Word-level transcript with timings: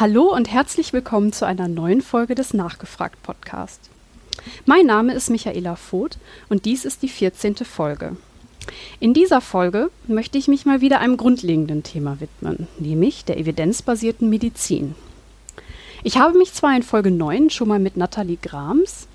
Hallo 0.00 0.32
und 0.32 0.48
herzlich 0.48 0.92
willkommen 0.92 1.32
zu 1.32 1.44
einer 1.44 1.66
neuen 1.66 2.02
Folge 2.02 2.36
des 2.36 2.54
Nachgefragt 2.54 3.20
Podcast. 3.24 3.90
Mein 4.64 4.86
Name 4.86 5.12
ist 5.12 5.28
Michaela 5.28 5.74
Voth 5.74 6.18
und 6.48 6.66
dies 6.66 6.84
ist 6.84 7.02
die 7.02 7.08
14. 7.08 7.56
Folge. 7.56 8.16
In 9.00 9.12
dieser 9.12 9.40
Folge 9.40 9.90
möchte 10.06 10.38
ich 10.38 10.46
mich 10.46 10.64
mal 10.66 10.80
wieder 10.80 11.00
einem 11.00 11.16
grundlegenden 11.16 11.82
Thema 11.82 12.20
widmen, 12.20 12.68
nämlich 12.78 13.24
der 13.24 13.38
evidenzbasierten 13.38 14.30
Medizin. 14.30 14.94
Ich 16.04 16.16
habe 16.16 16.38
mich 16.38 16.52
zwar 16.52 16.76
in 16.76 16.84
Folge 16.84 17.10
9 17.10 17.50
schon 17.50 17.66
mal 17.66 17.80
mit 17.80 17.96
Nathalie 17.96 18.38
Grams 18.40 19.08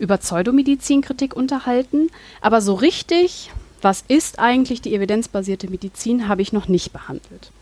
über 0.00 0.16
Pseudomedizinkritik 0.16 1.36
unterhalten, 1.36 2.10
aber 2.40 2.60
so 2.60 2.74
richtig, 2.74 3.52
was 3.80 4.02
ist 4.08 4.40
eigentlich 4.40 4.82
die 4.82 4.92
evidenzbasierte 4.92 5.70
Medizin, 5.70 6.26
habe 6.26 6.42
ich 6.42 6.52
noch 6.52 6.66
nicht 6.66 6.92
behandelt. 6.92 7.52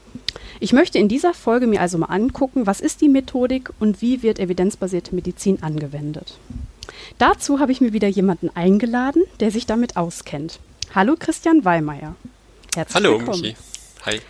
Ich 0.60 0.72
möchte 0.72 0.98
in 0.98 1.08
dieser 1.08 1.34
Folge 1.34 1.66
mir 1.66 1.80
also 1.80 1.98
mal 1.98 2.06
angucken, 2.06 2.66
was 2.66 2.80
ist 2.80 3.00
die 3.00 3.08
Methodik 3.08 3.70
und 3.80 4.00
wie 4.00 4.22
wird 4.22 4.38
evidenzbasierte 4.38 5.14
Medizin 5.14 5.62
angewendet. 5.62 6.38
Dazu 7.18 7.60
habe 7.60 7.72
ich 7.72 7.80
mir 7.80 7.92
wieder 7.92 8.08
jemanden 8.08 8.50
eingeladen, 8.54 9.24
der 9.40 9.50
sich 9.50 9.66
damit 9.66 9.96
auskennt. 9.96 10.60
Hallo 10.94 11.16
Christian 11.18 11.64
Weimeier. 11.64 12.14
Herzlich 12.74 12.94
Hallo, 12.94 13.18
willkommen. 13.18 13.40
Michi. 13.40 13.56
Hi. 14.06 14.20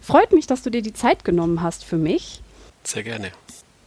Freut 0.00 0.32
mich, 0.32 0.46
dass 0.46 0.62
du 0.62 0.70
dir 0.70 0.82
die 0.82 0.94
Zeit 0.94 1.24
genommen 1.24 1.62
hast 1.62 1.84
für 1.84 1.98
mich. 1.98 2.40
Sehr 2.84 3.02
gerne. 3.02 3.30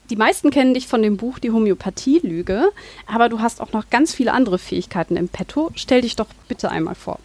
Die 0.09 0.16
meisten 0.18 0.52
kennen 0.52 0.73
dich 0.73 0.88
von 0.88 1.02
dem 1.02 1.16
Buch 1.16 1.40
Die 1.40 1.52
Homöopathie-Lüge, 1.52 2.70
aber 3.07 3.29
du 3.29 3.40
hast 3.40 3.62
auch 3.62 3.71
noch 3.71 3.90
ganz 3.90 4.13
viele 4.13 4.34
andere 4.34 4.59
Fähigkeiten 4.59 5.15
im 5.15 5.29
Petto. 5.29 5.71
Stell 5.76 6.02
dich 6.02 6.18
doch 6.18 6.27
bitte 6.49 6.70
einmal 6.70 6.96
vor. 6.96 7.18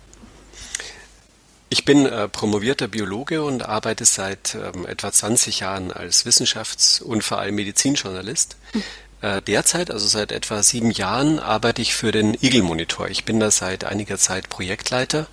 Ich 1.68 1.84
bin 1.84 2.06
äh, 2.06 2.28
promovierter 2.28 2.86
Biologe 2.86 3.42
und 3.42 3.62
arbeite 3.64 4.04
seit 4.04 4.54
ähm, 4.54 4.86
etwa 4.86 5.10
20 5.10 5.60
Jahren 5.60 5.90
als 5.90 6.24
Wissenschafts- 6.24 7.02
und 7.02 7.24
vor 7.24 7.38
allem 7.38 7.56
Medizinjournalist. 7.56 8.56
Mhm. 8.72 8.82
Äh, 9.22 9.42
derzeit, 9.42 9.90
also 9.90 10.06
seit 10.06 10.30
etwa 10.30 10.62
sieben 10.62 10.90
Jahren, 10.90 11.40
arbeite 11.40 11.82
ich 11.82 11.94
für 11.94 12.12
den 12.12 12.34
Eagle 12.40 12.62
Monitor. 12.62 13.08
Ich 13.08 13.24
bin 13.24 13.40
da 13.40 13.50
seit 13.50 13.84
einiger 13.84 14.18
Zeit 14.18 14.48
Projektleiter. 14.48 15.26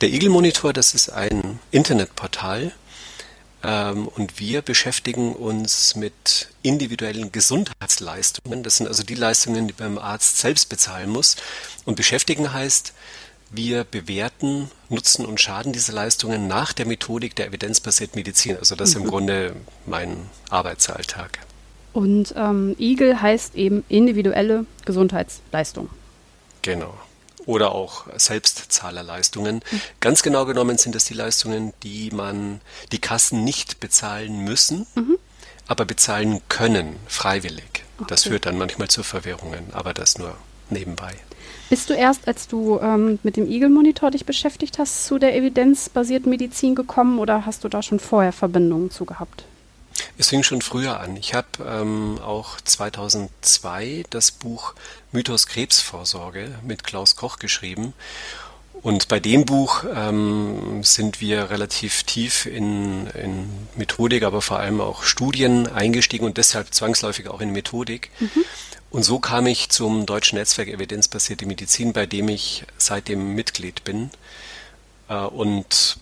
Der 0.00 0.10
Eagle 0.10 0.30
Monitor, 0.30 0.72
das 0.72 0.94
ist 0.94 1.10
ein 1.10 1.60
Internetportal 1.70 2.72
ähm, 3.62 4.08
und 4.08 4.40
wir 4.40 4.62
beschäftigen 4.62 5.34
uns 5.34 5.94
mit 5.94 6.48
individuellen 6.62 7.30
Gesundheitsleistungen. 7.32 8.62
Das 8.62 8.76
sind 8.76 8.86
also 8.86 9.02
die 9.02 9.14
Leistungen, 9.14 9.68
die 9.68 9.74
beim 9.74 9.98
Arzt 9.98 10.38
selbst 10.38 10.68
bezahlen 10.68 11.10
muss. 11.10 11.36
Und 11.84 11.96
beschäftigen 11.96 12.52
heißt, 12.52 12.92
wir 13.50 13.84
bewerten 13.84 14.70
Nutzen 14.88 15.26
und 15.26 15.40
Schaden 15.40 15.72
dieser 15.72 15.92
Leistungen 15.92 16.46
nach 16.46 16.72
der 16.72 16.86
Methodik 16.86 17.34
der 17.34 17.48
evidenzbasierten 17.48 18.18
Medizin. 18.18 18.56
Also 18.56 18.76
das 18.76 18.90
ist 18.90 18.96
im 18.96 19.02
mhm. 19.02 19.08
Grunde 19.08 19.56
mein 19.86 20.30
Arbeitsalltag. 20.50 21.40
Und 21.92 22.34
ähm, 22.36 22.76
EAGLE 22.78 23.20
heißt 23.20 23.56
eben 23.56 23.84
individuelle 23.88 24.66
Gesundheitsleistung. 24.84 25.88
Genau. 26.62 26.94
Oder 27.46 27.72
auch 27.72 28.06
Selbstzahlerleistungen. 28.16 29.56
Mhm. 29.56 29.80
Ganz 29.98 30.22
genau 30.22 30.44
genommen 30.44 30.78
sind 30.78 30.94
das 30.94 31.06
die 31.06 31.14
Leistungen, 31.14 31.72
die 31.82 32.10
man, 32.12 32.60
die 32.92 33.00
Kassen 33.00 33.42
nicht 33.42 33.80
bezahlen 33.80 34.44
müssen, 34.44 34.86
mhm. 34.94 35.18
aber 35.66 35.84
bezahlen 35.84 36.40
können, 36.48 36.96
freiwillig. 37.08 37.84
Okay. 37.98 38.06
Das 38.08 38.24
führt 38.24 38.46
dann 38.46 38.56
manchmal 38.56 38.88
zu 38.88 39.02
Verwirrungen, 39.02 39.72
aber 39.72 39.92
das 39.92 40.18
nur 40.18 40.36
nebenbei. 40.68 41.16
Bist 41.70 41.88
du 41.88 41.94
erst, 41.94 42.26
als 42.26 42.48
du 42.48 42.80
ähm, 42.80 43.20
mit 43.22 43.36
dem 43.36 43.48
Eagle-Monitor 43.48 44.10
dich 44.10 44.26
beschäftigt 44.26 44.80
hast, 44.80 45.06
zu 45.06 45.20
der 45.20 45.36
evidenzbasierten 45.36 46.28
Medizin 46.28 46.74
gekommen 46.74 47.20
oder 47.20 47.46
hast 47.46 47.62
du 47.62 47.68
da 47.68 47.80
schon 47.80 48.00
vorher 48.00 48.32
Verbindungen 48.32 48.90
zu 48.90 49.04
gehabt? 49.04 49.44
Es 50.18 50.30
fing 50.30 50.42
schon 50.42 50.62
früher 50.62 50.98
an. 50.98 51.16
Ich 51.16 51.32
habe 51.32 51.46
ähm, 51.64 52.18
auch 52.24 52.60
2002 52.60 54.02
das 54.10 54.32
Buch 54.32 54.74
Mythos 55.12 55.46
Krebsvorsorge 55.46 56.56
mit 56.66 56.82
Klaus 56.82 57.14
Koch 57.14 57.38
geschrieben. 57.38 57.94
Und 58.82 59.06
bei 59.06 59.20
dem 59.20 59.44
Buch 59.44 59.84
ähm, 59.94 60.82
sind 60.82 61.20
wir 61.20 61.50
relativ 61.50 62.02
tief 62.02 62.46
in, 62.46 63.06
in 63.08 63.48
Methodik, 63.76 64.24
aber 64.24 64.42
vor 64.42 64.58
allem 64.58 64.80
auch 64.80 65.04
Studien 65.04 65.68
eingestiegen 65.68 66.24
und 66.24 66.36
deshalb 66.36 66.74
zwangsläufig 66.74 67.28
auch 67.28 67.40
in 67.40 67.52
Methodik. 67.52 68.10
Mhm. 68.18 68.44
Und 68.90 69.04
so 69.04 69.20
kam 69.20 69.46
ich 69.46 69.68
zum 69.68 70.04
Deutschen 70.04 70.36
Netzwerk 70.36 70.68
Evidenzbasierte 70.68 71.46
Medizin, 71.46 71.92
bei 71.92 72.06
dem 72.06 72.28
ich 72.28 72.64
seitdem 72.76 73.34
Mitglied 73.34 73.84
bin 73.84 74.10
äh, 75.08 75.14
und 75.14 75.98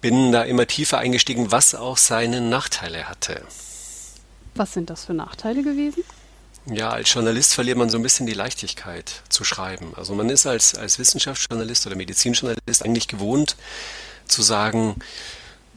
bin 0.00 0.32
da 0.32 0.42
immer 0.42 0.66
tiefer 0.66 0.98
eingestiegen, 0.98 1.50
was 1.50 1.74
auch 1.74 1.96
seine 1.96 2.40
Nachteile 2.40 3.08
hatte. 3.08 3.42
Was 4.54 4.72
sind 4.72 4.90
das 4.90 5.06
für 5.06 5.14
Nachteile 5.14 5.62
gewesen? 5.62 6.04
Ja, 6.66 6.90
als 6.90 7.12
Journalist 7.12 7.54
verliert 7.54 7.76
man 7.76 7.90
so 7.90 7.98
ein 7.98 8.02
bisschen 8.04 8.26
die 8.26 8.34
Leichtigkeit 8.34 9.22
zu 9.28 9.42
schreiben. 9.42 9.92
Also 9.96 10.14
man 10.14 10.28
ist 10.30 10.46
als, 10.46 10.76
als 10.76 10.98
Wissenschaftsjournalist 11.00 11.86
oder 11.86 11.96
Medizinjournalist 11.96 12.84
eigentlich 12.84 13.08
gewohnt 13.08 13.56
zu 14.28 14.42
sagen, 14.42 14.96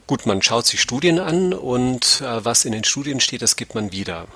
gut, 0.06 0.26
man 0.26 0.42
schaut 0.42 0.66
sich 0.66 0.80
Studien 0.80 1.18
an 1.18 1.52
und 1.52 2.20
äh, 2.20 2.44
was 2.44 2.64
in 2.64 2.72
den 2.72 2.84
Studien 2.84 3.18
steht, 3.18 3.42
das 3.42 3.56
gibt 3.56 3.74
man 3.74 3.90
wieder. 3.90 4.28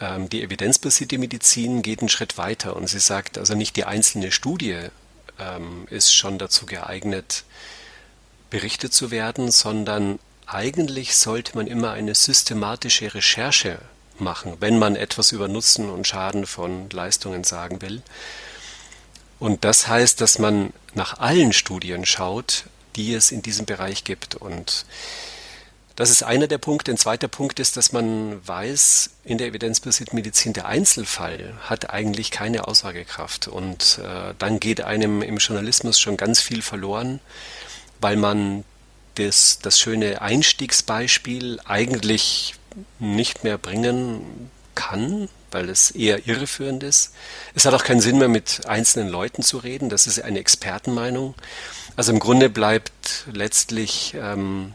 Ähm, 0.00 0.28
die 0.28 0.42
evidenzbasierte 0.42 1.18
Medizin 1.18 1.82
geht 1.82 2.00
einen 2.00 2.08
Schritt 2.08 2.38
weiter 2.38 2.76
und 2.76 2.88
sie 2.88 2.98
sagt, 2.98 3.38
also 3.38 3.54
nicht 3.54 3.76
die 3.76 3.84
einzelne 3.84 4.32
Studie 4.32 4.78
ähm, 5.38 5.86
ist 5.90 6.14
schon 6.14 6.38
dazu 6.38 6.66
geeignet, 6.66 7.44
berichtet 8.50 8.92
zu 8.92 9.10
werden, 9.10 9.50
sondern 9.50 10.18
eigentlich 10.46 11.16
sollte 11.16 11.56
man 11.56 11.66
immer 11.66 11.92
eine 11.92 12.14
systematische 12.14 13.14
Recherche 13.14 13.78
machen, 14.18 14.56
wenn 14.60 14.78
man 14.78 14.96
etwas 14.96 15.32
über 15.32 15.48
Nutzen 15.48 15.90
und 15.90 16.06
Schaden 16.06 16.46
von 16.46 16.90
Leistungen 16.90 17.44
sagen 17.44 17.82
will. 17.82 18.02
Und 19.38 19.64
das 19.64 19.88
heißt, 19.88 20.20
dass 20.20 20.38
man 20.38 20.72
nach 20.94 21.18
allen 21.18 21.52
Studien 21.52 22.06
schaut, 22.06 22.64
die 22.96 23.14
es 23.14 23.32
in 23.32 23.42
diesem 23.42 23.66
Bereich 23.66 24.04
gibt. 24.04 24.36
Und 24.36 24.86
das 25.96 26.10
ist 26.10 26.22
einer 26.24 26.48
der 26.48 26.58
Punkte. 26.58 26.90
Ein 26.90 26.98
zweiter 26.98 27.28
Punkt 27.28 27.60
ist, 27.60 27.76
dass 27.76 27.92
man 27.92 28.46
weiß, 28.46 29.10
in 29.24 29.38
der 29.38 29.48
evidenzbasierten 29.48 30.16
Medizin 30.16 30.52
der 30.52 30.66
Einzelfall 30.66 31.54
hat 31.62 31.90
eigentlich 31.90 32.30
keine 32.30 32.66
Aussagekraft. 32.66 33.46
Und 33.46 34.00
äh, 34.02 34.34
dann 34.38 34.58
geht 34.58 34.80
einem 34.80 35.22
im 35.22 35.36
Journalismus 35.36 36.00
schon 36.00 36.16
ganz 36.16 36.40
viel 36.40 36.62
verloren, 36.62 37.20
weil 38.00 38.16
man 38.16 38.64
das, 39.14 39.60
das 39.62 39.78
schöne 39.78 40.20
Einstiegsbeispiel 40.20 41.60
eigentlich 41.64 42.54
nicht 42.98 43.44
mehr 43.44 43.58
bringen 43.58 44.50
kann, 44.74 45.28
weil 45.52 45.68
es 45.68 45.92
eher 45.92 46.26
irreführend 46.26 46.82
ist. 46.82 47.14
Es 47.54 47.64
hat 47.64 47.74
auch 47.74 47.84
keinen 47.84 48.00
Sinn 48.00 48.18
mehr, 48.18 48.28
mit 48.28 48.66
einzelnen 48.66 49.08
Leuten 49.08 49.42
zu 49.42 49.58
reden. 49.58 49.88
Das 49.88 50.08
ist 50.08 50.20
eine 50.20 50.40
Expertenmeinung. 50.40 51.36
Also 51.94 52.10
im 52.12 52.18
Grunde 52.18 52.50
bleibt 52.50 53.26
letztlich 53.32 54.16
ähm, 54.18 54.74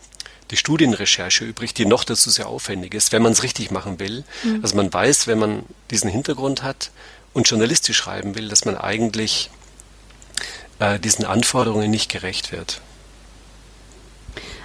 die 0.52 0.58
Studienrecherche 0.58 1.46
übrig, 1.46 1.74
die 1.74 1.86
noch 1.86 2.04
dazu 2.04 2.30
sehr 2.30 2.48
aufwendig 2.48 2.94
ist, 2.94 3.12
wenn 3.12 3.22
man 3.22 3.34
es 3.34 3.44
richtig 3.44 3.72
machen 3.72 4.00
will. 4.00 4.24
Mhm. 4.44 4.60
Also 4.62 4.76
man 4.76 4.92
weiß, 4.92 5.28
wenn 5.28 5.40
man 5.40 5.64
diesen 5.92 6.10
Hintergrund 6.10 6.64
hat 6.64 6.92
und 7.34 7.48
journalistisch 7.48 7.98
schreiben 7.98 8.36
will, 8.36 8.48
dass 8.48 8.66
man 8.66 8.76
eigentlich 8.76 9.50
äh, 10.80 11.00
diesen 11.00 11.26
Anforderungen 11.26 11.92
nicht 11.92 12.12
gerecht 12.12 12.52
wird. 12.52 12.82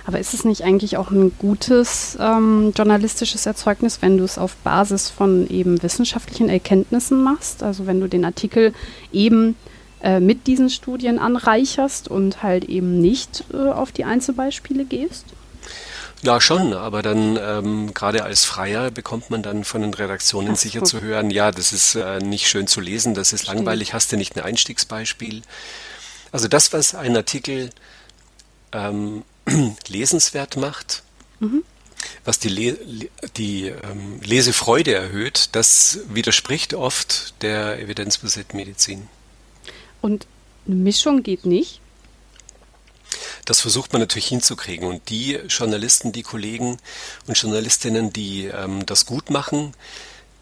Aber 0.07 0.21
ist 0.21 0.35
es 0.35 0.45
nicht 0.45 0.63
eigentlich 0.63 0.99
auch 0.99 1.11
ein 1.11 1.33
gutes 1.39 2.19
ähm, 2.21 2.73
journalistisches 2.77 3.47
Erzeugnis, 3.47 4.03
wenn 4.03 4.19
du 4.19 4.25
es 4.25 4.37
auf 4.37 4.55
Basis 4.57 5.09
von 5.09 5.49
eben 5.49 5.83
wissenschaftlichen 5.83 6.51
Erkenntnissen 6.51 7.23
machst? 7.23 7.63
Also 7.63 7.87
wenn 7.87 8.01
du 8.01 8.09
den 8.09 8.25
Artikel 8.25 8.75
eben 9.13 9.57
äh, 10.03 10.21
mit 10.21 10.47
diesen 10.47 10.69
Studien 10.69 11.19
anreicherst 11.19 12.09
und 12.09 12.43
halt 12.43 12.65
eben 12.65 13.01
nicht 13.01 13.45
äh, 13.55 13.57
auf 13.57 13.93
die 13.93 14.05
Einzelbeispiele 14.05 14.85
gehst? 14.85 15.25
Ja, 16.25 16.41
schon, 16.41 16.73
aber 16.73 17.03
dann 17.03 17.37
ähm, 17.37 17.93
gerade 17.93 18.25
als 18.25 18.47
Freier 18.47 18.91
bekommt 18.91 19.29
man 19.29 19.43
dann 19.43 19.63
von 19.63 19.83
den 19.83 19.93
Redaktionen 19.93 20.57
sicher 20.57 20.83
zu 20.83 21.03
hören, 21.03 21.31
ja, 21.31 21.51
das 21.51 21.75
ist 21.75 21.97
äh, 21.97 22.19
nicht 22.19 22.49
schön 22.49 22.67
zu 22.67 22.81
lesen, 22.81 23.13
das 23.13 23.35
ist 23.35 23.47
langweilig, 23.47 23.93
hast 23.93 24.11
du 24.11 24.17
nicht 24.17 24.35
ein 24.35 24.43
Einstiegsbeispiel. 24.43 25.43
Also 26.33 26.49
das, 26.49 26.73
was 26.73 26.95
ein 26.95 27.15
Artikel 27.15 27.69
ähm, 28.73 29.23
lesenswert 29.87 30.57
macht, 30.57 31.03
mhm. 31.41 31.63
was 32.25 32.39
die, 32.39 32.49
Le 32.49 32.79
die 33.37 33.67
ähm, 33.67 34.19
Lesefreude 34.23 34.95
erhöht, 34.95 35.51
das 35.53 36.01
widerspricht 36.09 36.73
oft 36.73 37.35
der 37.43 37.79
evidenzbasierten 37.81 38.57
Medizin. 38.57 39.09
Und 40.01 40.27
eine 40.67 40.77
Mischung 40.77 41.23
geht 41.23 41.45
nicht? 41.45 41.81
Das 43.45 43.61
versucht 43.61 43.93
man 43.93 44.01
natürlich 44.01 44.29
hinzukriegen. 44.29 44.89
Und 44.89 45.09
die 45.11 45.35
Journalisten, 45.49 46.13
die 46.13 46.23
Kollegen 46.23 46.79
und 47.27 47.39
Journalistinnen, 47.39 48.13
die 48.13 48.47
ähm, 48.47 48.87
das 48.87 49.07
gut 49.07 49.31
machen, 49.31 49.75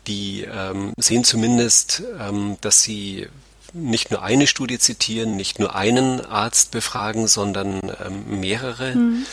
die 0.06 0.42
ähm, 0.42 0.92
sehen 0.96 1.24
zumindest, 1.24 2.02
ähm, 2.18 2.56
dass 2.60 2.82
sie 2.82 3.28
nicht 3.72 4.10
nur 4.10 4.22
eine 4.22 4.46
Studie 4.46 4.78
zitieren, 4.78 5.36
nicht 5.36 5.58
nur 5.58 5.74
einen 5.74 6.20
Arzt 6.20 6.72
befragen, 6.72 7.26
sondern 7.26 7.80
ähm, 8.04 8.40
mehrere 8.40 8.94
mhm. 8.94 9.26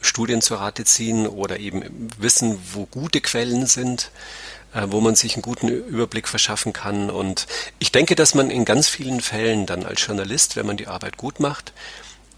Studien 0.00 0.42
zu 0.42 0.54
Rate 0.54 0.84
ziehen 0.84 1.26
oder 1.26 1.58
eben 1.58 2.10
wissen, 2.18 2.58
wo 2.72 2.86
gute 2.86 3.20
Quellen 3.20 3.66
sind, 3.66 4.10
äh, 4.74 4.86
wo 4.88 5.00
man 5.00 5.14
sich 5.16 5.34
einen 5.34 5.42
guten 5.42 5.68
Überblick 5.68 6.28
verschaffen 6.28 6.72
kann. 6.72 7.10
Und 7.10 7.46
ich 7.78 7.90
denke, 7.90 8.14
dass 8.14 8.34
man 8.34 8.50
in 8.50 8.64
ganz 8.64 8.88
vielen 8.88 9.20
Fällen 9.20 9.66
dann 9.66 9.84
als 9.84 10.06
Journalist, 10.06 10.56
wenn 10.56 10.66
man 10.66 10.76
die 10.76 10.86
Arbeit 10.86 11.16
gut 11.16 11.40
macht, 11.40 11.72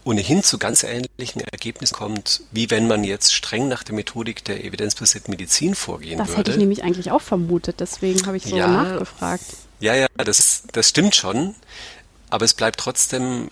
ohnehin 0.06 0.42
zu 0.42 0.58
ganz 0.58 0.84
ähnlichen 0.84 1.40
Ergebnissen 1.40 1.94
kommt, 1.94 2.42
wie 2.52 2.70
wenn 2.70 2.86
man 2.86 3.02
jetzt 3.02 3.34
streng 3.34 3.66
nach 3.68 3.82
der 3.82 3.94
Methodik 3.94 4.44
der 4.44 4.64
evidenzbasierten 4.64 5.32
Medizin 5.32 5.74
vorgehen 5.74 6.18
das 6.18 6.28
würde. 6.28 6.30
Das 6.30 6.38
hätte 6.38 6.50
ich 6.52 6.56
nämlich 6.58 6.84
eigentlich 6.84 7.10
auch 7.10 7.20
vermutet, 7.20 7.80
deswegen 7.80 8.24
habe 8.26 8.36
ich 8.36 8.44
so 8.44 8.56
ja, 8.56 8.68
nachgefragt. 8.68 9.44
Ja, 9.80 9.94
ja, 9.94 10.06
das, 10.16 10.62
das 10.72 10.88
stimmt 10.88 11.16
schon, 11.16 11.56
aber 12.30 12.44
es 12.44 12.54
bleibt 12.54 12.78
trotzdem 12.78 13.50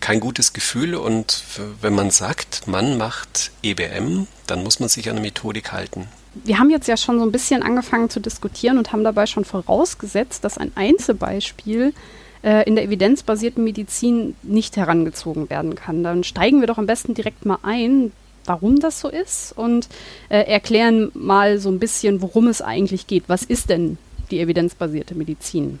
kein 0.00 0.20
gutes 0.20 0.52
Gefühl 0.52 0.96
und 0.96 1.44
wenn 1.80 1.94
man 1.94 2.10
sagt, 2.10 2.66
man 2.66 2.98
macht 2.98 3.52
EBM, 3.62 4.26
dann 4.48 4.64
muss 4.64 4.80
man 4.80 4.88
sich 4.88 5.08
an 5.08 5.16
eine 5.16 5.20
Methodik 5.20 5.72
halten. 5.72 6.08
Wir 6.34 6.58
haben 6.58 6.68
jetzt 6.68 6.88
ja 6.88 6.96
schon 6.96 7.20
so 7.20 7.24
ein 7.24 7.30
bisschen 7.30 7.62
angefangen 7.62 8.10
zu 8.10 8.18
diskutieren 8.18 8.76
und 8.76 8.92
haben 8.92 9.04
dabei 9.04 9.26
schon 9.26 9.44
vorausgesetzt, 9.44 10.42
dass 10.42 10.58
ein 10.58 10.72
Einzelbeispiel 10.74 11.94
äh, 12.44 12.62
in 12.68 12.74
der 12.76 12.84
evidenzbasierten 12.84 13.64
Medizin 13.64 14.36
nicht 14.42 14.76
herangezogen 14.76 15.48
werden 15.48 15.74
kann. 15.74 16.04
Dann 16.04 16.24
steigen 16.24 16.60
wir 16.60 16.66
doch 16.66 16.78
am 16.78 16.86
besten 16.86 17.14
direkt 17.14 17.46
mal 17.46 17.58
ein, 17.62 18.12
warum 18.44 18.80
das 18.80 19.00
so 19.00 19.08
ist 19.08 19.52
und 19.56 19.88
äh, 20.28 20.40
erklären 20.40 21.10
mal 21.14 21.58
so 21.58 21.70
ein 21.70 21.78
bisschen, 21.78 22.20
worum 22.20 22.48
es 22.48 22.60
eigentlich 22.60 23.06
geht. 23.06 23.24
Was 23.28 23.42
ist 23.42 23.70
denn 23.70 23.96
die 24.30 24.40
evidenzbasierte 24.40 25.14
Medizin? 25.14 25.80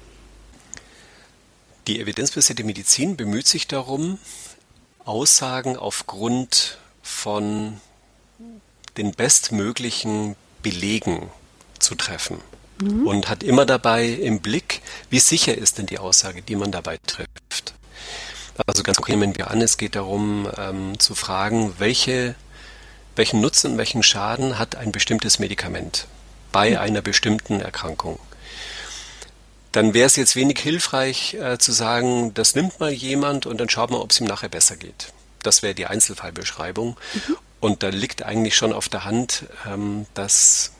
Die 1.86 2.00
evidenzbasierte 2.00 2.64
Medizin 2.64 3.16
bemüht 3.16 3.46
sich 3.46 3.68
darum, 3.68 4.18
Aussagen 5.04 5.76
aufgrund 5.76 6.78
von 7.02 7.74
den 8.96 9.12
bestmöglichen 9.12 10.34
Belegen 10.62 11.28
zu 11.78 11.94
treffen 11.94 12.38
mhm. 12.80 13.06
und 13.06 13.28
hat 13.28 13.42
immer 13.42 13.66
dabei 13.66 14.06
im 14.06 14.40
Blick, 14.40 14.82
wie 15.10 15.20
sicher 15.20 15.56
ist 15.56 15.78
denn 15.78 15.86
die 15.86 15.98
Aussage, 15.98 16.42
die 16.42 16.56
man 16.56 16.72
dabei 16.72 16.98
trifft. 17.06 17.74
Also 18.66 18.82
ganz 18.82 18.98
konkret 18.98 19.18
nehmen 19.18 19.36
wir 19.36 19.50
an, 19.50 19.60
es 19.60 19.78
geht 19.78 19.96
darum 19.96 20.48
ähm, 20.56 20.98
zu 20.98 21.14
fragen, 21.14 21.74
welche, 21.78 22.36
welchen 23.16 23.40
Nutzen 23.40 23.72
und 23.72 23.78
welchen 23.78 24.02
Schaden 24.02 24.58
hat 24.58 24.76
ein 24.76 24.92
bestimmtes 24.92 25.38
Medikament 25.38 26.06
bei 26.52 26.70
mhm. 26.70 26.76
einer 26.76 27.02
bestimmten 27.02 27.60
Erkrankung. 27.60 28.18
Dann 29.72 29.92
wäre 29.92 30.06
es 30.06 30.14
jetzt 30.14 30.36
wenig 30.36 30.60
hilfreich 30.60 31.34
äh, 31.34 31.58
zu 31.58 31.72
sagen, 31.72 32.32
das 32.34 32.54
nimmt 32.54 32.78
mal 32.78 32.92
jemand 32.92 33.44
und 33.44 33.58
dann 33.58 33.68
schaut 33.68 33.90
mal, 33.90 34.00
ob 34.00 34.12
es 34.12 34.20
ihm 34.20 34.26
nachher 34.26 34.48
besser 34.48 34.76
geht. 34.76 35.12
Das 35.42 35.62
wäre 35.62 35.74
die 35.74 35.86
Einzelfallbeschreibung. 35.86 36.96
Mhm. 37.12 37.36
Und 37.58 37.82
da 37.82 37.88
liegt 37.88 38.22
eigentlich 38.22 38.54
schon 38.54 38.72
auf 38.72 38.88
der 38.88 39.04
Hand, 39.04 39.46
ähm, 39.66 40.06
dass 40.14 40.73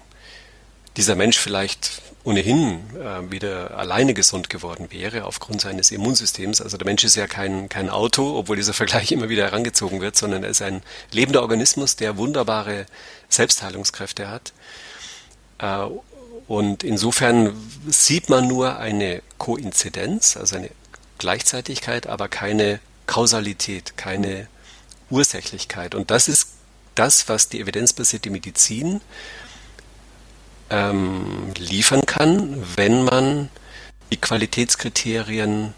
dieser 0.96 1.16
Mensch 1.16 1.38
vielleicht 1.38 2.02
ohnehin 2.24 2.80
äh, 2.96 3.30
wieder 3.30 3.76
alleine 3.76 4.14
gesund 4.14 4.48
geworden 4.48 4.88
wäre 4.90 5.24
aufgrund 5.24 5.60
seines 5.60 5.90
Immunsystems. 5.90 6.60
Also 6.60 6.78
der 6.78 6.86
Mensch 6.86 7.04
ist 7.04 7.16
ja 7.16 7.26
kein, 7.26 7.68
kein 7.68 7.90
Auto, 7.90 8.38
obwohl 8.38 8.56
dieser 8.56 8.72
Vergleich 8.74 9.12
immer 9.12 9.28
wieder 9.28 9.44
herangezogen 9.44 10.00
wird, 10.00 10.16
sondern 10.16 10.42
er 10.42 10.50
ist 10.50 10.62
ein 10.62 10.82
lebender 11.10 11.42
Organismus, 11.42 11.96
der 11.96 12.16
wunderbare 12.16 12.86
Selbstheilungskräfte 13.28 14.28
hat. 14.28 14.52
Äh, 15.58 15.86
und 16.46 16.82
insofern 16.82 17.54
sieht 17.88 18.28
man 18.28 18.48
nur 18.48 18.78
eine 18.78 19.22
Koinzidenz, 19.38 20.36
also 20.36 20.56
eine 20.56 20.70
Gleichzeitigkeit, 21.18 22.06
aber 22.06 22.28
keine 22.28 22.80
Kausalität, 23.06 23.96
keine 23.96 24.48
Ursächlichkeit. 25.10 25.94
Und 25.94 26.10
das 26.10 26.28
ist 26.28 26.48
das, 26.94 27.28
was 27.28 27.48
die 27.48 27.60
evidenzbasierte 27.60 28.30
Medizin 28.30 29.00
ähm, 30.70 31.52
liefern 31.56 32.02
kann, 32.06 32.62
wenn 32.76 33.04
man 33.04 33.48
die 34.10 34.16
Qualitätskriterien 34.16 35.74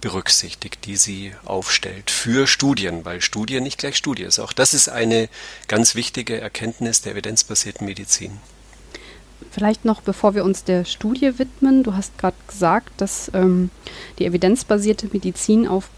berücksichtigt, 0.00 0.84
die 0.84 0.96
sie 0.96 1.32
aufstellt 1.44 2.10
für 2.10 2.46
Studien, 2.46 3.04
weil 3.04 3.20
Studie 3.20 3.60
nicht 3.60 3.78
gleich 3.78 3.96
Studie 3.96 4.24
ist. 4.24 4.40
Auch 4.40 4.52
das 4.52 4.74
ist 4.74 4.88
eine 4.88 5.28
ganz 5.68 5.94
wichtige 5.94 6.40
Erkenntnis 6.40 7.02
der 7.02 7.12
evidenzbasierten 7.12 7.86
Medizin. 7.86 8.38
Vielleicht 9.50 9.84
noch, 9.84 10.00
bevor 10.00 10.34
wir 10.34 10.44
uns 10.44 10.64
der 10.64 10.84
Studie 10.84 11.38
widmen, 11.38 11.82
du 11.82 11.94
hast 11.94 12.18
gerade 12.18 12.36
gesagt, 12.46 13.00
dass 13.00 13.30
ähm, 13.34 13.70
die 14.18 14.26
evidenzbasierte 14.26 15.08
Medizin 15.12 15.68
auf 15.68 15.88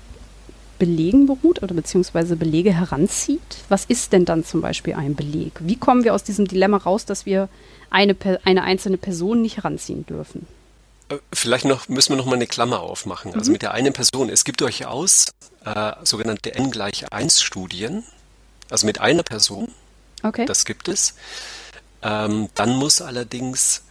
Belegen 0.78 1.26
beruht 1.26 1.62
oder 1.62 1.74
beziehungsweise 1.74 2.36
Belege 2.36 2.72
heranzieht. 2.72 3.40
Was 3.68 3.84
ist 3.84 4.12
denn 4.12 4.24
dann 4.24 4.44
zum 4.44 4.60
Beispiel 4.60 4.94
ein 4.94 5.14
Beleg? 5.14 5.52
Wie 5.60 5.76
kommen 5.76 6.04
wir 6.04 6.14
aus 6.14 6.24
diesem 6.24 6.46
Dilemma 6.46 6.78
raus, 6.78 7.04
dass 7.04 7.26
wir 7.26 7.48
eine, 7.90 8.16
eine 8.44 8.62
einzelne 8.62 8.96
Person 8.96 9.42
nicht 9.42 9.58
heranziehen 9.58 10.06
dürfen? 10.06 10.46
Äh, 11.08 11.16
vielleicht 11.32 11.64
noch, 11.64 11.88
müssen 11.88 12.10
wir 12.10 12.16
noch 12.16 12.26
mal 12.26 12.34
eine 12.34 12.46
Klammer 12.46 12.80
aufmachen. 12.80 13.28
Also 13.28 13.36
mhm. 13.36 13.40
Also 13.40 13.52
mit 13.52 13.62
der 13.62 13.72
einen 13.72 13.92
Person. 13.92 14.28
Es 14.28 14.44
gibt 14.44 14.60
durchaus 14.60 15.26
äh, 15.64 15.92
sogenannte 16.02 16.54
N 16.54 16.70
gleich 16.70 17.12
1 17.12 17.42
Studien. 17.42 18.04
Also 18.70 18.86
mit 18.86 19.00
einer 19.00 19.22
Person. 19.22 19.68
Okay. 20.22 20.46
Das 20.46 20.64
gibt 20.64 20.88
es. 20.88 21.14
Ähm, 22.02 22.48
dann 22.54 22.76
muss 22.76 23.00
allerdings 23.00 23.84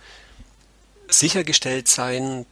sichergestellt 1.07 1.88
sein, 1.88 2.45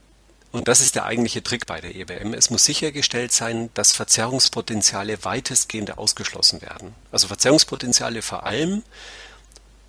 und 0.52 0.68
das 0.68 0.82
ist 0.82 0.96
der 0.96 1.06
eigentliche 1.06 1.42
Trick 1.42 1.66
bei 1.66 1.80
der 1.80 1.96
EBM. 1.96 2.34
Es 2.34 2.50
muss 2.50 2.66
sichergestellt 2.66 3.32
sein, 3.32 3.70
dass 3.74 3.94
Verzerrungspotenziale 3.94 5.24
weitestgehend 5.24 5.98
ausgeschlossen 5.98 6.62
werden. 6.62 6.94
Also 7.12 7.28
Verzerrungspotenziale 7.28 8.22
vor 8.22 8.46
allem 8.46 8.84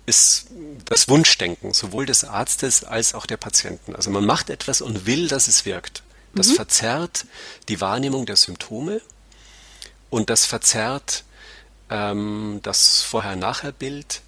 ist 0.05 0.47
das 0.85 1.07
Wunschdenken 1.07 1.73
sowohl 1.73 2.05
des 2.05 2.23
Arztes 2.23 2.83
als 2.83 3.13
auch 3.13 3.25
der 3.25 3.37
Patienten. 3.37 3.95
Also 3.95 4.09
man 4.09 4.25
macht 4.25 4.49
etwas 4.49 4.81
und 4.81 5.05
will, 5.05 5.27
dass 5.27 5.47
es 5.47 5.65
wirkt. 5.65 6.03
Das 6.33 6.49
mhm. 6.49 6.55
verzerrt 6.55 7.25
die 7.67 7.79
Wahrnehmung 7.81 8.25
der 8.25 8.35
Symptome 8.37 9.01
und 10.09 10.29
das 10.29 10.45
verzerrt 10.45 11.23
ähm, 11.89 12.59
das 12.63 13.01
Vorher-Nachher-Bild. 13.01 14.21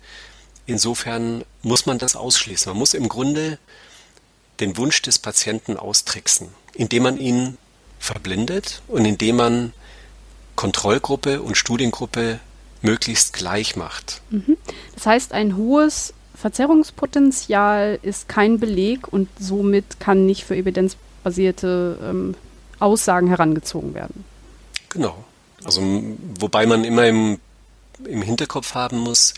Insofern 0.65 1.43
muss 1.61 1.85
man 1.85 1.97
das 1.97 2.15
ausschließen. 2.15 2.71
Man 2.71 2.77
muss 2.77 2.93
im 2.93 3.07
Grunde 3.07 3.57
den 4.59 4.77
Wunsch 4.77 5.01
des 5.01 5.19
Patienten 5.19 5.77
austricksen, 5.77 6.49
indem 6.73 7.03
man 7.03 7.17
ihn 7.17 7.57
verblindet 7.99 8.81
und 8.87 9.05
indem 9.05 9.37
man 9.37 9.73
Kontrollgruppe 10.55 11.41
und 11.41 11.57
Studiengruppe 11.57 12.39
möglichst 12.81 13.33
gleich 13.33 13.75
macht. 13.75 14.21
Mhm. 14.29 14.57
Das 14.93 15.05
heißt, 15.05 15.33
ein 15.33 15.57
hohes 15.57 16.13
Verzerrungspotenzial 16.35 17.99
ist 18.01 18.27
kein 18.27 18.59
Beleg 18.59 19.11
und 19.11 19.29
somit 19.39 19.99
kann 19.99 20.25
nicht 20.25 20.43
für 20.43 20.55
evidenzbasierte 20.55 21.97
ähm, 22.01 22.35
Aussagen 22.79 23.27
herangezogen 23.27 23.93
werden. 23.93 24.25
Genau. 24.89 25.23
Also 25.63 25.81
wobei 26.39 26.65
man 26.65 26.83
immer 26.83 27.07
im, 27.07 27.39
im 28.05 28.21
Hinterkopf 28.21 28.75
haben 28.75 28.99
muss, 28.99 29.33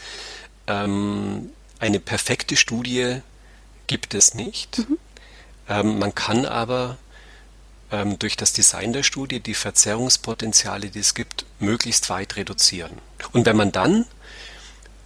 ähm, 0.68 1.52
eine 1.80 2.00
perfekte 2.00 2.56
Studie 2.56 3.22
gibt 3.86 4.14
es 4.14 4.34
nicht. 4.34 4.80
Mhm. 4.80 4.98
Ähm, 5.70 6.00
man 6.00 6.16
kann 6.16 6.46
aber 6.46 6.98
ähm, 7.92 8.20
durch 8.20 8.38
das 8.38 8.54
Design 8.54 8.94
der 8.94 9.04
Studie 9.04 9.40
die 9.40 9.54
Verzerrungspotenziale, 9.54 10.90
die 10.90 11.00
es 11.00 11.14
gibt, 11.14 11.46
möglichst 11.60 12.10
weit 12.10 12.36
reduzieren. 12.36 12.92
Und 13.34 13.46
wenn 13.46 13.58
man 13.58 13.72
dann 13.72 14.06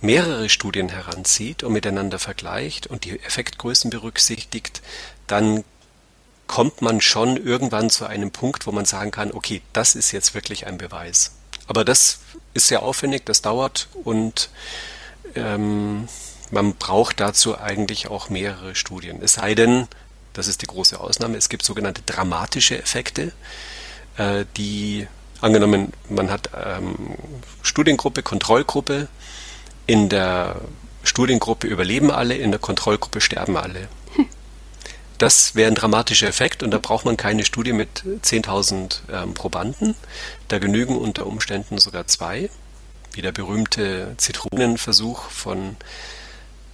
mehrere 0.01 0.49
Studien 0.49 0.89
heranzieht 0.89 1.63
und 1.63 1.73
miteinander 1.73 2.19
vergleicht 2.19 2.87
und 2.87 3.05
die 3.05 3.19
Effektgrößen 3.19 3.89
berücksichtigt, 3.89 4.81
dann 5.27 5.63
kommt 6.47 6.81
man 6.81 6.99
schon 6.99 7.37
irgendwann 7.37 7.89
zu 7.89 8.05
einem 8.05 8.31
Punkt, 8.31 8.67
wo 8.67 8.71
man 8.71 8.85
sagen 8.85 9.11
kann, 9.11 9.31
okay, 9.31 9.61
das 9.73 9.95
ist 9.95 10.11
jetzt 10.11 10.33
wirklich 10.33 10.67
ein 10.67 10.77
Beweis. 10.77 11.31
Aber 11.67 11.85
das 11.85 12.19
ist 12.53 12.67
sehr 12.67 12.83
aufwendig, 12.83 13.25
das 13.25 13.41
dauert 13.41 13.87
und 14.03 14.49
ähm, 15.35 16.09
man 16.49 16.75
braucht 16.75 17.21
dazu 17.21 17.57
eigentlich 17.57 18.07
auch 18.07 18.29
mehrere 18.29 18.75
Studien. 18.75 19.21
Es 19.21 19.35
sei 19.35 19.55
denn, 19.55 19.87
das 20.33 20.47
ist 20.47 20.61
die 20.61 20.67
große 20.67 20.99
Ausnahme. 20.99 21.37
Es 21.37 21.49
gibt 21.49 21.63
sogenannte 21.63 22.01
dramatische 22.05 22.81
Effekte, 22.81 23.31
äh, 24.17 24.45
die 24.57 25.07
angenommen, 25.41 25.93
man 26.09 26.29
hat 26.29 26.49
ähm, 26.55 26.95
Studiengruppe, 27.61 28.23
Kontrollgruppe. 28.23 29.07
In 29.87 30.09
der 30.09 30.61
Studiengruppe 31.03 31.67
überleben 31.67 32.11
alle, 32.11 32.35
in 32.35 32.51
der 32.51 32.59
Kontrollgruppe 32.59 33.21
sterben 33.21 33.57
alle. 33.57 33.87
Das 35.21 35.53
wäre 35.53 35.69
ein 35.69 35.75
dramatischer 35.75 36.27
Effekt 36.27 36.63
und 36.63 36.71
da 36.71 36.79
braucht 36.79 37.05
man 37.05 37.15
keine 37.15 37.45
Studie 37.45 37.73
mit 37.73 38.01
10.000 38.03 39.01
ähm, 39.11 39.35
Probanden. 39.35 39.93
Da 40.47 40.57
genügen 40.57 40.97
unter 40.97 41.27
Umständen 41.27 41.77
sogar 41.77 42.07
zwei, 42.07 42.49
wie 43.11 43.21
der 43.21 43.31
berühmte 43.31 44.15
Zitronenversuch 44.17 45.29
von 45.29 45.77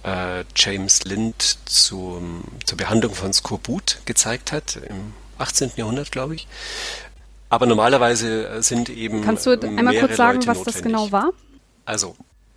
äh, 0.04 0.44
James 0.54 1.04
Lind 1.04 1.58
zum, 1.66 2.44
zur 2.64 2.78
Behandlung 2.78 3.14
von 3.14 3.32
Skorbut 3.32 3.98
gezeigt 4.04 4.52
hat, 4.52 4.76
im 4.76 5.12
18. 5.38 5.72
Jahrhundert, 5.76 6.12
glaube 6.12 6.34
ich. 6.34 6.46
Aber 7.50 7.66
normalerweise 7.66 8.62
sind 8.62 8.90
eben. 8.90 9.22
Kannst 9.22 9.46
du 9.46 9.58
einmal 9.60 9.98
kurz 9.98 10.16
sagen, 10.16 10.38
Leute 10.38 10.48
was 10.48 10.58
notwendig. 10.58 10.74
das 10.74 10.82
genau 10.82 11.12
war? 11.12 11.30
Also, 11.84 12.16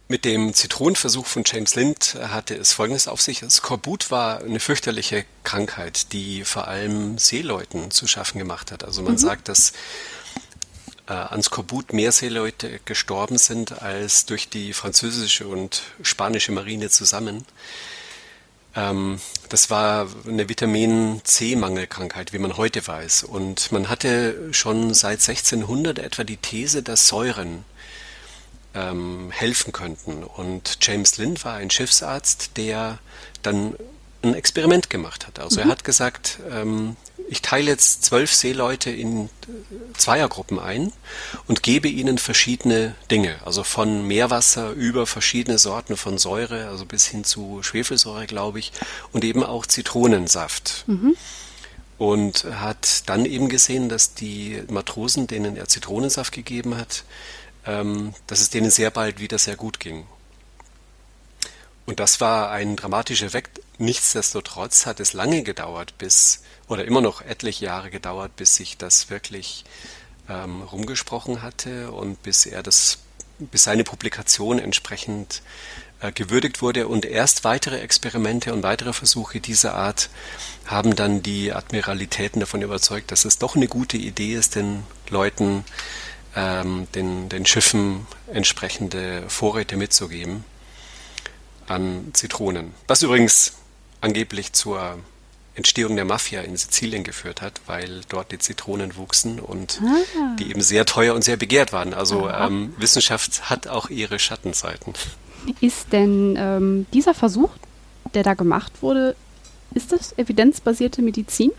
Mit 0.09 0.25
dem 0.25 0.53
Zitronenversuch 0.53 1.25
von 1.25 1.43
James 1.45 1.75
Lind 1.75 2.17
hatte 2.19 2.55
es 2.55 2.73
Folgendes 2.73 3.07
auf 3.07 3.21
sich. 3.21 3.45
Skorbut 3.49 4.11
war 4.11 4.41
eine 4.41 4.59
fürchterliche 4.59 5.23
Krankheit, 5.45 6.11
die 6.11 6.43
vor 6.43 6.67
allem 6.67 7.17
Seeleuten 7.17 7.91
zu 7.91 8.07
schaffen 8.07 8.37
gemacht 8.37 8.73
hat. 8.73 8.83
Also 8.83 9.01
man 9.03 9.13
mhm. 9.13 9.17
sagt, 9.19 9.47
dass 9.47 9.71
an 11.07 11.41
Skorbut 11.43 11.93
mehr 11.93 12.11
Seeleute 12.11 12.79
gestorben 12.85 13.37
sind 13.37 13.81
als 13.81 14.25
durch 14.25 14.49
die 14.49 14.73
französische 14.73 15.47
und 15.47 15.81
spanische 16.01 16.51
Marine 16.51 16.89
zusammen. 16.89 17.45
Ähm, 18.75 19.19
das 19.49 19.69
war 19.69 20.07
eine 20.27 20.47
Vitamin-C-Mangelkrankheit, 20.47 22.33
wie 22.33 22.39
man 22.39 22.57
heute 22.57 22.85
weiß. 22.85 23.23
Und 23.23 23.71
man 23.71 23.89
hatte 23.89 24.53
schon 24.53 24.93
seit 24.93 25.19
1600 25.19 25.99
etwa 25.99 26.23
die 26.23 26.37
These, 26.37 26.83
dass 26.83 27.07
Säuren 27.07 27.65
ähm, 28.73 29.31
helfen 29.31 29.73
könnten. 29.73 30.23
Und 30.23 30.77
James 30.81 31.17
Lind 31.17 31.43
war 31.43 31.55
ein 31.55 31.69
Schiffsarzt, 31.69 32.51
der 32.57 32.99
dann 33.41 33.75
ein 34.21 34.33
Experiment 34.35 34.89
gemacht 34.89 35.27
hat. 35.27 35.39
Also 35.39 35.59
mhm. 35.59 35.67
er 35.67 35.71
hat 35.71 35.83
gesagt, 35.83 36.39
ähm, 36.49 36.95
ich 37.31 37.41
teile 37.41 37.71
jetzt 37.71 38.03
zwölf 38.03 38.33
Seeleute 38.33 38.91
in 38.91 39.29
Zweiergruppen 39.97 40.59
ein 40.59 40.91
und 41.47 41.63
gebe 41.63 41.87
ihnen 41.87 42.17
verschiedene 42.17 42.93
Dinge, 43.09 43.39
also 43.45 43.63
von 43.63 44.05
Meerwasser 44.05 44.71
über 44.71 45.07
verschiedene 45.07 45.57
Sorten 45.57 45.95
von 45.95 46.17
Säure, 46.17 46.67
also 46.67 46.85
bis 46.85 47.05
hin 47.05 47.23
zu 47.23 47.63
Schwefelsäure, 47.63 48.27
glaube 48.27 48.59
ich, 48.59 48.73
und 49.13 49.23
eben 49.23 49.45
auch 49.45 49.65
Zitronensaft. 49.65 50.83
Mhm. 50.87 51.15
Und 51.97 52.43
hat 52.43 53.07
dann 53.07 53.25
eben 53.25 53.47
gesehen, 53.47 53.87
dass 53.87 54.13
die 54.13 54.61
Matrosen, 54.69 55.27
denen 55.27 55.55
er 55.55 55.69
Zitronensaft 55.69 56.33
gegeben 56.33 56.75
hat, 56.75 57.05
ähm, 57.65 58.13
dass 58.27 58.41
es 58.41 58.49
denen 58.49 58.71
sehr 58.71 58.91
bald 58.91 59.21
wieder 59.21 59.37
sehr 59.37 59.55
gut 59.55 59.79
ging. 59.79 60.05
Und 61.85 61.99
das 61.99 62.21
war 62.21 62.51
ein 62.51 62.75
dramatischer 62.75 63.25
Effekt. 63.25 63.61
Nichtsdestotrotz 63.77 64.85
hat 64.85 64.99
es 64.99 65.13
lange 65.13 65.43
gedauert, 65.43 65.97
bis, 65.97 66.43
oder 66.67 66.85
immer 66.85 67.01
noch 67.01 67.21
etliche 67.21 67.65
Jahre 67.65 67.89
gedauert, 67.89 68.35
bis 68.35 68.55
sich 68.55 68.77
das 68.77 69.09
wirklich 69.09 69.65
ähm, 70.29 70.61
rumgesprochen 70.61 71.41
hatte 71.41 71.91
und 71.91 72.21
bis 72.23 72.45
er 72.45 72.61
das, 72.63 72.99
bis 73.39 73.63
seine 73.63 73.83
Publikation 73.83 74.59
entsprechend 74.59 75.41
äh, 75.99 76.11
gewürdigt 76.11 76.61
wurde. 76.61 76.87
Und 76.87 77.05
erst 77.05 77.43
weitere 77.43 77.79
Experimente 77.79 78.53
und 78.53 78.61
weitere 78.61 78.93
Versuche 78.93 79.39
dieser 79.39 79.73
Art 79.73 80.09
haben 80.67 80.95
dann 80.95 81.23
die 81.23 81.51
Admiralitäten 81.51 82.39
davon 82.39 82.61
überzeugt, 82.61 83.11
dass 83.11 83.25
es 83.25 83.39
doch 83.39 83.55
eine 83.55 83.67
gute 83.67 83.97
Idee 83.97 84.35
ist, 84.35 84.55
den 84.55 84.83
Leuten 85.09 85.65
ähm, 86.35 86.87
den, 86.93 87.27
den 87.27 87.45
Schiffen 87.45 88.05
entsprechende 88.31 89.27
Vorräte 89.27 89.75
mitzugeben 89.75 90.45
an 91.71 92.11
Zitronen. 92.13 92.73
Was 92.87 93.01
übrigens 93.01 93.53
angeblich 94.01 94.53
zur 94.53 94.99
Entstehung 95.55 95.95
der 95.95 96.05
Mafia 96.05 96.41
in 96.41 96.55
Sizilien 96.55 97.03
geführt 97.03 97.41
hat, 97.41 97.61
weil 97.65 98.01
dort 98.09 98.31
die 98.31 98.39
Zitronen 98.39 98.95
wuchsen 98.95 99.39
und 99.39 99.81
ah. 99.83 100.35
die 100.39 100.49
eben 100.49 100.61
sehr 100.61 100.85
teuer 100.85 101.13
und 101.13 101.23
sehr 101.23 101.37
begehrt 101.37 101.73
waren. 101.73 101.93
Also 101.93 102.29
ähm, 102.29 102.73
Wissenschaft 102.77 103.49
hat 103.49 103.67
auch 103.67 103.89
ihre 103.89 104.17
Schattenseiten. 104.17 104.93
Ist 105.59 105.91
denn 105.91 106.35
ähm, 106.37 106.85
dieser 106.93 107.13
Versuch, 107.13 107.49
der 108.13 108.23
da 108.23 108.33
gemacht 108.33 108.81
wurde, 108.81 109.15
ist 109.73 109.91
das 109.91 110.17
evidenzbasierte 110.17 111.01
Medizin? 111.01 111.51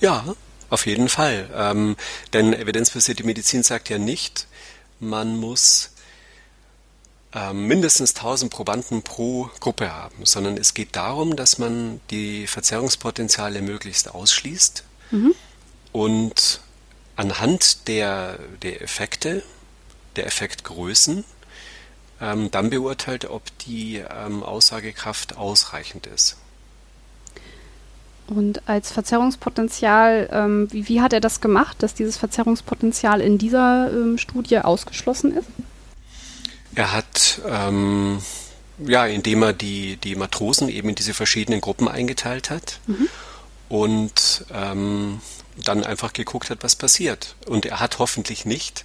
Ja, 0.00 0.24
auf 0.70 0.86
jeden 0.86 1.08
Fall. 1.08 1.48
Ähm, 1.54 1.96
denn 2.32 2.52
evidenzbasierte 2.52 3.24
Medizin 3.24 3.62
sagt 3.62 3.88
ja 3.88 3.98
nicht, 3.98 4.46
man 5.00 5.36
muss 5.36 5.92
mindestens 7.52 8.14
1000 8.14 8.50
Probanden 8.50 9.02
pro 9.02 9.50
Gruppe 9.60 9.92
haben, 9.92 10.24
sondern 10.24 10.56
es 10.56 10.72
geht 10.72 10.96
darum, 10.96 11.36
dass 11.36 11.58
man 11.58 12.00
die 12.10 12.46
Verzerrungspotenziale 12.46 13.60
möglichst 13.60 14.14
ausschließt 14.14 14.82
mhm. 15.10 15.34
und 15.92 16.60
anhand 17.16 17.86
der, 17.88 18.38
der 18.62 18.80
Effekte, 18.80 19.42
der 20.16 20.26
Effektgrößen, 20.26 21.24
ähm, 22.20 22.50
dann 22.50 22.70
beurteilt, 22.70 23.26
ob 23.26 23.42
die 23.58 23.96
ähm, 23.96 24.42
Aussagekraft 24.42 25.36
ausreichend 25.36 26.06
ist. 26.06 26.36
Und 28.28 28.68
als 28.68 28.92
Verzerrungspotenzial, 28.92 30.28
ähm, 30.30 30.68
wie, 30.70 30.86
wie, 30.88 31.00
hat 31.00 31.12
er 31.12 31.20
das 31.20 31.40
gemacht, 31.40 31.82
dass 31.82 31.94
dieses 31.94 32.16
Verzerrungspotenzial 32.18 33.20
in 33.20 33.38
dieser 33.38 33.90
ähm, 33.90 34.18
Studie 34.18 34.58
ausgeschlossen 34.58 35.36
ist? 35.36 35.48
Er 36.74 36.92
hat, 36.92 37.40
ähm, 37.48 38.22
ja, 38.78 39.06
indem 39.06 39.42
er 39.42 39.52
die, 39.52 39.96
die 39.96 40.14
Matrosen 40.14 40.68
eben 40.68 40.90
in 40.90 40.94
diese 40.94 41.14
verschiedenen 41.14 41.60
Gruppen 41.60 41.88
eingeteilt 41.88 42.50
hat 42.50 42.80
mhm. 42.86 43.08
und 43.68 44.44
ähm, 44.52 45.20
dann 45.56 45.84
einfach 45.84 46.12
geguckt 46.12 46.50
hat, 46.50 46.62
was 46.62 46.76
passiert. 46.76 47.34
Und 47.46 47.66
er 47.66 47.80
hat 47.80 47.98
hoffentlich 47.98 48.44
nicht 48.44 48.84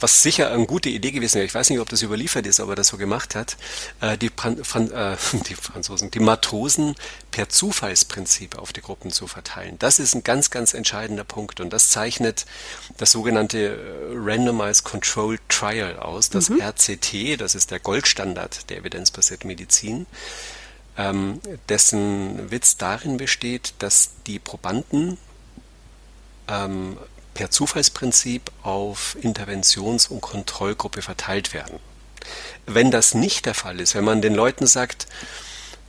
was 0.00 0.22
sicher 0.22 0.50
eine 0.50 0.66
gute 0.66 0.88
Idee 0.88 1.10
gewesen 1.10 1.36
wäre, 1.36 1.46
ich 1.46 1.54
weiß 1.54 1.70
nicht, 1.70 1.80
ob 1.80 1.88
das 1.88 2.02
überliefert 2.02 2.46
ist, 2.46 2.60
aber 2.60 2.72
er 2.72 2.76
das 2.76 2.88
so 2.88 2.96
gemacht 2.96 3.34
hat, 3.34 3.56
äh, 4.00 4.18
die, 4.18 4.30
Fran 4.30 4.90
äh, 4.90 5.16
die 5.48 5.54
Franzosen, 5.54 6.10
die 6.10 6.20
Matrosen 6.20 6.94
per 7.30 7.48
Zufallsprinzip 7.48 8.58
auf 8.58 8.72
die 8.72 8.82
Gruppen 8.82 9.10
zu 9.10 9.26
verteilen. 9.26 9.78
Das 9.78 9.98
ist 9.98 10.14
ein 10.14 10.22
ganz, 10.22 10.50
ganz 10.50 10.74
entscheidender 10.74 11.24
Punkt 11.24 11.60
und 11.60 11.72
das 11.72 11.90
zeichnet 11.90 12.46
das 12.98 13.12
sogenannte 13.12 13.58
äh, 13.58 13.76
Randomized 14.14 14.84
Controlled 14.84 15.40
Trial 15.48 15.98
aus, 15.98 16.30
das 16.30 16.50
mhm. 16.50 16.60
RCT, 16.60 17.40
das 17.40 17.54
ist 17.54 17.70
der 17.70 17.80
Goldstandard 17.80 18.68
der 18.70 18.78
evidenzbasierten 18.78 19.48
Medizin, 19.48 20.06
ähm, 20.98 21.40
dessen 21.68 22.50
Witz 22.50 22.76
darin 22.76 23.16
besteht, 23.16 23.74
dass 23.78 24.10
die 24.26 24.38
Probanden 24.38 25.18
ähm, 26.48 26.96
per 27.36 27.50
Zufallsprinzip 27.50 28.50
auf 28.62 29.14
Interventions- 29.20 30.08
und 30.08 30.22
Kontrollgruppe 30.22 31.02
verteilt 31.02 31.52
werden. 31.52 31.78
Wenn 32.64 32.90
das 32.90 33.14
nicht 33.14 33.44
der 33.44 33.52
Fall 33.52 33.78
ist, 33.78 33.94
wenn 33.94 34.04
man 34.04 34.22
den 34.22 34.34
Leuten 34.34 34.66
sagt, 34.66 35.06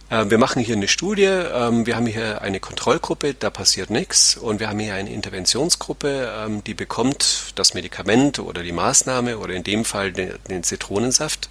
äh, 0.10 0.26
wir 0.30 0.38
machen 0.38 0.62
hier 0.62 0.76
eine 0.76 0.90
Studie, 0.90 1.24
äh, 1.24 1.86
wir 1.86 1.96
haben 1.96 2.06
hier 2.06 2.42
eine 2.42 2.60
Kontrollgruppe, 2.60 3.34
da 3.34 3.50
passiert 3.50 3.90
nichts 3.90 4.36
und 4.36 4.60
wir 4.60 4.68
haben 4.68 4.80
hier 4.80 4.94
eine 4.94 5.10
Interventionsgruppe, 5.10 6.48
äh, 6.48 6.62
die 6.64 6.74
bekommt 6.74 7.54
das 7.56 7.74
Medikament 7.74 8.40
oder 8.40 8.62
die 8.62 8.74
Maßnahme 8.74 9.38
oder 9.38 9.54
in 9.54 9.64
dem 9.64 9.86
Fall 9.86 10.12
den 10.12 10.64
Zitronensaft, 10.64 11.48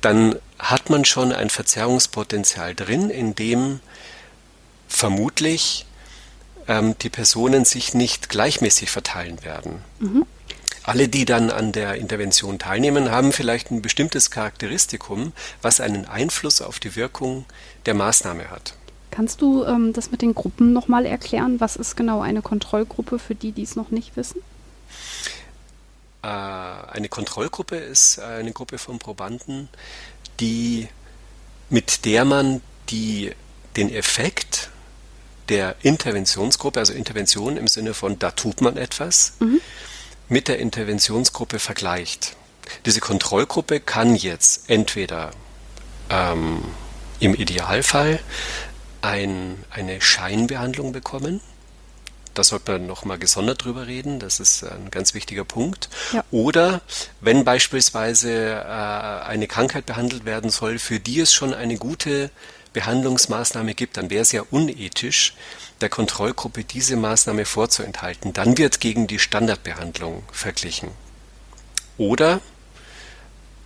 dann 0.00 0.36
hat 0.58 0.88
man 0.88 1.04
schon 1.04 1.32
ein 1.32 1.50
Verzerrungspotenzial 1.50 2.74
drin, 2.74 3.10
in 3.10 3.34
dem 3.34 3.80
vermutlich 4.88 5.84
ähm, 6.70 6.96
die 7.02 7.10
Personen 7.10 7.64
sich 7.64 7.94
nicht 7.94 8.28
gleichmäßig 8.28 8.90
verteilen 8.90 9.44
werden. 9.44 9.82
Mhm. 9.98 10.24
Alle, 10.84 11.08
die 11.08 11.24
dann 11.24 11.50
an 11.50 11.72
der 11.72 11.96
Intervention 11.96 12.58
teilnehmen, 12.58 13.10
haben 13.10 13.32
vielleicht 13.32 13.70
ein 13.70 13.82
bestimmtes 13.82 14.30
Charakteristikum, 14.30 15.32
was 15.60 15.80
einen 15.80 16.06
Einfluss 16.06 16.62
auf 16.62 16.78
die 16.78 16.94
Wirkung 16.96 17.44
der 17.86 17.94
Maßnahme 17.94 18.50
hat. 18.50 18.74
Kannst 19.10 19.42
du 19.42 19.64
ähm, 19.64 19.92
das 19.92 20.12
mit 20.12 20.22
den 20.22 20.34
Gruppen 20.34 20.72
nochmal 20.72 21.06
erklären? 21.06 21.58
Was 21.58 21.74
ist 21.74 21.96
genau 21.96 22.22
eine 22.22 22.40
Kontrollgruppe 22.40 23.18
für 23.18 23.34
die, 23.34 23.50
die 23.50 23.64
es 23.64 23.74
noch 23.74 23.90
nicht 23.90 24.16
wissen? 24.16 24.40
Äh, 26.22 26.28
eine 26.28 27.08
Kontrollgruppe 27.08 27.76
ist 27.76 28.20
eine 28.20 28.52
Gruppe 28.52 28.78
von 28.78 29.00
Probanden, 29.00 29.68
die, 30.38 30.88
mit 31.68 32.04
der 32.04 32.24
man 32.24 32.62
die, 32.90 33.32
den 33.76 33.92
Effekt 33.92 34.69
der 35.50 35.76
Interventionsgruppe, 35.82 36.78
also 36.78 36.92
Intervention 36.94 37.56
im 37.56 37.68
Sinne 37.68 37.92
von 37.92 38.18
da 38.18 38.30
tut 38.30 38.62
man 38.62 38.76
etwas, 38.76 39.34
mhm. 39.40 39.60
mit 40.28 40.48
der 40.48 40.58
Interventionsgruppe 40.58 41.58
vergleicht. 41.58 42.36
Diese 42.86 43.00
Kontrollgruppe 43.00 43.80
kann 43.80 44.14
jetzt 44.14 44.70
entweder 44.70 45.32
ähm, 46.08 46.62
im 47.18 47.34
Idealfall 47.34 48.20
ein, 49.02 49.62
eine 49.70 50.00
Scheinbehandlung 50.00 50.92
bekommen. 50.92 51.40
Da 52.34 52.44
sollte 52.44 52.72
man 52.72 52.86
nochmal 52.86 53.18
gesondert 53.18 53.64
drüber 53.64 53.88
reden, 53.88 54.20
das 54.20 54.38
ist 54.38 54.62
ein 54.62 54.92
ganz 54.92 55.14
wichtiger 55.14 55.44
Punkt. 55.44 55.90
Ja. 56.12 56.24
Oder 56.30 56.80
wenn 57.20 57.44
beispielsweise 57.44 58.52
äh, 58.52 59.24
eine 59.26 59.48
Krankheit 59.48 59.86
behandelt 59.86 60.24
werden 60.24 60.50
soll, 60.50 60.78
für 60.78 61.00
die 61.00 61.18
es 61.18 61.32
schon 61.32 61.52
eine 61.54 61.76
gute 61.76 62.30
Behandlungsmaßnahme 62.72 63.74
gibt, 63.74 63.96
dann 63.96 64.10
wäre 64.10 64.22
es 64.22 64.32
ja 64.32 64.42
unethisch, 64.50 65.34
der 65.80 65.88
Kontrollgruppe 65.88 66.64
diese 66.64 66.96
Maßnahme 66.96 67.44
vorzuenthalten. 67.44 68.32
Dann 68.32 68.58
wird 68.58 68.80
gegen 68.80 69.06
die 69.06 69.18
Standardbehandlung 69.18 70.22
verglichen. 70.32 70.90
Oder 71.96 72.40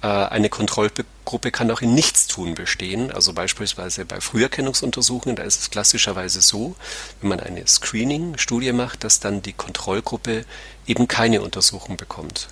äh, 0.02 0.06
eine 0.06 0.49
Kontrollgruppe 0.49 1.50
kann 1.50 1.70
auch 1.70 1.80
in 1.80 1.94
Nichtstun 1.94 2.54
bestehen. 2.54 3.11
Also 3.11 3.32
beispielsweise 3.32 4.04
bei 4.04 4.20
Früherkennungsuntersuchungen, 4.20 5.37
da 5.37 5.42
ist 5.42 5.61
es 5.61 5.70
klassischerweise 5.70 6.40
so, 6.40 6.76
wenn 7.20 7.30
man 7.30 7.40
eine 7.40 7.66
Screening-Studie 7.66 8.73
macht, 8.73 9.04
dass 9.04 9.20
dann 9.20 9.42
die 9.42 9.52
Kontrollgruppe 9.52 10.44
eben 10.87 11.08
keine 11.08 11.42
Untersuchung 11.42 11.96
bekommt. 11.96 12.49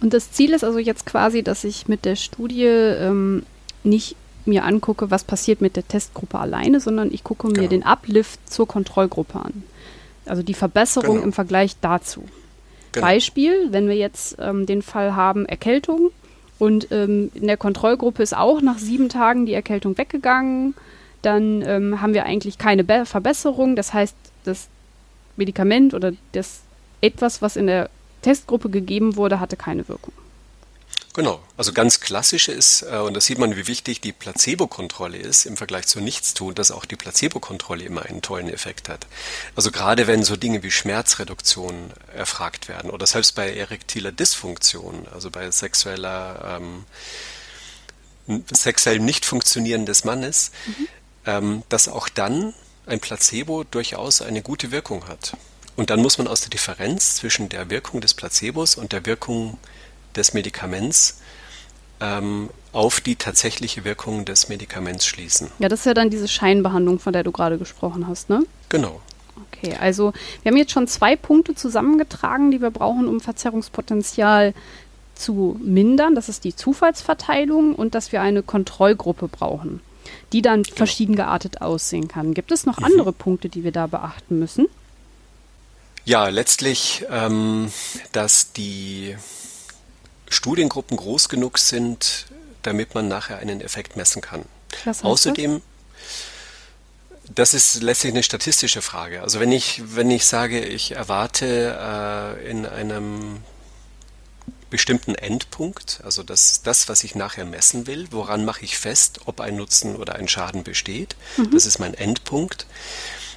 Und 0.00 0.12
das 0.12 0.32
Ziel 0.32 0.52
ist 0.52 0.64
also 0.64 0.78
jetzt 0.78 1.06
quasi, 1.06 1.42
dass 1.42 1.64
ich 1.64 1.88
mit 1.88 2.04
der 2.04 2.16
Studie 2.16 2.66
ähm, 2.66 3.46
nicht 3.82 4.16
mir 4.46 4.64
angucke, 4.64 5.10
was 5.10 5.24
passiert 5.24 5.60
mit 5.60 5.76
der 5.76 5.86
Testgruppe 5.86 6.38
alleine, 6.38 6.80
sondern 6.80 7.12
ich 7.12 7.24
gucke 7.24 7.46
mir 7.48 7.54
genau. 7.54 7.68
den 7.68 7.82
Uplift 7.82 8.50
zur 8.50 8.68
Kontrollgruppe 8.68 9.38
an. 9.38 9.62
Also 10.26 10.42
die 10.42 10.54
Verbesserung 10.54 11.16
genau. 11.16 11.26
im 11.26 11.32
Vergleich 11.32 11.76
dazu. 11.80 12.24
Genau. 12.92 13.06
Beispiel, 13.06 13.68
wenn 13.70 13.88
wir 13.88 13.96
jetzt 13.96 14.36
ähm, 14.40 14.66
den 14.66 14.82
Fall 14.82 15.16
haben 15.16 15.46
Erkältung 15.46 16.10
und 16.58 16.88
ähm, 16.92 17.30
in 17.34 17.46
der 17.46 17.56
Kontrollgruppe 17.56 18.22
ist 18.22 18.36
auch 18.36 18.60
nach 18.60 18.78
sieben 18.78 19.08
Tagen 19.08 19.46
die 19.46 19.54
Erkältung 19.54 19.98
weggegangen, 19.98 20.74
dann 21.22 21.62
ähm, 21.62 22.00
haben 22.00 22.14
wir 22.14 22.24
eigentlich 22.24 22.58
keine 22.58 22.84
Be 22.84 23.04
Verbesserung. 23.06 23.76
Das 23.76 23.92
heißt, 23.92 24.14
das 24.44 24.68
Medikament 25.36 25.94
oder 25.94 26.12
das 26.32 26.60
etwas, 27.00 27.42
was 27.42 27.56
in 27.56 27.66
der 27.66 27.90
Testgruppe 28.22 28.70
gegeben 28.70 29.16
wurde, 29.16 29.40
hatte 29.40 29.56
keine 29.56 29.88
Wirkung. 29.88 30.14
Genau, 31.14 31.40
also 31.56 31.72
ganz 31.72 32.00
klassisch 32.00 32.48
ist, 32.48 32.82
äh, 32.82 32.96
und 32.96 33.14
da 33.14 33.20
sieht 33.20 33.38
man, 33.38 33.56
wie 33.56 33.68
wichtig 33.68 34.00
die 34.00 34.12
Placebo-Kontrolle 34.12 35.16
ist 35.16 35.46
im 35.46 35.56
Vergleich 35.56 35.86
zu 35.86 36.00
Nichtstun, 36.00 36.56
dass 36.56 36.72
auch 36.72 36.84
die 36.84 36.96
Placebo-Kontrolle 36.96 37.84
immer 37.84 38.04
einen 38.04 38.20
tollen 38.20 38.48
Effekt 38.48 38.88
hat. 38.88 39.06
Also 39.54 39.70
gerade 39.70 40.08
wenn 40.08 40.24
so 40.24 40.34
Dinge 40.34 40.64
wie 40.64 40.72
Schmerzreduktion 40.72 41.92
erfragt 42.16 42.68
werden 42.68 42.90
oder 42.90 43.06
selbst 43.06 43.36
bei 43.36 43.54
erektiler 43.54 44.10
Dysfunktion, 44.10 45.06
also 45.14 45.30
bei 45.30 45.48
sexueller, 45.52 46.58
ähm, 46.60 46.84
sexuell 48.52 48.98
nicht 48.98 49.24
funktionieren 49.24 49.86
des 49.86 50.02
Mannes, 50.02 50.50
mhm. 50.66 50.88
ähm, 51.26 51.62
dass 51.68 51.86
auch 51.86 52.08
dann 52.08 52.54
ein 52.86 52.98
Placebo 52.98 53.62
durchaus 53.62 54.20
eine 54.20 54.42
gute 54.42 54.72
Wirkung 54.72 55.06
hat. 55.06 55.36
Und 55.76 55.90
dann 55.90 56.02
muss 56.02 56.18
man 56.18 56.26
aus 56.26 56.40
der 56.40 56.50
Differenz 56.50 57.16
zwischen 57.16 57.48
der 57.48 57.70
Wirkung 57.70 58.00
des 58.00 58.14
Placebos 58.14 58.74
und 58.74 58.92
der 58.92 59.06
Wirkung 59.06 59.58
des 60.16 60.34
Medikaments 60.34 61.20
ähm, 62.00 62.50
auf 62.72 63.00
die 63.00 63.16
tatsächliche 63.16 63.84
Wirkung 63.84 64.24
des 64.24 64.48
Medikaments 64.48 65.06
schließen. 65.06 65.50
Ja, 65.58 65.68
das 65.68 65.80
ist 65.80 65.86
ja 65.86 65.94
dann 65.94 66.10
diese 66.10 66.28
Scheinbehandlung, 66.28 66.98
von 66.98 67.12
der 67.12 67.22
du 67.22 67.32
gerade 67.32 67.58
gesprochen 67.58 68.06
hast, 68.08 68.30
ne? 68.30 68.44
Genau. 68.68 69.00
Okay, 69.52 69.74
also 69.80 70.12
wir 70.42 70.50
haben 70.50 70.56
jetzt 70.56 70.72
schon 70.72 70.86
zwei 70.86 71.16
Punkte 71.16 71.54
zusammengetragen, 71.54 72.50
die 72.50 72.60
wir 72.60 72.70
brauchen, 72.70 73.08
um 73.08 73.20
Verzerrungspotenzial 73.20 74.54
zu 75.14 75.58
mindern. 75.62 76.14
Das 76.14 76.28
ist 76.28 76.44
die 76.44 76.54
Zufallsverteilung 76.54 77.74
und 77.74 77.94
dass 77.94 78.12
wir 78.12 78.20
eine 78.20 78.42
Kontrollgruppe 78.42 79.28
brauchen, 79.28 79.80
die 80.32 80.42
dann 80.42 80.62
genau. 80.62 80.76
verschieden 80.76 81.16
geartet 81.16 81.62
aussehen 81.62 82.08
kann. 82.08 82.34
Gibt 82.34 82.52
es 82.52 82.66
noch 82.66 82.78
mhm. 82.78 82.86
andere 82.86 83.12
Punkte, 83.12 83.48
die 83.48 83.64
wir 83.64 83.72
da 83.72 83.86
beachten 83.86 84.38
müssen? 84.38 84.66
Ja, 86.04 86.28
letztlich, 86.28 87.04
ähm, 87.10 87.72
dass 88.12 88.52
die 88.52 89.16
Studiengruppen 90.28 90.96
groß 90.96 91.28
genug 91.28 91.58
sind, 91.58 92.26
damit 92.62 92.94
man 92.94 93.08
nachher 93.08 93.38
einen 93.38 93.60
Effekt 93.60 93.96
messen 93.96 94.22
kann. 94.22 94.44
Außerdem, 95.02 95.62
das 97.34 97.54
ist 97.54 97.82
letztlich 97.82 98.12
eine 98.12 98.22
statistische 98.22 98.82
Frage. 98.82 99.22
Also 99.22 99.40
wenn 99.40 99.52
ich, 99.52 99.82
wenn 99.86 100.10
ich 100.10 100.26
sage, 100.26 100.60
ich 100.60 100.92
erwarte 100.92 102.36
äh, 102.40 102.50
in 102.50 102.66
einem 102.66 103.42
bestimmten 104.70 105.14
Endpunkt, 105.14 106.00
also 106.02 106.22
das, 106.22 106.62
das, 106.62 106.88
was 106.88 107.04
ich 107.04 107.14
nachher 107.14 107.44
messen 107.44 107.86
will, 107.86 108.08
woran 108.10 108.44
mache 108.44 108.64
ich 108.64 108.76
fest, 108.76 109.20
ob 109.24 109.40
ein 109.40 109.56
Nutzen 109.56 109.94
oder 109.94 110.16
ein 110.16 110.26
Schaden 110.26 110.64
besteht. 110.64 111.14
Mhm. 111.36 111.52
Das 111.52 111.64
ist 111.64 111.78
mein 111.78 111.94
Endpunkt. 111.94 112.66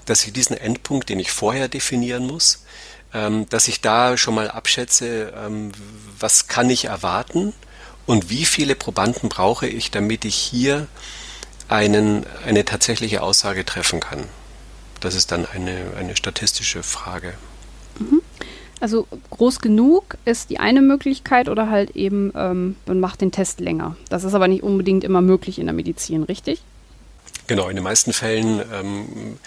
Dass 0.05 0.25
ich 0.25 0.33
diesen 0.33 0.57
Endpunkt, 0.57 1.09
den 1.09 1.19
ich 1.19 1.31
vorher 1.31 1.67
definieren 1.67 2.25
muss, 2.25 2.63
dass 3.11 3.67
ich 3.67 3.81
da 3.81 4.17
schon 4.17 4.35
mal 4.35 4.49
abschätze, 4.51 5.33
ähm, 5.35 5.71
was 6.19 6.47
kann 6.47 6.69
ich 6.69 6.85
erwarten 6.85 7.53
und 8.05 8.29
wie 8.29 8.45
viele 8.45 8.75
Probanden 8.75 9.29
brauche 9.29 9.67
ich, 9.67 9.91
damit 9.91 10.25
ich 10.25 10.35
hier 10.35 10.87
einen, 11.67 12.25
eine 12.45 12.65
tatsächliche 12.65 13.21
Aussage 13.21 13.65
treffen 13.65 13.99
kann. 13.99 14.25
Das 14.99 15.15
ist 15.15 15.31
dann 15.31 15.45
eine, 15.45 15.93
eine 15.97 16.15
statistische 16.15 16.83
Frage. 16.83 17.33
Mhm. 17.99 18.21
Also 18.79 19.07
groß 19.31 19.59
genug 19.59 20.17
ist 20.25 20.49
die 20.49 20.59
eine 20.59 20.81
Möglichkeit 20.81 21.49
oder 21.49 21.69
halt 21.69 21.91
eben, 21.95 22.31
ähm, 22.35 22.75
man 22.85 22.99
macht 22.99 23.21
den 23.21 23.31
Test 23.31 23.59
länger. 23.59 23.95
Das 24.09 24.23
ist 24.23 24.33
aber 24.33 24.47
nicht 24.47 24.63
unbedingt 24.63 25.03
immer 25.03 25.21
möglich 25.21 25.59
in 25.59 25.65
der 25.65 25.73
Medizin, 25.73 26.23
richtig? 26.23 26.61
Genau, 27.47 27.69
in 27.69 27.75
den 27.75 27.83
meisten 27.83 28.11
Fällen 28.11 28.61
ähm, 28.73 29.39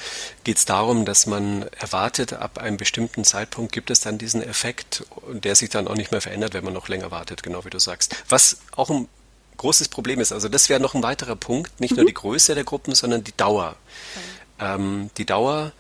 geht 0.42 0.56
es 0.56 0.64
darum, 0.64 1.04
dass 1.04 1.26
man 1.26 1.64
erwartet, 1.78 2.32
ab 2.32 2.58
einem 2.58 2.78
bestimmten 2.78 3.24
Zeitpunkt 3.24 3.72
gibt 3.72 3.90
es 3.90 4.00
dann 4.00 4.16
diesen 4.16 4.42
Effekt, 4.42 5.04
der 5.28 5.54
sich 5.54 5.68
dann 5.68 5.86
auch 5.86 5.94
nicht 5.96 6.10
mehr 6.10 6.22
verändert, 6.22 6.54
wenn 6.54 6.64
man 6.64 6.72
noch 6.72 6.88
länger 6.88 7.10
wartet, 7.10 7.42
genau 7.42 7.64
wie 7.66 7.70
du 7.70 7.78
sagst. 7.78 8.16
Was 8.28 8.58
auch 8.74 8.88
ein 8.90 9.06
großes 9.58 9.88
Problem 9.88 10.20
ist, 10.20 10.32
also 10.32 10.48
das 10.48 10.70
wäre 10.70 10.80
noch 10.80 10.94
ein 10.94 11.02
weiterer 11.02 11.36
Punkt, 11.36 11.78
nicht 11.78 11.90
mhm. 11.90 11.98
nur 11.98 12.06
die 12.06 12.14
Größe 12.14 12.54
der 12.54 12.64
Gruppen, 12.64 12.94
sondern 12.94 13.22
die 13.22 13.36
Dauer. 13.36 13.76
Okay. 14.58 14.74
Ähm, 14.74 15.10
die 15.18 15.26
Dauer 15.26 15.72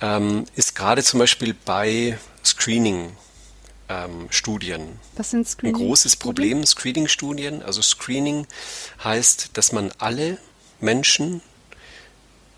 ähm, 0.00 0.44
ist 0.54 0.76
gerade 0.76 1.02
zum 1.02 1.18
Beispiel 1.18 1.54
bei 1.64 2.18
Screening 2.44 3.16
ähm, 3.88 4.28
Studien. 4.30 5.00
Was 5.16 5.30
sind 5.30 5.46
Screening? 5.46 5.74
Ein 5.74 5.86
großes 5.86 6.16
Problem, 6.16 6.64
Screening-Studien. 6.64 7.62
Also 7.62 7.82
Screening 7.82 8.46
heißt, 9.02 9.50
dass 9.54 9.72
man 9.72 9.92
alle 9.98 10.38
Menschen 10.82 11.42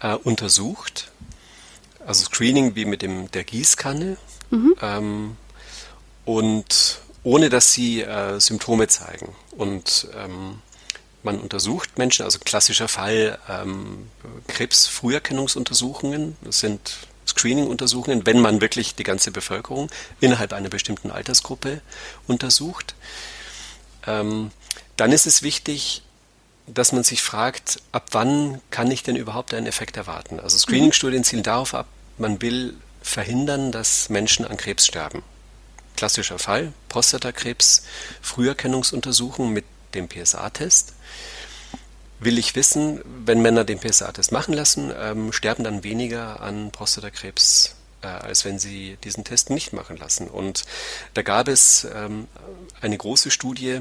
äh, 0.00 0.14
untersucht. 0.14 1.10
Also 2.06 2.24
Screening 2.24 2.74
wie 2.74 2.84
mit 2.84 3.02
dem, 3.02 3.30
der 3.30 3.44
Gießkanne. 3.44 4.16
Mhm. 4.50 4.74
Ähm, 4.80 5.36
und 6.24 7.00
ohne 7.24 7.48
dass 7.48 7.72
sie 7.72 8.02
äh, 8.02 8.40
Symptome 8.40 8.88
zeigen. 8.88 9.34
Und 9.56 10.08
ähm, 10.16 10.60
man 11.22 11.38
untersucht 11.38 11.98
Menschen, 11.98 12.24
also 12.24 12.38
klassischer 12.40 12.88
Fall 12.88 13.38
ähm, 13.48 14.10
Krebsfrüherkennungsuntersuchungen, 14.48 16.36
das 16.42 16.60
sind 16.60 16.96
Screening-Untersuchungen, 17.26 18.26
wenn 18.26 18.40
man 18.40 18.60
wirklich 18.60 18.96
die 18.96 19.04
ganze 19.04 19.30
Bevölkerung 19.30 19.88
innerhalb 20.20 20.52
einer 20.52 20.68
bestimmten 20.68 21.12
Altersgruppe 21.12 21.80
untersucht. 22.26 22.96
Ähm, 24.06 24.50
dann 24.96 25.12
ist 25.12 25.26
es 25.26 25.42
wichtig, 25.42 26.02
dass 26.66 26.92
man 26.92 27.02
sich 27.02 27.22
fragt, 27.22 27.80
ab 27.92 28.08
wann 28.12 28.60
kann 28.70 28.90
ich 28.90 29.02
denn 29.02 29.16
überhaupt 29.16 29.54
einen 29.54 29.66
Effekt 29.66 29.96
erwarten? 29.96 30.40
Also 30.40 30.58
Screening-Studien 30.58 31.24
zielen 31.24 31.42
darauf 31.42 31.74
ab, 31.74 31.86
man 32.18 32.40
will 32.40 32.76
verhindern, 33.02 33.72
dass 33.72 34.08
Menschen 34.08 34.44
an 34.46 34.56
Krebs 34.56 34.86
sterben. 34.86 35.22
Klassischer 35.96 36.38
Fall, 36.38 36.72
Prostatakrebs, 36.88 37.84
Früherkennungsuntersuchung 38.22 39.52
mit 39.52 39.64
dem 39.94 40.08
PSA-Test. 40.08 40.94
Will 42.20 42.38
ich 42.38 42.54
wissen, 42.54 43.00
wenn 43.24 43.42
Männer 43.42 43.64
den 43.64 43.80
PSA-Test 43.80 44.30
machen 44.30 44.54
lassen, 44.54 44.92
ähm, 44.96 45.32
sterben 45.32 45.64
dann 45.64 45.82
weniger 45.82 46.40
an 46.40 46.70
Prostatakrebs, 46.70 47.74
äh, 48.02 48.06
als 48.06 48.44
wenn 48.44 48.58
sie 48.58 48.96
diesen 49.02 49.24
Test 49.24 49.50
nicht 49.50 49.72
machen 49.72 49.96
lassen. 49.96 50.28
Und 50.28 50.64
da 51.14 51.22
gab 51.22 51.48
es 51.48 51.86
ähm, 51.92 52.28
eine 52.80 52.96
große 52.96 53.30
Studie, 53.30 53.80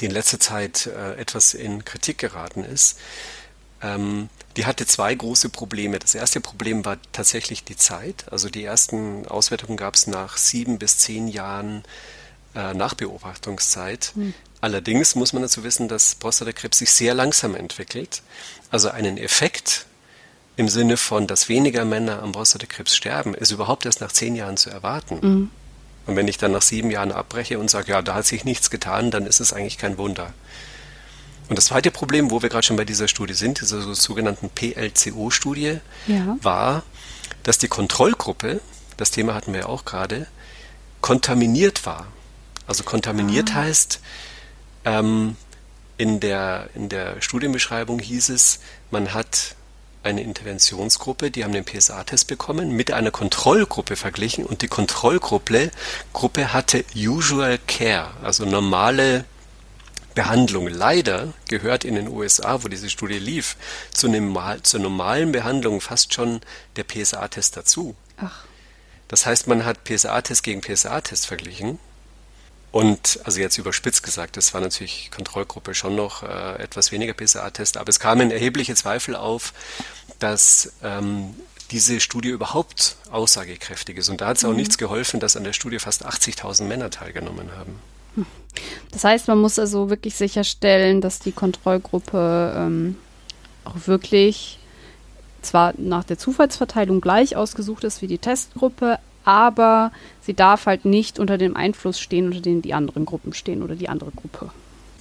die 0.00 0.06
in 0.06 0.10
letzter 0.10 0.40
Zeit 0.40 0.86
äh, 0.86 1.14
etwas 1.14 1.54
in 1.54 1.84
Kritik 1.84 2.18
geraten 2.18 2.64
ist, 2.64 2.98
ähm, 3.82 4.28
die 4.56 4.66
hatte 4.66 4.86
zwei 4.86 5.14
große 5.14 5.50
Probleme. 5.50 5.98
Das 5.98 6.14
erste 6.14 6.40
Problem 6.40 6.84
war 6.84 6.98
tatsächlich 7.12 7.64
die 7.64 7.76
Zeit. 7.76 8.24
Also 8.30 8.48
die 8.48 8.64
ersten 8.64 9.26
Auswertungen 9.26 9.76
gab 9.76 9.94
es 9.94 10.06
nach 10.06 10.36
sieben 10.36 10.78
bis 10.78 10.98
zehn 10.98 11.28
Jahren 11.28 11.84
äh, 12.54 12.74
Nachbeobachtungszeit. 12.74 14.12
Hm. 14.14 14.34
Allerdings 14.60 15.14
muss 15.14 15.32
man 15.32 15.42
dazu 15.42 15.62
wissen, 15.62 15.86
dass 15.86 16.16
Prostatakrebs 16.16 16.78
sich 16.78 16.90
sehr 16.90 17.14
langsam 17.14 17.54
entwickelt. 17.54 18.22
Also 18.70 18.90
einen 18.90 19.16
Effekt 19.16 19.86
im 20.56 20.68
Sinne 20.68 20.96
von, 20.96 21.28
dass 21.28 21.48
weniger 21.48 21.84
Männer 21.84 22.20
am 22.20 22.32
Prostatakrebs 22.32 22.96
sterben, 22.96 23.34
ist 23.34 23.52
überhaupt 23.52 23.86
erst 23.86 24.00
nach 24.00 24.10
zehn 24.10 24.34
Jahren 24.34 24.56
zu 24.56 24.70
erwarten. 24.70 25.18
Mhm. 25.22 25.50
Und 26.08 26.16
wenn 26.16 26.26
ich 26.26 26.38
dann 26.38 26.52
nach 26.52 26.62
sieben 26.62 26.90
Jahren 26.90 27.12
abbreche 27.12 27.58
und 27.58 27.68
sage, 27.68 27.92
ja, 27.92 28.00
da 28.00 28.14
hat 28.14 28.24
sich 28.24 28.42
nichts 28.42 28.70
getan, 28.70 29.10
dann 29.10 29.26
ist 29.26 29.40
es 29.40 29.52
eigentlich 29.52 29.76
kein 29.76 29.98
Wunder. 29.98 30.32
Und 31.50 31.58
das 31.58 31.66
zweite 31.66 31.90
Problem, 31.90 32.30
wo 32.30 32.40
wir 32.40 32.48
gerade 32.48 32.66
schon 32.66 32.78
bei 32.78 32.86
dieser 32.86 33.08
Studie 33.08 33.34
sind, 33.34 33.60
dieser 33.60 33.94
sogenannten 33.94 34.48
PLCO-Studie, 34.48 35.80
ja. 36.06 36.38
war, 36.40 36.82
dass 37.42 37.58
die 37.58 37.68
Kontrollgruppe, 37.68 38.62
das 38.96 39.10
Thema 39.10 39.34
hatten 39.34 39.52
wir 39.52 39.60
ja 39.60 39.66
auch 39.66 39.84
gerade, 39.84 40.26
kontaminiert 41.02 41.84
war. 41.84 42.06
Also 42.66 42.84
kontaminiert 42.84 43.50
ah. 43.50 43.56
heißt, 43.56 44.00
ähm, 44.86 45.36
in, 45.98 46.20
der, 46.20 46.70
in 46.74 46.88
der 46.88 47.20
Studienbeschreibung 47.20 47.98
hieß 47.98 48.30
es, 48.30 48.60
man 48.90 49.12
hat 49.12 49.56
eine 50.08 50.22
Interventionsgruppe, 50.22 51.30
die 51.30 51.44
haben 51.44 51.52
den 51.52 51.64
PSA-Test 51.64 52.26
bekommen, 52.26 52.72
mit 52.72 52.92
einer 52.92 53.10
Kontrollgruppe 53.10 53.96
verglichen 53.96 54.44
und 54.44 54.62
die 54.62 54.68
Kontrollgruppe 54.68 55.70
Gruppe 56.12 56.52
hatte 56.52 56.84
Usual 56.96 57.58
Care, 57.66 58.10
also 58.22 58.44
normale 58.44 59.24
Behandlung. 60.14 60.66
Leider 60.66 61.32
gehört 61.48 61.84
in 61.84 61.94
den 61.94 62.08
USA, 62.08 62.64
wo 62.64 62.68
diese 62.68 62.90
Studie 62.90 63.18
lief, 63.18 63.56
zu 63.92 64.08
normal, 64.08 64.62
zur 64.62 64.80
normalen 64.80 65.32
Behandlung 65.32 65.80
fast 65.80 66.14
schon 66.14 66.40
der 66.76 66.84
PSA-Test 66.84 67.56
dazu. 67.56 67.94
Ach. 68.16 68.44
Das 69.06 69.26
heißt, 69.26 69.46
man 69.46 69.64
hat 69.64 69.84
PSA-Test 69.84 70.42
gegen 70.42 70.60
PSA-Test 70.60 71.26
verglichen 71.26 71.78
Und 72.70 73.20
also 73.24 73.40
jetzt 73.40 73.56
überspitzt 73.56 74.02
gesagt, 74.02 74.36
das 74.36 74.52
war 74.52 74.60
natürlich 74.60 75.10
Kontrollgruppe 75.10 75.74
schon 75.74 75.96
noch 75.96 76.22
äh, 76.22 76.62
etwas 76.62 76.92
weniger 76.92 77.14
PSA-Test, 77.14 77.78
aber 77.78 77.88
es 77.88 77.98
kamen 77.98 78.30
erhebliche 78.30 78.74
Zweifel 78.74 79.16
auf, 79.16 79.54
dass 80.18 80.72
ähm, 80.82 81.34
diese 81.70 82.00
Studie 82.00 82.28
überhaupt 82.28 82.96
aussagekräftig 83.10 83.98
ist. 83.98 84.08
Und 84.08 84.20
da 84.20 84.28
hat 84.28 84.36
es 84.36 84.44
auch 84.44 84.50
mhm. 84.50 84.56
nichts 84.56 84.78
geholfen, 84.78 85.20
dass 85.20 85.36
an 85.36 85.44
der 85.44 85.52
Studie 85.52 85.78
fast 85.78 86.06
80.000 86.06 86.64
Männer 86.64 86.90
teilgenommen 86.90 87.50
haben. 87.56 87.78
Das 88.90 89.04
heißt, 89.04 89.28
man 89.28 89.38
muss 89.38 89.58
also 89.58 89.90
wirklich 89.90 90.16
sicherstellen, 90.16 91.00
dass 91.00 91.20
die 91.20 91.32
Kontrollgruppe 91.32 92.54
ähm, 92.56 92.96
auch 93.64 93.86
wirklich 93.86 94.58
zwar 95.42 95.74
nach 95.76 96.04
der 96.04 96.18
Zufallsverteilung 96.18 97.00
gleich 97.00 97.36
ausgesucht 97.36 97.84
ist 97.84 98.02
wie 98.02 98.08
die 98.08 98.18
Testgruppe, 98.18 98.98
aber 99.28 99.92
sie 100.22 100.32
darf 100.32 100.64
halt 100.64 100.86
nicht 100.86 101.18
unter 101.18 101.36
dem 101.36 101.54
Einfluss 101.54 102.00
stehen, 102.00 102.28
unter 102.28 102.40
dem 102.40 102.62
die 102.62 102.72
anderen 102.72 103.04
Gruppen 103.04 103.34
stehen 103.34 103.62
oder 103.62 103.76
die 103.76 103.90
andere 103.90 104.10
Gruppe. 104.10 104.50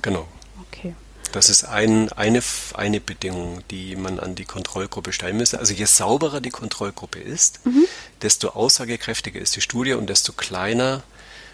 Genau. 0.01 0.27
Okay. 0.67 0.95
Das 1.31 1.49
ist 1.49 1.63
ein, 1.63 2.11
eine, 2.11 2.41
eine 2.73 2.99
Bedingung, 2.99 3.61
die 3.71 3.95
man 3.95 4.19
an 4.19 4.35
die 4.35 4.43
Kontrollgruppe 4.43 5.13
stellen 5.13 5.37
müsste. 5.37 5.59
Also 5.59 5.73
je 5.73 5.85
sauberer 5.85 6.41
die 6.41 6.49
Kontrollgruppe 6.49 7.19
ist, 7.19 7.65
mhm. 7.65 7.85
desto 8.21 8.49
aussagekräftiger 8.49 9.39
ist 9.39 9.55
die 9.55 9.61
Studie 9.61 9.93
und 9.93 10.09
desto 10.09 10.33
kleiner 10.33 11.03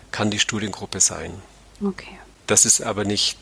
kann 0.10 0.32
die 0.32 0.40
Studiengruppe 0.40 1.00
sein. 1.00 1.32
Okay. 1.80 2.18
Das 2.48 2.66
ist 2.66 2.82
aber 2.82 3.06
nicht 3.06 3.38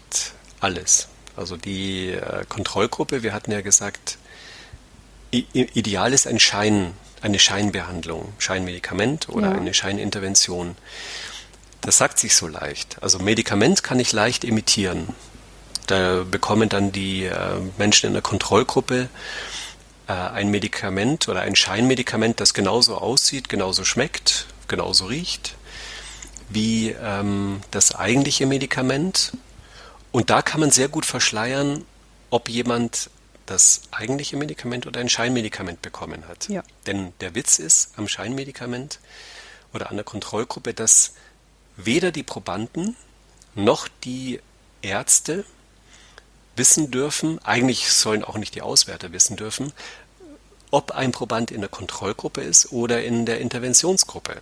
alles. 0.59 1.07
Also 1.37 1.55
die 1.55 2.09
äh, 2.09 2.43
Kontrollgruppe, 2.49 3.23
wir 3.23 3.31
hatten 3.31 3.53
ja 3.53 3.61
gesagt, 3.61 4.17
ideal 5.31 6.11
ist 6.11 6.27
ein 6.27 6.39
Schein, 6.39 6.93
eine 7.21 7.39
Scheinbehandlung, 7.39 8.33
Scheinmedikament 8.37 9.29
oder 9.29 9.51
ja. 9.51 9.55
eine 9.57 9.73
Scheinintervention. 9.73 10.75
Das 11.81 11.97
sagt 11.97 12.19
sich 12.19 12.35
so 12.35 12.47
leicht. 12.47 12.97
Also 13.01 13.19
Medikament 13.19 13.83
kann 13.83 13.99
ich 13.99 14.11
leicht 14.11 14.43
imitieren. 14.43 15.09
Da 15.87 16.23
bekommen 16.29 16.69
dann 16.69 16.91
die 16.91 17.25
äh, 17.25 17.35
Menschen 17.77 18.07
in 18.07 18.13
der 18.13 18.21
Kontrollgruppe 18.21 19.09
äh, 20.07 20.13
ein 20.13 20.49
Medikament 20.49 21.27
oder 21.27 21.41
ein 21.41 21.55
Scheinmedikament, 21.55 22.39
das 22.39 22.53
genauso 22.53 22.97
aussieht, 22.97 23.49
genauso 23.49 23.83
schmeckt, 23.83 24.45
genauso 24.67 25.05
riecht 25.05 25.55
wie 26.53 26.95
ähm, 27.01 27.61
das 27.71 27.95
eigentliche 27.95 28.45
Medikament. 28.45 29.31
Und 30.11 30.29
da 30.29 30.41
kann 30.41 30.59
man 30.59 30.71
sehr 30.71 30.89
gut 30.89 31.05
verschleiern, 31.05 31.85
ob 32.29 32.49
jemand 32.49 33.09
das 33.45 33.81
eigentliche 33.91 34.37
Medikament 34.37 34.87
oder 34.87 34.99
ein 34.99 35.09
Scheinmedikament 35.09 35.81
bekommen 35.81 36.27
hat. 36.27 36.47
Ja. 36.49 36.63
Denn 36.85 37.13
der 37.21 37.35
Witz 37.35 37.59
ist 37.59 37.91
am 37.97 38.07
Scheinmedikament 38.07 38.99
oder 39.73 39.89
an 39.89 39.97
der 39.97 40.05
Kontrollgruppe, 40.05 40.73
dass 40.73 41.13
weder 41.77 42.11
die 42.11 42.23
Probanden 42.23 42.95
noch 43.55 43.87
die 44.03 44.39
Ärzte 44.81 45.45
wissen 46.55 46.91
dürfen, 46.91 47.39
eigentlich 47.43 47.91
sollen 47.91 48.23
auch 48.23 48.37
nicht 48.37 48.55
die 48.55 48.61
Auswärter 48.61 49.11
wissen 49.11 49.37
dürfen, 49.37 49.73
ob 50.69 50.91
ein 50.91 51.11
Proband 51.11 51.51
in 51.51 51.61
der 51.61 51.69
Kontrollgruppe 51.69 52.41
ist 52.41 52.71
oder 52.71 53.03
in 53.03 53.25
der 53.25 53.41
Interventionsgruppe. 53.41 54.41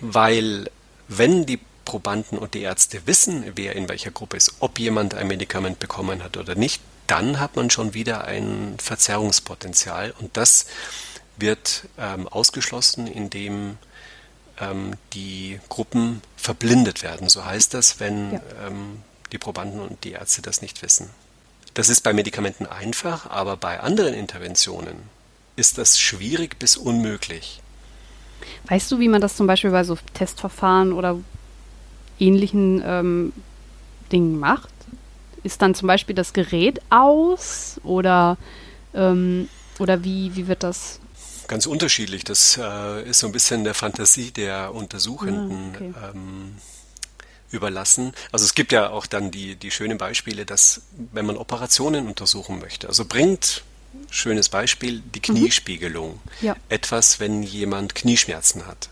Weil 0.00 0.70
wenn 1.08 1.46
die 1.46 1.60
Probanden 1.84 2.38
und 2.38 2.54
die 2.54 2.62
Ärzte 2.62 3.06
wissen, 3.06 3.52
wer 3.54 3.76
in 3.76 3.88
welcher 3.88 4.10
Gruppe 4.10 4.36
ist, 4.36 4.54
ob 4.60 4.78
jemand 4.78 5.14
ein 5.14 5.28
Medikament 5.28 5.78
bekommen 5.78 6.22
hat 6.22 6.36
oder 6.36 6.54
nicht, 6.54 6.82
dann 7.06 7.40
hat 7.40 7.56
man 7.56 7.70
schon 7.70 7.94
wieder 7.94 8.24
ein 8.24 8.76
Verzerrungspotenzial 8.78 10.14
und 10.18 10.36
das 10.36 10.66
wird 11.36 11.84
ähm, 11.98 12.28
ausgeschlossen, 12.28 13.06
indem 13.06 13.76
ähm, 14.60 14.92
die 15.12 15.60
Gruppen 15.68 16.22
verblindet 16.36 17.02
werden. 17.02 17.28
So 17.28 17.44
heißt 17.44 17.74
das, 17.74 18.00
wenn 18.00 18.34
ja. 18.34 18.40
ähm, 18.66 19.02
die 19.32 19.38
Probanden 19.38 19.80
und 19.80 20.04
die 20.04 20.12
Ärzte 20.12 20.42
das 20.42 20.62
nicht 20.62 20.82
wissen. 20.82 21.10
Das 21.74 21.88
ist 21.88 22.02
bei 22.02 22.12
Medikamenten 22.12 22.66
einfach, 22.66 23.28
aber 23.28 23.56
bei 23.56 23.80
anderen 23.80 24.14
Interventionen 24.14 24.94
ist 25.56 25.78
das 25.78 25.98
schwierig 25.98 26.58
bis 26.58 26.76
unmöglich. 26.76 27.60
Weißt 28.68 28.90
du, 28.92 28.98
wie 28.98 29.08
man 29.08 29.20
das 29.20 29.36
zum 29.36 29.46
Beispiel 29.46 29.70
bei 29.70 29.84
so 29.84 29.96
Testverfahren 30.14 30.92
oder 30.92 31.18
ähnlichen 32.18 32.82
ähm, 32.84 33.32
Dingen 34.12 34.38
macht? 34.38 34.68
Ist 35.44 35.62
dann 35.62 35.74
zum 35.74 35.86
Beispiel 35.86 36.16
das 36.16 36.32
Gerät 36.32 36.80
aus 36.90 37.80
oder, 37.84 38.36
ähm, 38.94 39.48
oder 39.78 40.02
wie, 40.02 40.34
wie 40.34 40.48
wird 40.48 40.64
das? 40.64 40.98
Ganz 41.46 41.66
unterschiedlich. 41.66 42.24
Das 42.24 42.58
äh, 42.60 43.08
ist 43.08 43.20
so 43.20 43.26
ein 43.26 43.32
bisschen 43.32 43.62
der 43.62 43.74
Fantasie 43.74 44.32
der 44.32 44.74
Untersuchenden. 44.74 45.74
Ah, 45.74 45.76
okay. 45.76 45.94
ähm, 46.14 46.56
überlassen. 47.54 48.12
Also 48.32 48.44
es 48.44 48.54
gibt 48.54 48.72
ja 48.72 48.90
auch 48.90 49.06
dann 49.06 49.30
die, 49.30 49.56
die 49.56 49.70
schönen 49.70 49.96
Beispiele, 49.96 50.44
dass 50.44 50.82
wenn 51.12 51.24
man 51.24 51.36
Operationen 51.36 52.06
untersuchen 52.06 52.58
möchte, 52.58 52.88
also 52.88 53.04
bringt, 53.06 53.62
schönes 54.10 54.48
Beispiel, 54.48 55.00
die 55.14 55.20
mhm. 55.20 55.36
Kniespiegelung. 55.36 56.14
Mhm. 56.40 56.46
Ja. 56.46 56.56
Etwas, 56.68 57.20
wenn 57.20 57.42
jemand 57.42 57.94
Knieschmerzen 57.94 58.66
hat. 58.66 58.88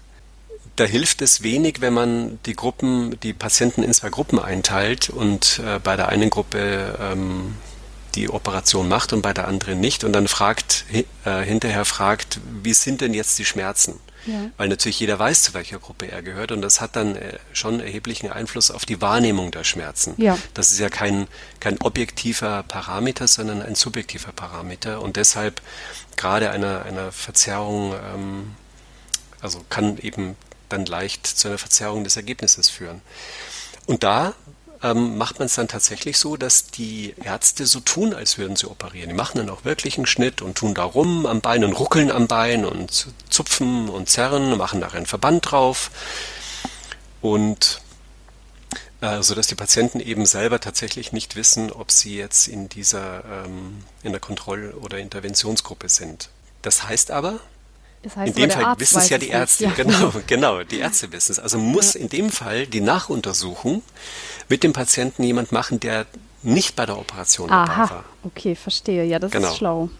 Da 0.76 0.84
hilft 0.84 1.20
es 1.20 1.42
wenig, 1.42 1.80
wenn 1.80 1.92
man 1.92 2.38
die 2.46 2.54
Gruppen, 2.54 3.18
die 3.20 3.34
Patienten 3.34 3.82
in 3.82 3.92
zwei 3.92 4.08
Gruppen 4.08 4.38
einteilt 4.38 5.10
und 5.10 5.60
äh, 5.64 5.78
bei 5.78 5.96
der 5.96 6.08
einen 6.08 6.30
Gruppe 6.30 6.98
ähm, 7.00 7.54
die 8.14 8.30
Operation 8.30 8.88
macht 8.88 9.12
und 9.12 9.22
bei 9.22 9.32
der 9.32 9.48
anderen 9.48 9.80
nicht 9.80 10.04
und 10.04 10.12
dann 10.12 10.28
fragt, 10.28 10.84
äh, 10.92 11.42
hinterher 11.42 11.84
fragt, 11.84 12.40
wie 12.62 12.74
sind 12.74 13.00
denn 13.00 13.14
jetzt 13.14 13.38
die 13.38 13.44
Schmerzen? 13.44 13.98
Ja. 14.26 14.50
Weil 14.56 14.68
natürlich 14.68 15.00
jeder 15.00 15.18
weiß, 15.18 15.42
zu 15.42 15.54
welcher 15.54 15.78
Gruppe 15.78 16.10
er 16.10 16.22
gehört 16.22 16.52
und 16.52 16.62
das 16.62 16.80
hat 16.80 16.94
dann 16.94 17.16
äh, 17.16 17.38
schon 17.52 17.80
erheblichen 17.80 18.30
Einfluss 18.30 18.70
auf 18.70 18.86
die 18.86 19.00
Wahrnehmung 19.00 19.50
der 19.50 19.64
Schmerzen. 19.64 20.14
Ja. 20.16 20.38
Das 20.54 20.70
ist 20.70 20.78
ja 20.78 20.90
kein, 20.90 21.26
kein 21.58 21.80
objektiver 21.80 22.62
Parameter, 22.62 23.26
sondern 23.26 23.62
ein 23.62 23.74
subjektiver 23.74 24.32
Parameter 24.32 25.02
und 25.02 25.16
deshalb 25.16 25.60
gerade 26.16 26.50
einer, 26.50 26.84
einer 26.84 27.10
Verzerrung, 27.10 27.94
ähm, 27.94 28.54
also 29.40 29.64
kann 29.68 29.98
eben 29.98 30.36
dann 30.72 30.86
leicht 30.86 31.26
zu 31.26 31.48
einer 31.48 31.58
Verzerrung 31.58 32.04
des 32.04 32.16
Ergebnisses 32.16 32.68
führen. 32.68 33.02
Und 33.86 34.02
da 34.02 34.34
ähm, 34.82 35.16
macht 35.16 35.38
man 35.38 35.46
es 35.46 35.54
dann 35.54 35.68
tatsächlich 35.68 36.18
so, 36.18 36.36
dass 36.36 36.66
die 36.66 37.14
Ärzte 37.22 37.66
so 37.66 37.80
tun, 37.80 38.14
als 38.14 38.38
würden 38.38 38.56
sie 38.56 38.68
operieren. 38.68 39.10
Die 39.10 39.14
machen 39.14 39.38
dann 39.38 39.50
auch 39.50 39.64
wirklich 39.64 39.96
einen 39.96 40.06
Schnitt 40.06 40.42
und 40.42 40.58
tun 40.58 40.74
da 40.74 40.84
rum 40.84 41.26
am 41.26 41.40
Bein 41.40 41.64
und 41.64 41.72
ruckeln 41.72 42.10
am 42.10 42.26
Bein 42.26 42.64
und 42.64 43.08
zupfen 43.30 43.88
und 43.88 44.08
zerren, 44.08 44.56
machen 44.56 44.80
nachher 44.80 44.96
einen 44.96 45.06
Verband 45.06 45.50
drauf. 45.50 45.90
Und 47.20 47.80
äh, 49.00 49.22
so 49.22 49.34
dass 49.34 49.46
die 49.46 49.54
Patienten 49.54 50.00
eben 50.00 50.26
selber 50.26 50.60
tatsächlich 50.60 51.12
nicht 51.12 51.36
wissen, 51.36 51.70
ob 51.70 51.90
sie 51.90 52.16
jetzt 52.16 52.48
in 52.48 52.68
dieser 52.68 53.24
ähm, 53.24 53.84
in 54.02 54.12
der 54.12 54.20
Kontroll- 54.20 54.74
oder 54.80 54.98
Interventionsgruppe 54.98 55.88
sind. 55.88 56.30
Das 56.62 56.88
heißt 56.88 57.10
aber, 57.10 57.40
das 58.02 58.16
heißt, 58.16 58.36
in 58.36 58.48
dem 58.48 58.50
Fall 58.50 58.74
wissen 58.78 58.98
es 58.98 59.08
ja 59.08 59.18
die 59.18 59.28
Ärzte, 59.28 59.64
ja. 59.64 59.70
genau, 59.70 60.12
genau, 60.26 60.62
die 60.64 60.78
Ärzte 60.78 61.12
wissen 61.12 61.32
es. 61.32 61.38
Also 61.38 61.58
muss 61.58 61.94
ja. 61.94 62.00
in 62.00 62.08
dem 62.08 62.30
Fall 62.30 62.66
die 62.66 62.80
Nachuntersuchung 62.80 63.82
mit 64.48 64.64
dem 64.64 64.72
Patienten 64.72 65.22
jemand 65.22 65.52
machen, 65.52 65.78
der 65.78 66.06
nicht 66.42 66.74
bei 66.74 66.86
der 66.86 66.98
Operation 66.98 67.50
Aha. 67.50 67.66
dabei 67.66 67.90
war. 67.90 68.04
Okay, 68.24 68.56
verstehe. 68.56 69.04
Ja, 69.04 69.18
das 69.18 69.30
genau. 69.30 69.48
ist 69.50 69.56
schlau. 69.56 69.90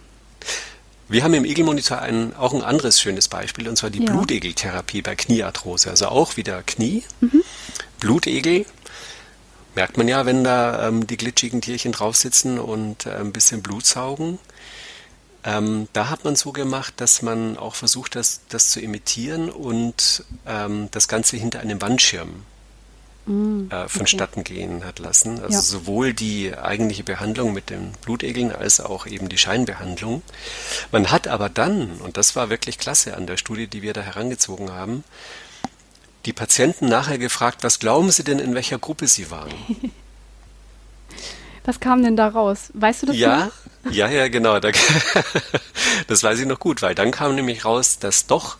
Wir 1.09 1.23
haben 1.25 1.35
im 1.35 1.45
Egelmonitor 1.45 1.99
ein, 1.99 2.35
auch 2.37 2.55
ein 2.55 2.63
anderes 2.63 3.01
schönes 3.01 3.29
Beispiel, 3.29 3.69
und 3.69 3.77
zwar 3.77 3.91
die 3.91 4.03
ja. 4.03 4.11
Blutegeltherapie 4.11 5.03
bei 5.03 5.15
Kniearthrose. 5.15 5.91
Also 5.91 6.07
auch 6.07 6.37
wieder 6.37 6.63
Knie, 6.63 7.05
mhm. 7.21 7.43
Blutegel. 8.01 8.67
Merkt 9.75 9.97
man 9.97 10.09
ja, 10.09 10.27
wenn 10.27 10.43
da 10.43 10.89
ähm, 10.89 11.07
die 11.07 11.17
glitschigen 11.17 11.61
Tierchen 11.61 11.93
drauf 11.93 12.17
sitzen 12.17 12.59
und 12.59 13.07
äh, 13.07 13.15
ein 13.15 13.33
bisschen 13.33 13.63
Blut 13.63 13.87
saugen. 13.87 14.39
Ähm, 15.45 15.89
da 15.93 16.09
hat 16.09 16.25
man 16.25 16.37
so 16.37 16.53
gemacht, 16.53 16.95
dass 16.99 17.23
man 17.23 17.57
auch 17.57 17.75
versucht, 17.75 18.15
das, 18.15 18.43
das 18.49 18.71
zu 18.71 18.81
imitieren 18.81 19.51
und 19.51 20.25
ähm, 20.47 20.89
das 20.93 21.09
Ganze 21.09 21.37
hinter 21.37 21.61
einem 21.61 21.83
Wandschirm 21.83 22.45
mm, 23.27 23.71
äh, 23.71 23.89
vonstatten 23.89 24.41
okay. 24.41 24.55
gehen 24.55 24.85
hat 24.85 25.01
lassen. 25.01 25.41
Also 25.41 25.55
ja. 25.55 25.61
sowohl 25.61 26.15
die 26.15 26.57
eigentliche 26.57 27.03
Behandlung 27.03 27.53
mit 27.53 27.71
den 27.71 27.93
Blutegeln 28.03 28.53
als 28.53 28.81
auch 28.81 29.07
eben 29.07 29.29
die 29.29 29.39
Scheinbehandlung. 29.39 30.23
Man 30.93 31.11
hat 31.11 31.27
aber 31.27 31.49
dann, 31.49 31.91
und 32.01 32.17
das 32.17 32.37
war 32.37 32.49
wirklich 32.49 32.79
klasse 32.79 33.17
an 33.17 33.27
der 33.27 33.37
Studie, 33.37 33.67
die 33.67 33.83
wir 33.83 33.95
da 33.95 34.03
herangezogen 34.03 34.71
haben, 34.71 35.03
die 36.25 36.33
Patienten 36.33 36.87
nachher 36.87 37.19
gefragt, 37.19 37.65
was 37.65 37.81
glauben 37.81 38.13
Sie 38.13 38.23
denn, 38.23 38.39
in 38.39 38.55
welcher 38.55 38.79
Gruppe 38.79 39.09
sie 39.09 39.33
waren? 39.33 39.53
Was 41.65 41.81
kam 41.81 42.03
denn 42.03 42.17
da 42.17 42.29
raus? 42.29 42.71
Weißt 42.75 43.03
du 43.03 43.07
das 43.07 43.17
ja, 43.17 43.47
noch? 43.85 43.93
Ja, 43.93 44.09
ja, 44.09 44.29
genau. 44.29 44.59
das 46.09 46.23
weiß 46.23 46.41
ich 46.41 46.47
noch 46.47 46.59
gut, 46.59 46.83
weil 46.83 46.95
dann 46.95 47.11
kam 47.11 47.35
nämlich 47.35 47.65
raus, 47.65 47.99
dass 47.99 48.27
doch, 48.27 48.59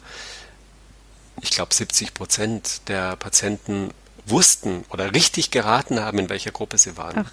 ich 1.41 1.51
glaube, 1.51 1.75
70 1.75 2.15
Prozent 2.15 2.89
der 2.89 3.17
Patienten 3.17 3.91
wussten 4.27 4.85
oder 4.91 5.13
richtig 5.15 5.51
geraten 5.51 6.01
haben, 6.01 6.19
in 6.19 6.29
welcher 6.29 6.53
Gruppe 6.53 6.79
sie 6.79 6.97
waren. 6.97 7.27
Ach. 7.27 7.33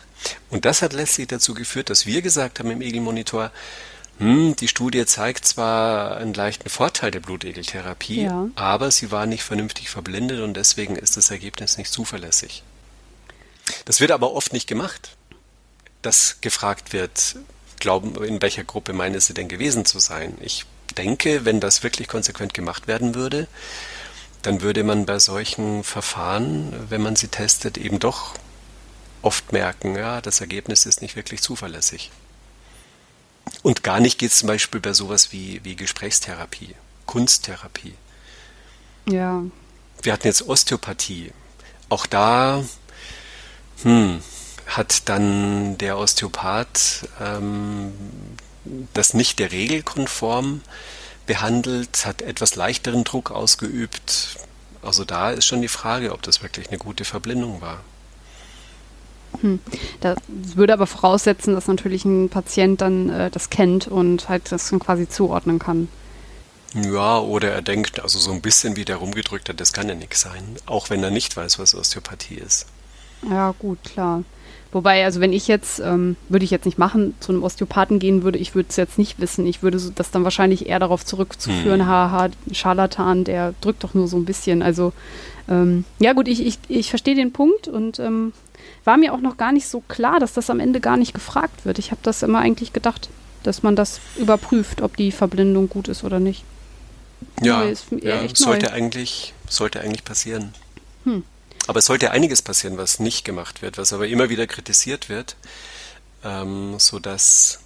Und 0.50 0.66
das 0.66 0.82
hat 0.82 0.94
letztlich 0.94 1.28
dazu 1.28 1.54
geführt, 1.54 1.90
dass 1.90 2.06
wir 2.06 2.22
gesagt 2.22 2.60
haben 2.60 2.72
im 2.72 2.82
EGI-Monitor, 2.82 3.52
hm, 4.18 4.56
die 4.56 4.68
Studie 4.68 5.06
zeigt 5.06 5.46
zwar 5.46 6.18
einen 6.18 6.34
leichten 6.34 6.70
Vorteil 6.70 7.12
der 7.12 7.22
Blutegeltherapie, 7.22 8.24
ja. 8.24 8.50
aber 8.56 8.92
sie 8.92 9.12
war 9.12 9.26
nicht 9.26 9.44
vernünftig 9.44 9.90
verblindet 9.90 10.42
und 10.42 10.56
deswegen 10.56 10.96
ist 10.96 11.16
das 11.16 11.32
Ergebnis 11.32 11.78
nicht 11.78 11.92
zuverlässig. 11.92 12.64
Das 13.86 14.02
wird 14.02 14.12
aber 14.12 14.34
oft 14.34 14.52
nicht 14.52 14.68
gemacht, 14.68 15.16
dass 16.02 16.42
gefragt 16.42 16.94
wird, 16.94 17.36
glauben, 17.80 18.22
in 18.24 18.42
welcher 18.42 18.64
Gruppe 18.64 18.94
meinen 18.94 19.20
Sie 19.20 19.34
denn 19.34 19.48
gewesen 19.48 19.86
zu 19.86 20.00
sein? 20.00 20.38
Ich 20.42 20.66
denke, 20.98 21.46
wenn 21.46 21.60
das 21.60 21.84
wirklich 21.84 22.08
konsequent 22.08 22.54
gemacht 22.54 22.88
werden 22.88 23.16
würde, 23.16 23.48
dann 24.42 24.62
würde 24.62 24.84
man 24.84 25.06
bei 25.06 25.20
solchen 25.20 25.84
Verfahren, 25.84 26.74
wenn 26.90 27.02
man 27.02 27.16
sie 27.16 27.28
testet, 27.28 27.78
eben 27.78 28.00
doch 28.00 28.36
oft 29.22 29.52
merken, 29.52 29.96
ja, 29.96 30.22
das 30.22 30.40
Ergebnis 30.40 30.86
ist 30.86 31.02
nicht 31.02 31.16
wirklich 31.16 31.42
zuverlässig. 31.42 32.12
Und 33.64 33.84
gar 33.84 34.00
nicht 34.00 34.18
geht 34.18 34.32
es 34.32 34.38
zum 34.38 34.48
Beispiel 34.48 34.80
bei 34.80 34.94
sowas 34.94 35.32
wie, 35.34 35.60
wie 35.64 35.76
Gesprächstherapie, 35.76 36.76
Kunsttherapie. 37.06 37.96
Ja. 39.10 39.44
Wir 40.02 40.14
hatten 40.14 40.28
jetzt 40.28 40.48
Osteopathie. 40.48 41.32
Auch 41.90 42.06
da 42.06 42.64
hm, 43.84 44.22
hat 44.70 45.10
dann 45.10 45.78
der 45.78 45.98
Osteopath 45.98 47.08
ähm, 47.22 47.94
das 48.94 49.14
nicht 49.14 49.40
der 49.40 49.52
Regel 49.52 49.84
konform 49.84 50.62
behandelt, 51.26 52.06
hat 52.06 52.22
etwas 52.22 52.56
leichteren 52.56 53.04
Druck 53.04 53.32
ausgeübt. 53.32 54.38
Also 54.82 55.06
da 55.06 55.32
ist 55.32 55.46
schon 55.46 55.62
die 55.62 55.68
Frage, 55.68 56.14
ob 56.14 56.22
das 56.22 56.42
wirklich 56.42 56.70
eine 56.70 56.78
gute 56.78 57.06
Verblindung 57.06 57.62
war. 57.62 57.82
Hm. 59.42 59.60
Das 60.02 60.18
würde 60.28 60.74
aber 60.74 60.88
voraussetzen, 60.88 61.54
dass 61.54 61.68
natürlich 61.68 62.06
ein 62.06 62.30
Patient 62.30 62.82
dann 62.82 63.10
äh, 63.10 63.30
das 63.30 63.50
kennt 63.50 63.88
und 63.88 64.28
halt 64.28 64.52
das 64.52 64.70
dann 64.70 64.80
quasi 64.80 65.08
zuordnen 65.08 65.60
kann. 65.60 65.88
Ja, 66.74 67.20
oder 67.20 67.52
er 67.52 67.62
denkt, 67.62 68.00
also 68.00 68.20
so 68.20 68.32
ein 68.32 68.42
bisschen 68.42 68.76
wie 68.76 68.86
der 68.86 68.98
rumgedrückt 68.98 69.50
hat, 69.50 69.60
das 69.60 69.74
kann 69.74 69.90
ja 69.90 69.96
nichts 69.96 70.22
sein, 70.22 70.56
auch 70.68 70.90
wenn 70.90 71.04
er 71.04 71.10
nicht 71.12 71.36
weiß, 71.36 71.58
was 71.58 71.74
Osteopathie 71.74 72.36
ist. 72.36 72.68
Ja, 73.28 73.54
gut, 73.58 73.84
klar. 73.84 74.24
Wobei, 74.72 75.04
also 75.04 75.20
wenn 75.20 75.34
ich 75.34 75.48
jetzt, 75.48 75.80
ähm, 75.80 76.16
würde 76.28 76.46
ich 76.46 76.52
jetzt 76.52 76.66
nicht 76.66 76.78
machen, 76.78 77.16
zu 77.20 77.32
einem 77.32 77.44
Osteopathen 77.44 77.98
gehen 77.98 78.22
würde, 78.22 78.38
ich 78.38 78.54
würde 78.54 78.70
es 78.70 78.76
jetzt 78.76 79.00
nicht 79.00 79.20
wissen. 79.20 79.48
Ich 79.48 79.64
würde 79.64 79.80
das 79.96 80.12
dann 80.12 80.24
wahrscheinlich 80.24 80.68
eher 80.68 80.78
darauf 80.78 81.04
zurückzuführen, 81.04 81.82
hm. 81.82 81.88
haha, 81.88 82.30
Scharlatan, 82.52 83.24
der 83.24 83.56
drückt 83.62 83.84
doch 83.84 83.96
nur 83.96 84.08
so 84.08 84.18
ein 84.18 84.26
bisschen. 84.26 84.62
Also, 84.62 84.94
ähm, 85.50 85.86
ja 85.98 86.14
gut, 86.14 86.28
ich, 86.28 86.46
ich, 86.46 86.60
ich 86.68 86.90
verstehe 86.90 87.16
den 87.16 87.34
Punkt 87.34 87.68
und 87.68 87.98
ähm, 87.98 88.32
war 88.84 88.98
mir 88.98 89.14
auch 89.14 89.22
noch 89.22 89.38
gar 89.38 89.52
nicht 89.52 89.68
so 89.68 89.82
klar, 89.88 90.20
dass 90.20 90.34
das 90.34 90.52
am 90.52 90.60
Ende 90.60 90.80
gar 90.80 90.98
nicht 90.98 91.16
gefragt 91.16 91.66
wird. 91.66 91.80
Ich 91.80 91.90
habe 91.90 92.02
das 92.04 92.22
immer 92.22 92.40
eigentlich 92.40 92.72
gedacht, 92.72 93.10
dass 93.42 93.64
man 93.64 93.76
das 93.76 94.00
überprüft, 94.18 94.82
ob 94.82 94.98
die 94.98 95.12
Verblindung 95.12 95.68
gut 95.68 95.88
ist 95.88 96.04
oder 96.04 96.20
nicht. 96.20 96.44
Ja, 97.42 97.66
ja 97.66 98.28
sollte, 98.34 98.72
eigentlich, 98.72 99.34
sollte 99.48 99.82
eigentlich 99.82 100.04
passieren. 100.04 100.54
Hm. 101.06 101.24
Aber 101.70 101.78
es 101.78 101.86
sollte 101.86 102.10
einiges 102.10 102.42
passieren, 102.42 102.80
was 102.80 103.00
nicht 103.00 103.24
gemacht 103.24 103.62
wird, 103.62 103.78
was 103.78 103.94
aber 103.94 104.08
immer 104.08 104.30
wieder 104.30 104.48
kritisiert 104.48 105.08
wird, 105.08 105.36
ähm, 106.24 106.80
sodass 106.80 107.60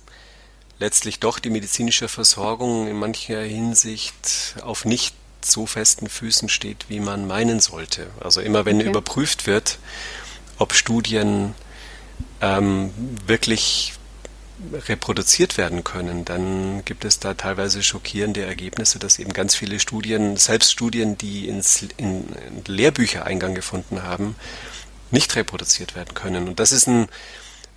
letztlich 0.77 1.21
doch 1.21 1.39
die 1.39 1.49
medizinische 1.49 2.09
Versorgung 2.09 2.89
in 2.89 2.97
mancher 2.97 3.39
Hinsicht 3.39 4.57
auf 4.61 4.83
nicht 4.83 5.15
so 5.39 5.65
festen 5.65 6.09
Füßen 6.09 6.49
steht, 6.49 6.87
wie 6.89 6.99
man 6.99 7.27
meinen 7.27 7.61
sollte. 7.61 8.07
Also 8.19 8.41
immer 8.41 8.65
wenn 8.65 8.81
okay. 8.81 8.89
überprüft 8.89 9.47
wird, 9.47 9.79
ob 10.57 10.73
Studien 10.73 11.55
ähm, 12.41 12.91
wirklich 13.25 13.93
reproduziert 14.71 15.57
werden 15.57 15.83
können, 15.83 16.25
dann 16.25 16.83
gibt 16.85 17.05
es 17.05 17.19
da 17.19 17.33
teilweise 17.33 17.83
schockierende 17.83 18.45
Ergebnisse, 18.45 18.99
dass 18.99 19.19
eben 19.19 19.33
ganz 19.33 19.55
viele 19.55 19.79
Studien, 19.79 20.37
selbst 20.37 20.71
Studien, 20.71 21.17
die 21.17 21.47
ins, 21.47 21.85
in, 21.97 22.25
Lehrbücher 22.65 23.25
Eingang 23.25 23.55
gefunden 23.55 24.03
haben, 24.03 24.35
nicht 25.11 25.35
reproduziert 25.35 25.95
werden 25.95 26.13
können. 26.13 26.47
Und 26.47 26.59
das 26.59 26.71
ist 26.71 26.87
ein, 26.87 27.07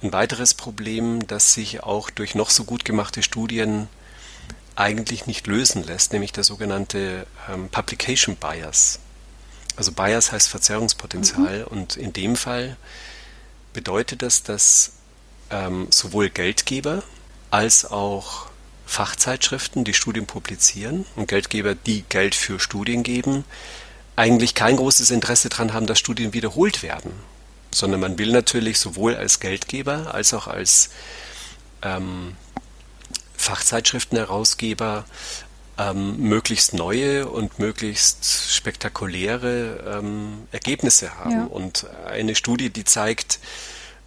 ein 0.03 0.12
weiteres 0.12 0.55
Problem, 0.55 1.27
das 1.27 1.53
sich 1.53 1.83
auch 1.83 2.11
durch 2.11 2.35
noch 2.35 2.51
so 2.51 2.64
gut 2.64 2.85
gemachte 2.85 3.22
Studien 3.22 3.88
eigentlich 4.75 5.27
nicht 5.27 5.46
lösen 5.46 5.85
lässt, 5.85 6.12
nämlich 6.12 6.33
der 6.33 6.44
sogenannte 6.44 7.27
ähm, 7.49 7.68
Publication 7.70 8.37
Bias. 8.37 9.01
Also 9.77 9.92
Bias 9.92 10.33
heißt 10.33 10.49
Verzerrungspotenzial 10.49 11.61
mhm. 11.61 11.64
und 11.66 11.96
in 11.96 12.12
dem 12.12 12.37
Fall 12.37 12.77
bedeutet 13.72 14.22
das, 14.22 14.42
dass 14.42 14.92
ähm, 15.50 15.88
sowohl 15.90 16.30
Geldgeber 16.30 17.02
als 17.50 17.85
auch 17.85 18.46
Fachzeitschriften, 18.87 19.85
die 19.85 19.94
Studien 19.94 20.26
publizieren 20.26 21.06
und 21.16 21.28
Geldgeber, 21.28 21.74
die 21.74 22.04
Geld 22.09 22.35
für 22.35 22.61
Studien 22.61 23.02
geben, 23.02 23.44
eigentlich 24.14 24.54
kein 24.54 24.76
großes 24.76 25.11
Interesse 25.11 25.48
daran 25.48 25.72
haben, 25.72 25.87
dass 25.87 25.98
Studien 25.98 26.32
wiederholt 26.32 26.82
werden, 26.82 27.12
sondern 27.70 28.00
man 28.00 28.18
will 28.18 28.32
natürlich 28.32 28.78
sowohl 28.78 29.16
als 29.16 29.40
Geldgeber 29.40 30.14
als 30.14 30.32
auch 30.32 30.46
als 30.46 30.90
ähm, 31.82 32.37
Fachzeitschriftenherausgeber 33.37 35.04
ähm, 35.78 36.16
möglichst 36.18 36.74
neue 36.74 37.28
und 37.28 37.59
möglichst 37.59 38.52
spektakuläre 38.52 39.98
ähm, 39.98 40.46
Ergebnisse 40.52 41.16
haben. 41.18 41.30
Ja. 41.32 41.44
Und 41.44 41.87
eine 42.06 42.35
Studie, 42.35 42.70
die 42.70 42.85
zeigt, 42.85 43.38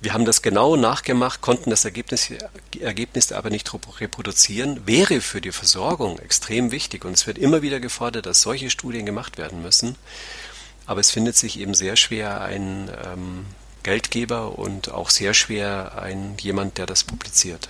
wir 0.01 0.13
haben 0.13 0.25
das 0.25 0.41
genau 0.41 0.75
nachgemacht, 0.75 1.41
konnten 1.41 1.69
das 1.69 1.85
Ergebnis, 1.85 2.31
Ergebnis 2.79 3.31
aber 3.31 3.49
nicht 3.49 3.71
reproduzieren, 3.99 4.87
wäre 4.87 5.21
für 5.21 5.41
die 5.41 5.51
Versorgung 5.51 6.19
extrem 6.19 6.71
wichtig. 6.71 7.05
Und 7.05 7.13
es 7.13 7.27
wird 7.27 7.37
immer 7.37 7.61
wieder 7.61 7.79
gefordert, 7.79 8.25
dass 8.25 8.41
solche 8.41 8.69
Studien 8.69 9.05
gemacht 9.05 9.37
werden 9.37 9.61
müssen. 9.61 9.95
Aber 10.85 11.01
es 11.01 11.11
findet 11.11 11.35
sich 11.35 11.59
eben 11.59 11.73
sehr 11.73 11.95
schwer 11.95 12.41
ein 12.41 12.89
ähm, 13.05 13.45
Geldgeber 13.83 14.57
und 14.57 14.91
auch 14.91 15.09
sehr 15.09 15.33
schwer 15.33 16.01
ein 16.01 16.35
jemand, 16.39 16.77
der 16.77 16.85
das 16.85 17.03
publiziert. 17.03 17.69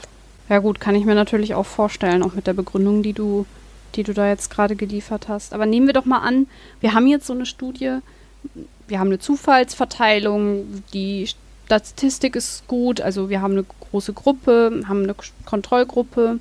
Ja 0.49 0.59
gut, 0.59 0.79
kann 0.79 0.95
ich 0.95 1.05
mir 1.05 1.15
natürlich 1.15 1.53
auch 1.53 1.65
vorstellen, 1.65 2.23
auch 2.23 2.33
mit 2.33 2.47
der 2.47 2.53
Begründung, 2.53 3.03
die 3.03 3.13
du 3.13 3.45
die 3.95 4.03
du 4.03 4.13
da 4.13 4.27
jetzt 4.27 4.49
gerade 4.49 4.75
geliefert 4.75 5.27
hast. 5.27 5.53
Aber 5.53 5.65
nehmen 5.65 5.87
wir 5.87 5.93
doch 5.93 6.05
mal 6.05 6.19
an, 6.19 6.47
wir 6.79 6.93
haben 6.93 7.07
jetzt 7.07 7.27
so 7.27 7.33
eine 7.33 7.45
Studie, 7.45 7.99
wir 8.87 8.99
haben 8.99 9.07
eine 9.07 9.19
Zufallsverteilung, 9.19 10.83
die 10.93 11.27
Statistik 11.69 12.35
ist 12.35 12.67
gut, 12.67 12.99
also 12.99 13.29
wir 13.29 13.41
haben 13.41 13.53
eine 13.53 13.65
große 13.91 14.13
Gruppe, 14.13 14.81
haben 14.87 15.03
eine 15.03 15.15
Kontrollgruppe 15.45 16.39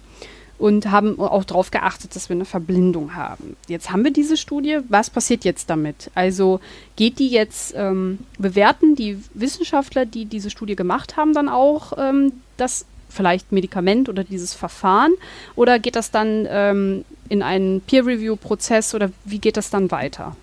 und 0.58 0.90
haben 0.90 1.20
auch 1.20 1.44
darauf 1.44 1.70
geachtet, 1.70 2.16
dass 2.16 2.30
wir 2.30 2.34
eine 2.34 2.46
Verblindung 2.46 3.14
haben. 3.14 3.54
Jetzt 3.68 3.90
haben 3.90 4.04
wir 4.04 4.10
diese 4.10 4.38
Studie. 4.38 4.78
Was 4.88 5.10
passiert 5.10 5.44
jetzt 5.44 5.68
damit? 5.68 6.10
Also 6.14 6.60
geht 6.96 7.18
die 7.18 7.28
jetzt, 7.28 7.74
ähm, 7.76 8.20
bewerten 8.38 8.96
die 8.96 9.22
Wissenschaftler, 9.34 10.06
die 10.06 10.24
diese 10.24 10.48
Studie 10.48 10.76
gemacht 10.76 11.18
haben, 11.18 11.34
dann 11.34 11.50
auch 11.50 11.92
ähm, 11.98 12.32
das 12.56 12.86
vielleicht 13.10 13.52
Medikament 13.52 14.08
oder 14.08 14.24
dieses 14.24 14.54
Verfahren? 14.54 15.12
Oder 15.56 15.78
geht 15.78 15.94
das 15.94 16.10
dann 16.10 16.46
ähm, 16.48 17.04
in 17.28 17.42
einen 17.42 17.82
Peer-Review-Prozess 17.82 18.94
oder 18.94 19.10
wie 19.26 19.40
geht 19.40 19.58
das 19.58 19.68
dann 19.68 19.90
weiter? 19.90 20.36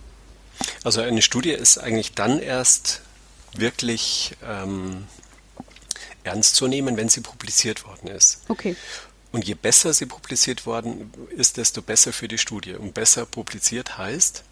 Also 0.83 1.01
eine 1.01 1.23
Studie 1.23 1.51
ist 1.51 1.79
eigentlich 1.79 2.13
dann 2.13 2.39
erst 2.39 3.01
wirklich 3.59 4.35
ähm, 4.43 5.07
ernst 6.23 6.55
zu 6.55 6.67
nehmen, 6.67 6.97
wenn 6.97 7.09
sie 7.09 7.21
publiziert 7.21 7.85
worden 7.85 8.07
ist. 8.07 8.41
Okay. 8.47 8.75
Und 9.31 9.45
je 9.45 9.53
besser 9.53 9.93
sie 9.93 10.05
publiziert 10.05 10.65
worden 10.65 11.11
ist, 11.35 11.57
desto 11.57 11.81
besser 11.81 12.13
für 12.13 12.27
die 12.27 12.37
Studie. 12.37 12.73
Und 12.73 12.93
besser 12.93 13.25
publiziert 13.25 13.97
heißt, 13.97 14.43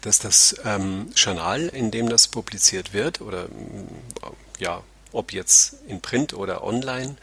dass 0.00 0.18
das 0.18 0.56
ähm, 0.64 1.10
Journal, 1.14 1.68
in 1.68 1.90
dem 1.90 2.08
das 2.08 2.26
publiziert 2.28 2.92
wird, 2.92 3.20
oder 3.20 3.46
ja, 4.58 4.82
ob 5.12 5.32
jetzt 5.32 5.76
in 5.86 6.00
Print 6.00 6.34
oder 6.34 6.64
online, 6.64 7.16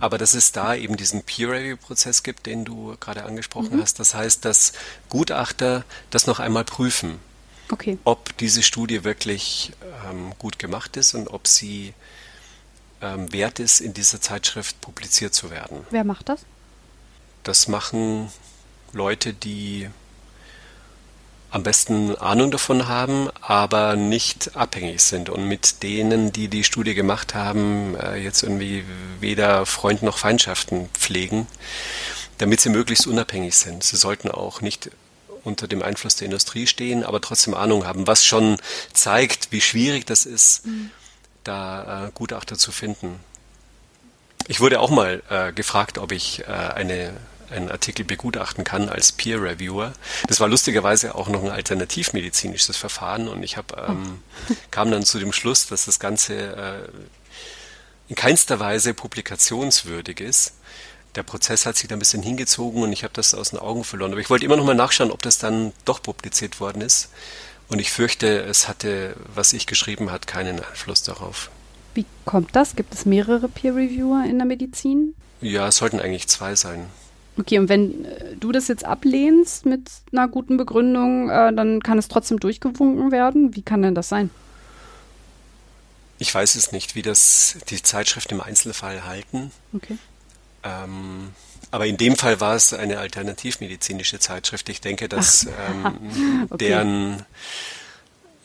aber 0.00 0.18
dass 0.18 0.34
es 0.34 0.52
da 0.52 0.74
eben 0.74 0.96
diesen 0.96 1.22
Peer-Review-Prozess 1.22 2.22
gibt, 2.22 2.46
den 2.46 2.64
du 2.64 2.96
gerade 2.98 3.24
angesprochen 3.24 3.76
mhm. 3.76 3.82
hast. 3.82 4.00
Das 4.00 4.14
heißt, 4.14 4.44
dass 4.44 4.72
Gutachter 5.08 5.84
das 6.10 6.26
noch 6.26 6.40
einmal 6.40 6.64
prüfen, 6.64 7.20
okay. 7.70 7.98
ob 8.04 8.36
diese 8.38 8.62
Studie 8.62 9.04
wirklich 9.04 9.72
ähm, 10.08 10.32
gut 10.38 10.58
gemacht 10.58 10.96
ist 10.96 11.14
und 11.14 11.28
ob 11.28 11.46
sie 11.46 11.94
ähm, 13.00 13.32
wert 13.32 13.60
ist, 13.60 13.80
in 13.80 13.94
dieser 13.94 14.20
Zeitschrift 14.20 14.80
publiziert 14.80 15.34
zu 15.34 15.50
werden. 15.50 15.86
Wer 15.90 16.04
macht 16.04 16.28
das? 16.28 16.40
Das 17.42 17.68
machen 17.68 18.30
Leute, 18.92 19.32
die 19.32 19.88
am 21.50 21.62
besten 21.62 22.16
Ahnung 22.16 22.50
davon 22.50 22.88
haben, 22.88 23.30
aber 23.40 23.96
nicht 23.96 24.56
abhängig 24.56 25.00
sind 25.02 25.30
und 25.30 25.46
mit 25.46 25.82
denen, 25.82 26.32
die 26.32 26.48
die 26.48 26.64
Studie 26.64 26.94
gemacht 26.94 27.34
haben, 27.34 27.96
äh, 27.96 28.16
jetzt 28.16 28.42
irgendwie 28.42 28.84
weder 29.20 29.64
Freund 29.64 30.02
noch 30.02 30.18
Feindschaften 30.18 30.88
pflegen, 30.92 31.46
damit 32.38 32.60
sie 32.60 32.68
möglichst 32.68 33.06
unabhängig 33.06 33.56
sind. 33.56 33.84
Sie 33.84 33.96
sollten 33.96 34.30
auch 34.30 34.60
nicht 34.60 34.90
unter 35.46 35.68
dem 35.68 35.82
Einfluss 35.82 36.16
der 36.16 36.26
Industrie 36.26 36.66
stehen, 36.66 37.04
aber 37.04 37.20
trotzdem 37.20 37.54
Ahnung 37.54 37.86
haben, 37.86 38.06
was 38.06 38.24
schon 38.24 38.56
zeigt, 38.92 39.52
wie 39.52 39.60
schwierig 39.60 40.04
das 40.04 40.26
ist, 40.26 40.66
mhm. 40.66 40.90
da 41.44 42.06
äh, 42.06 42.10
Gutachter 42.12 42.58
zu 42.58 42.72
finden. 42.72 43.20
Ich 44.48 44.60
wurde 44.60 44.80
auch 44.80 44.90
mal 44.90 45.22
äh, 45.30 45.52
gefragt, 45.52 45.98
ob 45.98 46.12
ich 46.12 46.40
äh, 46.40 46.44
eine, 46.46 47.12
einen 47.50 47.70
Artikel 47.70 48.04
begutachten 48.04 48.64
kann 48.64 48.88
als 48.88 49.12
Peer 49.12 49.40
Reviewer. 49.40 49.92
Das 50.28 50.40
war 50.40 50.48
lustigerweise 50.48 51.14
auch 51.14 51.28
noch 51.28 51.42
ein 51.42 51.50
alternativmedizinisches 51.50 52.76
Verfahren 52.76 53.28
und 53.28 53.42
ich 53.42 53.56
hab, 53.56 53.88
ähm, 53.88 54.22
kam 54.70 54.90
dann 54.90 55.04
zu 55.04 55.18
dem 55.18 55.32
Schluss, 55.32 55.66
dass 55.66 55.86
das 55.86 55.98
Ganze 55.98 56.34
äh, 56.34 56.88
in 58.08 58.16
keinster 58.16 58.60
Weise 58.60 58.94
publikationswürdig 58.94 60.20
ist. 60.20 60.54
Der 61.16 61.22
Prozess 61.22 61.64
hat 61.64 61.76
sich 61.76 61.88
da 61.88 61.96
ein 61.96 61.98
bisschen 61.98 62.22
hingezogen 62.22 62.82
und 62.82 62.92
ich 62.92 63.02
habe 63.02 63.14
das 63.14 63.34
aus 63.34 63.50
den 63.50 63.58
Augen 63.58 63.84
verloren. 63.84 64.12
Aber 64.12 64.20
ich 64.20 64.28
wollte 64.28 64.44
immer 64.44 64.56
noch 64.56 64.66
mal 64.66 64.74
nachschauen, 64.74 65.10
ob 65.10 65.22
das 65.22 65.38
dann 65.38 65.72
doch 65.86 66.02
publiziert 66.02 66.60
worden 66.60 66.82
ist. 66.82 67.08
Und 67.68 67.80
ich 67.80 67.90
fürchte, 67.90 68.42
es 68.42 68.68
hatte, 68.68 69.16
was 69.34 69.52
ich 69.52 69.66
geschrieben 69.66 70.10
hat, 70.12 70.26
keinen 70.26 70.60
Einfluss 70.60 71.02
darauf. 71.02 71.50
Wie 71.94 72.04
kommt 72.26 72.54
das? 72.54 72.76
Gibt 72.76 72.92
es 72.94 73.06
mehrere 73.06 73.48
Peer-Reviewer 73.48 74.24
in 74.28 74.36
der 74.36 74.46
Medizin? 74.46 75.14
Ja, 75.40 75.68
es 75.68 75.76
sollten 75.76 75.98
eigentlich 75.98 76.28
zwei 76.28 76.54
sein. 76.54 76.86
Okay, 77.38 77.58
und 77.58 77.68
wenn 77.68 78.04
äh, 78.04 78.36
du 78.36 78.52
das 78.52 78.68
jetzt 78.68 78.84
ablehnst 78.84 79.66
mit 79.66 79.90
einer 80.12 80.28
guten 80.28 80.56
Begründung, 80.56 81.28
äh, 81.30 81.52
dann 81.54 81.82
kann 81.82 81.98
es 81.98 82.08
trotzdem 82.08 82.40
durchgewunken 82.40 83.10
werden. 83.10 83.56
Wie 83.56 83.62
kann 83.62 83.82
denn 83.82 83.94
das 83.94 84.08
sein? 84.08 84.30
Ich 86.18 86.34
weiß 86.34 86.54
es 86.54 86.72
nicht, 86.72 86.94
wie 86.94 87.02
das 87.02 87.58
die 87.68 87.82
Zeitschrift 87.82 88.32
im 88.32 88.40
Einzelfall 88.40 89.04
halten. 89.04 89.50
Okay. 89.74 89.98
Ähm, 90.62 91.32
aber 91.70 91.86
in 91.86 91.96
dem 91.96 92.16
Fall 92.16 92.40
war 92.40 92.54
es 92.54 92.72
eine 92.72 92.98
alternativmedizinische 92.98 94.18
Zeitschrift. 94.18 94.68
Ich 94.68 94.80
denke, 94.80 95.08
dass 95.08 95.44
ähm, 95.44 96.46
okay. 96.50 96.58
deren, 96.58 97.26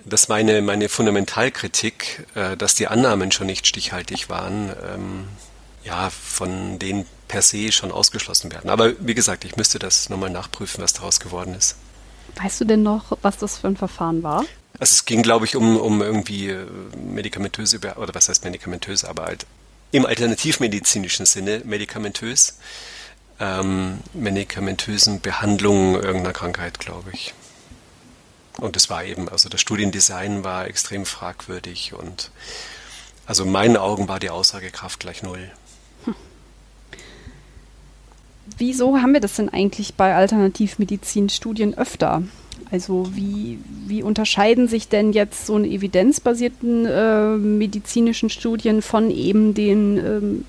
dass 0.06 0.28
meine, 0.28 0.62
meine 0.62 0.90
Fundamentalkritik, 0.90 2.26
äh, 2.36 2.58
dass 2.58 2.76
die 2.76 2.88
Annahmen 2.88 3.32
schon 3.32 3.48
nicht 3.48 3.68
stichhaltig 3.68 4.30
waren, 4.30 4.70
ähm, 4.70 5.28
ja, 5.84 6.10
von 6.10 6.80
denen 6.80 7.06
per 7.28 7.42
se 7.42 7.72
schon 7.72 7.92
ausgeschlossen 7.92 8.52
werden. 8.52 8.70
Aber 8.70 8.94
wie 9.00 9.14
gesagt, 9.14 9.46
ich 9.46 9.56
müsste 9.56 9.80
das 9.80 10.10
nochmal 10.10 10.30
nachprüfen, 10.30 10.84
was 10.84 10.94
daraus 10.94 11.20
geworden 11.20 11.56
ist. 11.56 11.76
Weißt 12.42 12.62
du 12.62 12.66
denn 12.66 12.84
noch, 12.84 13.18
was 13.22 13.38
das 13.38 13.60
für 13.60 13.68
ein 13.68 13.78
Verfahren 13.78 14.24
war? 14.24 14.40
Also 14.80 14.94
es 14.94 15.06
ging, 15.06 15.22
glaube 15.22 15.46
ich, 15.46 15.56
um, 15.56 15.78
um 15.78 16.02
irgendwie 16.02 16.50
äh, 16.50 16.66
medikamentöse, 16.98 17.78
oder 17.78 18.14
was 18.14 18.30
heißt 18.30 18.44
medikamentöse, 18.44 19.08
aber 19.08 19.26
halt 19.26 19.46
im 19.92 20.06
alternativmedizinischen 20.06 21.26
Sinne 21.26 21.62
medikamentös, 21.66 22.58
ähm, 23.40 24.00
medikamentösen 24.14 25.22
Behandlungen 25.22 25.96
irgendeiner 25.96 26.34
Krankheit, 26.34 26.80
glaube 26.80 27.12
ich. 27.14 27.34
Und 28.58 28.76
es 28.76 28.90
war 28.90 29.04
eben, 29.04 29.30
also 29.30 29.50
das 29.50 29.62
Studiendesign 29.62 30.44
war 30.44 30.68
extrem 30.68 31.06
fragwürdig 31.06 31.94
und 31.94 32.32
also 33.26 33.44
in 33.44 33.52
meinen 33.52 33.78
Augen 33.78 34.08
war 34.08 34.20
die 34.20 34.30
Aussagekraft 34.30 35.00
gleich 35.00 35.24
null. 35.24 35.52
Wieso 38.58 38.98
haben 38.98 39.14
wir 39.14 39.22
das 39.22 39.36
denn 39.36 39.50
eigentlich 39.50 39.96
bei 39.96 40.16
Alternativmedizinstudien 40.16 41.78
öfter? 41.78 42.24
Also 42.70 43.10
wie, 43.16 43.60
wie 43.88 44.04
unterscheiden 44.04 44.68
sich 44.68 44.88
denn 44.88 45.14
jetzt 45.14 45.46
so 45.46 45.56
eine 45.56 45.68
evidenzbasierten 45.68 46.86
äh, 46.86 47.38
medizinischen 47.38 48.30
Studien 48.30 48.82
von 48.82 49.10
eben 49.12 49.54
den 49.54 49.98
ähm, 49.98 50.46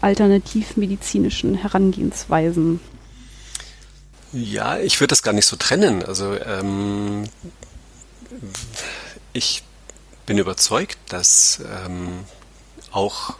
alternativmedizinischen 0.00 1.54
Herangehensweisen? 1.54 2.80
Ja, 4.32 4.78
ich 4.78 4.98
würde 5.00 5.08
das 5.08 5.22
gar 5.22 5.32
nicht 5.34 5.46
so 5.46 5.56
trennen. 5.56 6.02
Also 6.02 6.34
ähm, 6.40 7.24
ich 9.32 9.62
bin 10.26 10.38
überzeugt, 10.38 10.98
dass 11.08 11.60
ähm, 11.84 12.20
auch 12.90 13.34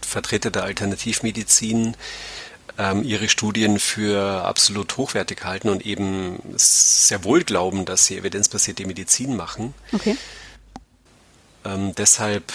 Vertreter 0.00 0.50
der 0.50 0.64
Alternativmedizin 0.64 1.96
ähm, 2.78 3.02
ihre 3.02 3.28
Studien 3.28 3.78
für 3.78 4.44
absolut 4.44 4.96
hochwertig 4.96 5.44
halten 5.44 5.68
und 5.68 5.84
eben 5.84 6.40
sehr 6.56 7.24
wohl 7.24 7.44
glauben, 7.44 7.84
dass 7.84 8.06
sie 8.06 8.16
evidenzbasierte 8.16 8.86
Medizin 8.86 9.36
machen. 9.36 9.74
Okay. 9.92 10.16
Ähm, 11.64 11.94
deshalb 11.94 12.52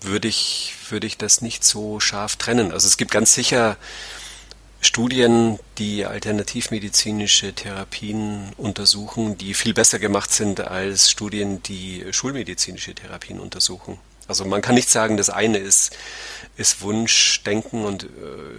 würde 0.00 0.28
ich, 0.28 0.74
würde 0.90 1.06
ich 1.06 1.16
das 1.16 1.42
nicht 1.42 1.64
so 1.64 2.00
scharf 2.00 2.36
trennen. 2.36 2.72
Also 2.72 2.86
es 2.86 2.96
gibt 2.96 3.10
ganz 3.10 3.34
sicher 3.34 3.76
Studien, 4.80 5.60
die 5.78 6.04
alternativmedizinische 6.04 7.52
Therapien 7.52 8.52
untersuchen, 8.56 9.38
die 9.38 9.54
viel 9.54 9.74
besser 9.74 10.00
gemacht 10.00 10.32
sind 10.32 10.60
als 10.60 11.08
Studien, 11.08 11.62
die 11.62 12.04
schulmedizinische 12.10 12.92
Therapien 12.92 13.38
untersuchen. 13.38 13.98
Also 14.26 14.44
man 14.44 14.60
kann 14.60 14.74
nicht 14.74 14.90
sagen, 14.90 15.16
das 15.16 15.30
eine 15.30 15.58
ist, 15.58 15.96
ist 16.56 16.82
Wunschdenken 16.82 17.84
und 17.84 18.04
äh, 18.04 18.06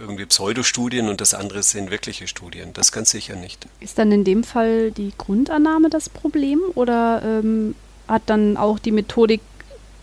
irgendwie 0.00 0.26
Pseudostudien 0.26 1.08
und 1.08 1.20
das 1.20 1.32
andere 1.32 1.62
sind 1.62 1.90
wirkliche 1.90 2.26
Studien. 2.26 2.70
Das 2.74 2.90
ganz 2.90 3.10
sicher 3.10 3.36
nicht. 3.36 3.66
Ist 3.80 3.98
dann 3.98 4.10
in 4.10 4.24
dem 4.24 4.42
Fall 4.42 4.90
die 4.90 5.12
Grundannahme 5.16 5.90
das 5.90 6.08
Problem 6.08 6.60
oder 6.74 7.22
ähm, 7.24 7.74
hat 8.08 8.22
dann 8.26 8.56
auch 8.56 8.78
die 8.78 8.90
Methodik 8.90 9.40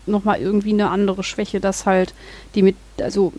nochmal 0.06 0.40
irgendwie 0.40 0.72
eine 0.72 0.90
andere 0.90 1.22
Schwäche, 1.22 1.60
dass 1.60 1.86
halt 1.86 2.14
die 2.54 2.62
mit, 2.62 2.76
also 3.00 3.32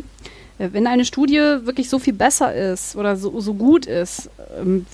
äh, 0.59 0.69
wenn 0.71 0.87
eine 0.87 1.05
Studie 1.05 1.37
wirklich 1.37 1.89
so 1.89 1.99
viel 1.99 2.13
besser 2.13 2.53
ist 2.53 2.95
oder 2.95 3.15
so, 3.15 3.39
so 3.41 3.55
gut 3.55 3.85
ist, 3.85 4.29
ähm, 4.57 4.85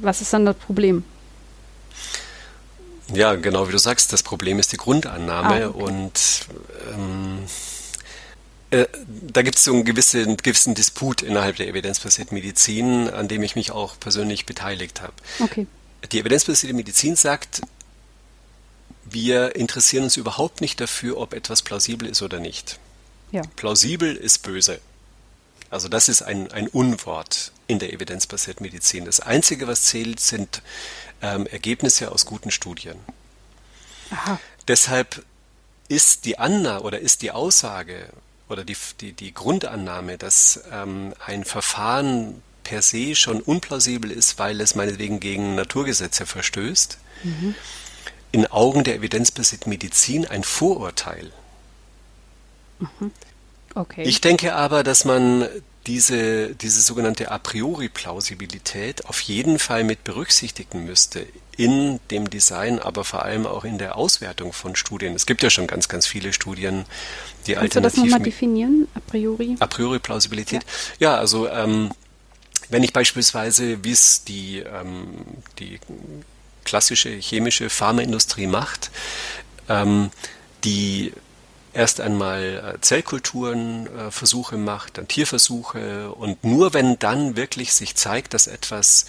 was 0.00 0.20
ist 0.20 0.32
dann 0.32 0.46
das 0.46 0.56
Problem? 0.56 1.04
Ja, 3.12 3.34
genau 3.34 3.66
wie 3.68 3.72
du 3.72 3.78
sagst, 3.78 4.12
das 4.12 4.22
Problem 4.22 4.58
ist 4.58 4.72
die 4.72 4.76
Grundannahme 4.76 5.64
ah, 5.64 5.68
okay. 5.68 5.82
und 5.82 6.46
ähm, 6.94 7.38
äh, 8.70 8.86
da 9.02 9.42
gibt 9.42 9.56
es 9.56 9.64
so 9.64 9.72
einen 9.72 9.84
gewissen, 9.84 10.36
gewissen 10.36 10.74
Disput 10.74 11.22
innerhalb 11.22 11.56
der 11.56 11.68
evidenzbasierten 11.68 12.34
Medizin, 12.34 13.10
an 13.10 13.28
dem 13.28 13.42
ich 13.42 13.56
mich 13.56 13.72
auch 13.72 13.98
persönlich 13.98 14.46
beteiligt 14.46 15.00
habe. 15.00 15.12
Okay. 15.40 15.66
Die 16.12 16.20
evidenzbasierte 16.20 16.74
Medizin 16.74 17.16
sagt, 17.16 17.62
wir 19.04 19.56
interessieren 19.56 20.04
uns 20.04 20.16
überhaupt 20.16 20.60
nicht 20.60 20.80
dafür, 20.80 21.18
ob 21.18 21.34
etwas 21.34 21.62
plausibel 21.62 22.08
ist 22.08 22.22
oder 22.22 22.38
nicht. 22.38 22.78
Ja. 23.32 23.42
Plausibel 23.56 24.14
ist 24.14 24.42
böse. 24.42 24.80
Also 25.68 25.88
das 25.88 26.08
ist 26.08 26.22
ein, 26.22 26.50
ein 26.52 26.68
Unwort 26.68 27.52
in 27.66 27.78
der 27.78 27.92
evidenzbasierten 27.92 28.64
Medizin. 28.64 29.04
Das 29.04 29.20
Einzige, 29.20 29.68
was 29.68 29.82
zählt, 29.82 30.20
sind 30.20 30.62
ähm, 31.22 31.46
Ergebnisse 31.46 32.10
aus 32.12 32.26
guten 32.26 32.50
Studien. 32.50 32.96
Aha. 34.10 34.40
Deshalb 34.66 35.24
ist 35.88 36.24
die 36.24 36.38
Annahme 36.38 36.82
oder 36.82 36.98
ist 37.00 37.22
die 37.22 37.30
Aussage 37.30 38.08
oder 38.50 38.64
die, 38.64 38.76
die, 39.00 39.12
die 39.12 39.32
Grundannahme, 39.32 40.18
dass 40.18 40.62
ähm, 40.72 41.14
ein 41.24 41.44
Verfahren 41.44 42.42
per 42.64 42.82
se 42.82 43.14
schon 43.14 43.40
unplausibel 43.40 44.10
ist, 44.10 44.38
weil 44.38 44.60
es 44.60 44.74
meinetwegen 44.74 45.20
gegen 45.20 45.54
Naturgesetze 45.54 46.26
verstößt, 46.26 46.98
mhm. 47.24 47.54
in 48.32 48.46
Augen 48.46 48.84
der 48.84 48.96
evidenzbasierten 48.96 49.70
Medizin 49.70 50.26
ein 50.26 50.44
Vorurteil. 50.44 51.32
Mhm. 52.78 53.10
Okay. 53.74 54.02
Ich 54.02 54.20
denke 54.20 54.54
aber, 54.54 54.82
dass 54.82 55.04
man 55.04 55.48
diese, 55.86 56.54
diese 56.54 56.80
sogenannte 56.80 57.30
A 57.30 57.38
priori 57.38 57.88
Plausibilität 57.88 59.06
auf 59.06 59.20
jeden 59.20 59.58
Fall 59.58 59.84
mit 59.84 60.04
berücksichtigen 60.04 60.84
müsste 60.84 61.26
in 61.60 62.00
dem 62.10 62.30
Design, 62.30 62.78
aber 62.78 63.04
vor 63.04 63.22
allem 63.22 63.46
auch 63.46 63.64
in 63.64 63.76
der 63.76 63.96
Auswertung 63.96 64.54
von 64.54 64.76
Studien. 64.76 65.14
Es 65.14 65.26
gibt 65.26 65.42
ja 65.42 65.50
schon 65.50 65.66
ganz, 65.66 65.90
ganz 65.90 66.06
viele 66.06 66.32
Studien, 66.32 66.86
die 67.46 67.52
Kannst 67.52 67.76
alternativ... 67.76 67.82
Kannst 67.82 67.96
du 67.96 68.00
das 68.00 68.10
nochmal 68.10 68.24
definieren, 68.24 68.88
a 68.94 69.00
priori? 69.00 69.56
A 69.60 69.66
priori 69.66 69.98
Plausibilität. 69.98 70.64
Ja, 70.98 71.10
ja 71.10 71.18
also 71.18 71.48
ähm, 71.50 71.90
wenn 72.70 72.82
ich 72.82 72.94
beispielsweise, 72.94 73.84
wie 73.84 73.90
es 73.90 74.24
die, 74.24 74.60
ähm, 74.60 75.08
die 75.58 75.78
klassische 76.64 77.10
chemische 77.10 77.68
Pharmaindustrie 77.68 78.46
macht, 78.46 78.90
ähm, 79.68 80.10
die 80.64 81.12
erst 81.74 82.00
einmal 82.00 82.74
äh, 82.76 82.80
Zellkulturen 82.80 83.86
äh, 83.86 84.10
Versuche 84.10 84.56
macht, 84.56 84.96
dann 84.96 85.08
Tierversuche 85.08 86.10
und 86.12 86.42
nur 86.42 86.72
wenn 86.72 86.98
dann 86.98 87.36
wirklich 87.36 87.74
sich 87.74 87.96
zeigt, 87.96 88.32
dass 88.32 88.46
etwas 88.46 89.04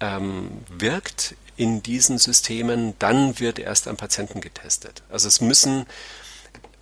ähm, 0.00 0.50
wirkt 0.68 1.34
in 1.56 1.82
diesen 1.82 2.18
Systemen, 2.18 2.94
dann 2.98 3.38
wird 3.38 3.58
erst 3.58 3.88
am 3.88 3.96
Patienten 3.96 4.40
getestet. 4.40 5.02
Also 5.10 5.28
es 5.28 5.40
müssen 5.40 5.86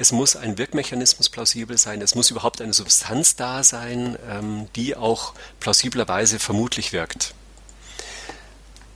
es 0.00 0.12
muss 0.12 0.34
ein 0.34 0.56
Wirkmechanismus 0.56 1.28
plausibel 1.28 1.76
sein, 1.76 2.00
es 2.00 2.14
muss 2.14 2.30
überhaupt 2.30 2.62
eine 2.62 2.72
Substanz 2.72 3.36
da 3.36 3.62
sein, 3.62 4.16
ähm, 4.30 4.66
die 4.74 4.96
auch 4.96 5.34
plausiblerweise 5.60 6.38
vermutlich 6.38 6.94
wirkt. 6.94 7.34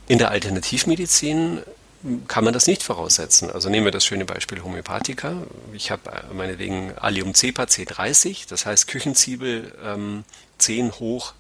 In 0.09 0.17
der 0.17 0.31
Alternativmedizin 0.31 1.61
kann 2.27 2.45
man 2.45 2.55
das 2.55 2.67
nicht 2.67 2.83
voraussetzen. 2.83 3.51
Also 3.51 3.69
nehmen 3.69 3.85
wir 3.87 3.93
das 3.93 4.05
schöne 4.05 4.25
Beispiel 4.25 4.63
Homöopathika. 4.63 5.43
Ich 5.75 5.91
habe 5.91 6.11
äh, 6.11 6.35
meinetwegen 6.35 6.97
Allium 6.97 7.35
Cepa 7.35 7.65
C30, 7.65 8.49
das 8.49 8.65
heißt 8.65 8.89
Küchenzwiebel 8.89 9.75
ähm, 9.85 10.25
10 10.57 10.93
hoch 10.93 11.35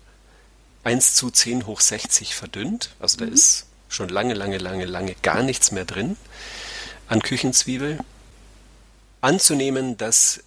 1 0.84 1.14
zu 1.14 1.30
10 1.30 1.66
hoch 1.66 1.80
60 1.80 2.34
verdünnt. 2.34 2.90
Also 3.00 3.16
da 3.16 3.24
mhm. 3.24 3.32
ist 3.32 3.64
schon 3.94 4.08
lange, 4.08 4.34
lange, 4.34 4.58
lange, 4.58 4.84
lange 4.84 5.14
gar 5.22 5.42
nichts 5.42 5.70
mehr 5.70 5.84
drin 5.84 6.16
an 7.08 7.20
Küchenzwiebel. 7.22 7.98
Anzunehmen, 9.20 9.96
dass 9.96 10.40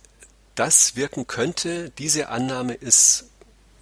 das 0.55 0.95
wirken 0.95 1.27
könnte, 1.27 1.91
diese 1.97 2.29
Annahme 2.29 2.73
ist 2.73 3.25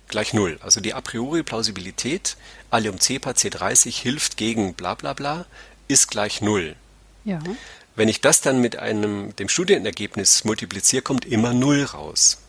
gleich 0.07 0.33
Null. 0.33 0.59
Also 0.61 0.81
die 0.81 0.93
a 0.93 1.01
priori 1.01 1.43
Plausibilität, 1.43 2.37
Allium 2.69 2.99
Cepa 2.99 3.31
C30 3.31 3.91
hilft 3.93 4.37
gegen 4.37 4.73
bla 4.73 4.95
bla 4.95 5.13
bla, 5.13 5.45
ist 5.87 6.09
gleich 6.09 6.41
Null. 6.41 6.75
Ja. 7.23 7.39
Wenn 7.95 8.09
ich 8.09 8.21
das 8.21 8.41
dann 8.41 8.59
mit 8.59 8.77
einem, 8.77 9.35
dem 9.37 9.49
Studienergebnis 9.49 10.43
multipliziere, 10.43 11.01
kommt 11.01 11.25
immer 11.25 11.53
Null 11.53 11.83
raus. 11.83 12.39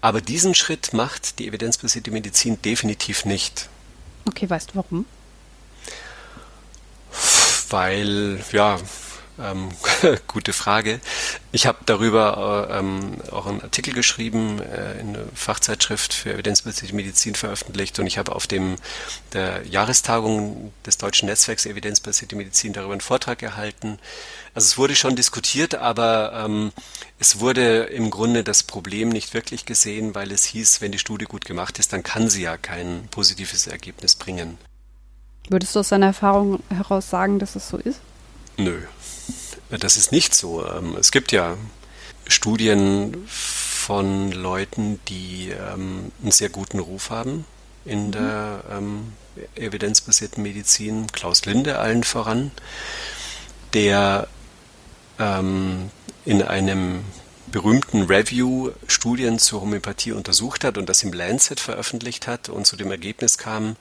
Aber 0.00 0.20
diesen 0.20 0.54
Schritt 0.54 0.92
macht 0.92 1.38
die 1.38 1.48
evidenzbasierte 1.48 2.10
Medizin 2.10 2.60
definitiv 2.62 3.24
nicht. 3.24 3.68
Okay, 4.26 4.48
weißt 4.48 4.70
du 4.70 4.74
warum? 4.76 5.06
Weil, 7.70 8.42
ja, 8.52 8.78
ähm, 9.38 9.68
gute 10.26 10.52
Frage. 10.52 11.00
Ich 11.52 11.66
habe 11.66 11.78
darüber 11.86 12.68
äh, 12.70 12.78
ähm, 12.78 13.16
auch 13.30 13.46
einen 13.46 13.62
Artikel 13.62 13.94
geschrieben, 13.94 14.60
äh, 14.60 15.00
in 15.00 15.16
einer 15.16 15.24
Fachzeitschrift 15.34 16.12
für 16.12 16.34
evidenzbasierte 16.34 16.94
Medizin 16.94 17.34
veröffentlicht 17.34 17.98
und 17.98 18.06
ich 18.06 18.18
habe 18.18 18.34
auf 18.34 18.46
dem 18.46 18.76
der 19.32 19.64
Jahrestagung 19.66 20.72
des 20.84 20.98
Deutschen 20.98 21.26
Netzwerks 21.26 21.66
Evidenzbasierte 21.66 22.36
Medizin 22.36 22.72
darüber 22.72 22.92
einen 22.92 23.00
Vortrag 23.00 23.38
gehalten. 23.38 23.98
Also 24.54 24.66
es 24.66 24.78
wurde 24.78 24.96
schon 24.96 25.14
diskutiert, 25.14 25.74
aber 25.76 26.44
ähm, 26.44 26.72
es 27.18 27.38
wurde 27.38 27.84
im 27.84 28.10
Grunde 28.10 28.42
das 28.44 28.62
Problem 28.62 29.08
nicht 29.08 29.34
wirklich 29.34 29.66
gesehen, 29.66 30.14
weil 30.14 30.32
es 30.32 30.44
hieß, 30.44 30.80
wenn 30.80 30.92
die 30.92 30.98
Studie 30.98 31.26
gut 31.26 31.44
gemacht 31.44 31.78
ist, 31.78 31.92
dann 31.92 32.02
kann 32.02 32.28
sie 32.28 32.42
ja 32.42 32.56
kein 32.56 33.08
positives 33.10 33.66
Ergebnis 33.66 34.16
bringen. 34.16 34.58
Würdest 35.48 35.74
du 35.74 35.80
aus 35.80 35.88
deiner 35.88 36.06
Erfahrung 36.06 36.62
heraus 36.68 37.08
sagen, 37.08 37.38
dass 37.38 37.56
es 37.56 37.68
so 37.68 37.78
ist? 37.78 38.00
Nö, 38.56 38.80
das 39.70 39.96
ist 39.96 40.12
nicht 40.12 40.34
so. 40.34 40.66
Ähm, 40.66 40.96
es 40.98 41.10
gibt 41.10 41.32
ja 41.32 41.56
Studien 42.26 43.24
von 43.26 44.32
Leuten, 44.32 45.00
die 45.08 45.50
ähm, 45.50 46.12
einen 46.22 46.32
sehr 46.32 46.50
guten 46.50 46.78
Ruf 46.78 47.10
haben 47.10 47.46
in 47.84 48.08
mhm. 48.08 48.12
der 48.12 48.64
ähm, 48.70 49.12
evidenzbasierten 49.54 50.42
Medizin. 50.42 51.06
Klaus 51.12 51.46
Linde 51.46 51.78
allen 51.78 52.04
voran, 52.04 52.50
der 53.72 54.28
in 56.24 56.42
einem 56.42 57.04
berühmten 57.50 58.02
Review 58.02 58.70
Studien 58.86 59.40
zur 59.40 59.62
Homöopathie 59.62 60.12
untersucht 60.12 60.62
hat 60.62 60.78
und 60.78 60.88
das 60.88 61.02
im 61.02 61.12
Lancet 61.12 61.58
veröffentlicht 61.58 62.28
hat 62.28 62.48
und 62.48 62.66
zu 62.66 62.76
dem 62.76 62.92
Ergebnis 62.92 63.36
kam, 63.36 63.76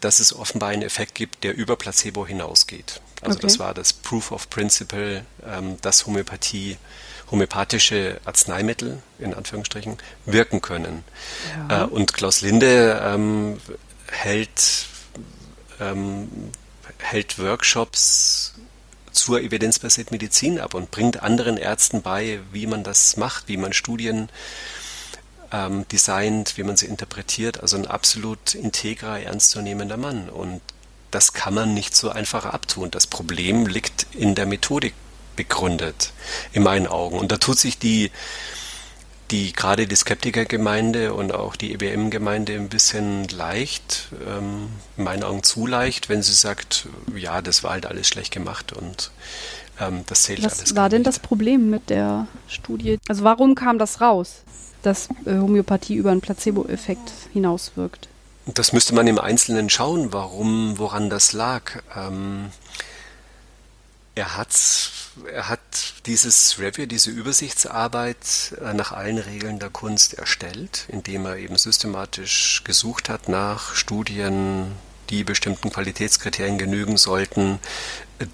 dass 0.00 0.20
es 0.20 0.34
offenbar 0.34 0.70
einen 0.70 0.82
Effekt 0.82 1.14
gibt, 1.14 1.44
der 1.44 1.54
über 1.54 1.76
Placebo 1.76 2.26
hinausgeht. 2.26 3.00
Also 3.22 3.36
okay. 3.36 3.46
das 3.46 3.58
war 3.58 3.74
das 3.74 3.92
Proof 3.92 4.32
of 4.32 4.50
Principle, 4.50 5.24
ähm, 5.46 5.76
dass 5.80 6.06
Homöopathie, 6.06 6.76
homöopathische 7.30 8.20
Arzneimittel 8.24 9.02
in 9.18 9.32
Anführungsstrichen 9.32 9.98
wirken 10.26 10.60
können. 10.60 11.04
Ja. 11.68 11.84
Äh, 11.84 11.86
und 11.86 12.12
Klaus 12.12 12.40
Linde 12.40 13.00
ähm, 13.04 13.58
hält, 14.10 14.86
ähm, 15.80 16.28
hält 16.98 17.38
Workshops 17.38 18.54
zur 19.12 19.40
evidenzbasierten 19.40 20.14
Medizin 20.14 20.58
ab 20.58 20.74
und 20.74 20.90
bringt 20.90 21.22
anderen 21.22 21.56
Ärzten 21.56 22.02
bei, 22.02 22.40
wie 22.50 22.66
man 22.66 22.82
das 22.82 23.16
macht, 23.16 23.48
wie 23.48 23.56
man 23.56 23.72
Studien 23.72 24.30
ähm, 25.52 25.86
designt, 25.88 26.56
wie 26.56 26.62
man 26.62 26.76
sie 26.76 26.86
interpretiert. 26.86 27.60
Also 27.60 27.76
ein 27.76 27.86
absolut 27.86 28.54
integrer, 28.54 29.20
ernstzunehmender 29.20 29.96
Mann. 29.96 30.28
Und 30.28 30.60
das 31.10 31.32
kann 31.32 31.54
man 31.54 31.74
nicht 31.74 31.94
so 31.94 32.10
einfach 32.10 32.46
abtun. 32.46 32.90
Das 32.90 33.06
Problem 33.06 33.66
liegt 33.66 34.06
in 34.14 34.34
der 34.34 34.46
Methodik 34.46 34.94
begründet, 35.36 36.12
in 36.52 36.62
meinen 36.62 36.86
Augen. 36.86 37.18
Und 37.18 37.32
da 37.32 37.36
tut 37.36 37.58
sich 37.58 37.78
die, 37.78 38.10
die 39.30 39.52
gerade 39.52 39.86
die 39.86 39.96
Skeptikergemeinde 39.96 41.14
und 41.14 41.32
auch 41.32 41.56
die 41.56 41.72
EBM-Gemeinde 41.72 42.54
ein 42.54 42.68
bisschen 42.68 43.28
leicht, 43.28 44.08
ähm, 44.26 44.68
in 44.96 45.04
meinen 45.04 45.22
Augen 45.22 45.42
zu 45.42 45.66
leicht, 45.66 46.08
wenn 46.08 46.22
sie 46.22 46.34
sagt, 46.34 46.86
ja, 47.14 47.40
das 47.40 47.62
war 47.62 47.72
halt 47.72 47.86
alles 47.86 48.08
schlecht 48.08 48.32
gemacht 48.32 48.72
und 48.72 49.10
ähm, 49.80 50.04
das 50.06 50.24
zählt 50.24 50.42
Was 50.44 50.58
alles. 50.58 50.70
Was 50.70 50.76
war 50.76 50.88
denn 50.90 51.02
das 51.02 51.18
Problem 51.18 51.70
mit 51.70 51.88
der 51.88 52.26
Studie? 52.46 52.98
Also 53.08 53.24
warum 53.24 53.54
kam 53.54 53.78
das 53.78 54.02
raus, 54.02 54.42
dass 54.82 55.08
äh, 55.24 55.34
Homöopathie 55.38 55.94
über 55.94 56.10
einen 56.10 56.20
Placebo-Effekt 56.20 57.12
hinauswirkt? 57.32 58.08
Das 58.46 58.72
müsste 58.72 58.94
man 58.94 59.06
im 59.06 59.18
Einzelnen 59.18 59.70
schauen, 59.70 60.12
warum, 60.12 60.78
woran 60.78 61.10
das 61.10 61.32
lag. 61.32 61.82
Ähm, 61.96 62.50
er 64.14 64.36
hat, 64.36 64.50
er 65.32 65.48
hat 65.48 65.60
dieses 66.06 66.58
Review, 66.58 66.86
diese 66.86 67.10
Übersichtsarbeit 67.10 68.54
äh, 68.62 68.74
nach 68.74 68.92
allen 68.92 69.18
Regeln 69.18 69.58
der 69.58 69.70
Kunst 69.70 70.14
erstellt, 70.14 70.86
indem 70.88 71.24
er 71.24 71.36
eben 71.36 71.56
systematisch 71.56 72.62
gesucht 72.64 73.08
hat 73.08 73.28
nach 73.28 73.74
Studien, 73.74 74.72
die 75.08 75.24
bestimmten 75.24 75.70
Qualitätskriterien 75.70 76.58
genügen 76.58 76.96
sollten, 76.96 77.58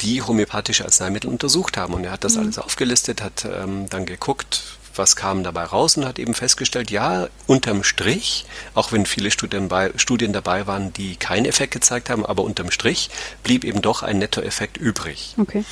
die 0.01 0.23
homöopathische 0.23 0.85
Arzneimittel 0.85 1.31
untersucht 1.31 1.77
haben. 1.77 1.95
Und 1.95 2.05
er 2.05 2.13
hat 2.13 2.25
das 2.25 2.35
mhm. 2.35 2.43
alles 2.43 2.59
aufgelistet, 2.59 3.23
hat 3.23 3.45
ähm, 3.45 3.89
dann 3.91 4.07
geguckt, 4.07 4.78
was 4.99 5.17
kam 5.17 5.43
dabei 5.45 5.65
raus 5.65 5.97
und 5.97 6.05
hat 6.05 6.19
eben 6.19 6.35
festgestellt, 6.35 6.91
ja, 6.91 7.29
unterm 7.47 7.85
Strich, 7.85 8.45
auch 8.75 8.93
wenn 8.93 9.07
viele 9.07 9.31
Studien, 9.31 9.69
bei, 9.69 9.93
Studien 9.97 10.33
dabei 10.33 10.67
waren, 10.67 10.93
die 10.93 11.17
keinen 11.17 11.47
Effekt 11.47 11.73
gezeigt 11.73 12.11
haben, 12.11 12.27
aber 12.27 12.43
unterm 12.43 12.71
Strich 12.71 13.11
blieb 13.43 13.65
eben 13.65 13.81
doch 13.81 14.03
ein 14.03 14.19
Nettoeffekt 14.19 14.77
übrig. 14.77 15.35
Okay. 15.39 15.65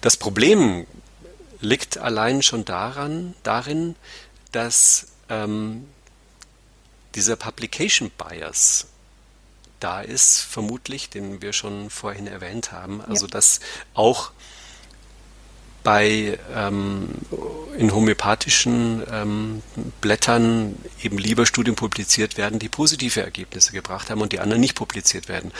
Das 0.00 0.16
Problem 0.16 0.86
liegt 1.60 1.98
allein 1.98 2.42
schon 2.42 2.64
daran, 2.64 3.34
darin, 3.42 3.96
dass 4.52 5.08
ähm, 5.28 5.86
dieser 7.14 7.36
Publication 7.36 8.10
Bias 8.16 8.86
da 9.80 10.00
ist, 10.00 10.40
vermutlich, 10.40 11.10
den 11.10 11.40
wir 11.42 11.52
schon 11.52 11.90
vorhin 11.90 12.26
erwähnt 12.26 12.72
haben. 12.72 13.00
Also 13.00 13.26
ja. 13.26 13.30
dass 13.30 13.60
auch 13.94 14.32
bei 15.88 16.38
ähm, 16.54 17.08
in 17.78 17.94
homöopathischen 17.94 19.02
ähm, 19.10 19.62
Blättern 20.02 20.76
eben 21.02 21.16
lieber 21.16 21.46
Studien 21.46 21.76
publiziert 21.76 22.36
werden, 22.36 22.58
die 22.58 22.68
positive 22.68 23.22
Ergebnisse 23.22 23.72
gebracht 23.72 24.10
haben 24.10 24.20
und 24.20 24.32
die 24.32 24.40
anderen 24.40 24.60
nicht 24.60 24.74
publiziert 24.74 25.30
werden. 25.30 25.50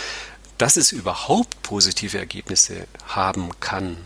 Dass 0.58 0.76
es 0.76 0.92
überhaupt 0.92 1.62
positive 1.62 2.18
Ergebnisse 2.18 2.86
haben 3.06 3.58
kann, 3.60 3.96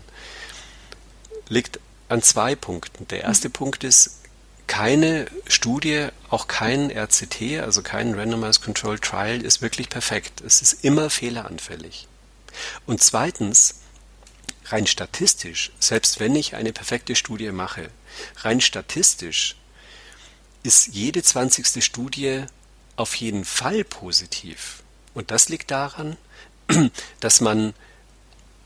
liegt 1.49 1.81
an 2.07 2.21
zwei 2.21 2.55
Punkten. 2.55 3.05
Der 3.09 3.23
erste 3.23 3.49
mhm. 3.49 3.53
Punkt 3.53 3.83
ist, 3.83 4.21
keine 4.67 5.25
Studie, 5.49 6.07
auch 6.29 6.47
kein 6.47 6.89
RCT, 6.89 7.59
also 7.61 7.81
kein 7.81 8.13
Randomized 8.13 8.63
Control 8.63 8.97
Trial 8.97 9.41
ist 9.41 9.61
wirklich 9.61 9.89
perfekt. 9.89 10.39
Es 10.39 10.61
ist 10.61 10.85
immer 10.85 11.09
fehleranfällig. 11.09 12.07
Und 12.85 13.03
zweitens, 13.03 13.82
rein 14.65 14.87
statistisch, 14.87 15.71
selbst 15.79 16.19
wenn 16.19 16.35
ich 16.35 16.55
eine 16.55 16.73
perfekte 16.73 17.15
Studie 17.15 17.51
mache, 17.51 17.89
rein 18.37 18.61
statistisch 18.61 19.55
ist 20.63 20.87
jede 20.87 21.23
zwanzigste 21.23 21.81
Studie 21.81 22.45
auf 22.95 23.15
jeden 23.15 23.43
Fall 23.43 23.83
positiv. 23.83 24.83
Und 25.13 25.31
das 25.31 25.49
liegt 25.49 25.71
daran, 25.71 26.17
dass 27.19 27.41
man 27.41 27.73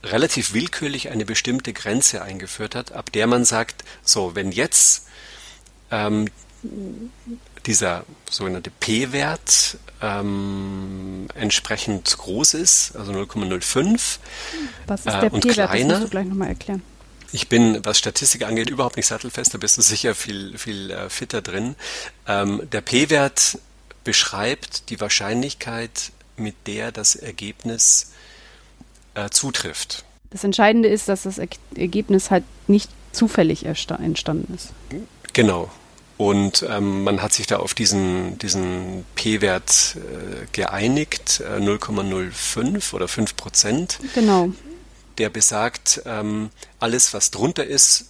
relativ 0.03 0.53
willkürlich 0.53 1.09
eine 1.09 1.25
bestimmte 1.25 1.73
Grenze 1.73 2.21
eingeführt 2.21 2.75
hat, 2.75 2.91
ab 2.91 3.11
der 3.11 3.27
man 3.27 3.45
sagt, 3.45 3.83
so, 4.03 4.35
wenn 4.35 4.51
jetzt 4.51 5.07
ähm, 5.91 6.29
dieser 7.65 8.05
sogenannte 8.29 8.71
P-Wert 8.71 9.77
ähm, 10.01 11.27
entsprechend 11.35 12.17
groß 12.17 12.53
ist, 12.55 12.95
also 12.95 13.11
0,05. 13.11 14.19
Was 14.87 15.01
ist 15.01 15.07
äh, 15.07 15.19
der 15.21 15.29
P-Wert? 15.29 15.57
Das 15.57 15.83
musst 15.83 16.03
du 16.03 16.09
gleich 16.09 16.25
nochmal 16.25 16.49
erklären. 16.49 16.81
Ich 17.31 17.49
bin, 17.49 17.83
was 17.83 17.99
Statistik 17.99 18.45
angeht, 18.45 18.69
überhaupt 18.69 18.95
nicht 18.95 19.07
sattelfest, 19.07 19.53
da 19.53 19.57
bist 19.57 19.77
du 19.77 19.81
sicher 19.81 20.15
viel, 20.15 20.57
viel 20.57 20.91
äh, 20.91 21.09
fitter 21.09 21.41
drin. 21.41 21.75
Ähm, 22.25 22.61
der 22.71 22.81
P-Wert 22.81 23.59
beschreibt 24.03 24.89
die 24.89 25.01
Wahrscheinlichkeit, 25.01 26.11
mit 26.37 26.55
der 26.67 26.91
das 26.91 27.15
Ergebnis 27.15 28.11
äh, 29.15 29.29
zutrifft. 29.29 30.05
Das 30.29 30.43
Entscheidende 30.43 30.87
ist, 30.87 31.09
dass 31.09 31.23
das 31.23 31.37
Ergebnis 31.37 32.31
halt 32.31 32.43
nicht 32.67 32.89
zufällig 33.11 33.65
entstanden 33.65 34.53
ist. 34.53 34.69
Genau. 35.33 35.69
Und 36.17 36.65
ähm, 36.67 37.03
man 37.03 37.21
hat 37.21 37.33
sich 37.33 37.45
da 37.45 37.57
auf 37.57 37.75
diesen, 37.75 38.39
diesen 38.39 39.05
P-Wert 39.15 39.97
äh, 39.97 40.47
geeinigt, 40.51 41.41
äh, 41.41 41.59
0,05 41.59 42.93
oder 42.93 43.07
5 43.07 43.35
Prozent. 43.35 43.99
Genau. 44.15 44.49
Der 45.19 45.29
besagt, 45.29 46.01
ähm, 46.05 46.49
alles, 46.79 47.13
was 47.13 47.29
drunter 47.29 47.65
ist, 47.65 48.07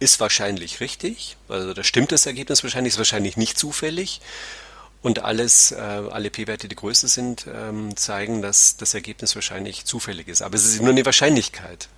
ist 0.00 0.18
wahrscheinlich 0.18 0.80
richtig. 0.80 1.36
Also 1.48 1.74
da 1.74 1.84
stimmt 1.84 2.10
das 2.10 2.26
Ergebnis 2.26 2.64
wahrscheinlich, 2.64 2.94
ist 2.94 2.98
wahrscheinlich 2.98 3.36
nicht 3.36 3.56
zufällig. 3.56 4.20
Und 5.00 5.20
alles, 5.20 5.70
äh, 5.70 5.76
alle 5.76 6.30
P-Werte, 6.30 6.66
die 6.66 6.76
größer 6.76 7.08
sind, 7.08 7.46
ähm, 7.46 7.96
zeigen, 7.96 8.42
dass 8.42 8.76
das 8.78 8.94
Ergebnis 8.94 9.34
wahrscheinlich 9.34 9.84
zufällig 9.84 10.28
ist. 10.28 10.42
Aber 10.42 10.56
es 10.56 10.64
ist 10.64 10.80
nur 10.80 10.90
eine 10.90 11.04
Wahrscheinlichkeit. 11.04 11.88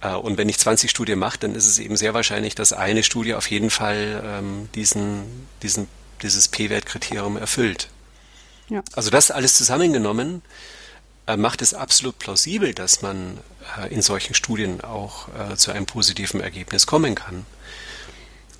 Äh, 0.00 0.14
und 0.14 0.38
wenn 0.38 0.48
ich 0.48 0.58
20 0.58 0.90
Studien 0.90 1.18
mache, 1.18 1.38
dann 1.38 1.54
ist 1.54 1.66
es 1.66 1.78
eben 1.78 1.96
sehr 1.96 2.14
wahrscheinlich, 2.14 2.54
dass 2.54 2.72
eine 2.72 3.02
Studie 3.02 3.34
auf 3.34 3.50
jeden 3.50 3.70
Fall 3.70 4.22
ähm, 4.24 4.68
diesen, 4.74 5.46
diesen, 5.62 5.88
dieses 6.22 6.48
P-Wert-Kriterium 6.48 7.36
erfüllt. 7.36 7.88
Ja. 8.68 8.82
Also 8.94 9.10
das 9.10 9.30
alles 9.30 9.56
zusammengenommen 9.56 10.42
äh, 11.26 11.36
macht 11.36 11.62
es 11.62 11.74
absolut 11.74 12.18
plausibel, 12.18 12.74
dass 12.74 13.02
man 13.02 13.38
äh, 13.78 13.92
in 13.92 14.02
solchen 14.02 14.34
Studien 14.34 14.80
auch 14.80 15.28
äh, 15.28 15.56
zu 15.56 15.72
einem 15.72 15.86
positiven 15.86 16.40
Ergebnis 16.40 16.86
kommen 16.86 17.14
kann. 17.14 17.46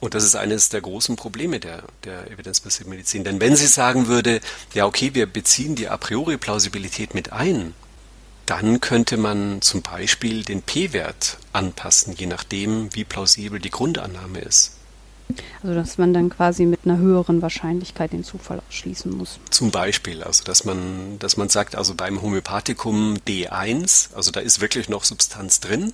Und 0.01 0.15
das 0.15 0.25
ist 0.25 0.35
eines 0.35 0.71
der 0.71 0.81
großen 0.81 1.17
Probleme 1.17 1.61
der, 1.61 1.83
der 2.05 2.31
Evidence-Based 2.31 2.87
Medizin. 2.87 3.23
Denn 3.23 3.39
wenn 3.39 3.55
sie 3.55 3.67
sagen 3.67 4.07
würde, 4.07 4.41
ja 4.73 4.87
okay, 4.87 5.15
wir 5.15 5.27
beziehen 5.27 5.75
die 5.75 5.89
a 5.89 5.97
priori 5.99 6.39
Plausibilität 6.39 7.15
mit 7.15 7.33
ein, 7.33 7.75
dann 8.51 8.81
könnte 8.81 9.17
man 9.17 9.63
zum 9.63 9.81
Beispiel 9.81 10.43
den 10.43 10.61
p-Wert 10.63 11.39
anpassen, 11.53 12.15
je 12.17 12.27
nachdem, 12.27 12.93
wie 12.97 13.05
plausibel 13.05 13.61
die 13.61 13.71
Grundannahme 13.71 14.41
ist. 14.41 14.73
Also 15.63 15.77
dass 15.77 15.99
man 15.99 16.13
dann 16.13 16.31
quasi 16.31 16.67
mit 16.67 16.81
einer 16.85 16.99
höheren 16.99 17.43
Wahrscheinlichkeit 17.43 18.13
den 18.13 18.25
Zufall 18.25 18.61
ausschließen 18.69 19.17
muss. 19.17 19.39
Zum 19.51 19.71
Beispiel, 19.71 20.25
also 20.25 20.43
dass 20.43 20.65
man, 20.65 21.21
dass 21.21 21.37
man 21.37 21.49
sagt, 21.49 21.77
also 21.77 21.95
beim 21.95 22.21
Homöopathikum 22.21 23.19
D1, 23.29 24.13
also 24.15 24.33
da 24.33 24.41
ist 24.41 24.61
wirklich 24.61 24.89
noch 24.89 25.05
Substanz 25.05 25.61
drin. 25.61 25.93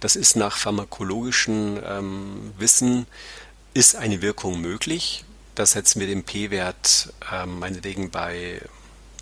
Das 0.00 0.16
ist 0.16 0.34
nach 0.34 0.56
pharmakologischem 0.56 1.78
ähm, 1.86 2.52
Wissen, 2.56 3.04
ist 3.74 3.96
eine 3.96 4.22
Wirkung 4.22 4.62
möglich. 4.62 5.26
Da 5.54 5.66
setzen 5.66 6.00
wir 6.00 6.06
den 6.06 6.24
P-Wert 6.24 7.12
ähm, 7.30 7.58
meinetwegen 7.58 8.10
bei 8.10 8.62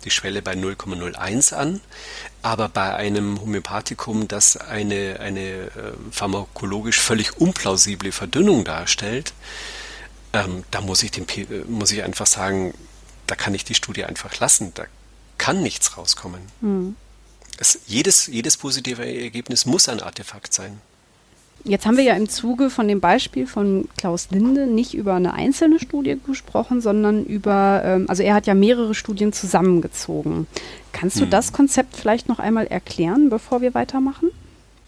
die 0.05 0.11
Schwelle 0.11 0.41
bei 0.41 0.53
0,01 0.53 1.53
an, 1.53 1.81
aber 2.41 2.69
bei 2.69 2.95
einem 2.95 3.39
Homöopathikum, 3.39 4.27
das 4.27 4.57
eine, 4.57 5.19
eine 5.19 5.41
äh, 5.41 5.69
pharmakologisch 6.11 6.99
völlig 6.99 7.37
unplausible 7.39 8.11
Verdünnung 8.11 8.63
darstellt, 8.63 9.33
ähm, 10.33 10.63
da 10.71 10.81
muss 10.81 11.03
ich, 11.03 11.11
den, 11.11 11.27
äh, 11.27 11.65
muss 11.67 11.91
ich 11.91 12.03
einfach 12.03 12.27
sagen, 12.27 12.73
da 13.27 13.35
kann 13.35 13.53
ich 13.53 13.63
die 13.63 13.75
Studie 13.75 14.05
einfach 14.05 14.39
lassen, 14.39 14.73
da 14.73 14.85
kann 15.37 15.61
nichts 15.61 15.97
rauskommen. 15.97 16.41
Mhm. 16.61 16.95
Es, 17.57 17.79
jedes, 17.85 18.27
jedes 18.27 18.57
positive 18.57 19.05
Ergebnis 19.05 19.65
muss 19.65 19.89
ein 19.89 20.01
Artefakt 20.01 20.53
sein. 20.53 20.81
Jetzt 21.63 21.85
haben 21.85 21.97
wir 21.97 22.03
ja 22.03 22.15
im 22.15 22.27
Zuge 22.29 22.69
von 22.69 22.87
dem 22.87 22.99
Beispiel 22.99 23.45
von 23.45 23.87
Klaus 23.97 24.29
Linde 24.31 24.67
nicht 24.67 24.93
über 24.93 25.13
eine 25.13 25.33
einzelne 25.33 25.79
Studie 25.79 26.17
gesprochen, 26.25 26.81
sondern 26.81 27.25
über, 27.25 27.81
ähm, 27.85 28.05
also 28.07 28.23
er 28.23 28.33
hat 28.33 28.47
ja 28.47 28.53
mehrere 28.53 28.95
Studien 28.95 29.31
zusammengezogen. 29.33 30.47
Kannst 30.91 31.17
du 31.17 31.23
hm. 31.23 31.29
das 31.29 31.53
Konzept 31.53 31.95
vielleicht 31.95 32.27
noch 32.27 32.39
einmal 32.39 32.67
erklären, 32.67 33.29
bevor 33.29 33.61
wir 33.61 33.73
weitermachen? 33.73 34.31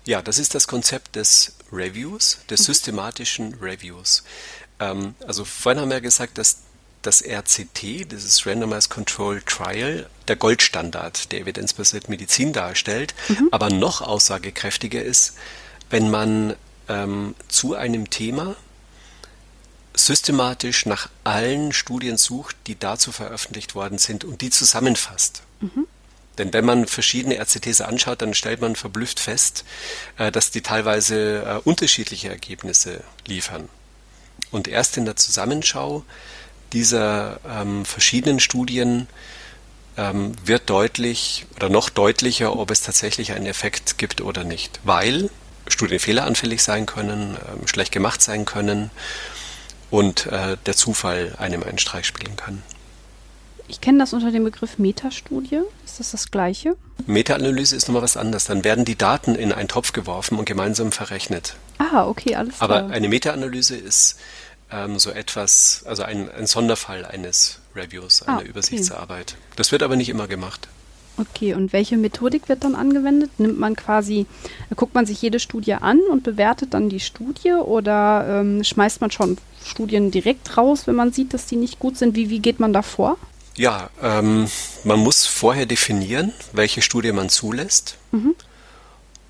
Ja, 0.06 0.22
das 0.22 0.40
ist 0.40 0.56
das 0.56 0.68
Konzept 0.68 1.16
des 1.16 1.56
Reviews, 1.72 2.40
des 2.50 2.62
mhm. 2.62 2.66
systematischen 2.66 3.54
Reviews. 3.62 4.24
Ähm, 4.80 5.16
also 5.26 5.46
vorhin 5.46 5.82
haben 5.82 5.92
wir 5.92 6.02
gesagt, 6.02 6.38
dass 6.38 6.58
das 7.02 7.22
RCT, 7.22 8.12
dieses 8.12 8.46
Randomized 8.46 8.90
Control 8.90 9.42
Trial, 9.46 10.10
der 10.28 10.36
Goldstandard 10.36 11.32
der 11.32 11.42
evidenzbasierten 11.42 12.10
Medizin 12.10 12.54
darstellt, 12.54 13.14
mhm. 13.28 13.50
aber 13.52 13.70
noch 13.70 14.02
aussagekräftiger 14.02 15.04
ist, 15.04 15.36
wenn 15.90 16.10
man 16.10 16.56
ähm, 16.90 17.36
zu 17.48 17.76
einem 17.76 18.10
Thema 18.10 18.56
systematisch 19.96 20.86
nach 20.86 21.10
allen 21.24 21.72
Studien 21.72 22.18
sucht, 22.18 22.56
die 22.68 22.78
dazu 22.78 23.12
veröffentlicht 23.12 23.76
worden 23.76 23.98
sind 23.98 24.24
und 24.24 24.42
die 24.42 24.50
zusammenfasst. 24.50 25.44
Mhm. 25.60 25.88
Denn 26.38 26.52
wenn 26.52 26.66
man 26.66 26.88
verschiedene 26.88 27.38
RCTs 27.38 27.82
anschaut, 27.82 28.22
dann 28.22 28.34
stellt 28.34 28.60
man 28.60 28.76
verblüfft 28.76 29.20
fest, 29.20 29.66
äh, 30.18 30.32
dass 30.32 30.50
die 30.52 30.62
teilweise 30.62 31.44
äh, 31.44 31.60
unterschiedliche 31.64 32.30
Ergebnisse 32.30 33.04
liefern. 33.28 33.70
Und 34.52 34.68
erst 34.68 34.98
in 34.98 35.06
der 35.06 35.16
Zusammenschau 35.16 36.04
dieser 36.74 37.40
ähm, 37.48 37.86
verschiedenen 37.86 38.40
Studien 38.40 39.08
ähm, 39.96 40.34
wird 40.44 40.72
deutlich 40.72 41.46
oder 41.56 41.70
noch 41.70 41.90
deutlicher, 41.90 42.58
ob 42.58 42.72
es 42.72 42.82
tatsächlich 42.82 43.34
einen 43.34 43.46
Effekt 43.46 44.00
gibt 44.00 44.22
oder 44.22 44.44
nicht. 44.44 44.80
Weil 44.84 45.30
Studien 45.68 46.00
fehleranfällig 46.00 46.62
sein 46.62 46.86
können, 46.86 47.36
äh, 47.36 47.68
schlecht 47.68 47.92
gemacht 47.92 48.22
sein 48.22 48.46
können 48.46 48.92
und 49.90 50.26
äh, 50.28 50.58
der 50.66 50.76
Zufall 50.76 51.36
einem 51.38 51.64
einen 51.64 51.78
Streich 51.78 52.06
spielen 52.06 52.36
kann. 52.36 52.64
Ich 53.68 53.80
kenne 53.80 54.00
das 54.00 54.14
unter 54.14 54.32
dem 54.32 54.44
Begriff 54.44 54.78
Metastudie. 54.78 55.62
Ist 55.86 56.00
das 56.00 56.12
das 56.12 56.32
Gleiche? 56.32 56.76
Meta-Analyse 57.06 57.76
ist 57.76 57.88
nochmal 57.88 58.04
was 58.04 58.18
anderes. 58.18 58.46
Dann 58.46 58.64
werden 58.64 58.86
die 58.86 58.98
Daten 58.98 59.36
in 59.36 59.52
einen 59.52 59.68
Topf 59.68 59.94
geworfen 59.94 60.38
und 60.38 60.46
gemeinsam 60.46 60.92
verrechnet. 60.92 61.56
Ah, 61.78 62.06
okay, 62.06 62.36
alles 62.36 62.58
klar. 62.58 62.70
Aber 62.70 62.94
eine 62.94 63.08
Meta-Analyse 63.08 63.76
ist 63.76 64.20
ähm, 64.72 65.00
so 65.00 65.12
etwas, 65.12 65.84
also 65.86 66.04
ein, 66.04 66.30
ein 66.32 66.46
Sonderfall 66.46 67.06
eines 67.06 67.60
Reviews, 67.76 68.24
einer 68.24 68.38
ah, 68.38 68.40
okay. 68.42 68.50
Übersichtsarbeit. 68.50 69.36
Das 69.56 69.72
wird 69.72 69.84
aber 69.84 69.96
nicht 69.96 70.10
immer 70.10 70.28
gemacht. 70.28 70.68
Okay, 71.18 71.54
und 71.54 71.74
welche 71.74 71.96
Methodik 71.96 72.50
wird 72.50 72.64
dann 72.64 72.74
angewendet? 72.74 73.40
Nimmt 73.40 73.60
man 73.60 73.76
quasi, 73.76 74.26
guckt 74.76 74.96
man 74.96 75.06
sich 75.06 75.22
jede 75.22 75.40
Studie 75.40 75.74
an 75.74 76.00
und 76.10 76.24
bewertet 76.24 76.74
dann 76.74 76.90
die 76.90 77.00
Studie 77.00 77.54
oder 77.54 78.42
ähm, 78.42 78.64
schmeißt 78.64 79.00
man 79.00 79.12
schon 79.12 79.38
Studien 79.64 80.10
direkt 80.10 80.58
raus, 80.58 80.88
wenn 80.88 80.96
man 80.96 81.14
sieht, 81.14 81.34
dass 81.34 81.46
die 81.46 81.56
nicht 81.56 81.78
gut 81.78 81.98
sind? 81.98 82.16
Wie, 82.16 82.30
wie 82.30 82.40
geht 82.40 82.60
man 82.60 82.74
da 82.74 82.82
vor? 82.82 83.18
Ja, 83.56 83.92
ähm, 84.02 84.48
man 84.84 85.00
muss 85.00 85.28
vorher 85.28 85.68
definieren, 85.68 86.34
welche 86.52 86.82
Studie 86.82 87.12
man 87.12 87.30
zulässt. 87.30 87.98
Mhm. 88.12 88.36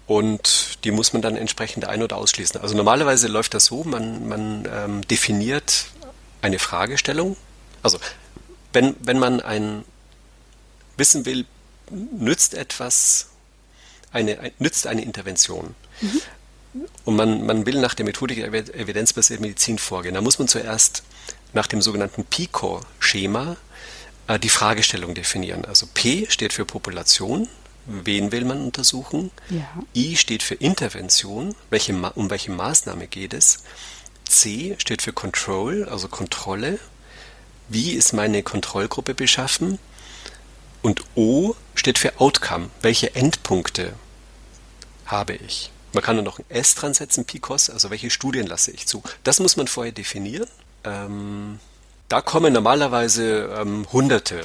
Und 0.08 0.84
die 0.86 0.92
muss 0.92 1.12
man 1.12 1.22
dann 1.22 1.36
entsprechend 1.36 1.86
ein- 1.86 2.04
oder 2.04 2.18
ausschließen. 2.18 2.62
Also 2.62 2.76
normalerweise 2.76 3.28
läuft 3.28 3.54
das 3.54 3.66
so, 3.66 3.84
man, 3.84 4.28
man 4.28 4.68
ähm, 4.74 5.08
definiert 5.08 5.88
eine 6.42 6.60
Fragestellung. 6.60 7.36
Also 7.82 8.00
wenn, 8.72 8.96
wenn 9.02 9.20
man 9.20 9.42
ein 9.42 9.84
wissen 10.98 11.26
will, 11.26 11.46
nützt 11.94 12.54
etwas, 12.54 13.28
eine, 14.12 14.40
ein, 14.40 14.52
nützt 14.60 14.88
eine 14.88 15.02
Intervention. 15.02 15.76
Mhm. 16.02 16.22
Und 17.06 17.16
man, 17.16 17.46
man 17.46 17.66
will 17.66 17.80
nach 17.80 17.94
der 17.94 18.06
Methodik 18.06 18.38
der 18.38 18.76
evidenzbasierten 18.76 19.46
Medizin 19.46 19.78
vorgehen. 19.78 20.16
Da 20.16 20.22
muss 20.22 20.40
man 20.40 20.48
zuerst 20.48 21.04
nach 21.54 21.68
dem 21.68 21.82
sogenannten 21.82 22.26
PICO-Schema 22.26 23.58
äh, 24.28 24.40
die 24.40 24.50
Fragestellung 24.50 25.14
definieren. 25.14 25.66
Also 25.66 25.88
P 25.94 26.26
steht 26.30 26.54
für 26.54 26.66
Population, 26.66 27.48
wen 27.86 28.32
will 28.32 28.46
man 28.46 28.62
untersuchen? 28.62 29.32
Ja. 29.50 29.68
I 29.96 30.16
steht 30.16 30.42
für 30.42 30.56
Intervention, 30.56 31.56
welche, 31.70 31.94
um 32.16 32.30
welche 32.30 32.52
Maßnahme 32.52 33.08
geht 33.08 33.34
es? 33.34 33.64
C 34.28 34.76
steht 34.80 35.02
für 35.02 35.14
Control, 35.14 35.88
also 35.90 36.08
Kontrolle. 36.08 36.80
Wie 37.70 37.92
ist 37.92 38.14
meine 38.14 38.42
Kontrollgruppe 38.42 39.14
beschaffen? 39.14 39.80
Und 40.84 41.04
O 41.16 41.56
steht 41.74 41.98
für 41.98 42.20
Outcome. 42.20 42.70
Welche 42.82 43.16
Endpunkte 43.16 43.94
habe 45.06 45.34
ich? 45.34 45.72
Man 45.94 46.04
kann 46.04 46.18
nur 46.18 46.26
noch 46.26 46.40
ein 46.40 46.46
S 46.50 46.76
dran 46.76 46.94
setzen, 46.94 47.26
PICOS, 47.26 47.70
also 47.70 47.90
welche 47.90 48.10
Studien 48.10 48.46
lasse 48.46 48.72
ich 48.72 48.86
zu. 48.86 49.02
Das 49.24 49.40
muss 49.40 49.56
man 49.56 49.68
vorher 49.68 49.94
definieren. 49.94 50.50
Ähm, 50.84 51.60
da 52.10 52.22
kommen 52.22 52.52
normalerweise 52.52 53.56
ähm, 53.58 53.88
hunderte 53.94 54.44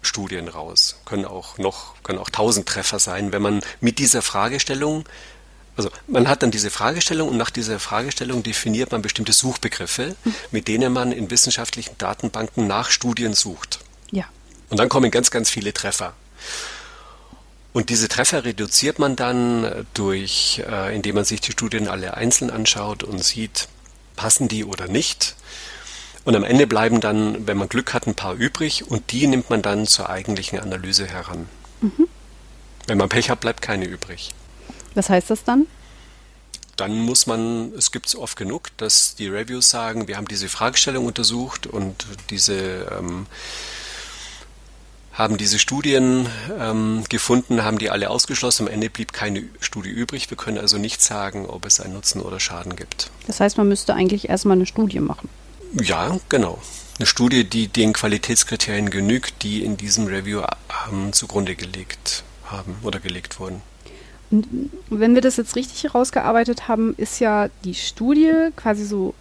Studien 0.00 0.48
raus, 0.48 0.96
können 1.04 1.26
auch 1.26 1.58
noch, 1.58 2.02
können 2.02 2.18
auch 2.18 2.30
tausend 2.30 2.66
Treffer 2.66 2.98
sein, 2.98 3.32
wenn 3.32 3.42
man 3.42 3.60
mit 3.80 3.98
dieser 3.98 4.22
Fragestellung, 4.22 5.04
also 5.76 5.90
man 6.06 6.28
hat 6.28 6.42
dann 6.42 6.50
diese 6.50 6.70
Fragestellung 6.70 7.28
und 7.28 7.36
nach 7.36 7.50
dieser 7.50 7.78
Fragestellung 7.78 8.42
definiert 8.42 8.92
man 8.92 9.02
bestimmte 9.02 9.32
Suchbegriffe, 9.32 10.16
mit 10.50 10.68
denen 10.68 10.92
man 10.92 11.12
in 11.12 11.30
wissenschaftlichen 11.30 11.98
Datenbanken 11.98 12.66
nach 12.66 12.90
Studien 12.90 13.34
sucht. 13.34 13.83
Und 14.70 14.78
dann 14.78 14.88
kommen 14.88 15.10
ganz, 15.10 15.30
ganz 15.30 15.50
viele 15.50 15.72
Treffer. 15.72 16.14
Und 17.72 17.90
diese 17.90 18.08
Treffer 18.08 18.44
reduziert 18.44 18.98
man 18.98 19.16
dann 19.16 19.86
durch, 19.94 20.62
äh, 20.64 20.94
indem 20.94 21.16
man 21.16 21.24
sich 21.24 21.40
die 21.40 21.52
Studien 21.52 21.88
alle 21.88 22.16
einzeln 22.16 22.50
anschaut 22.50 23.02
und 23.02 23.22
sieht, 23.22 23.68
passen 24.14 24.46
die 24.46 24.64
oder 24.64 24.86
nicht. 24.86 25.34
Und 26.24 26.36
am 26.36 26.44
Ende 26.44 26.66
bleiben 26.66 27.00
dann, 27.00 27.46
wenn 27.46 27.56
man 27.56 27.68
Glück 27.68 27.92
hat, 27.92 28.06
ein 28.06 28.14
paar 28.14 28.34
übrig 28.34 28.88
und 28.88 29.10
die 29.12 29.26
nimmt 29.26 29.50
man 29.50 29.60
dann 29.60 29.86
zur 29.86 30.08
eigentlichen 30.08 30.58
Analyse 30.58 31.06
heran. 31.06 31.48
Mhm. 31.80 32.08
Wenn 32.86 32.98
man 32.98 33.08
Pech 33.08 33.28
hat, 33.28 33.40
bleibt 33.40 33.60
keine 33.60 33.86
übrig. 33.86 34.30
Was 34.94 35.10
heißt 35.10 35.30
das 35.30 35.44
dann? 35.44 35.66
Dann 36.76 36.98
muss 37.00 37.26
man, 37.26 37.72
es 37.76 37.92
gibt 37.92 38.06
es 38.06 38.16
oft 38.16 38.36
genug, 38.36 38.70
dass 38.76 39.14
die 39.16 39.28
Reviews 39.28 39.70
sagen, 39.70 40.08
wir 40.08 40.16
haben 40.16 40.28
diese 40.28 40.48
Fragestellung 40.48 41.06
untersucht 41.06 41.66
und 41.66 42.06
diese 42.30 42.88
ähm, 42.98 43.26
haben 45.14 45.36
diese 45.36 45.60
Studien 45.60 46.26
ähm, 46.58 47.04
gefunden, 47.08 47.64
haben 47.64 47.78
die 47.78 47.88
alle 47.88 48.10
ausgeschlossen. 48.10 48.66
Am 48.66 48.72
Ende 48.72 48.90
blieb 48.90 49.12
keine 49.12 49.44
Studie 49.60 49.90
übrig. 49.90 50.28
Wir 50.28 50.36
können 50.36 50.58
also 50.58 50.76
nicht 50.76 51.00
sagen, 51.00 51.46
ob 51.46 51.64
es 51.66 51.80
einen 51.80 51.94
Nutzen 51.94 52.20
oder 52.20 52.40
Schaden 52.40 52.74
gibt. 52.74 53.10
Das 53.28 53.40
heißt, 53.40 53.56
man 53.56 53.68
müsste 53.68 53.94
eigentlich 53.94 54.28
erstmal 54.28 54.56
eine 54.56 54.66
Studie 54.66 55.00
machen. 55.00 55.28
Ja, 55.80 56.18
genau. 56.28 56.60
Eine 56.98 57.06
Studie, 57.06 57.44
die 57.44 57.68
den 57.68 57.92
Qualitätskriterien 57.92 58.90
genügt, 58.90 59.42
die 59.42 59.64
in 59.64 59.76
diesem 59.76 60.06
Review 60.06 60.42
ähm, 60.90 61.12
zugrunde 61.12 61.54
gelegt 61.54 62.24
haben 62.46 62.76
oder 62.82 62.98
gelegt 62.98 63.38
wurden. 63.38 63.62
Und 64.30 64.70
wenn 64.90 65.14
wir 65.14 65.22
das 65.22 65.36
jetzt 65.36 65.54
richtig 65.54 65.84
herausgearbeitet 65.84 66.66
haben, 66.66 66.94
ist 66.96 67.20
ja 67.20 67.48
die 67.64 67.74
Studie 67.74 68.50
quasi 68.56 68.84
so 68.84 69.14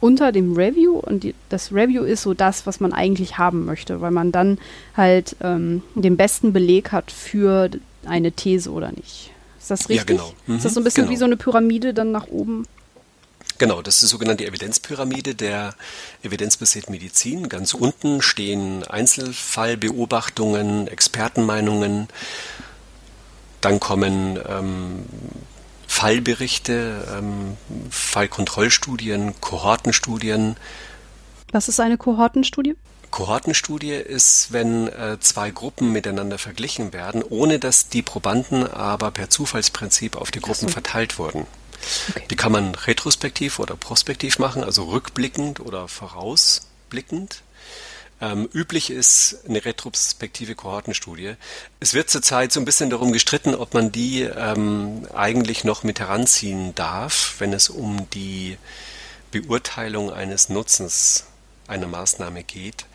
unter 0.00 0.32
dem 0.32 0.54
Review 0.54 0.98
und 0.98 1.24
die, 1.24 1.34
das 1.48 1.72
Review 1.72 2.04
ist 2.04 2.22
so 2.22 2.34
das, 2.34 2.66
was 2.66 2.80
man 2.80 2.92
eigentlich 2.92 3.38
haben 3.38 3.64
möchte, 3.64 4.00
weil 4.00 4.10
man 4.10 4.32
dann 4.32 4.58
halt 4.96 5.36
ähm, 5.42 5.82
den 5.94 6.16
besten 6.16 6.52
Beleg 6.52 6.92
hat 6.92 7.10
für 7.10 7.70
eine 8.04 8.32
These 8.32 8.70
oder 8.70 8.92
nicht. 8.92 9.30
Ist 9.58 9.70
das 9.70 9.88
richtig? 9.88 9.96
Ja, 9.96 10.04
genau. 10.04 10.32
Mhm, 10.46 10.56
ist 10.56 10.64
das 10.64 10.74
so 10.74 10.80
ein 10.80 10.84
bisschen 10.84 11.04
genau. 11.04 11.12
wie 11.12 11.18
so 11.18 11.24
eine 11.24 11.36
Pyramide 11.36 11.94
dann 11.94 12.12
nach 12.12 12.28
oben? 12.28 12.66
Genau, 13.58 13.82
das 13.82 13.96
ist 13.96 14.02
die 14.02 14.06
sogenannte 14.06 14.46
Evidenzpyramide 14.46 15.34
der 15.34 15.74
evidenzbasierten 16.22 16.92
Medizin. 16.92 17.48
Ganz 17.48 17.74
unten 17.74 18.22
stehen 18.22 18.84
Einzelfallbeobachtungen, 18.84 20.86
Expertenmeinungen. 20.86 22.06
Dann 23.60 23.80
kommen 23.80 24.38
ähm, 24.48 25.04
Fallberichte, 25.98 27.04
ähm, 27.12 27.56
Fallkontrollstudien, 27.90 29.34
Kohortenstudien. 29.40 30.56
Was 31.50 31.66
ist 31.66 31.80
eine 31.80 31.98
Kohortenstudie? 31.98 32.76
Kohortenstudie 33.10 33.94
ist, 33.94 34.52
wenn 34.52 34.86
äh, 34.86 35.18
zwei 35.18 35.50
Gruppen 35.50 35.90
miteinander 35.90 36.38
verglichen 36.38 36.92
werden, 36.92 37.24
ohne 37.28 37.58
dass 37.58 37.88
die 37.88 38.02
Probanden 38.02 38.64
aber 38.64 39.10
per 39.10 39.28
Zufallsprinzip 39.28 40.14
auf 40.14 40.30
die 40.30 40.38
Gruppen 40.38 40.68
so. 40.68 40.72
verteilt 40.72 41.18
wurden. 41.18 41.48
Okay. 42.10 42.22
Die 42.30 42.36
kann 42.36 42.52
man 42.52 42.76
retrospektiv 42.76 43.58
oder 43.58 43.74
prospektiv 43.74 44.38
machen, 44.38 44.62
also 44.62 44.84
rückblickend 44.84 45.58
oder 45.58 45.88
vorausblickend. 45.88 47.42
Ähm, 48.20 48.48
üblich 48.52 48.90
ist 48.90 49.44
eine 49.48 49.64
retrospektive 49.64 50.54
Kohortenstudie. 50.54 51.34
Es 51.78 51.94
wird 51.94 52.10
zurzeit 52.10 52.52
so 52.52 52.60
ein 52.60 52.64
bisschen 52.64 52.90
darum 52.90 53.12
gestritten, 53.12 53.54
ob 53.54 53.74
man 53.74 53.92
die 53.92 54.22
ähm, 54.22 55.06
eigentlich 55.14 55.62
noch 55.64 55.84
mit 55.84 56.00
heranziehen 56.00 56.74
darf, 56.74 57.36
wenn 57.38 57.52
es 57.52 57.68
um 57.68 58.10
die 58.10 58.58
Beurteilung 59.30 60.12
eines 60.12 60.48
Nutzens 60.48 61.26
einer 61.68 61.86
Maßnahme 61.86 62.42
geht. 62.42 62.86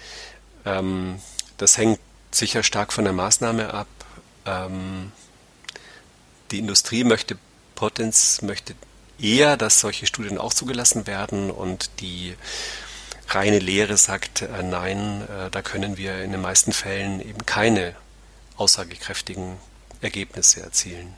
Ähm, 0.66 1.20
das 1.58 1.78
hängt 1.78 2.00
sicher 2.32 2.64
stark 2.64 2.92
von 2.92 3.06
der 3.06 3.14
Maßnahme 3.14 3.74
ab. 3.74 3.88
Ähm, 4.46 5.12
die 6.52 6.60
Industrie 6.60 7.04
möchte 7.04 7.38
Potenz 7.76 8.42
möchte 8.42 8.76
eher, 9.20 9.58
dass 9.58 9.80
solche 9.80 10.06
Studien 10.06 10.38
auch 10.38 10.54
zugelassen 10.54 11.08
werden 11.08 11.50
und 11.50 11.90
die 12.02 12.36
reine 13.28 13.60
Lehre 13.60 13.98
sagt, 13.98 14.42
äh, 14.42 14.64
nein, 14.64 15.22
äh, 15.24 15.50
da 15.50 15.62
können 15.62 15.98
wir 15.98 16.22
in 16.24 16.32
den 16.32 16.42
meisten 16.42 16.72
Fällen 16.72 17.22
eben 17.22 17.46
keine 17.46 17.96
aussagekräftigen 18.58 19.58
Ergebnisse 20.02 20.62
erzielen. 20.62 21.14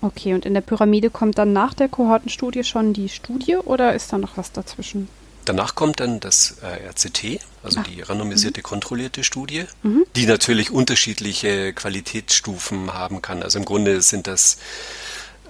Okay, 0.00 0.34
und 0.34 0.44
in 0.44 0.54
der 0.54 0.62
Pyramide 0.62 1.10
kommt 1.10 1.38
dann 1.38 1.52
nach 1.52 1.74
der 1.74 1.88
Kohortenstudie 1.88 2.64
schon 2.64 2.92
die 2.92 3.08
Studie 3.08 3.56
oder 3.56 3.94
ist 3.94 4.12
da 4.12 4.18
noch 4.18 4.36
was 4.36 4.50
dazwischen? 4.50 5.08
Danach 5.44 5.74
kommt 5.74 6.00
dann 6.00 6.20
das 6.20 6.58
äh, 6.62 6.88
RCT, 6.88 7.40
also 7.62 7.80
Ach. 7.80 7.86
die 7.86 8.00
randomisierte 8.00 8.60
mhm. 8.60 8.64
kontrollierte 8.64 9.24
Studie, 9.24 9.64
mhm. 9.82 10.04
die 10.14 10.26
natürlich 10.26 10.70
unterschiedliche 10.70 11.72
Qualitätsstufen 11.72 12.94
haben 12.94 13.22
kann. 13.22 13.42
Also 13.42 13.58
im 13.58 13.64
Grunde 13.64 14.02
sind 14.02 14.26
das 14.26 14.58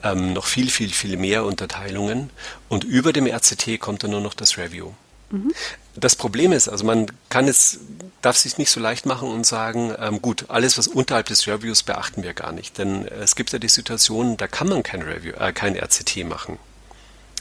ähm, 0.02 0.32
noch 0.32 0.46
viel, 0.46 0.70
viel, 0.70 0.90
viel 0.90 1.16
mehr 1.16 1.44
Unterteilungen. 1.44 2.30
Und 2.68 2.84
über 2.84 3.12
dem 3.12 3.26
RCT 3.26 3.80
kommt 3.80 4.02
dann 4.02 4.12
nur 4.12 4.20
noch 4.20 4.34
das 4.34 4.56
Review. 4.56 4.92
Mhm. 5.32 5.52
Das 5.96 6.14
Problem 6.14 6.52
ist, 6.52 6.68
also 6.68 6.84
man 6.84 7.06
kann 7.28 7.48
es, 7.48 7.80
darf 8.20 8.36
sich 8.36 8.58
nicht 8.58 8.70
so 8.70 8.80
leicht 8.80 9.06
machen 9.06 9.28
und 9.28 9.44
sagen, 9.44 9.94
ähm, 9.98 10.22
gut, 10.22 10.46
alles 10.48 10.78
was 10.78 10.88
unterhalb 10.88 11.26
des 11.26 11.46
Reviews 11.46 11.82
beachten 11.82 12.22
wir 12.22 12.34
gar 12.34 12.52
nicht, 12.52 12.78
denn 12.78 13.06
es 13.06 13.34
gibt 13.34 13.52
ja 13.52 13.58
die 13.58 13.68
Situation, 13.68 14.36
da 14.36 14.46
kann 14.46 14.68
man 14.68 14.82
kein 14.82 15.02
Review, 15.02 15.32
äh, 15.32 15.52
kein 15.52 15.74
RCT 15.74 16.24
machen, 16.24 16.58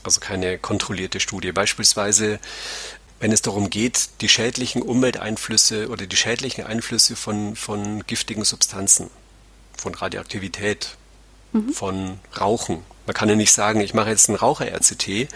also 0.03 0.19
keine 0.19 0.57
kontrollierte 0.57 1.19
Studie. 1.19 1.51
Beispielsweise, 1.51 2.39
wenn 3.19 3.31
es 3.31 3.41
darum 3.41 3.69
geht, 3.69 4.09
die 4.21 4.29
schädlichen 4.29 4.81
Umwelteinflüsse 4.81 5.89
oder 5.89 6.07
die 6.07 6.15
schädlichen 6.15 6.65
Einflüsse 6.65 7.15
von 7.15 7.55
von 7.55 8.05
giftigen 8.07 8.45
Substanzen, 8.45 9.09
von 9.77 9.93
Radioaktivität, 9.95 10.95
mhm. 11.51 11.73
von 11.73 12.19
Rauchen. 12.39 12.83
Man 13.11 13.15
kann 13.15 13.27
ja 13.27 13.35
nicht 13.35 13.51
sagen, 13.51 13.81
ich 13.81 13.93
mache 13.93 14.07
jetzt 14.07 14.29
ein 14.29 14.35
Raucher-RCT, 14.35 15.27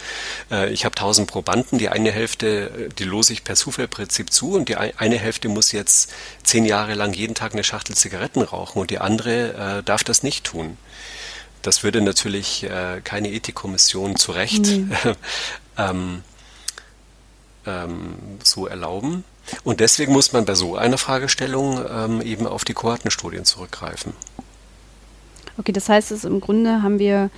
äh, 0.50 0.70
ich 0.70 0.86
habe 0.86 0.96
1000 0.96 1.30
Probanden, 1.30 1.78
die 1.78 1.90
eine 1.90 2.10
Hälfte, 2.10 2.70
äh, 2.70 2.90
die 2.98 3.04
lose 3.04 3.34
ich 3.34 3.44
per 3.44 3.56
Zufallprinzip 3.56 4.32
zu 4.32 4.54
und 4.54 4.70
die 4.70 4.78
eine 4.78 5.18
Hälfte 5.18 5.50
muss 5.50 5.74
jetzt 5.74 6.10
zehn 6.42 6.64
Jahre 6.64 6.94
lang 6.94 7.14
jeden 7.14 7.36
Tag 7.36 7.52
eine 7.52 7.66
Schachtel 7.66 7.94
Zigaretten 7.94 8.44
rauchen 8.44 8.80
und 8.80 8.92
die 8.92 9.00
andere 9.00 9.80
äh, 9.80 9.84
darf 9.84 10.06
das 10.06 10.24
nicht 10.24 10.46
tun. 10.46 10.78
Das 11.64 11.84
würde 11.84 12.00
natürlich 12.00 12.66
keine 13.04 13.32
Ethikkommission 13.32 14.16
zu 14.16 14.32
Recht 14.34 14.68
mhm. 14.68 14.92
ähm, 15.78 16.24
ähm, 17.66 18.14
so 18.44 18.68
erlauben. 18.68 19.26
Und 19.64 19.80
deswegen 19.80 20.14
muss 20.14 20.32
man 20.32 20.46
bei 20.46 20.54
so 20.54 20.78
einer 20.78 21.00
Fragestellung 21.00 21.84
ähm, 21.90 22.22
eben 22.22 22.46
auf 22.46 22.64
die 22.64 22.76
Kohortenstudien 22.76 23.46
zurückgreifen. 23.46 24.14
Okay, 25.58 25.72
das 25.72 25.90
heißt, 25.90 26.12
es 26.12 26.24
im 26.26 26.42
Grunde 26.42 26.82
haben 26.82 27.00
wir 27.00 27.18
einen 27.18 27.32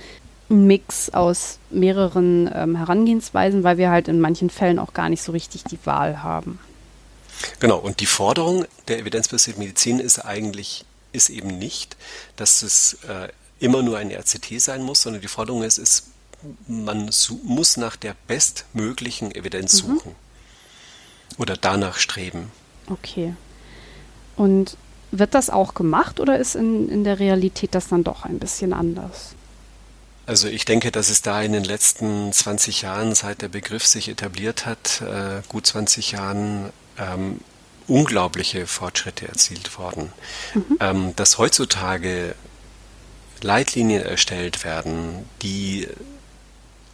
Mix 0.48 1.10
aus 1.10 1.58
mehreren 1.70 2.50
ähm, 2.54 2.76
Herangehensweisen, 2.76 3.64
weil 3.64 3.76
wir 3.78 3.90
halt 3.90 4.08
in 4.08 4.20
manchen 4.20 4.50
Fällen 4.50 4.78
auch 4.78 4.94
gar 4.94 5.08
nicht 5.08 5.22
so 5.22 5.32
richtig 5.32 5.64
die 5.64 5.78
Wahl 5.84 6.22
haben. 6.22 6.58
Genau, 7.60 7.78
und 7.78 8.00
die 8.00 8.06
Forderung 8.06 8.64
der 8.88 8.98
evidenzbasierten 8.98 9.62
Medizin 9.62 10.00
ist 10.00 10.18
eigentlich, 10.20 10.84
ist 11.12 11.28
eben 11.28 11.58
nicht, 11.58 11.96
dass 12.36 12.62
es 12.62 12.98
äh, 13.08 13.28
immer 13.60 13.82
nur 13.82 13.98
ein 13.98 14.10
RCT 14.10 14.60
sein 14.60 14.82
muss, 14.82 15.02
sondern 15.02 15.22
die 15.22 15.28
Forderung 15.28 15.62
ist, 15.62 15.78
ist 15.78 16.04
man 16.66 17.10
muss 17.42 17.76
nach 17.76 17.96
der 17.96 18.14
bestmöglichen 18.26 19.34
Evidenz 19.34 19.82
mhm. 19.82 19.88
suchen 19.88 20.14
oder 21.36 21.56
danach 21.56 21.96
streben. 21.96 22.52
Okay. 22.88 23.34
Und 24.36 24.76
wird 25.10 25.34
das 25.34 25.50
auch 25.50 25.74
gemacht 25.74 26.20
oder 26.20 26.38
ist 26.38 26.54
in, 26.54 26.88
in 26.88 27.02
der 27.02 27.18
Realität 27.18 27.74
das 27.74 27.88
dann 27.88 28.04
doch 28.04 28.24
ein 28.24 28.38
bisschen 28.38 28.72
anders? 28.72 29.34
Also 30.28 30.46
ich 30.46 30.66
denke, 30.66 30.92
dass 30.92 31.08
es 31.08 31.22
da 31.22 31.40
in 31.40 31.54
den 31.54 31.64
letzten 31.64 32.34
20 32.34 32.82
Jahren, 32.82 33.14
seit 33.14 33.40
der 33.40 33.48
Begriff 33.48 33.86
sich 33.86 34.10
etabliert 34.10 34.66
hat, 34.66 35.00
äh, 35.00 35.40
gut 35.48 35.66
20 35.66 36.12
Jahren, 36.12 36.70
ähm, 36.98 37.40
unglaubliche 37.86 38.66
Fortschritte 38.66 39.26
erzielt 39.26 39.78
worden. 39.78 40.12
Mhm. 40.52 40.76
Ähm, 40.80 41.16
dass 41.16 41.38
heutzutage 41.38 42.34
Leitlinien 43.40 44.02
erstellt 44.02 44.64
werden, 44.64 45.24
die 45.40 45.88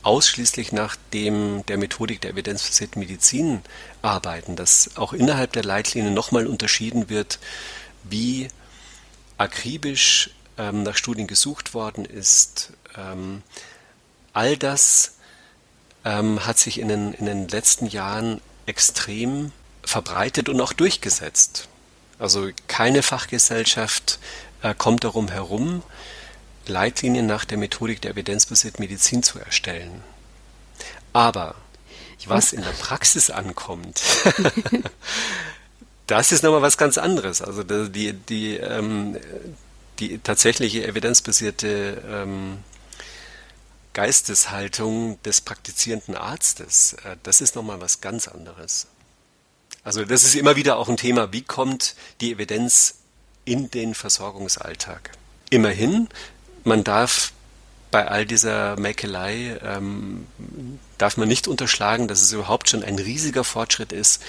ausschließlich 0.05 0.71
nach 0.71 0.95
dem 1.13 1.67
der 1.67 1.77
Methodik 1.77 2.21
der 2.21 2.31
evidenzbasierten 2.31 3.01
Medizin 3.01 3.63
arbeiten, 4.01 4.55
dass 4.55 4.97
auch 4.97 5.13
innerhalb 5.13 5.55
der 5.55 5.65
Leitlinien 5.65 6.15
nochmal 6.15 6.47
unterschieden 6.47 7.09
wird, 7.09 7.41
wie 8.05 8.47
akribisch 9.39 10.31
ähm, 10.57 10.85
nach 10.85 10.97
Studien 10.97 11.27
gesucht 11.27 11.75
worden 11.75 12.05
ist. 12.05 12.73
Ähm, 12.97 13.43
all 14.33 14.57
das 14.57 15.15
ähm, 16.05 16.45
hat 16.47 16.59
sich 16.59 16.79
in 16.79 16.89
den, 16.89 17.13
in 17.15 17.27
den 17.27 17.49
letzten 17.49 17.87
Jahren 17.87 18.41
extrem 18.67 19.53
verbreitet 19.83 20.49
und 20.49 20.61
auch 20.61 20.73
durchgesetzt. 20.73 21.69
Also 22.19 22.51
keine 22.69 23.03
Fachgesellschaft 23.03 24.19
äh, 24.63 24.75
kommt 24.77 25.05
darum 25.05 25.29
herum, 25.29 25.83
Leitlinien 26.67 27.27
nach 27.27 27.45
der 27.45 27.59
Methodik 27.59 28.01
der 28.01 28.13
evidenzbasierten 28.13 28.83
Medizin 28.83 29.23
zu 29.23 29.39
erstellen. 29.39 30.03
Aber 31.13 31.55
was 32.27 32.53
in 32.53 32.63
der 32.63 32.71
Praxis 32.71 33.31
ankommt, 33.31 34.01
das 36.07 36.33
ist 36.33 36.43
nochmal 36.43 36.63
was 36.63 36.79
ganz 36.79 36.97
anderes. 36.97 37.43
Also 37.43 37.63
die, 37.63 38.15
die, 38.15 38.57
ähm, 38.57 39.19
die 39.99 40.19
tatsächliche 40.19 40.87
evidenzbasierte 40.87 42.03
ähm, 42.09 42.59
Geisteshaltung 43.95 45.23
des 45.23 45.41
praktizierenden 45.41 46.17
Arztes, 46.17 46.95
äh, 47.05 47.17
das 47.23 47.41
ist 47.41 47.57
nochmal 47.57 47.81
was 47.81 48.03
ganz 48.03 48.29
anderes. 48.29 48.89
Also 49.83 50.05
das 50.05 50.25
ist 50.25 50.35
immer 50.35 50.57
wieder 50.57 50.77
auch 50.77 50.89
ein 50.89 50.97
Thema, 50.97 51.33
wie 51.33 51.43
kommt 51.43 51.95
die 52.21 52.33
Evidenz 52.33 52.97
in 53.45 53.71
den 53.71 53.95
Versorgungsalltag? 53.95 55.13
Immerhin, 55.51 56.09
man 56.65 56.85
darf 56.85 57.33
bei 57.91 58.09
all 58.09 58.27
dieser 58.27 58.77
Mäkelei, 58.77 59.59
ähm, 59.63 60.27
darf 60.99 61.17
man 61.17 61.29
nicht 61.29 61.47
unterschlagen, 61.47 62.09
dass 62.09 62.23
es 62.23 62.33
überhaupt 62.33 62.69
schon 62.69 62.83
ein 62.83 62.99
riesiger 62.99 63.45
Fortschritt 63.45 63.93
ist, 63.93 64.23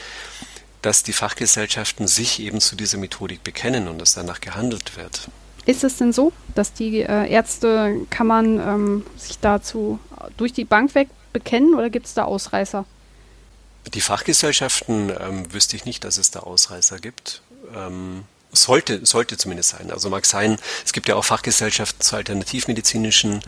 dass 0.81 1.01
die 1.01 1.13
Fachgesellschaften 1.13 2.07
sich 2.07 2.39
eben 2.39 2.61
zu 2.61 2.75
dieser 2.75 2.99
Methodik 2.99 3.43
bekennen 3.43 3.87
und 3.87 3.97
dass 3.97 4.13
danach 4.13 4.39
gehandelt 4.39 4.97
wird. 4.97 5.29
Ist 5.65 5.83
es 5.83 5.97
denn 5.97 6.13
so, 6.13 6.31
dass 6.53 6.73
die 6.73 7.01
äh, 7.01 7.29
Ärztekammern 7.29 8.59
ähm, 8.59 9.05
sich 9.17 9.39
dazu 9.39 9.99
durch 10.37 10.53
die 10.53 10.65
Bank 10.65 10.95
weg 10.95 11.09
bekennen 11.33 11.73
oder 11.73 11.89
gibt 11.89 12.05
es 12.05 12.13
da 12.13 12.23
Ausreißer? 12.23 12.85
Die 13.93 14.01
Fachgesellschaften 14.01 15.11
ähm, 15.19 15.53
wüsste 15.53 15.75
ich 15.75 15.85
nicht, 15.85 16.03
dass 16.03 16.17
es 16.17 16.31
da 16.31 16.41
Ausreißer 16.41 16.99
gibt. 16.99 17.41
Ähm, 17.75 18.23
sollte, 18.51 19.05
sollte 19.05 19.37
zumindest 19.37 19.69
sein. 19.69 19.91
Also 19.91 20.09
mag 20.09 20.25
sein, 20.25 20.57
es 20.85 20.93
gibt 20.93 21.07
ja 21.07 21.15
auch 21.15 21.25
Fachgesellschaften 21.25 22.01
zu 22.01 22.15
alternativmedizinischen 22.15 23.41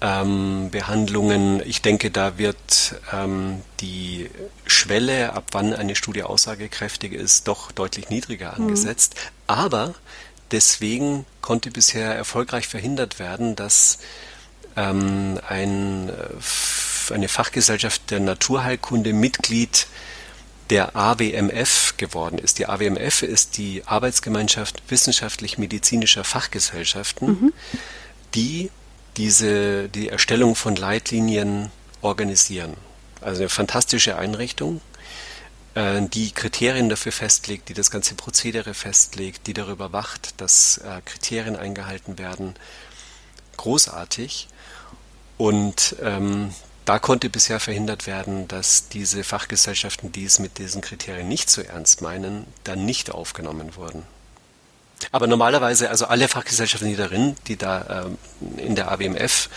ähm, 0.00 0.70
Behandlungen. 0.70 1.62
Ich 1.64 1.82
denke, 1.82 2.10
da 2.10 2.38
wird 2.38 2.96
ähm, 3.12 3.62
die 3.80 4.30
Schwelle, 4.66 5.32
ab 5.32 5.46
wann 5.52 5.72
eine 5.72 5.94
Studie 5.94 6.22
aussagekräftig 6.22 7.12
ist, 7.12 7.48
doch 7.48 7.72
deutlich 7.72 8.10
niedriger 8.10 8.54
mhm. 8.56 8.64
angesetzt. 8.64 9.14
Mhm. 9.14 9.30
Aber 9.46 9.94
deswegen 10.52 11.26
konnte 11.40 11.70
bisher 11.70 12.14
erfolgreich 12.14 12.68
verhindert 12.68 13.18
werden, 13.18 13.56
dass 13.56 13.98
ähm, 14.76 15.40
ein, 15.48 16.08
äh, 16.08 17.14
eine 17.14 17.28
Fachgesellschaft 17.28 18.10
der 18.10 18.20
Naturheilkunde 18.20 19.12
Mitglied 19.12 19.86
der 20.70 20.94
AWMF 20.94 21.94
geworden 21.96 22.38
ist. 22.38 22.58
Die 22.58 22.66
AWMF 22.66 23.22
ist 23.22 23.56
die 23.56 23.82
Arbeitsgemeinschaft 23.86 24.82
wissenschaftlich-medizinischer 24.88 26.24
Fachgesellschaften, 26.24 27.28
mhm. 27.28 27.52
die 28.34 28.70
diese, 29.16 29.88
die 29.88 30.08
Erstellung 30.08 30.54
von 30.54 30.76
Leitlinien 30.76 31.70
organisieren. 32.02 32.74
Also 33.20 33.42
eine 33.42 33.48
fantastische 33.48 34.16
Einrichtung, 34.16 34.80
die 35.76 36.32
Kriterien 36.32 36.88
dafür 36.88 37.12
festlegt, 37.12 37.68
die 37.68 37.74
das 37.74 37.90
ganze 37.90 38.14
Prozedere 38.14 38.74
festlegt, 38.74 39.46
die 39.46 39.54
darüber 39.54 39.92
wacht, 39.92 40.40
dass 40.40 40.78
äh, 40.78 41.00
Kriterien 41.04 41.54
eingehalten 41.54 42.18
werden. 42.18 42.54
Großartig. 43.56 44.48
Und 45.36 45.94
ähm, 46.02 46.52
da 46.84 46.98
konnte 46.98 47.28
bisher 47.28 47.60
verhindert 47.60 48.06
werden, 48.06 48.48
dass 48.48 48.88
diese 48.88 49.22
Fachgesellschaften, 49.22 50.10
die 50.10 50.24
es 50.24 50.38
mit 50.38 50.58
diesen 50.58 50.80
Kriterien 50.80 51.28
nicht 51.28 51.50
so 51.50 51.60
ernst 51.60 52.00
meinen, 52.00 52.46
dann 52.64 52.84
nicht 52.84 53.10
aufgenommen 53.10 53.76
wurden. 53.76 54.04
Aber 55.12 55.26
normalerweise, 55.26 55.90
also 55.90 56.06
alle 56.06 56.28
Fachgesellschaften, 56.28 56.88
die 56.88 56.96
darin, 56.96 57.36
die 57.46 57.56
da 57.56 58.06
ähm, 58.06 58.18
in 58.56 58.74
der 58.74 58.90
AWMF 58.90 59.48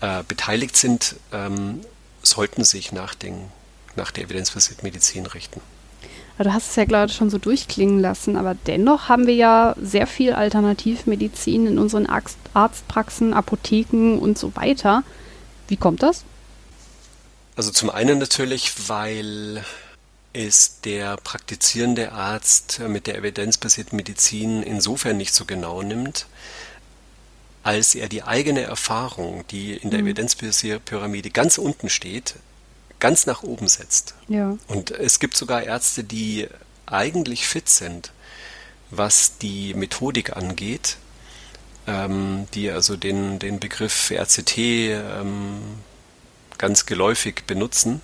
äh, 0.00 0.22
beteiligt 0.26 0.76
sind, 0.76 1.16
ähm, 1.32 1.82
sollten 2.22 2.64
sich 2.64 2.90
nach, 2.90 3.14
den, 3.14 3.50
nach 3.96 4.10
der 4.10 4.24
evidenzbasierten 4.24 4.84
Medizin 4.84 5.26
richten. 5.26 5.60
Du 6.38 6.52
hast 6.52 6.70
es 6.70 6.76
ja 6.76 6.84
gerade 6.84 7.10
schon 7.10 7.30
so 7.30 7.38
durchklingen 7.38 7.98
lassen, 7.98 8.36
aber 8.36 8.54
dennoch 8.66 9.08
haben 9.08 9.26
wir 9.26 9.34
ja 9.34 9.74
sehr 9.80 10.06
viel 10.06 10.34
Alternativmedizin 10.34 11.66
in 11.66 11.78
unseren 11.78 12.06
Arztpraxen, 12.06 13.32
Apotheken 13.32 14.18
und 14.18 14.36
so 14.36 14.54
weiter. 14.54 15.02
Wie 15.68 15.78
kommt 15.78 16.02
das? 16.02 16.24
Also 17.56 17.70
zum 17.70 17.88
einen 17.88 18.18
natürlich, 18.18 18.88
weil 18.88 19.64
ist 20.34 20.84
der 20.84 21.16
praktizierende 21.16 22.12
Arzt 22.12 22.80
mit 22.86 23.06
der 23.06 23.16
evidenzbasierten 23.16 23.96
Medizin 23.96 24.62
insofern 24.62 25.16
nicht 25.16 25.34
so 25.34 25.46
genau 25.46 25.80
nimmt, 25.80 26.26
als 27.62 27.94
er 27.94 28.10
die 28.10 28.22
eigene 28.22 28.60
Erfahrung, 28.60 29.46
die 29.50 29.72
in 29.72 29.90
der 29.90 30.00
mhm. 30.00 30.08
Evidenzpyramide 30.08 31.30
ganz 31.30 31.56
unten 31.56 31.88
steht, 31.88 32.34
ganz 33.00 33.26
nach 33.26 33.42
oben 33.42 33.68
setzt. 33.68 34.14
Ja. 34.28 34.56
Und 34.68 34.90
es 34.90 35.18
gibt 35.20 35.36
sogar 35.36 35.62
Ärzte, 35.62 36.04
die 36.04 36.48
eigentlich 36.86 37.46
fit 37.46 37.68
sind, 37.68 38.12
was 38.90 39.38
die 39.38 39.74
Methodik 39.74 40.36
angeht, 40.36 40.96
ähm, 41.86 42.46
die 42.54 42.70
also 42.70 42.96
den, 42.96 43.38
den 43.38 43.60
Begriff 43.60 44.10
RCT 44.10 44.58
ähm, 44.58 45.60
ganz 46.58 46.86
geläufig 46.86 47.44
benutzen 47.46 48.00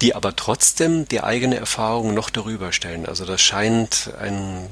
die 0.00 0.14
aber 0.14 0.36
trotzdem 0.36 1.08
die 1.08 1.22
eigene 1.22 1.56
Erfahrung 1.56 2.14
noch 2.14 2.30
darüber 2.30 2.72
stellen. 2.72 3.06
Also 3.06 3.24
das 3.24 3.40
scheint 3.40 4.10
ein 4.20 4.68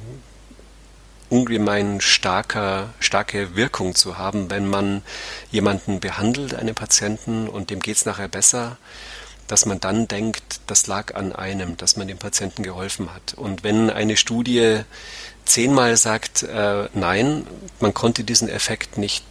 ungemein 1.31 2.01
starker, 2.01 2.91
starke 3.01 3.57
Wirkung 3.57 3.95
zu 3.95 4.19
haben, 4.19 4.51
wenn 4.51 4.69
man 4.69 5.03
jemanden 5.51 5.99
behandelt, 5.99 6.55
einen 6.55 6.75
Patienten, 6.75 7.49
und 7.49 7.71
dem 7.71 7.81
geht 7.81 7.97
es 7.97 8.05
nachher 8.05 8.29
besser, 8.29 8.77
dass 9.47 9.67
man 9.67 9.81
dann 9.81 10.09
denkt, 10.09 10.61
das 10.67 10.87
lag 10.87 11.15
an 11.15 11.33
einem, 11.33 11.77
dass 11.77 11.97
man 11.97 12.09
dem 12.09 12.19
Patienten 12.19 12.63
geholfen 12.63 13.15
hat. 13.15 13.35
Und 13.35 13.63
wenn 13.63 13.91
eine 13.91 14.17
Studie 14.17 14.81
zehnmal 15.45 15.97
sagt, 15.97 16.43
äh, 16.43 16.89
nein, 16.95 17.47
man 17.81 17.93
konnte 17.93 18.25
diesen 18.25 18.49
Effekt 18.49 18.99
nicht 18.99 19.25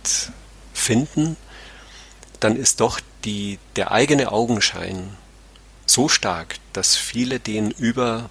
finden, 0.74 1.38
dann 2.40 2.56
ist 2.56 2.80
doch 2.82 3.00
die, 3.24 3.58
der 3.76 3.92
eigene 3.92 4.32
Augenschein 4.32 5.10
so 5.86 6.10
stark, 6.10 6.56
dass 6.74 6.96
viele 6.96 7.40
den 7.40 7.72
über 7.72 8.30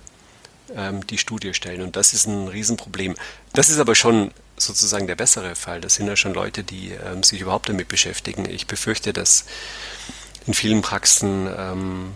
ähm, 0.74 1.06
die 1.06 1.18
Studie 1.18 1.54
stellen. 1.54 1.82
Und 1.82 1.96
das 1.96 2.14
ist 2.14 2.26
ein 2.26 2.48
Riesenproblem. 2.48 3.14
Das 3.52 3.70
ist 3.70 3.78
aber 3.78 3.94
schon 3.94 4.32
sozusagen 4.56 5.06
der 5.06 5.16
bessere 5.16 5.54
Fall. 5.54 5.80
Das 5.80 5.94
sind 5.94 6.06
ja 6.06 6.16
schon 6.16 6.34
Leute, 6.34 6.62
die 6.62 6.92
ähm, 6.92 7.22
sich 7.22 7.40
überhaupt 7.40 7.68
damit 7.68 7.88
beschäftigen. 7.88 8.48
Ich 8.48 8.66
befürchte, 8.66 9.12
dass 9.12 9.44
in 10.46 10.54
vielen 10.54 10.82
Praxen 10.82 11.48
ähm, 11.56 12.12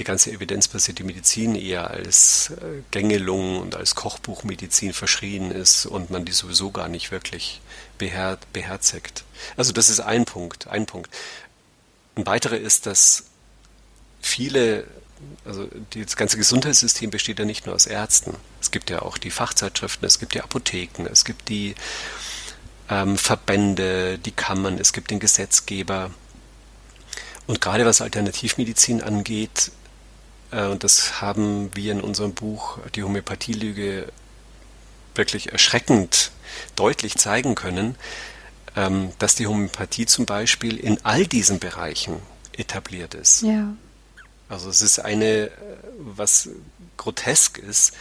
die 0.00 0.04
ganze 0.04 0.32
evidenzbasierte 0.32 1.04
Medizin 1.04 1.54
eher 1.54 1.90
als 1.90 2.50
äh, 2.50 2.82
Gängelung 2.90 3.60
und 3.60 3.76
als 3.76 3.94
Kochbuchmedizin 3.94 4.92
verschrien 4.94 5.50
ist 5.50 5.86
und 5.86 6.10
man 6.10 6.24
die 6.24 6.32
sowieso 6.32 6.70
gar 6.70 6.88
nicht 6.88 7.10
wirklich 7.10 7.60
beher 7.98 8.38
beherzigt. 8.52 9.24
Also 9.56 9.72
das 9.72 9.90
ist 9.90 10.00
ein 10.00 10.24
Punkt, 10.24 10.68
ein 10.68 10.86
Punkt. 10.86 11.10
Ein 12.16 12.26
weiterer 12.26 12.56
ist, 12.56 12.86
dass 12.86 13.24
viele, 14.22 14.84
also 15.44 15.68
das 15.94 16.16
ganze 16.16 16.38
Gesundheitssystem 16.38 17.10
besteht 17.10 17.38
ja 17.38 17.44
nicht 17.44 17.66
nur 17.66 17.74
aus 17.74 17.86
Ärzten. 17.86 18.36
Es 18.60 18.70
gibt 18.70 18.88
ja 18.88 19.02
auch 19.02 19.18
die 19.18 19.30
Fachzeitschriften, 19.30 20.06
es 20.06 20.18
gibt 20.18 20.34
die 20.34 20.40
Apotheken, 20.40 21.06
es 21.10 21.26
gibt 21.26 21.50
die 21.50 21.74
ähm, 22.88 23.18
Verbände, 23.18 24.18
die 24.18 24.32
Kammern, 24.32 24.78
es 24.78 24.94
gibt 24.94 25.10
den 25.10 25.20
Gesetzgeber. 25.20 26.10
Und 27.50 27.60
gerade 27.60 27.84
was 27.84 28.00
Alternativmedizin 28.00 29.02
angeht, 29.02 29.72
äh, 30.52 30.66
und 30.66 30.84
das 30.84 31.20
haben 31.20 31.74
wir 31.74 31.90
in 31.90 32.00
unserem 32.00 32.32
Buch 32.32 32.78
Die 32.94 33.02
Homöopathielüge 33.02 34.06
wirklich 35.16 35.50
erschreckend 35.50 36.30
deutlich 36.76 37.16
zeigen 37.16 37.56
können, 37.56 37.96
ähm, 38.76 39.10
dass 39.18 39.34
die 39.34 39.48
Homöopathie 39.48 40.06
zum 40.06 40.26
Beispiel 40.26 40.76
in 40.76 41.04
all 41.04 41.26
diesen 41.26 41.58
Bereichen 41.58 42.22
etabliert 42.52 43.14
ist. 43.14 43.42
Ja. 43.42 43.74
Also 44.48 44.70
es 44.70 44.80
ist 44.80 45.00
eine, 45.00 45.46
äh, 45.46 45.50
was 45.98 46.50
grotesk 46.98 47.58
ist. 47.58 47.94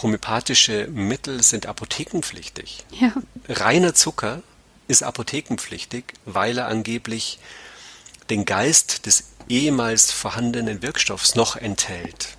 Homöopathische 0.00 0.86
Mittel 0.86 1.42
sind 1.42 1.66
apothekenpflichtig. 1.66 2.86
Ja. 2.98 3.12
Reiner 3.46 3.92
Zucker 3.92 4.42
ist 4.88 5.02
apothekenpflichtig, 5.02 6.14
weil 6.24 6.56
er 6.56 6.68
angeblich 6.68 7.40
den 8.30 8.44
Geist 8.44 9.06
des 9.06 9.24
ehemals 9.48 10.12
vorhandenen 10.12 10.82
Wirkstoffs 10.82 11.34
noch 11.34 11.56
enthält. 11.56 12.36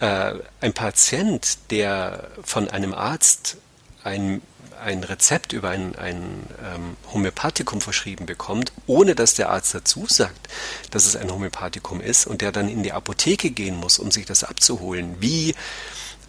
Äh, 0.00 0.34
ein 0.60 0.74
Patient, 0.74 1.58
der 1.70 2.28
von 2.42 2.68
einem 2.68 2.94
Arzt 2.94 3.56
ein 4.04 4.42
ein 4.80 5.04
Rezept 5.04 5.52
über 5.52 5.70
ein, 5.70 5.96
ein 5.96 6.46
ähm, 6.64 6.96
Homöopathikum 7.12 7.80
verschrieben 7.80 8.26
bekommt, 8.26 8.72
ohne 8.86 9.14
dass 9.14 9.34
der 9.34 9.50
Arzt 9.50 9.74
dazu 9.74 10.06
sagt, 10.08 10.48
dass 10.90 11.06
es 11.06 11.16
ein 11.16 11.30
Homöopathikum 11.30 12.00
ist 12.00 12.26
und 12.26 12.42
der 12.42 12.52
dann 12.52 12.68
in 12.68 12.82
die 12.82 12.92
Apotheke 12.92 13.50
gehen 13.50 13.76
muss, 13.76 13.98
um 13.98 14.10
sich 14.10 14.26
das 14.26 14.44
abzuholen, 14.44 15.16
wie 15.20 15.54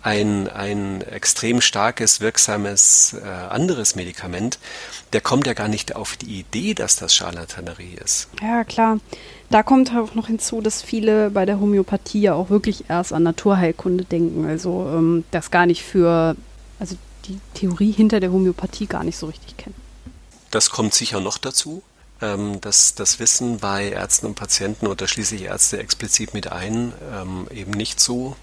ein, 0.02 0.48
ein 0.48 1.02
extrem 1.02 1.62
starkes, 1.62 2.22
wirksames 2.22 3.16
äh, 3.22 3.28
anderes 3.28 3.96
Medikament, 3.96 4.60
der 5.14 5.22
kommt 5.22 5.48
ja 5.48 5.54
gar 5.54 5.68
nicht 5.68 5.96
auf 5.96 6.16
die 6.16 6.40
Idee, 6.40 6.74
dass 6.74 6.96
das 6.96 7.14
Charlatanerie 7.14 7.98
ist. 8.04 8.28
Ja, 8.42 8.64
klar. 8.64 9.00
Da 9.50 9.64
kommt 9.64 9.92
auch 9.96 10.14
noch 10.16 10.28
hinzu, 10.28 10.62
dass 10.62 10.82
viele 10.82 11.32
bei 11.32 11.46
der 11.46 11.60
Homöopathie 11.60 12.22
ja 12.22 12.34
auch 12.34 12.50
wirklich 12.50 12.90
erst 12.90 13.14
an 13.14 13.24
Naturheilkunde 13.24 14.06
denken. 14.06 14.46
Also 14.46 14.88
ähm, 14.94 15.26
das 15.32 15.52
gar 15.52 15.66
nicht 15.66 15.84
für, 15.84 16.36
also 16.80 16.96
die 17.26 17.40
Theorie 17.56 17.92
hinter 17.92 18.20
der 18.20 18.32
Homöopathie 18.32 18.86
gar 18.86 19.04
nicht 19.04 19.18
so 19.18 19.28
richtig 19.28 19.58
kennen. 19.58 19.76
Das 20.52 20.70
kommt 20.70 20.94
sicher 20.94 21.20
noch 21.20 21.38
dazu, 21.38 21.84
ähm, 22.22 22.62
dass 22.62 22.96
das 22.96 23.20
Wissen 23.20 23.60
bei 23.60 23.90
Ärzten 23.90 24.28
und 24.28 24.36
Patienten 24.36 24.88
oder 24.88 25.08
schließlich 25.08 25.44
Ärzte 25.44 25.80
explizit 25.80 26.34
mit 26.34 26.52
ein 26.52 26.94
ähm, 27.14 27.48
eben 27.52 27.72
nicht 27.72 28.00
so 28.00 28.36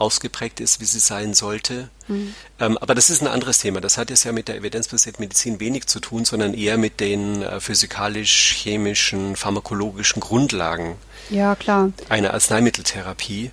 ausgeprägt 0.00 0.60
ist, 0.60 0.80
wie 0.80 0.84
sie 0.84 0.98
sein 0.98 1.34
sollte. 1.34 1.88
Mhm. 2.08 2.34
Ähm, 2.58 2.78
aber 2.78 2.94
das 2.94 3.10
ist 3.10 3.20
ein 3.22 3.28
anderes 3.28 3.58
Thema. 3.58 3.80
Das 3.80 3.98
hat 3.98 4.10
jetzt 4.10 4.24
ja 4.24 4.32
mit 4.32 4.48
der 4.48 4.56
evidenzbasierten 4.56 5.22
Medizin 5.22 5.60
wenig 5.60 5.86
zu 5.86 6.00
tun, 6.00 6.24
sondern 6.24 6.54
eher 6.54 6.78
mit 6.78 7.00
den 7.00 7.42
äh, 7.42 7.60
physikalisch-chemischen, 7.60 9.36
pharmakologischen 9.36 10.20
Grundlagen 10.20 10.96
ja, 11.28 11.54
klar. 11.54 11.92
einer 12.08 12.34
Arzneimitteltherapie. 12.34 13.50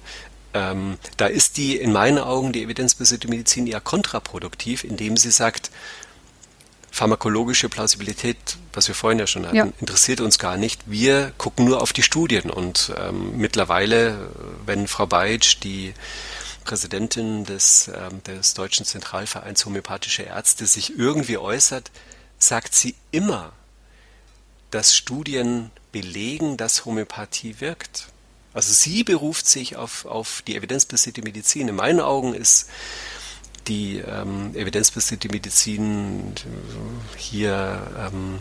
Ähm, 0.54 0.98
da 1.18 1.28
ist 1.28 1.58
die 1.58 1.76
in 1.76 1.92
meinen 1.92 2.18
Augen 2.18 2.54
die 2.54 2.64
evidenzbasierte 2.64 3.28
Medizin 3.28 3.68
eher 3.68 3.82
kontraproduktiv, 3.82 4.84
indem 4.84 5.18
sie 5.18 5.32
sagt, 5.32 5.72
pharmakologische 6.98 7.70
Plausibilität, 7.70 8.38
was 8.74 8.88
wir 8.88 8.96
vorhin 8.96 9.20
ja 9.20 9.28
schon 9.28 9.46
hatten, 9.46 9.56
ja. 9.56 9.68
interessiert 9.80 10.20
uns 10.20 10.40
gar 10.40 10.58
nicht. 10.58 10.82
Wir 10.88 11.32
gucken 11.38 11.66
nur 11.66 11.82
auf 11.82 11.94
die 11.94 12.02
Studien 12.02 12.50
und 12.50 12.92
ähm, 12.98 13.38
mittlerweile, 13.38 14.32
wenn 14.66 14.88
Frau 14.88 15.06
Beitsch 15.06 15.58
die 15.62 15.94
Präsidentin 16.68 17.46
des, 17.46 17.90
ähm, 17.94 18.22
des 18.24 18.54
Deutschen 18.54 18.86
Zentralvereins 18.86 19.66
Homöopathische 19.66 20.24
Ärzte 20.24 20.68
sich 20.68 20.98
irgendwie 20.98 21.38
äußert, 21.38 21.92
sagt 22.38 22.76
sie 22.76 22.94
immer, 23.12 23.54
dass 24.70 24.96
Studien 24.96 25.72
belegen, 25.94 26.58
dass 26.58 26.84
Homöopathie 26.84 27.62
wirkt. 27.62 28.08
Also 28.54 28.74
sie 28.74 29.06
beruft 29.06 29.48
sich 29.48 29.78
auf, 29.78 30.06
auf 30.06 30.44
die 30.46 30.58
evidenzbasierte 30.58 31.22
Medizin. 31.22 31.70
In 31.70 31.76
meinen 31.76 32.02
Augen 32.02 32.34
ist 32.34 32.70
die 33.68 34.00
ähm, 34.00 34.54
evidenzbasierte 34.54 35.30
Medizin 35.30 36.34
hier 37.16 37.82
ähm, 37.98 38.40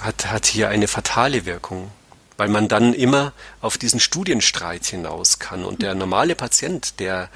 hat, 0.00 0.26
hat 0.30 0.46
hier 0.46 0.68
eine 0.68 0.86
fatale 0.86 1.44
Wirkung, 1.44 1.90
weil 2.38 2.48
man 2.48 2.68
dann 2.68 2.94
immer 2.94 3.34
auf 3.60 3.76
diesen 3.76 4.00
Studienstreit 4.00 4.86
hinaus 4.86 5.38
kann 5.38 5.64
und 5.64 5.82
der 5.82 5.94
normale 5.94 6.34
Patient, 6.34 6.98
der 7.00 7.28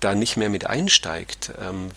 da 0.00 0.14
nicht 0.14 0.36
mehr 0.36 0.50
mit 0.50 0.66
einsteigt, 0.66 1.52
ähm, 1.58 1.90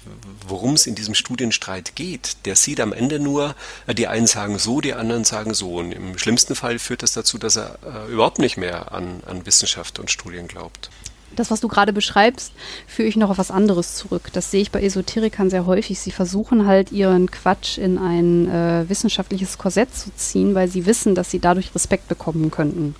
worum 0.48 0.74
es 0.74 0.88
in 0.88 0.96
diesem 0.96 1.14
Studienstreit 1.14 1.94
geht, 1.96 2.38
der 2.46 2.56
sieht 2.56 2.80
am 2.80 2.94
Ende 2.94 3.20
nur, 3.20 3.54
äh, 3.86 3.94
die 3.94 4.08
einen 4.08 4.28
sagen 4.28 4.58
so, 4.58 4.80
die 4.80 4.94
anderen 4.94 5.26
sagen 5.26 5.54
so. 5.54 5.76
Und 5.76 5.92
im 5.92 6.18
schlimmsten 6.18 6.56
Fall 6.56 6.80
führt 6.80 7.04
das 7.04 7.12
dazu, 7.12 7.38
dass 7.38 7.58
er 7.58 7.78
äh, 7.86 8.12
überhaupt 8.12 8.40
nicht 8.40 8.56
mehr 8.56 8.94
an, 8.94 9.22
an 9.26 9.46
Wissenschaft 9.46 10.00
und 10.00 10.10
Studien 10.10 10.48
glaubt 10.48 10.90
das, 11.36 11.52
was 11.52 11.62
du 11.62 11.68
gerade 11.68 11.94
beschreibst, 11.94 12.54
führe 12.88 13.08
ich 13.08 13.16
noch 13.16 13.30
auf 13.30 13.38
was 13.38 13.52
anderes 13.52 13.96
zurück. 13.96 14.30
Das 14.34 14.52
sehe 14.52 14.62
ich 14.62 14.72
bei 14.72 14.82
Esoterikern 14.82 15.50
sehr 15.50 15.66
häufig. 15.66 16.00
Sie 16.00 16.12
versuchen 16.12 16.68
halt 16.68 16.92
ihren 16.92 17.30
Quatsch 17.32 17.78
in 17.78 17.98
ein 17.98 18.50
äh, 18.50 18.90
wissenschaftliches 18.90 19.58
Korsett 19.58 19.96
zu 19.96 20.10
ziehen, 20.16 20.56
weil 20.56 20.68
sie 20.68 20.86
wissen, 20.86 21.16
dass 21.16 21.32
sie 21.32 21.40
dadurch 21.40 21.74
Respekt 21.76 22.08
bekommen 22.08 22.52
könnten. 22.52 22.96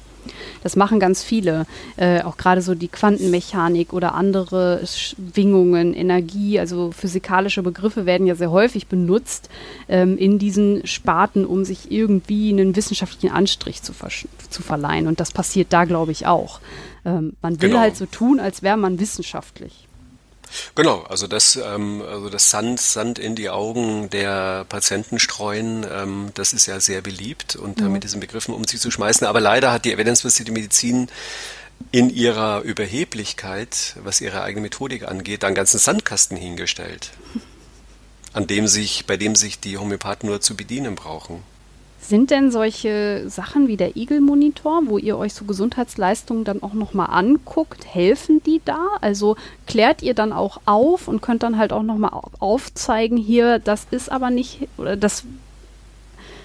Das 0.64 0.76
machen 0.76 1.00
ganz 1.00 1.24
viele, 1.24 1.66
äh, 1.96 2.22
auch 2.22 2.38
gerade 2.38 2.62
so 2.62 2.76
die 2.76 2.88
Quantenmechanik 2.88 3.94
oder 3.94 4.14
andere 4.14 4.82
Schwingungen, 4.86 5.94
Energie, 5.94 6.60
also 6.60 6.92
physikalische 6.92 7.64
Begriffe 7.64 8.06
werden 8.06 8.28
ja 8.28 8.36
sehr 8.36 8.52
häufig 8.52 8.88
benutzt 8.88 9.50
ähm, 9.88 10.18
in 10.18 10.40
diesen 10.40 10.86
Sparten, 10.86 11.46
um 11.46 11.66
sich 11.66 11.92
irgendwie 11.92 12.52
einen 12.52 12.76
wissenschaftlichen 12.76 13.34
Anstrich 13.34 13.82
zu, 13.82 13.94
zu 14.50 14.62
verleihen. 14.62 15.08
Und 15.08 15.20
das 15.20 15.32
passiert 15.32 15.72
da, 15.72 15.86
glaube 15.86 16.12
ich, 16.12 16.26
auch. 16.28 16.60
Ähm, 17.08 17.38
man 17.42 17.62
will 17.62 17.70
genau. 17.70 17.80
halt 17.80 17.96
so 17.96 18.06
tun, 18.06 18.42
als 18.42 18.62
wäre 18.62 18.76
man 18.76 19.00
wissenschaftlich. 19.00 19.88
Genau, 20.76 21.04
also 21.04 21.28
das, 21.28 21.56
ähm, 21.56 22.02
also 22.02 22.30
das 22.30 22.50
Sand, 22.50 22.80
Sand 22.82 23.18
in 23.18 23.36
die 23.36 23.50
Augen 23.50 24.10
der 24.10 24.66
Patienten 24.66 25.18
streuen, 25.18 25.86
ähm, 25.90 26.32
das 26.34 26.52
ist 26.54 26.66
ja 26.66 26.80
sehr 26.80 27.02
beliebt 27.02 27.56
und 27.56 27.80
mhm. 27.80 27.94
mit 27.94 28.04
diesen 28.04 28.20
Begriffen 28.20 28.54
um 28.54 28.66
sich 28.66 28.82
zu 28.82 28.92
schmeißen. 28.92 29.26
Aber 29.26 29.40
leider 29.40 29.72
hat 29.72 29.86
die 29.86 29.94
evidenzbasierte 29.94 30.52
Medizin 30.52 31.08
in 31.92 32.10
ihrer 32.10 32.62
Überheblichkeit, 32.62 33.96
was 34.04 34.20
ihre 34.20 34.42
eigene 34.42 34.64
Methodik 34.64 35.08
angeht, 35.08 35.46
einen 35.46 35.56
ganzen 35.56 35.80
Sandkasten 35.80 36.36
hingestellt, 36.36 37.12
an 38.34 38.48
dem 38.48 38.68
sich, 38.68 39.06
bei 39.06 39.16
dem 39.16 39.36
sich 39.36 39.60
die 39.60 39.78
Homöopathen 39.78 40.28
nur 40.28 40.42
zu 40.42 40.58
bedienen 40.58 40.96
brauchen. 40.96 41.44
Sind 42.00 42.30
denn 42.30 42.52
solche 42.52 43.24
Sachen 43.28 43.68
wie 43.68 43.76
der 43.76 43.98
Eagle-Monitor, 43.98 44.84
wo 44.86 44.98
ihr 44.98 45.18
euch 45.18 45.34
so 45.34 45.46
Gesundheitsleistungen 45.46 46.44
dann 46.44 46.62
auch 46.62 46.74
nochmal 46.74 47.08
anguckt, 47.10 47.86
helfen 47.86 48.42
die 48.44 48.62
da? 48.64 48.80
Also 49.02 49.36
klärt 49.66 50.04
ihr 50.04 50.14
dann 50.14 50.32
auch 50.32 50.62
auf 50.66 51.08
und 51.08 51.22
könnt 51.22 51.44
dann 51.44 51.58
halt 51.58 51.74
auch 51.74 51.84
nochmal 51.84 52.12
aufzeigen, 52.40 53.18
hier, 53.18 53.60
das 53.60 53.88
ist 53.90 54.12
aber 54.12 54.30
nicht, 54.30 54.68
oder 54.78 54.96
das 54.96 55.24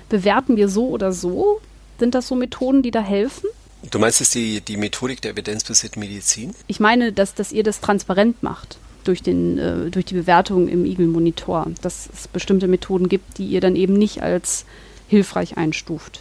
bewerten 0.09 0.57
wir 0.57 0.69
so 0.69 0.89
oder 0.89 1.13
so? 1.13 1.61
Sind 1.99 2.15
das 2.15 2.29
so 2.29 2.35
Methoden, 2.35 2.83
die 2.83 2.91
da 2.91 3.01
helfen? 3.01 3.49
Du 3.91 3.99
meinst 3.99 4.21
es 4.21 4.31
die, 4.31 4.61
die 4.61 4.77
Methodik 4.77 5.21
der 5.21 5.33
evidenzbasierten 5.33 6.01
Medizin? 6.01 6.55
Ich 6.67 6.81
meine, 6.81 7.13
dass, 7.13 7.35
dass 7.35 7.53
ihr 7.53 7.63
das 7.63 7.81
transparent 7.81 8.43
macht 8.43 8.79
durch, 9.05 9.23
den, 9.23 9.59
äh, 9.59 9.91
durch 9.91 10.05
die 10.05 10.15
Bewertung 10.15 10.69
im 10.69 10.85
Eagle-Monitor, 10.85 11.67
dass 11.83 12.09
es 12.13 12.29
bestimmte 12.29 12.69
Methoden 12.69 13.09
gibt, 13.09 13.39
die 13.39 13.47
ihr 13.47 13.61
dann 13.61 13.77
eben 13.77 13.95
nicht 13.95 14.23
als 14.23 14.65
hilfreich 15.13 15.59
einstuft. 15.59 16.21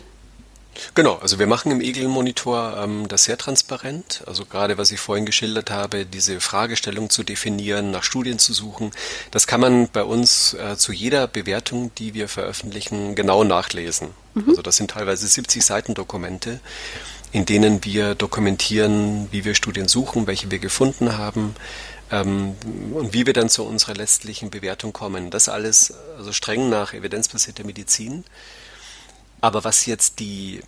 Genau, 0.95 1.15
also 1.15 1.39
wir 1.39 1.47
machen 1.47 1.71
im 1.71 1.79
Egel-Monitor 1.79 2.77
ähm, 2.83 3.07
das 3.07 3.23
sehr 3.23 3.37
transparent. 3.37 4.21
Also 4.27 4.43
gerade 4.43 4.77
was 4.77 4.91
ich 4.91 4.99
vorhin 4.99 5.25
geschildert 5.25 5.71
habe, 5.71 6.05
diese 6.05 6.41
Fragestellung 6.41 7.09
zu 7.09 7.23
definieren, 7.23 7.91
nach 7.91 8.03
Studien 8.03 8.37
zu 8.37 8.51
suchen, 8.51 8.91
das 9.31 9.47
kann 9.47 9.61
man 9.61 9.87
bei 9.87 10.03
uns 10.03 10.53
äh, 10.55 10.75
zu 10.75 10.91
jeder 10.91 11.27
Bewertung, 11.27 11.91
die 11.97 12.13
wir 12.13 12.27
veröffentlichen, 12.27 13.15
genau 13.15 13.45
nachlesen. 13.45 14.09
Mhm. 14.33 14.49
Also 14.49 14.61
das 14.61 14.75
sind 14.75 14.91
teilweise 14.91 15.25
70 15.25 15.63
Seiten 15.63 15.93
Dokumente, 15.93 16.59
in 17.31 17.45
denen 17.45 17.85
wir 17.85 18.13
dokumentieren, 18.13 19.29
wie 19.31 19.45
wir 19.45 19.55
Studien 19.55 19.87
suchen, 19.87 20.27
welche 20.27 20.51
wir 20.51 20.59
gefunden 20.59 21.17
haben, 21.17 21.55
ähm, 22.11 22.55
und 22.93 23.13
wie 23.13 23.25
wir 23.25 23.33
dann 23.33 23.49
zu 23.49 23.63
unserer 23.63 23.93
letztlichen 23.93 24.49
Bewertung 24.49 24.91
kommen. 24.91 25.29
Das 25.31 25.47
alles 25.47 25.93
also 26.17 26.33
streng 26.33 26.69
nach 26.69 26.93
evidenzbasierter 26.93 27.63
Medizin. 27.63 28.25
Aber 29.41 29.63
was 29.63 29.85
jetzt 29.85 30.19
die 30.19 30.61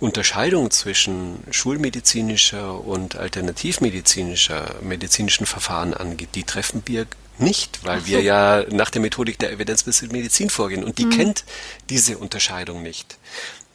Unterscheidung 0.00 0.70
zwischen 0.70 1.44
schulmedizinischer 1.50 2.84
und 2.84 3.16
alternativmedizinischer 3.16 4.74
medizinischen 4.80 5.46
Verfahren 5.46 5.94
angeht, 5.94 6.30
die 6.34 6.42
treffen 6.42 6.82
wir 6.86 7.06
nicht, 7.38 7.84
weil 7.84 8.00
so. 8.00 8.06
wir 8.06 8.22
ja 8.22 8.64
nach 8.70 8.90
der 8.90 9.00
Methodik 9.00 9.38
der 9.38 9.52
evidenzbasierten 9.52 10.16
Medizin 10.16 10.50
vorgehen 10.50 10.82
und 10.82 10.98
die 10.98 11.06
mhm. 11.06 11.10
kennt 11.10 11.44
diese 11.88 12.18
Unterscheidung 12.18 12.82
nicht. 12.82 13.16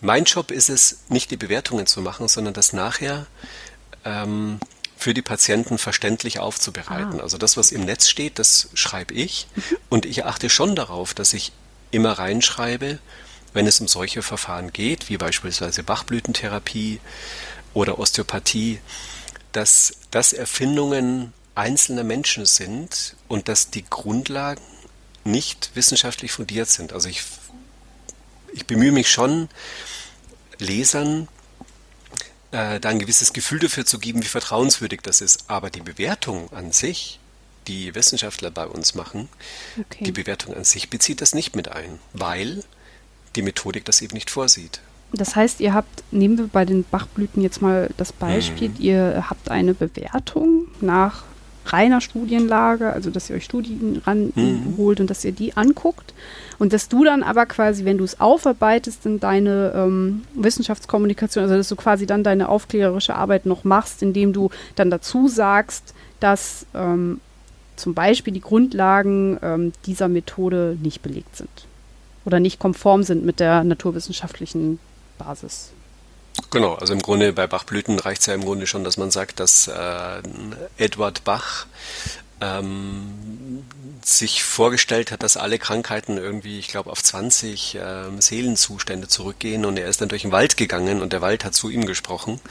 Mein 0.01 0.25
Job 0.25 0.51
ist 0.51 0.69
es, 0.69 0.99
nicht 1.09 1.31
die 1.31 1.37
Bewertungen 1.37 1.87
zu 1.87 2.01
machen, 2.01 2.27
sondern 2.27 2.53
das 2.53 2.73
nachher 2.73 3.25
ähm, 4.05 4.59
für 4.97 5.13
die 5.13 5.21
Patienten 5.21 5.77
verständlich 5.77 6.39
aufzubereiten. 6.39 7.19
Ah. 7.19 7.23
Also 7.23 7.37
das, 7.37 7.57
was 7.57 7.71
im 7.71 7.85
Netz 7.85 8.07
steht, 8.09 8.37
das 8.37 8.69
schreibe 8.73 9.13
ich 9.13 9.47
mhm. 9.55 9.61
und 9.89 10.05
ich 10.05 10.25
achte 10.25 10.49
schon 10.49 10.75
darauf, 10.75 11.13
dass 11.13 11.33
ich 11.33 11.51
immer 11.91 12.13
reinschreibe, 12.13 12.99
wenn 13.57 13.65
es 13.65 13.79
um 13.79 13.87
solche 13.87 14.21
Verfahren 14.21 14.71
geht, 14.71 15.09
wie 15.09 15.17
beispielsweise 15.17 15.81
Bachblütentherapie 15.81 17.01
oder 17.73 17.97
Osteopathie, 17.97 18.79
dass 19.51 19.93
das 20.11 20.31
Erfindungen 20.31 21.33
einzelner 21.55 22.03
Menschen 22.03 22.45
sind 22.45 23.15
und 23.27 23.47
dass 23.47 23.71
die 23.71 23.83
Grundlagen 23.83 24.61
nicht 25.23 25.71
wissenschaftlich 25.73 26.31
fundiert 26.31 26.69
sind. 26.69 26.93
Also 26.93 27.09
ich, 27.09 27.23
ich 28.53 28.67
bemühe 28.67 28.91
mich 28.91 29.09
schon, 29.09 29.49
Lesern 30.59 31.27
äh, 32.51 32.79
da 32.79 32.89
ein 32.89 32.99
gewisses 32.99 33.33
Gefühl 33.33 33.57
dafür 33.57 33.87
zu 33.87 33.97
geben, 33.97 34.21
wie 34.21 34.27
vertrauenswürdig 34.27 35.01
das 35.01 35.19
ist. 35.19 35.49
Aber 35.49 35.71
die 35.71 35.81
Bewertung 35.81 36.53
an 36.53 36.71
sich, 36.71 37.19
die 37.65 37.95
Wissenschaftler 37.95 38.51
bei 38.51 38.67
uns 38.67 38.93
machen, 38.93 39.29
okay. 39.79 40.03
die 40.03 40.11
Bewertung 40.11 40.53
an 40.53 40.63
sich 40.63 40.91
bezieht 40.91 41.21
das 41.21 41.33
nicht 41.33 41.55
mit 41.55 41.69
ein, 41.69 41.97
weil 42.13 42.63
die 43.37 43.41
Methodik 43.43 43.85
das 43.85 44.01
eben 44.01 44.15
nicht 44.15 44.29
vorsieht. 44.29 44.81
Das 45.13 45.35
heißt, 45.35 45.61
ihr 45.61 45.73
habt, 45.73 46.03
nehmen 46.11 46.37
wir 46.37 46.47
bei 46.47 46.65
den 46.65 46.83
Bachblüten 46.83 47.41
jetzt 47.41 47.61
mal 47.61 47.89
das 47.95 48.11
Beispiel, 48.11 48.69
mhm. 48.69 48.75
ihr 48.79 49.25
habt 49.29 49.49
eine 49.49 49.73
Bewertung 49.73 50.67
nach 50.81 51.23
reiner 51.65 52.01
Studienlage, 52.01 52.91
also 52.91 53.09
dass 53.09 53.29
ihr 53.29 53.35
euch 53.37 53.45
Studien 53.45 54.01
ranholt 54.05 54.99
mhm. 54.99 55.03
und 55.03 55.09
dass 55.09 55.23
ihr 55.23 55.31
die 55.31 55.55
anguckt 55.55 56.13
und 56.59 56.73
dass 56.73 56.87
du 56.89 57.03
dann 57.03 57.23
aber 57.23 57.45
quasi, 57.45 57.85
wenn 57.85 57.97
du 57.97 58.03
es 58.03 58.19
aufarbeitest 58.19 59.05
in 59.05 59.19
deine 59.19 59.73
ähm, 59.75 60.23
Wissenschaftskommunikation, 60.33 61.43
also 61.43 61.55
dass 61.55 61.69
du 61.69 61.75
quasi 61.75 62.05
dann 62.05 62.23
deine 62.23 62.49
aufklärerische 62.49 63.15
Arbeit 63.15 63.45
noch 63.45 63.63
machst, 63.63 64.01
indem 64.01 64.33
du 64.33 64.49
dann 64.75 64.89
dazu 64.89 65.27
sagst, 65.27 65.93
dass 66.19 66.65
ähm, 66.73 67.19
zum 67.75 67.93
Beispiel 67.93 68.33
die 68.33 68.41
Grundlagen 68.41 69.37
ähm, 69.41 69.73
dieser 69.85 70.07
Methode 70.07 70.77
nicht 70.81 71.01
belegt 71.01 71.35
sind 71.35 71.67
oder 72.27 72.41
nicht 72.41 72.59
konform 72.59 73.03
sind 73.03 73.23
mit 73.25 73.39
der 73.39 73.63
naturwissenschaftlichen 73.63 74.79
Basis. 75.17 75.71
Genau, 76.51 76.75
also 76.75 76.93
im 76.93 77.01
Grunde 77.01 77.31
bei 77.31 77.47
Bachblüten 77.47 77.97
reicht 77.97 78.19
es 78.19 78.27
ja 78.27 78.33
im 78.33 78.43
Grunde 78.43 78.67
schon, 78.67 78.83
dass 78.83 78.97
man 78.97 79.11
sagt, 79.11 79.39
dass 79.39 79.69
äh, 79.69 80.21
Edward 80.77 81.23
Bach 81.23 81.67
ähm, 82.41 83.63
sich 84.03 84.43
vorgestellt 84.43 85.11
hat, 85.11 85.23
dass 85.23 85.37
alle 85.37 85.57
Krankheiten 85.57 86.17
irgendwie, 86.17 86.59
ich 86.59 86.67
glaube, 86.67 86.91
auf 86.91 87.01
20 87.01 87.79
ähm, 87.81 88.21
Seelenzustände 88.21 89.07
zurückgehen 89.07 89.63
und 89.65 89.79
er 89.79 89.87
ist 89.87 90.01
dann 90.01 90.09
durch 90.09 90.23
den 90.23 90.33
Wald 90.33 90.57
gegangen 90.57 91.01
und 91.01 91.13
der 91.13 91.21
Wald 91.21 91.45
hat 91.45 91.55
zu 91.55 91.69
ihm 91.69 91.85
gesprochen. 91.85 92.41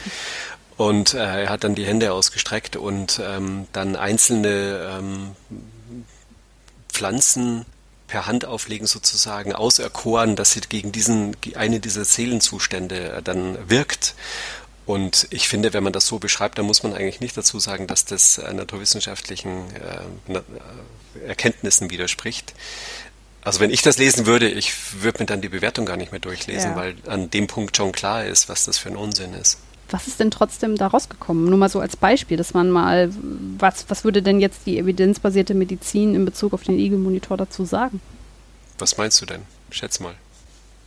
Und 0.78 1.12
äh, 1.12 1.44
er 1.44 1.50
hat 1.50 1.64
dann 1.64 1.74
die 1.74 1.86
Hände 1.86 2.12
ausgestreckt 2.12 2.76
und 2.76 3.20
ähm, 3.22 3.66
dann 3.74 3.94
einzelne 3.94 4.98
ähm, 4.98 5.36
Pflanzen 6.88 7.66
per 8.06 8.26
Handauflegen 8.26 8.86
sozusagen 8.86 9.52
auserkoren, 9.52 10.36
dass 10.36 10.52
sie 10.52 10.60
gegen 10.60 10.92
diesen, 10.92 11.36
eine 11.54 11.80
dieser 11.80 12.04
Seelenzustände 12.04 13.12
äh, 13.12 13.22
dann 13.22 13.58
wirkt. 13.68 14.14
Und 14.86 15.26
ich 15.30 15.48
finde, 15.48 15.72
wenn 15.72 15.82
man 15.82 15.92
das 15.92 16.06
so 16.06 16.18
beschreibt, 16.18 16.58
dann 16.58 16.66
muss 16.66 16.84
man 16.84 16.94
eigentlich 16.94 17.20
nicht 17.20 17.36
dazu 17.36 17.58
sagen, 17.58 17.88
dass 17.88 18.04
das 18.04 18.38
äh, 18.38 18.52
naturwissenschaftlichen 18.52 19.64
äh, 19.74 20.40
Erkenntnissen 21.26 21.90
widerspricht. 21.90 22.54
Also 23.42 23.60
wenn 23.60 23.70
ich 23.70 23.82
das 23.82 23.98
lesen 23.98 24.26
würde, 24.26 24.48
ich 24.48 25.02
würde 25.02 25.20
mir 25.20 25.26
dann 25.26 25.40
die 25.40 25.48
Bewertung 25.48 25.86
gar 25.86 25.96
nicht 25.96 26.12
mehr 26.12 26.20
durchlesen, 26.20 26.72
ja. 26.72 26.76
weil 26.76 26.96
an 27.06 27.30
dem 27.30 27.46
Punkt 27.46 27.76
schon 27.76 27.92
klar 27.92 28.24
ist, 28.24 28.48
was 28.48 28.64
das 28.64 28.78
für 28.78 28.88
ein 28.88 28.96
Unsinn 28.96 29.34
ist. 29.34 29.58
Was 29.90 30.06
ist 30.06 30.20
denn 30.20 30.30
trotzdem 30.30 30.76
da 30.76 30.88
rausgekommen? 30.88 31.44
Nur 31.44 31.58
mal 31.58 31.68
so 31.68 31.80
als 31.80 31.96
Beispiel, 31.96 32.36
dass 32.36 32.54
man 32.54 32.70
mal, 32.70 33.10
was, 33.58 33.86
was 33.88 34.04
würde 34.04 34.22
denn 34.22 34.40
jetzt 34.40 34.66
die 34.66 34.78
evidenzbasierte 34.78 35.54
Medizin 35.54 36.14
in 36.14 36.24
Bezug 36.24 36.52
auf 36.52 36.62
den 36.62 36.78
Igel-Monitor 36.78 37.36
dazu 37.36 37.64
sagen? 37.64 38.00
Was 38.78 38.98
meinst 38.98 39.20
du 39.20 39.26
denn? 39.26 39.42
Schätz 39.70 40.00
mal. 40.00 40.14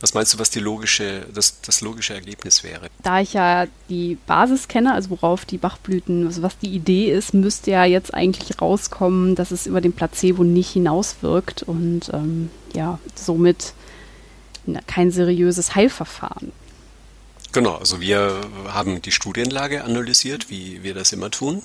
Was 0.00 0.14
meinst 0.14 0.32
du, 0.32 0.38
was 0.38 0.48
die 0.48 0.60
logische, 0.60 1.26
das, 1.34 1.60
das 1.60 1.82
logische 1.82 2.14
Ergebnis 2.14 2.64
wäre? 2.64 2.88
Da 3.02 3.20
ich 3.20 3.34
ja 3.34 3.66
die 3.90 4.16
Basis 4.26 4.66
kenne, 4.66 4.94
also 4.94 5.10
worauf 5.10 5.44
die 5.44 5.58
Bachblüten, 5.58 6.26
also 6.26 6.40
was 6.42 6.56
die 6.56 6.74
Idee 6.74 7.12
ist, 7.12 7.34
müsste 7.34 7.70
ja 7.70 7.84
jetzt 7.84 8.14
eigentlich 8.14 8.62
rauskommen, 8.62 9.34
dass 9.34 9.50
es 9.50 9.66
über 9.66 9.82
den 9.82 9.92
Placebo 9.92 10.42
nicht 10.42 10.70
hinauswirkt 10.70 11.64
und 11.64 12.10
ähm, 12.14 12.50
ja, 12.74 12.98
somit 13.14 13.74
kein 14.86 15.10
seriöses 15.10 15.74
Heilverfahren. 15.74 16.52
Genau, 17.52 17.76
also 17.76 18.00
wir 18.00 18.40
haben 18.68 19.02
die 19.02 19.12
Studienlage 19.12 19.82
analysiert, 19.84 20.50
wie 20.50 20.82
wir 20.82 20.94
das 20.94 21.12
immer 21.12 21.30
tun, 21.30 21.62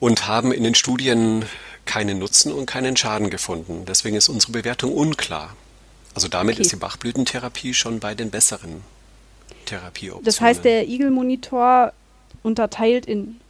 und 0.00 0.28
haben 0.28 0.52
in 0.52 0.62
den 0.62 0.74
Studien 0.74 1.44
keinen 1.84 2.18
Nutzen 2.18 2.52
und 2.52 2.66
keinen 2.66 2.96
Schaden 2.96 3.30
gefunden. 3.30 3.84
Deswegen 3.86 4.16
ist 4.16 4.28
unsere 4.28 4.52
Bewertung 4.52 4.92
unklar. 4.92 5.56
Also 6.14 6.28
damit 6.28 6.54
okay. 6.54 6.62
ist 6.62 6.72
die 6.72 6.76
Bachblütentherapie 6.76 7.74
schon 7.74 7.98
bei 7.98 8.14
den 8.14 8.30
besseren 8.30 8.82
Therapieoptionen. 9.64 10.24
Das 10.24 10.40
heißt, 10.40 10.64
der 10.64 10.88
Igel-Monitor 10.88 11.92
unterteilt 12.42 13.06
in 13.06 13.40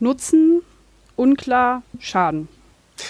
Nutzen, 0.00 0.62
unklar, 1.16 1.82
Schaden. 2.00 2.48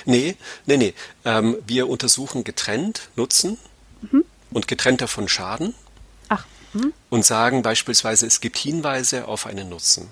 Nee, 0.05 0.37
nee, 0.67 0.77
nee. 0.77 0.95
Ähm, 1.25 1.57
wir 1.67 1.89
untersuchen 1.89 2.45
getrennt 2.45 3.09
Nutzen 3.17 3.59
mhm. 4.03 4.25
und 4.51 4.69
getrennt 4.69 5.01
davon 5.01 5.29
Schaden. 5.29 5.75
Mhm. 6.73 6.93
Und 7.11 7.25
sagen 7.25 7.63
beispielsweise, 7.63 8.27
es 8.27 8.41
gibt 8.41 8.59
Hinweise 8.59 9.27
auf 9.27 9.47
einen 9.47 9.69
Nutzen. 9.69 10.09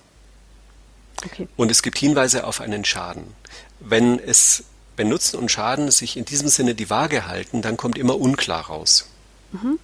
Okay. 1.24 1.48
Und 1.56 1.70
es 1.70 1.82
gibt 1.82 1.98
Hinweise 1.98 2.44
auf 2.44 2.60
einen 2.60 2.84
Schaden. 2.84 3.34
Wenn 3.80 4.18
es 4.18 4.64
wenn 4.96 5.08
Nutzen 5.08 5.38
und 5.38 5.50
Schaden 5.50 5.90
sich 5.90 6.16
in 6.16 6.24
diesem 6.24 6.48
Sinne 6.48 6.74
die 6.74 6.90
Waage 6.90 7.26
halten, 7.26 7.62
dann 7.62 7.76
kommt 7.76 7.98
immer 7.98 8.18
unklar 8.18 8.66
raus. 8.66 9.08
Mhm. 9.52 9.78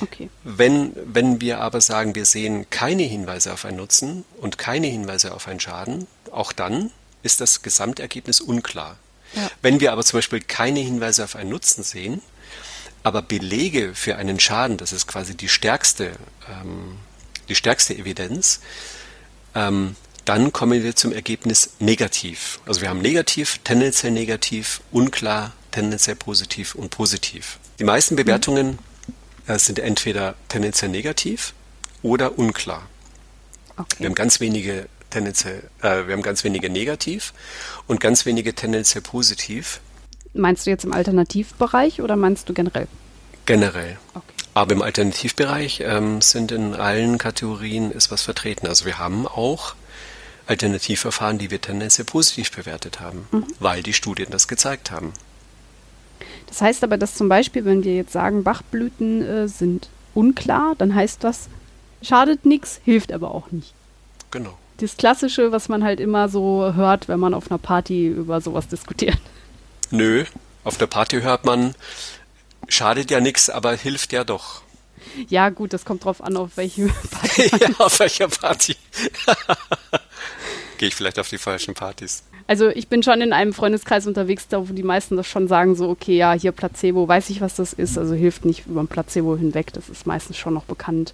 Okay. 0.00 0.30
Wenn, 0.44 0.92
wenn 0.94 1.40
wir 1.40 1.60
aber 1.60 1.80
sagen, 1.80 2.14
wir 2.14 2.24
sehen 2.24 2.70
keine 2.70 3.02
Hinweise 3.02 3.52
auf 3.52 3.64
einen 3.64 3.78
Nutzen 3.78 4.24
und 4.40 4.56
keine 4.56 4.86
Hinweise 4.86 5.34
auf 5.34 5.48
einen 5.48 5.58
Schaden, 5.58 6.06
auch 6.30 6.52
dann 6.52 6.92
ist 7.22 7.40
das 7.40 7.62
Gesamtergebnis 7.62 8.40
unklar. 8.40 8.96
Ja. 9.34 9.50
Wenn 9.60 9.80
wir 9.80 9.92
aber 9.92 10.04
zum 10.04 10.18
Beispiel 10.18 10.40
keine 10.40 10.80
Hinweise 10.80 11.24
auf 11.24 11.34
einen 11.34 11.50
Nutzen 11.50 11.82
sehen, 11.82 12.22
aber 13.08 13.22
Belege 13.22 13.94
für 13.94 14.16
einen 14.16 14.38
Schaden, 14.38 14.76
das 14.76 14.92
ist 14.92 15.06
quasi 15.06 15.34
die 15.34 15.48
stärkste, 15.48 16.12
ähm, 16.48 16.98
die 17.48 17.54
stärkste 17.54 17.94
Evidenz, 17.96 18.60
ähm, 19.54 19.96
dann 20.26 20.52
kommen 20.52 20.82
wir 20.82 20.94
zum 20.94 21.12
Ergebnis 21.12 21.70
negativ. 21.78 22.60
Also 22.66 22.82
wir 22.82 22.90
haben 22.90 23.00
negativ, 23.00 23.60
tendenziell 23.64 24.12
negativ, 24.12 24.82
unklar, 24.92 25.52
tendenziell 25.70 26.16
positiv 26.16 26.74
und 26.74 26.90
positiv. 26.90 27.58
Die 27.78 27.84
meisten 27.84 28.14
mhm. 28.14 28.18
Bewertungen 28.18 28.78
äh, 29.46 29.58
sind 29.58 29.78
entweder 29.78 30.34
tendenziell 30.48 30.90
negativ 30.90 31.54
oder 32.02 32.38
unklar. 32.38 32.86
Okay. 33.78 34.00
Wir 34.00 34.06
haben 34.06 34.14
ganz 34.14 34.38
wenige 34.40 34.86
tendenziell, 35.08 35.70
äh, 35.80 36.06
wir 36.06 36.12
haben 36.12 36.22
ganz 36.22 36.44
wenige 36.44 36.68
negativ 36.68 37.32
und 37.86 38.00
ganz 38.00 38.26
wenige 38.26 38.54
tendenziell 38.54 39.00
positiv. 39.00 39.80
Meinst 40.34 40.66
du 40.66 40.70
jetzt 40.70 40.84
im 40.84 40.92
Alternativbereich 40.92 42.00
oder 42.00 42.16
meinst 42.16 42.48
du 42.48 42.54
generell? 42.54 42.86
Generell. 43.46 43.96
Okay. 44.14 44.24
Aber 44.54 44.72
im 44.72 44.82
Alternativbereich 44.82 45.82
ähm, 45.84 46.20
sind 46.20 46.52
in 46.52 46.74
allen 46.74 47.18
Kategorien 47.18 47.90
ist 47.90 48.10
was 48.10 48.22
vertreten. 48.22 48.66
Also 48.66 48.84
wir 48.84 48.98
haben 48.98 49.26
auch 49.26 49.74
Alternativverfahren, 50.46 51.38
die 51.38 51.50
wir 51.50 51.60
tendenziell 51.60 52.04
positiv 52.04 52.50
bewertet 52.50 53.00
haben, 53.00 53.28
mhm. 53.30 53.44
weil 53.60 53.82
die 53.82 53.92
Studien 53.92 54.28
das 54.30 54.48
gezeigt 54.48 54.90
haben. 54.90 55.12
Das 56.46 56.60
heißt 56.62 56.82
aber, 56.82 56.96
dass 56.96 57.14
zum 57.14 57.28
Beispiel, 57.28 57.64
wenn 57.64 57.84
wir 57.84 57.94
jetzt 57.94 58.12
sagen, 58.12 58.42
Bachblüten 58.42 59.22
äh, 59.22 59.48
sind 59.48 59.90
unklar, 60.14 60.74
dann 60.76 60.94
heißt 60.94 61.22
das, 61.22 61.48
schadet 62.02 62.46
nichts, 62.46 62.80
hilft 62.84 63.12
aber 63.12 63.34
auch 63.34 63.50
nicht. 63.50 63.74
Genau. 64.30 64.56
Das 64.78 64.96
Klassische, 64.96 65.52
was 65.52 65.68
man 65.68 65.84
halt 65.84 66.00
immer 66.00 66.28
so 66.28 66.72
hört, 66.74 67.08
wenn 67.08 67.20
man 67.20 67.34
auf 67.34 67.50
einer 67.50 67.58
Party 67.58 68.08
über 68.08 68.40
sowas 68.40 68.68
diskutiert. 68.68 69.18
Nö, 69.90 70.24
auf 70.64 70.76
der 70.76 70.86
Party 70.86 71.20
hört 71.20 71.44
man, 71.44 71.74
schadet 72.68 73.10
ja 73.10 73.20
nichts, 73.20 73.48
aber 73.50 73.74
hilft 73.74 74.12
ja 74.12 74.24
doch. 74.24 74.62
Ja, 75.28 75.48
gut, 75.48 75.72
das 75.72 75.84
kommt 75.84 76.04
drauf 76.04 76.22
an, 76.22 76.36
auf 76.36 76.50
welche 76.56 76.88
Party. 77.10 77.50
ja, 77.60 77.68
auf 77.78 77.98
welcher 78.00 78.28
Party. 78.28 78.76
Gehe 80.78 80.88
ich 80.88 80.94
vielleicht 80.94 81.18
auf 81.18 81.28
die 81.28 81.38
falschen 81.38 81.74
Partys. 81.74 82.22
Also 82.46 82.68
ich 82.68 82.88
bin 82.88 83.02
schon 83.02 83.20
in 83.20 83.32
einem 83.32 83.52
Freundeskreis 83.52 84.06
unterwegs, 84.06 84.48
da 84.48 84.68
wo 84.68 84.72
die 84.72 84.82
meisten 84.82 85.16
das 85.16 85.26
schon 85.26 85.48
sagen, 85.48 85.74
so, 85.74 85.88
okay, 85.88 86.16
ja, 86.16 86.32
hier 86.32 86.52
Placebo, 86.52 87.06
weiß 87.06 87.30
ich, 87.30 87.40
was 87.40 87.56
das 87.56 87.72
ist, 87.72 87.98
also 87.98 88.14
hilft 88.14 88.44
nicht 88.44 88.66
über 88.66 88.80
ein 88.80 88.86
Placebo 88.88 89.36
hinweg, 89.36 89.72
das 89.72 89.88
ist 89.88 90.06
meistens 90.06 90.38
schon 90.38 90.54
noch 90.54 90.64
bekannt. 90.64 91.12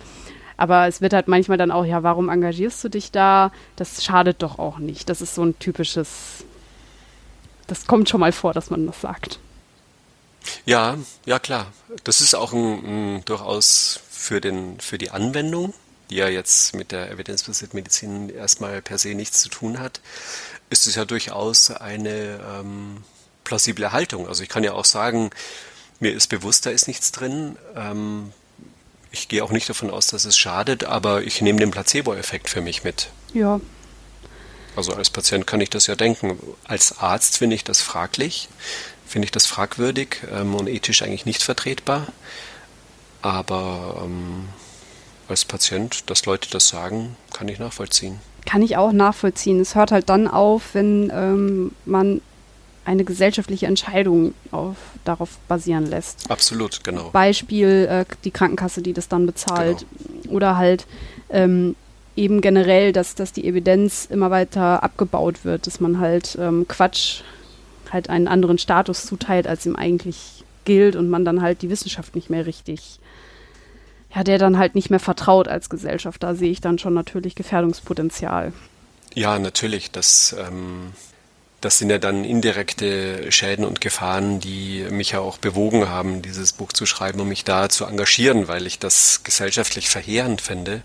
Aber 0.56 0.86
es 0.86 1.00
wird 1.00 1.12
halt 1.12 1.26
manchmal 1.26 1.58
dann 1.58 1.72
auch, 1.72 1.84
ja, 1.84 2.04
warum 2.04 2.28
engagierst 2.28 2.84
du 2.84 2.88
dich 2.88 3.10
da? 3.10 3.50
Das 3.74 4.04
schadet 4.04 4.42
doch 4.42 4.60
auch 4.60 4.78
nicht. 4.78 5.08
Das 5.08 5.20
ist 5.20 5.34
so 5.34 5.42
ein 5.42 5.58
typisches, 5.58 6.44
das 7.66 7.86
kommt 7.86 8.08
schon 8.08 8.20
mal 8.20 8.32
vor, 8.32 8.52
dass 8.52 8.70
man 8.70 8.86
das 8.86 9.00
sagt. 9.00 9.38
Ja, 10.66 10.98
ja 11.24 11.38
klar. 11.38 11.72
Das 12.04 12.20
ist 12.20 12.34
auch 12.34 12.52
ein, 12.52 13.16
ein 13.16 13.24
durchaus 13.24 14.00
für, 14.10 14.40
den, 14.40 14.78
für 14.80 14.98
die 14.98 15.10
Anwendung, 15.10 15.74
die 16.10 16.16
ja 16.16 16.28
jetzt 16.28 16.74
mit 16.74 16.92
der 16.92 17.10
evidenzbasierten 17.10 17.76
Medizin 17.76 18.28
erstmal 18.28 18.82
per 18.82 18.98
se 18.98 19.14
nichts 19.14 19.40
zu 19.40 19.48
tun 19.48 19.78
hat, 19.78 20.00
ist 20.70 20.86
es 20.86 20.94
ja 20.94 21.04
durchaus 21.04 21.70
eine 21.70 22.40
ähm, 22.58 23.04
plausible 23.44 23.92
Haltung. 23.92 24.28
Also 24.28 24.42
ich 24.42 24.48
kann 24.48 24.64
ja 24.64 24.72
auch 24.72 24.84
sagen, 24.84 25.30
mir 26.00 26.12
ist 26.12 26.28
bewusst, 26.28 26.66
da 26.66 26.70
ist 26.70 26.88
nichts 26.88 27.12
drin. 27.12 27.56
Ähm, 27.76 28.32
ich 29.10 29.28
gehe 29.28 29.44
auch 29.44 29.52
nicht 29.52 29.68
davon 29.68 29.90
aus, 29.90 30.08
dass 30.08 30.24
es 30.24 30.36
schadet, 30.36 30.84
aber 30.84 31.22
ich 31.22 31.40
nehme 31.40 31.60
den 31.60 31.70
Placebo-Effekt 31.70 32.50
für 32.50 32.60
mich 32.60 32.82
mit. 32.82 33.10
Ja. 33.32 33.60
Also 34.76 34.92
als 34.92 35.10
Patient 35.10 35.46
kann 35.46 35.60
ich 35.60 35.70
das 35.70 35.86
ja 35.86 35.94
denken. 35.94 36.38
Als 36.64 36.98
Arzt 36.98 37.38
finde 37.38 37.56
ich 37.56 37.64
das 37.64 37.80
fraglich 37.80 38.48
finde 39.14 39.26
ich 39.26 39.30
das 39.30 39.46
fragwürdig 39.46 40.22
ähm, 40.32 40.56
und 40.56 40.68
ethisch 40.68 41.02
eigentlich 41.02 41.24
nicht 41.24 41.42
vertretbar. 41.42 42.08
Aber 43.22 44.02
ähm, 44.04 44.48
als 45.28 45.44
Patient, 45.44 46.10
dass 46.10 46.26
Leute 46.26 46.50
das 46.50 46.68
sagen, 46.68 47.16
kann 47.32 47.46
ich 47.46 47.60
nachvollziehen. 47.60 48.18
Kann 48.44 48.60
ich 48.60 48.76
auch 48.76 48.92
nachvollziehen. 48.92 49.60
Es 49.60 49.76
hört 49.76 49.92
halt 49.92 50.08
dann 50.08 50.26
auf, 50.28 50.74
wenn 50.74 51.12
ähm, 51.14 51.72
man 51.84 52.20
eine 52.84 53.04
gesellschaftliche 53.04 53.66
Entscheidung 53.66 54.34
auf, 54.50 54.76
darauf 55.04 55.38
basieren 55.48 55.86
lässt. 55.86 56.28
Absolut, 56.28 56.84
genau. 56.84 57.10
Beispiel 57.10 57.86
äh, 57.88 58.04
die 58.24 58.30
Krankenkasse, 58.30 58.82
die 58.82 58.92
das 58.92 59.08
dann 59.08 59.26
bezahlt. 59.26 59.86
Genau. 60.22 60.34
Oder 60.34 60.56
halt 60.56 60.86
ähm, 61.30 61.76
eben 62.16 62.40
generell, 62.40 62.92
dass, 62.92 63.14
dass 63.14 63.32
die 63.32 63.46
Evidenz 63.46 64.06
immer 64.10 64.30
weiter 64.30 64.82
abgebaut 64.82 65.44
wird, 65.44 65.66
dass 65.66 65.80
man 65.80 65.98
halt 65.98 66.36
ähm, 66.40 66.66
Quatsch 66.68 67.22
halt 67.92 68.10
einen 68.10 68.28
anderen 68.28 68.58
Status 68.58 69.06
zuteilt, 69.06 69.46
als 69.46 69.66
ihm 69.66 69.76
eigentlich 69.76 70.44
gilt 70.64 70.96
und 70.96 71.08
man 71.08 71.24
dann 71.24 71.42
halt 71.42 71.62
die 71.62 71.70
Wissenschaft 71.70 72.14
nicht 72.14 72.30
mehr 72.30 72.46
richtig, 72.46 72.98
ja, 74.14 74.24
der 74.24 74.38
dann 74.38 74.58
halt 74.58 74.74
nicht 74.74 74.90
mehr 74.90 75.00
vertraut 75.00 75.48
als 75.48 75.68
Gesellschaft. 75.68 76.22
Da 76.22 76.34
sehe 76.34 76.50
ich 76.50 76.60
dann 76.60 76.78
schon 76.78 76.94
natürlich 76.94 77.34
Gefährdungspotenzial. 77.34 78.52
Ja, 79.14 79.38
natürlich. 79.38 79.90
Das, 79.90 80.34
ähm, 80.38 80.92
das 81.60 81.78
sind 81.78 81.90
ja 81.90 81.98
dann 81.98 82.24
indirekte 82.24 83.30
Schäden 83.30 83.64
und 83.64 83.80
Gefahren, 83.80 84.40
die 84.40 84.86
mich 84.90 85.12
ja 85.12 85.20
auch 85.20 85.38
bewogen 85.38 85.88
haben, 85.88 86.22
dieses 86.22 86.52
Buch 86.52 86.72
zu 86.72 86.86
schreiben, 86.86 87.20
um 87.20 87.28
mich 87.28 87.44
da 87.44 87.68
zu 87.68 87.84
engagieren, 87.84 88.48
weil 88.48 88.66
ich 88.66 88.78
das 88.78 89.22
gesellschaftlich 89.24 89.88
verheerend 89.88 90.40
finde 90.40 90.82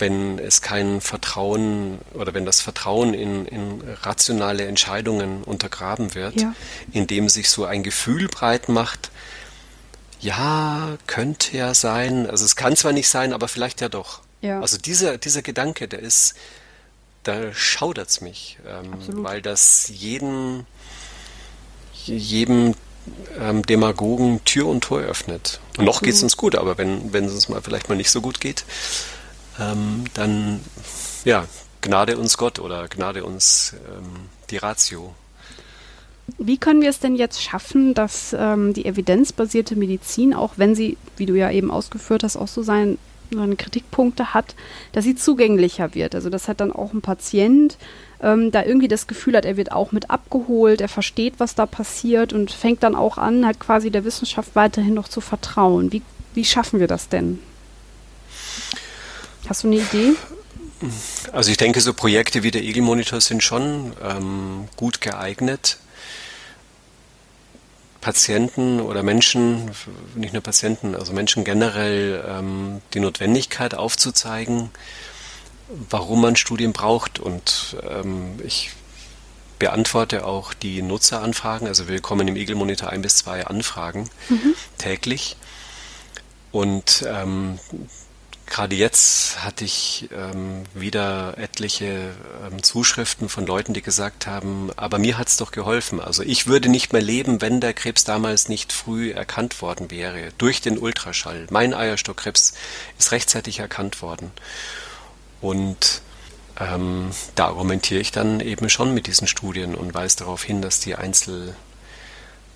wenn 0.00 0.38
es 0.38 0.62
kein 0.62 1.00
Vertrauen 1.00 1.98
oder 2.14 2.34
wenn 2.34 2.44
das 2.44 2.60
Vertrauen 2.60 3.14
in, 3.14 3.46
in 3.46 3.82
rationale 4.02 4.66
Entscheidungen 4.66 5.42
untergraben 5.44 6.14
wird, 6.14 6.40
ja. 6.40 6.54
indem 6.92 7.28
sich 7.28 7.50
so 7.50 7.64
ein 7.64 7.82
Gefühl 7.82 8.28
breit 8.28 8.68
macht, 8.68 9.10
ja, 10.20 10.98
könnte 11.06 11.56
ja 11.56 11.74
sein, 11.74 12.28
also 12.28 12.44
es 12.44 12.56
kann 12.56 12.76
zwar 12.76 12.92
nicht 12.92 13.08
sein, 13.08 13.32
aber 13.32 13.48
vielleicht 13.48 13.80
ja 13.80 13.88
doch. 13.88 14.20
Ja. 14.42 14.60
Also 14.60 14.78
dieser, 14.78 15.18
dieser 15.18 15.42
Gedanke, 15.42 15.88
der 15.88 16.00
ist, 16.00 16.34
da 17.22 17.52
schaudert 17.52 18.08
es 18.08 18.20
mich, 18.20 18.58
ähm, 18.66 19.24
weil 19.24 19.42
das 19.42 19.90
jeden, 19.92 20.66
jedem 22.04 22.74
ähm, 23.38 23.62
Demagogen 23.64 24.44
Tür 24.44 24.66
und 24.66 24.82
Tor 24.82 25.00
öffnet. 25.00 25.60
Und 25.76 25.84
noch 25.84 26.02
geht 26.02 26.14
es 26.14 26.22
uns 26.22 26.36
gut, 26.36 26.54
aber 26.54 26.78
wenn, 26.78 27.12
wenn 27.12 27.24
es 27.24 27.32
uns 27.32 27.48
mal 27.48 27.62
vielleicht 27.62 27.88
mal 27.88 27.94
nicht 27.94 28.10
so 28.10 28.20
gut 28.20 28.40
geht, 28.40 28.64
ähm, 29.60 30.04
dann 30.14 30.60
ja, 31.24 31.44
gnade 31.80 32.18
uns 32.18 32.36
Gott 32.36 32.58
oder 32.58 32.88
gnade 32.88 33.24
uns 33.24 33.74
ähm, 33.88 34.28
die 34.50 34.56
Ratio. 34.56 35.14
Wie 36.38 36.58
können 36.58 36.80
wir 36.80 36.90
es 36.90 37.00
denn 37.00 37.16
jetzt 37.16 37.42
schaffen, 37.42 37.92
dass 37.94 38.34
ähm, 38.38 38.72
die 38.72 38.86
evidenzbasierte 38.86 39.76
Medizin, 39.76 40.32
auch 40.32 40.54
wenn 40.56 40.74
sie, 40.74 40.96
wie 41.16 41.26
du 41.26 41.34
ja 41.34 41.50
eben 41.50 41.70
ausgeführt 41.70 42.22
hast, 42.22 42.36
auch 42.36 42.48
so 42.48 42.62
sein 42.62 42.98
seine 43.32 43.56
Kritikpunkte 43.56 44.34
hat, 44.34 44.54
dass 44.92 45.04
sie 45.04 45.14
zugänglicher 45.14 45.94
wird. 45.94 46.14
Also 46.14 46.30
das 46.30 46.48
hat 46.48 46.60
dann 46.60 46.72
auch 46.72 46.92
ein 46.92 47.00
Patient 47.00 47.76
ähm, 48.22 48.50
da 48.50 48.64
irgendwie 48.64 48.88
das 48.88 49.06
Gefühl 49.06 49.36
hat, 49.36 49.44
er 49.44 49.56
wird 49.56 49.72
auch 49.72 49.92
mit 49.92 50.10
abgeholt, 50.10 50.80
er 50.80 50.88
versteht, 50.88 51.34
was 51.38 51.54
da 51.54 51.66
passiert 51.66 52.32
und 52.32 52.50
fängt 52.50 52.82
dann 52.82 52.94
auch 52.94 53.18
an, 53.18 53.46
halt 53.46 53.60
quasi 53.60 53.90
der 53.90 54.04
Wissenschaft 54.04 54.54
weiterhin 54.54 54.94
noch 54.94 55.08
zu 55.08 55.20
vertrauen. 55.20 55.92
Wie, 55.92 56.02
wie 56.34 56.44
schaffen 56.44 56.80
wir 56.80 56.88
das 56.88 57.08
denn? 57.08 57.38
Hast 59.50 59.64
du 59.64 59.66
eine 59.66 59.78
Idee? 59.78 60.12
Also 61.32 61.50
ich 61.50 61.56
denke, 61.56 61.80
so 61.80 61.92
Projekte 61.92 62.44
wie 62.44 62.52
der 62.52 62.62
Eagle-Monitor 62.62 63.20
sind 63.20 63.42
schon 63.42 63.94
ähm, 64.00 64.68
gut 64.76 65.00
geeignet, 65.00 65.78
Patienten 68.00 68.78
oder 68.78 69.02
Menschen, 69.02 69.72
nicht 70.14 70.32
nur 70.34 70.42
Patienten, 70.42 70.94
also 70.94 71.12
Menschen 71.12 71.42
generell 71.42 72.24
ähm, 72.28 72.80
die 72.94 73.00
Notwendigkeit 73.00 73.74
aufzuzeigen, 73.74 74.70
warum 75.68 76.20
man 76.20 76.36
Studien 76.36 76.72
braucht. 76.72 77.18
Und 77.18 77.76
ähm, 77.82 78.38
ich 78.44 78.70
beantworte 79.58 80.26
auch 80.26 80.54
die 80.54 80.80
Nutzeranfragen. 80.80 81.66
Also 81.66 81.88
wir 81.88 81.96
bekommen 81.96 82.28
im 82.28 82.36
Eagle 82.36 82.54
Monitor 82.54 82.90
ein 82.90 83.02
bis 83.02 83.16
zwei 83.16 83.44
Anfragen 83.46 84.08
mhm. 84.28 84.54
täglich. 84.78 85.36
Und 86.52 87.04
ähm, 87.08 87.58
Gerade 88.50 88.74
jetzt 88.74 89.44
hatte 89.44 89.64
ich 89.64 90.08
ähm, 90.12 90.64
wieder 90.74 91.38
etliche 91.38 92.10
ähm, 92.44 92.64
Zuschriften 92.64 93.28
von 93.28 93.46
Leuten, 93.46 93.74
die 93.74 93.80
gesagt 93.80 94.26
haben, 94.26 94.70
aber 94.74 94.98
mir 94.98 95.18
hat's 95.18 95.36
doch 95.36 95.52
geholfen. 95.52 96.00
Also 96.00 96.24
ich 96.24 96.48
würde 96.48 96.68
nicht 96.68 96.92
mehr 96.92 97.00
leben, 97.00 97.40
wenn 97.40 97.60
der 97.60 97.74
Krebs 97.74 98.02
damals 98.02 98.48
nicht 98.48 98.72
früh 98.72 99.12
erkannt 99.12 99.62
worden 99.62 99.92
wäre, 99.92 100.30
durch 100.36 100.60
den 100.60 100.78
Ultraschall. 100.78 101.46
Mein 101.50 101.72
Eierstockkrebs 101.72 102.54
ist 102.98 103.12
rechtzeitig 103.12 103.60
erkannt 103.60 104.02
worden. 104.02 104.32
Und 105.40 106.02
ähm, 106.58 107.10
da 107.36 107.46
argumentiere 107.46 108.00
ich 108.00 108.10
dann 108.10 108.40
eben 108.40 108.68
schon 108.68 108.92
mit 108.92 109.06
diesen 109.06 109.28
Studien 109.28 109.76
und 109.76 109.94
weise 109.94 110.16
darauf 110.16 110.42
hin, 110.42 110.60
dass 110.60 110.80
die 110.80 110.96
Einzel 110.96 111.54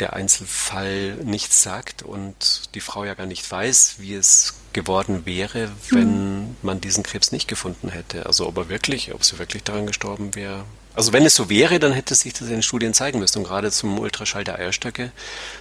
der 0.00 0.14
Einzelfall 0.14 1.14
nichts 1.24 1.62
sagt 1.62 2.02
und 2.02 2.62
die 2.74 2.80
Frau 2.80 3.04
ja 3.04 3.14
gar 3.14 3.26
nicht 3.26 3.48
weiß, 3.48 3.96
wie 3.98 4.14
es 4.14 4.54
geworden 4.72 5.24
wäre, 5.24 5.70
wenn 5.90 6.56
man 6.62 6.80
diesen 6.80 7.04
Krebs 7.04 7.32
nicht 7.32 7.48
gefunden 7.48 7.88
hätte. 7.88 8.26
Also 8.26 8.46
ob 8.46 8.56
er 8.56 8.68
wirklich, 8.68 9.14
ob 9.14 9.24
sie 9.24 9.38
wirklich 9.38 9.62
daran 9.62 9.86
gestorben 9.86 10.34
wäre. 10.34 10.64
Also 10.94 11.12
wenn 11.12 11.24
es 11.26 11.34
so 11.34 11.48
wäre, 11.48 11.80
dann 11.80 11.92
hätte 11.92 12.14
sich 12.14 12.32
das 12.32 12.42
in 12.42 12.54
den 12.54 12.62
Studien 12.62 12.94
zeigen 12.94 13.18
müssen. 13.18 13.38
Und 13.38 13.44
gerade 13.44 13.70
zum 13.70 13.98
Ultraschall 13.98 14.44
der 14.44 14.58
Eierstöcke, 14.58 15.10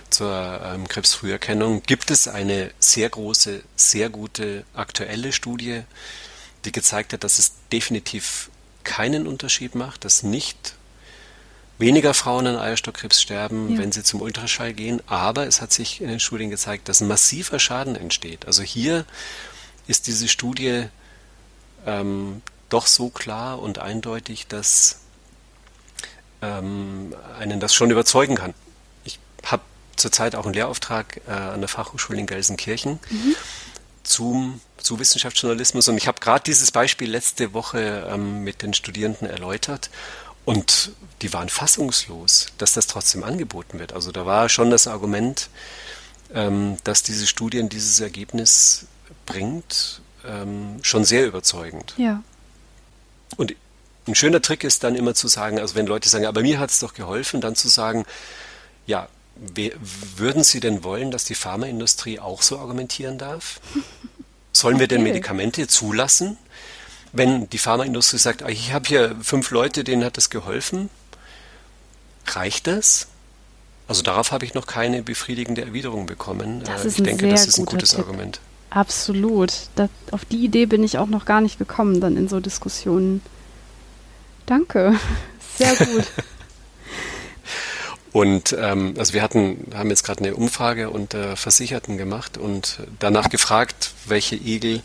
zur 0.09 0.61
ähm, 0.63 0.87
Krebsfrüherkennung, 0.87 1.83
gibt 1.83 2.11
es 2.11 2.27
eine 2.27 2.71
sehr 2.79 3.09
große, 3.09 3.63
sehr 3.75 4.09
gute 4.09 4.63
aktuelle 4.73 5.31
Studie, 5.31 5.81
die 6.65 6.71
gezeigt 6.71 7.13
hat, 7.13 7.23
dass 7.23 7.39
es 7.39 7.53
definitiv 7.71 8.49
keinen 8.83 9.27
Unterschied 9.27 9.75
macht, 9.75 10.05
dass 10.05 10.23
nicht 10.23 10.75
weniger 11.83 12.13
Frauen 12.13 12.47
an 12.47 12.55
Eierstockkrebs 12.55 13.21
sterben, 13.21 13.73
ja. 13.73 13.77
wenn 13.77 13.91
sie 13.91 14.03
zum 14.03 14.21
Ultraschall 14.21 14.73
gehen, 14.73 15.01
aber 15.05 15.45
es 15.45 15.61
hat 15.61 15.73
sich 15.73 16.01
in 16.01 16.07
den 16.07 16.21
Studien 16.21 16.49
gezeigt, 16.49 16.89
dass 16.89 17.01
ein 17.01 17.07
massiver 17.07 17.59
Schaden 17.59 17.95
entsteht. 17.95 18.47
Also 18.47 18.63
hier 18.63 19.05
ist 19.85 20.07
diese 20.07 20.29
Studie 20.29 20.85
ähm, 21.85 22.41
doch 22.69 22.87
so 22.87 23.09
klar 23.09 23.59
und 23.59 23.79
eindeutig, 23.79 24.47
dass 24.47 25.01
ähm, 26.41 27.13
einen 27.37 27.59
das 27.59 27.73
schon 27.73 27.91
überzeugen 27.91 28.35
kann. 28.35 28.53
Ich 29.03 29.19
habe 29.45 29.63
zurzeit 29.97 30.35
auch 30.35 30.45
einen 30.45 30.53
Lehrauftrag 30.53 31.21
äh, 31.27 31.31
an 31.31 31.59
der 31.59 31.67
Fachhochschule 31.67 32.17
in 32.17 32.25
Gelsenkirchen. 32.25 32.99
Mhm. 33.09 33.35
Zum, 34.03 34.59
zu 34.77 34.99
Wissenschaftsjournalismus 34.99 35.87
und 35.87 35.95
ich 35.95 36.07
habe 36.09 36.19
gerade 36.19 36.43
dieses 36.43 36.71
Beispiel 36.71 37.09
letzte 37.09 37.53
Woche 37.53 38.05
ähm, 38.11 38.43
mit 38.43 38.61
den 38.61 38.73
Studierenden 38.73 39.29
erläutert 39.29 39.89
und 40.45 40.91
die 41.21 41.31
waren 41.33 41.49
fassungslos, 41.49 42.47
dass 42.57 42.73
das 42.73 42.87
trotzdem 42.87 43.23
angeboten 43.23 43.79
wird. 43.79 43.93
Also 43.93 44.11
da 44.11 44.25
war 44.25 44.49
schon 44.49 44.71
das 44.71 44.87
Argument, 44.87 45.49
ähm, 46.33 46.77
dass 46.83 47.03
diese 47.03 47.27
Studien 47.27 47.69
dieses 47.69 47.99
Ergebnis 48.01 48.87
bringt, 49.25 50.01
ähm, 50.25 50.79
schon 50.81 51.05
sehr 51.05 51.25
überzeugend. 51.25 51.93
Ja. 51.97 52.23
Und 53.37 53.55
ein 54.05 54.15
schöner 54.15 54.41
Trick 54.41 54.63
ist 54.63 54.83
dann 54.83 54.95
immer 54.95 55.15
zu 55.15 55.27
sagen, 55.27 55.59
also 55.59 55.75
wenn 55.75 55.87
Leute 55.87 56.09
sagen, 56.09 56.25
aber 56.25 56.41
mir 56.41 56.59
hat 56.59 56.71
es 56.71 56.79
doch 56.79 56.93
geholfen, 56.93 57.39
dann 57.39 57.55
zu 57.55 57.69
sagen, 57.69 58.05
ja, 58.85 59.07
würden 60.17 60.43
Sie 60.43 60.59
denn 60.59 60.83
wollen, 60.83 61.09
dass 61.09 61.25
die 61.25 61.35
Pharmaindustrie 61.35 62.19
auch 62.19 62.41
so 62.41 62.59
argumentieren 62.59 63.17
darf? 63.17 63.59
Sollen 64.51 64.75
okay. 64.75 64.81
wir 64.81 64.87
denn 64.87 65.03
Medikamente 65.03 65.67
zulassen, 65.67 66.37
wenn 67.13 67.49
die 67.49 67.59
Pharmaindustrie 67.59 68.17
sagt, 68.17 68.43
ah, 68.43 68.49
ich 68.49 68.73
habe 68.73 68.87
hier 68.87 69.15
fünf 69.21 69.51
Leute, 69.51 69.83
denen 69.83 70.03
hat 70.03 70.17
das 70.17 70.29
geholfen, 70.29 70.89
reicht 72.27 72.67
das? 72.67 73.07
Also 73.87 74.01
darauf 74.01 74.31
habe 74.31 74.45
ich 74.45 74.53
noch 74.53 74.65
keine 74.65 75.03
befriedigende 75.03 75.61
Erwiderung 75.61 76.05
bekommen. 76.05 76.63
Das 76.65 76.85
äh, 76.85 76.87
ich 76.89 77.03
denke, 77.03 77.29
das 77.29 77.45
ist 77.45 77.59
ein 77.59 77.65
gutes 77.65 77.91
Tipp. 77.91 77.99
Argument. 77.99 78.39
Absolut. 78.71 79.53
Das, 79.75 79.89
auf 80.11 80.25
die 80.25 80.43
Idee 80.43 80.65
bin 80.65 80.83
ich 80.83 80.97
auch 80.97 81.07
noch 81.07 81.25
gar 81.25 81.41
nicht 81.41 81.59
gekommen, 81.59 82.01
dann 82.01 82.17
in 82.17 82.27
so 82.27 82.39
Diskussionen. 82.39 83.21
Danke. 84.47 84.95
Sehr 85.57 85.75
gut. 85.75 86.05
Und 88.13 88.55
ähm, 88.59 88.93
also 88.97 89.13
wir 89.13 89.23
hatten, 89.23 89.71
haben 89.73 89.89
jetzt 89.89 90.03
gerade 90.03 90.23
eine 90.23 90.35
Umfrage 90.35 90.91
unter 90.91 91.35
Versicherten 91.35 91.97
gemacht 91.97 92.37
und 92.37 92.77
danach 92.99 93.27
gefragt, 93.29 93.91
welche 94.05 94.35
Igel 94.35 94.83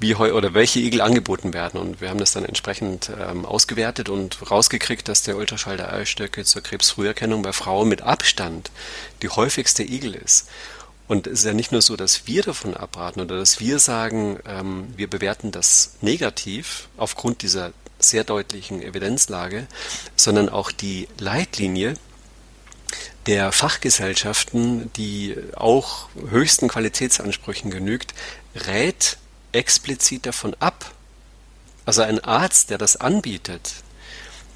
wie 0.00 0.14
oder 0.14 0.54
welche 0.54 0.80
Igel 0.80 1.00
angeboten 1.00 1.54
werden. 1.54 1.80
Und 1.80 2.00
wir 2.00 2.10
haben 2.10 2.18
das 2.18 2.32
dann 2.32 2.44
entsprechend 2.44 3.10
ähm, 3.18 3.46
ausgewertet 3.46 4.08
und 4.08 4.50
rausgekriegt, 4.50 5.08
dass 5.08 5.22
der 5.22 5.36
Ultraschall 5.36 5.76
der 5.76 5.92
Eierstöcke 5.92 6.44
zur 6.44 6.62
Krebsfrüherkennung 6.62 7.42
bei 7.42 7.52
Frauen 7.52 7.88
mit 7.88 8.02
Abstand 8.02 8.70
die 9.22 9.28
häufigste 9.28 9.82
Igel 9.82 10.14
ist. 10.14 10.48
Und 11.06 11.26
es 11.26 11.40
ist 11.40 11.44
ja 11.44 11.52
nicht 11.52 11.72
nur 11.72 11.82
so, 11.82 11.96
dass 11.96 12.26
wir 12.26 12.42
davon 12.42 12.74
abraten 12.74 13.20
oder 13.20 13.36
dass 13.38 13.60
wir 13.60 13.78
sagen, 13.78 14.38
ähm, 14.46 14.92
wir 14.96 15.08
bewerten 15.08 15.52
das 15.52 15.96
negativ 16.00 16.88
aufgrund 16.96 17.42
dieser 17.42 17.72
sehr 17.98 18.24
deutlichen 18.24 18.82
Evidenzlage, 18.82 19.66
sondern 20.16 20.48
auch 20.48 20.72
die 20.72 21.08
Leitlinie 21.18 21.94
der 23.26 23.52
Fachgesellschaften, 23.52 24.92
die 24.94 25.36
auch 25.56 26.08
höchsten 26.28 26.68
Qualitätsansprüchen 26.68 27.70
genügt, 27.70 28.14
rät 28.66 29.18
explizit 29.54 30.26
davon 30.26 30.54
ab, 30.60 30.92
also 31.86 32.02
ein 32.02 32.20
Arzt, 32.20 32.70
der 32.70 32.78
das 32.78 32.96
anbietet, 32.96 33.74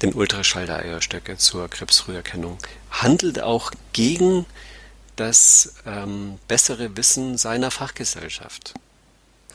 den 0.01 0.13
Ultraschall 0.13 0.65
der 0.65 0.79
Eierstöcke 0.79 1.37
zur 1.37 1.67
Krebsfrüherkennung, 1.67 2.57
handelt 2.89 3.41
auch 3.41 3.71
gegen 3.93 4.45
das 5.15 5.75
ähm, 5.85 6.39
bessere 6.47 6.95
Wissen 6.95 7.37
seiner 7.37 7.71
Fachgesellschaft. 7.71 8.73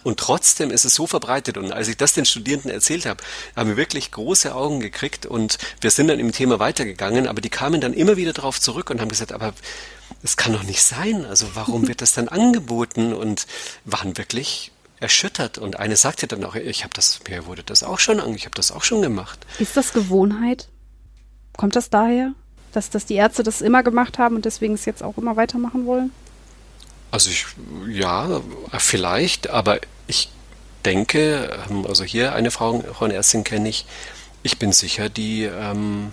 Und 0.03 0.21
trotzdem 0.21 0.71
ist 0.71 0.85
es 0.85 0.95
so 0.95 1.07
verbreitet. 1.07 1.57
Und 1.57 1.73
als 1.73 1.89
ich 1.89 1.97
das 1.97 2.13
den 2.13 2.27
Studierenden 2.27 2.71
erzählt 2.71 3.07
habe, 3.07 3.25
haben 3.57 3.71
wir 3.71 3.79
wirklich 3.79 4.11
große 4.11 4.55
Augen 4.55 4.81
gekriegt 4.81 5.25
und 5.25 5.57
wir 5.81 5.91
sind 5.91 6.09
dann 6.09 6.21
im 6.21 6.31
Thema 6.31 6.59
weitergegangen, 6.59 7.27
aber 7.27 7.41
die 7.41 7.49
kamen 7.49 7.81
dann 7.81 7.95
immer 7.95 8.19
wieder 8.19 8.35
darauf 8.35 8.61
zurück 8.61 8.91
und 8.91 9.01
haben 9.01 9.09
gesagt, 9.09 9.33
aber 9.33 9.55
es 10.23 10.37
kann 10.37 10.53
doch 10.53 10.63
nicht 10.63 10.83
sein. 10.83 11.25
Also 11.25 11.47
warum 11.55 11.89
wird 11.89 12.03
das 12.03 12.13
dann 12.13 12.29
angeboten? 12.29 13.15
Und 13.15 13.47
waren 13.87 14.19
wirklich 14.19 14.73
erschüttert 15.05 15.59
und 15.59 15.79
eine 15.79 15.97
sagte 15.97 16.27
dann 16.27 16.43
auch, 16.45 16.55
ich 16.55 16.83
habe 16.83 16.95
das, 16.95 17.21
mir 17.29 17.45
wurde 17.45 17.63
das 17.63 17.83
auch 17.83 17.99
schon 17.99 18.21
an, 18.21 18.35
ich 18.35 18.47
habe 18.47 18.55
das 18.55 18.73
auch 18.73 18.83
schon 18.83 19.03
gemacht. 19.03 19.39
Ist 19.59 19.77
das 19.77 19.93
Gewohnheit? 19.93 20.69
Kommt 21.59 21.77
das 21.77 21.91
daher, 21.91 22.33
dass, 22.73 22.89
dass 22.89 23.05
die 23.05 23.15
Ärzte 23.15 23.43
das 23.43 23.61
immer 23.61 23.83
gemacht 23.83 24.19
haben 24.19 24.35
und 24.35 24.47
deswegen 24.47 24.73
es 24.73 24.87
jetzt 24.87 25.03
auch 25.03 25.19
immer 25.19 25.37
weitermachen 25.37 25.85
wollen? 25.85 26.11
Also 27.11 27.29
ich, 27.29 27.45
ja, 27.87 28.41
vielleicht, 28.79 29.51
aber 29.51 29.79
ich 30.07 30.31
denke, 30.87 31.51
ähm, 31.69 31.85
also 31.87 32.03
hier 32.03 32.35
eine 32.35 32.51
Frau, 32.51 32.81
Frauenärztin 32.81 33.45
kenne 33.45 33.69
ich, 33.69 33.85
ich 34.43 34.59
bin 34.59 34.73
sicher, 34.73 35.11
die 35.11 35.45
ähm, 35.45 36.11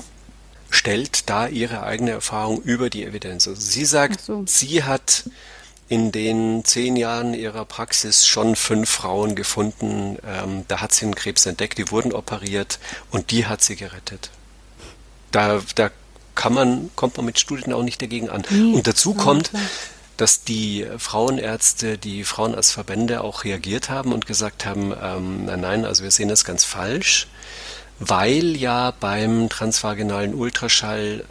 stellt 0.69 1.29
da 1.29 1.47
ihre 1.47 1.83
eigene 1.83 2.11
Erfahrung 2.11 2.61
über 2.61 2.89
die 2.89 3.05
Evidenz. 3.05 3.47
Also 3.47 3.59
sie 3.61 3.85
sagt, 3.85 4.21
so. 4.21 4.43
sie 4.45 4.83
hat 4.83 5.23
in 5.91 6.13
den 6.13 6.63
zehn 6.63 6.95
Jahren 6.95 7.33
ihrer 7.33 7.65
Praxis 7.65 8.25
schon 8.25 8.55
fünf 8.55 8.89
Frauen 8.89 9.35
gefunden. 9.35 10.17
Ähm, 10.25 10.63
da 10.69 10.79
hat 10.79 10.93
sie 10.93 11.03
einen 11.03 11.15
Krebs 11.15 11.45
entdeckt, 11.45 11.77
die 11.77 11.91
wurden 11.91 12.13
operiert 12.13 12.79
und 13.11 13.29
die 13.31 13.45
hat 13.45 13.61
sie 13.61 13.75
gerettet. 13.75 14.29
Da, 15.31 15.61
da 15.75 15.91
kann 16.33 16.53
man, 16.53 16.89
kommt 16.95 17.17
man 17.17 17.25
mit 17.25 17.39
Studien 17.39 17.73
auch 17.73 17.83
nicht 17.83 18.01
dagegen 18.01 18.29
an. 18.29 18.45
Nee, 18.49 18.73
und 18.73 18.87
dazu 18.87 19.13
kommt, 19.13 19.51
dass 20.15 20.45
die 20.45 20.87
Frauenärzte, 20.97 21.97
die 21.97 22.23
Frauenarztverbände 22.23 23.19
auch 23.21 23.43
reagiert 23.43 23.89
haben 23.89 24.13
und 24.13 24.25
gesagt 24.25 24.65
haben, 24.65 24.93
ähm, 24.93 25.43
nein, 25.43 25.59
nein, 25.59 25.83
also 25.83 26.03
wir 26.03 26.11
sehen 26.11 26.29
das 26.29 26.45
ganz 26.45 26.63
falsch, 26.63 27.27
weil 27.99 28.55
ja 28.55 28.91
beim 28.97 29.49
transvaginalen 29.49 30.35
Ultraschall 30.35 31.25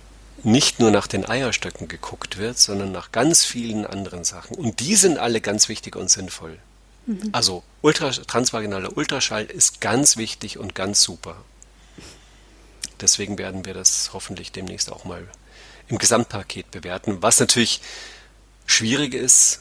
nicht 0.44 0.80
nur 0.80 0.90
nach 0.90 1.06
den 1.06 1.28
Eierstöcken 1.28 1.88
geguckt 1.88 2.38
wird, 2.38 2.58
sondern 2.58 2.92
nach 2.92 3.12
ganz 3.12 3.44
vielen 3.44 3.86
anderen 3.86 4.24
Sachen. 4.24 4.56
Und 4.56 4.80
die 4.80 4.96
sind 4.96 5.18
alle 5.18 5.40
ganz 5.40 5.68
wichtig 5.68 5.96
und 5.96 6.10
sinnvoll. 6.10 6.58
Mhm. 7.06 7.30
Also 7.32 7.62
Ultra, 7.82 8.10
transvaginaler 8.10 8.96
Ultraschall 8.96 9.44
ist 9.44 9.80
ganz 9.80 10.16
wichtig 10.16 10.58
und 10.58 10.74
ganz 10.74 11.02
super. 11.02 11.36
Deswegen 13.00 13.38
werden 13.38 13.64
wir 13.64 13.74
das 13.74 14.10
hoffentlich 14.12 14.52
demnächst 14.52 14.92
auch 14.92 15.04
mal 15.04 15.26
im 15.88 15.98
Gesamtpaket 15.98 16.70
bewerten, 16.70 17.22
was 17.22 17.40
natürlich 17.40 17.80
schwierig 18.66 19.14
ist 19.14 19.60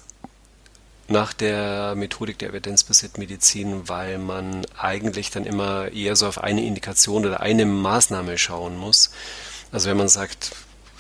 nach 1.08 1.34
der 1.34 1.96
Methodik 1.96 2.38
der 2.38 2.50
evidenzbasierten 2.50 3.20
Medizin, 3.20 3.90
weil 3.90 4.20
man 4.20 4.66
eigentlich 4.78 5.32
dann 5.32 5.46
immer 5.46 5.92
eher 5.92 6.16
so 6.16 6.28
auf 6.28 6.44
eine 6.44 6.64
Indikation 6.64 7.26
oder 7.26 7.40
eine 7.40 7.66
Maßnahme 7.66 8.38
schauen 8.38 8.78
muss. 8.78 9.10
Also 9.72 9.90
wenn 9.90 9.98
man 9.98 10.10
sagt, 10.10 10.52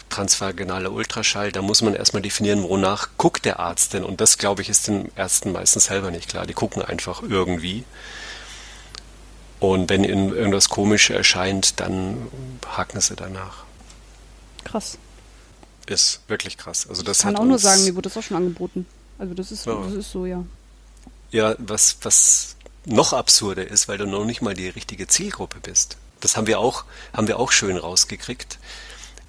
transvaginaler 0.09 0.91
Ultraschall, 0.91 1.51
da 1.51 1.61
muss 1.61 1.81
man 1.81 1.93
erstmal 1.93 2.21
definieren, 2.21 2.63
wonach 2.63 3.09
guckt 3.17 3.45
der 3.45 3.59
Arzt 3.59 3.93
denn. 3.93 4.03
Und 4.03 4.21
das, 4.21 4.37
glaube 4.37 4.61
ich, 4.61 4.69
ist 4.69 4.87
den 4.87 5.11
Ärzten 5.15 5.51
meistens 5.51 5.85
selber 5.85 6.11
nicht 6.11 6.29
klar. 6.29 6.45
Die 6.45 6.53
gucken 6.53 6.81
einfach 6.81 7.21
irgendwie. 7.21 7.83
Und 9.59 9.89
wenn 9.89 10.03
ihnen 10.03 10.35
irgendwas 10.35 10.69
komisch 10.69 11.09
erscheint, 11.09 11.79
dann 11.79 12.27
haken 12.65 13.01
sie 13.01 13.15
danach. 13.15 13.63
Krass. 14.63 14.97
Ist 15.85 16.21
wirklich 16.27 16.57
krass. 16.57 16.87
Also 16.87 17.03
das 17.03 17.19
ich 17.19 17.23
kann 17.23 17.35
auch 17.35 17.45
nur 17.45 17.59
sagen, 17.59 17.83
mir 17.83 17.95
wurde 17.95 18.09
das 18.09 18.17
auch 18.17 18.23
schon 18.23 18.37
angeboten. 18.37 18.85
Also 19.17 19.33
das 19.33 19.51
ist, 19.51 19.65
ja. 19.65 19.81
das 19.83 19.93
ist 19.93 20.11
so, 20.11 20.25
ja. 20.25 20.45
Ja, 21.31 21.55
was, 21.57 21.97
was 22.03 22.55
noch 22.85 23.13
absurder 23.13 23.67
ist, 23.67 23.87
weil 23.87 23.97
du 23.97 24.05
noch 24.05 24.25
nicht 24.25 24.41
mal 24.41 24.53
die 24.53 24.69
richtige 24.69 25.07
Zielgruppe 25.07 25.59
bist. 25.61 25.97
Das 26.21 26.37
haben 26.37 26.47
wir 26.47 26.59
auch, 26.59 26.85
haben 27.13 27.27
wir 27.27 27.39
auch 27.39 27.51
schön 27.51 27.77
rausgekriegt. 27.77 28.59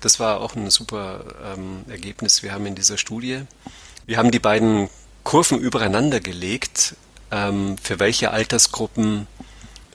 Das 0.01 0.19
war 0.19 0.41
auch 0.41 0.57
ein 0.57 0.71
super 0.71 1.25
ähm, 1.45 1.85
Ergebnis. 1.89 2.43
Wir 2.43 2.53
haben 2.53 2.67
in 2.67 2.75
dieser 2.75 2.97
Studie, 2.97 3.43
wir 4.07 4.17
haben 4.17 4.31
die 4.31 4.39
beiden 4.39 4.89
Kurven 5.25 5.59
übereinander 5.59 6.21
gelegt, 6.21 6.97
ähm, 7.31 7.77
für 7.83 7.99
welche 7.99 8.31
Altersgruppen 8.31 9.27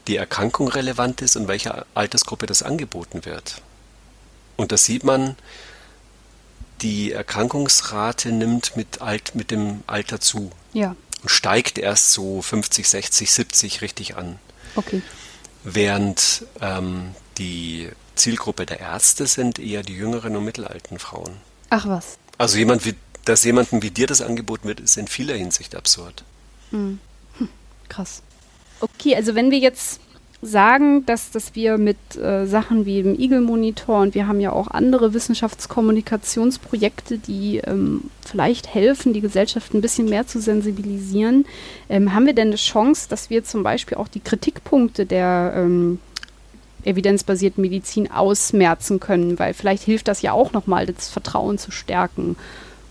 die 0.07 0.17
Erkrankung 0.17 0.67
relevant 0.67 1.21
ist 1.21 1.35
und 1.35 1.47
welcher 1.47 1.85
Altersgruppe 1.95 2.45
das 2.45 2.61
angeboten 2.61 3.25
wird. 3.25 3.61
Und 4.55 4.71
da 4.71 4.77
sieht 4.77 5.03
man, 5.03 5.35
die 6.81 7.11
Erkrankungsrate 7.11 8.31
nimmt 8.31 8.77
mit, 8.77 9.01
Alt, 9.01 9.35
mit 9.35 9.51
dem 9.51 9.83
Alter 9.87 10.19
zu. 10.19 10.51
Ja. 10.73 10.95
Und 11.21 11.29
steigt 11.29 11.79
erst 11.79 12.11
so 12.11 12.41
50, 12.41 12.87
60, 12.87 13.31
70 13.31 13.81
richtig 13.81 14.15
an. 14.15 14.39
Okay. 14.75 15.01
Während 15.63 16.45
ähm, 16.61 17.15
die 17.37 17.89
Zielgruppe 18.15 18.65
der 18.65 18.79
Ärzte 18.79 19.27
sind 19.27 19.59
eher 19.59 19.83
die 19.83 19.93
jüngeren 19.93 20.35
und 20.35 20.45
mittelalten 20.45 20.99
Frauen. 20.99 21.33
Ach 21.69 21.87
was. 21.87 22.17
Also 22.37 22.57
jemand 22.57 22.85
wie, 22.85 22.95
dass 23.25 23.43
jemandem 23.43 23.81
wie 23.81 23.91
dir 23.91 24.07
das 24.07 24.21
angeboten 24.21 24.67
wird, 24.67 24.79
ist 24.79 24.97
in 24.97 25.07
vieler 25.07 25.35
Hinsicht 25.35 25.75
absurd. 25.75 26.23
Hm. 26.71 26.99
Hm. 27.37 27.49
Krass. 27.89 28.21
Okay, 28.79 29.15
also 29.15 29.35
wenn 29.35 29.51
wir 29.51 29.59
jetzt 29.59 29.99
sagen, 30.41 31.05
dass, 31.05 31.31
dass 31.31 31.55
wir 31.55 31.77
mit 31.77 31.97
äh, 32.15 32.45
Sachen 32.45 32.85
wie 32.85 33.01
dem 33.01 33.19
Eagle-Monitor 33.19 34.01
und 34.01 34.15
wir 34.15 34.27
haben 34.27 34.39
ja 34.39 34.51
auch 34.51 34.67
andere 34.67 35.13
Wissenschaftskommunikationsprojekte, 35.13 37.17
die 37.17 37.61
ähm, 37.65 38.09
vielleicht 38.25 38.73
helfen, 38.73 39.13
die 39.13 39.21
Gesellschaft 39.21 39.73
ein 39.73 39.81
bisschen 39.81 40.07
mehr 40.07 40.27
zu 40.27 40.39
sensibilisieren. 40.39 41.45
Ähm, 41.89 42.13
haben 42.13 42.25
wir 42.25 42.33
denn 42.33 42.49
eine 42.49 42.57
Chance, 42.57 43.07
dass 43.09 43.29
wir 43.29 43.43
zum 43.43 43.63
Beispiel 43.63 43.97
auch 43.97 44.07
die 44.07 44.19
Kritikpunkte 44.19 45.05
der 45.05 45.53
ähm, 45.55 45.99
evidenzbasierten 46.85 47.61
Medizin 47.61 48.11
ausmerzen 48.11 48.99
können? 48.99 49.37
Weil 49.39 49.53
vielleicht 49.53 49.83
hilft 49.83 50.07
das 50.07 50.21
ja 50.21 50.31
auch 50.31 50.53
nochmal, 50.53 50.85
das 50.85 51.09
Vertrauen 51.09 51.57
zu 51.57 51.71
stärken 51.71 52.35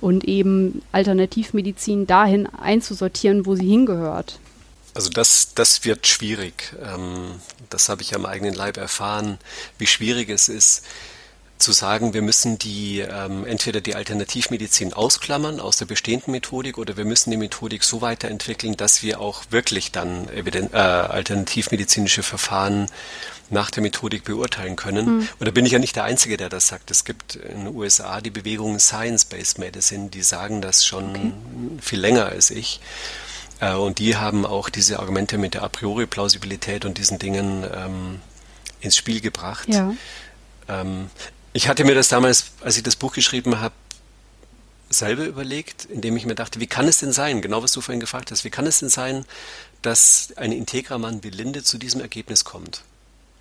und 0.01 0.25
eben 0.25 0.83
Alternativmedizin 0.93 2.07
dahin 2.07 2.47
einzusortieren, 2.47 3.47
wo 3.47 3.55
sie 3.55 3.69
hingehört. 3.69 4.39
Also 4.95 5.11
das, 5.11 5.55
das 5.55 5.85
wird 5.85 6.07
schwierig. 6.07 6.75
Ähm, 6.83 7.33
das 7.71 7.89
habe 7.89 8.03
ich 8.03 8.15
am 8.15 8.27
eigenen 8.27 8.55
Leib 8.55 8.77
erfahren, 8.77 9.39
wie 9.79 9.87
schwierig 9.87 10.29
es 10.29 10.49
ist, 10.49 10.85
zu 11.59 11.73
sagen, 11.73 12.15
wir 12.15 12.23
müssen 12.23 12.59
die 12.59 13.01
ähm, 13.01 13.47
entweder 13.47 13.81
die 13.81 13.95
Alternativmedizin 13.95 14.93
ausklammern 14.93 15.61
aus 15.61 15.77
der 15.77 15.87
bestehenden 15.87 16.33
Methodik 16.33 16.79
oder 16.79 16.97
wir 16.97 17.05
müssen 17.05 17.31
die 17.31 17.37
Methodik 17.37 17.85
so 17.85 18.01
weiterentwickeln, 18.01 18.77
dass 18.77 19.03
wir 19.03 19.21
auch 19.21 19.45
wirklich 19.51 19.93
dann 19.93 20.29
Eviden 20.29 20.73
äh, 20.73 20.77
alternativmedizinische 20.77 22.23
Verfahren 22.23 22.89
nach 23.51 23.71
der 23.71 23.83
Methodik 23.83 24.25
beurteilen 24.25 24.77
können. 24.77 25.19
Mhm. 25.19 25.29
Und 25.39 25.47
da 25.47 25.51
bin 25.51 25.65
ich 25.65 25.73
ja 25.73 25.79
nicht 25.79 25.97
der 25.97 26.05
Einzige, 26.05 26.37
der 26.37 26.49
das 26.49 26.69
sagt. 26.69 26.91
Es 26.91 27.05
gibt 27.05 27.37
in 27.37 27.65
den 27.65 27.75
USA 27.75 28.21
die 28.21 28.31
Bewegung 28.31 28.79
Science-Based 28.79 29.59
Medicine, 29.59 30.09
die 30.09 30.23
sagen 30.23 30.61
das 30.61 30.85
schon 30.85 31.11
okay. 31.11 31.33
viel 31.81 32.01
länger 32.01 32.27
als 32.27 32.51
ich. 32.51 32.81
Äh, 33.61 33.75
und 33.75 33.99
die 33.99 34.17
haben 34.17 34.45
auch 34.45 34.69
diese 34.69 34.99
Argumente 34.99 35.39
mit 35.39 35.55
der 35.55 35.63
a 35.63 35.69
priori 35.69 36.07
Plausibilität 36.07 36.85
und 36.85 36.99
diesen 36.99 37.19
Dingen 37.19 37.65
ähm, 37.73 38.21
ins 38.81 38.97
Spiel 38.97 39.21
gebracht. 39.21 39.69
Ja. 39.69 39.95
Ähm, 40.69 41.11
ich 41.55 41.69
hatte 41.69 41.85
mir 41.85 41.95
das 41.95 42.09
damals, 42.09 42.47
als 42.61 42.77
ich 42.77 42.83
das 42.83 42.97
Buch 42.97 43.15
geschrieben 43.15 43.61
habe, 43.61 43.75
selber 44.91 45.25
überlegt, 45.25 45.87
indem 45.87 46.17
ich 46.17 46.27
mir 46.27 46.35
dachte, 46.35 46.61
wie 46.61 46.67
kann 46.67 46.87
es 46.87 46.99
denn 46.99 47.13
sein, 47.13 47.41
genau 47.41 47.63
was 47.63 47.73
du 47.73 47.81
vorhin 47.81 48.01
gefragt 48.01 48.31
hast, 48.31 48.45
wie 48.45 48.51
kann 48.51 48.67
es 48.67 48.81
denn 48.81 48.91
sein, 48.91 49.25
dass 49.81 50.29
ein 50.37 50.53
Integramann 50.53 51.25
wie 51.25 51.31
Linde 51.31 51.63
zu 51.63 51.79
diesem 51.79 52.01
Ergebnis 52.01 52.45
kommt? 52.45 52.83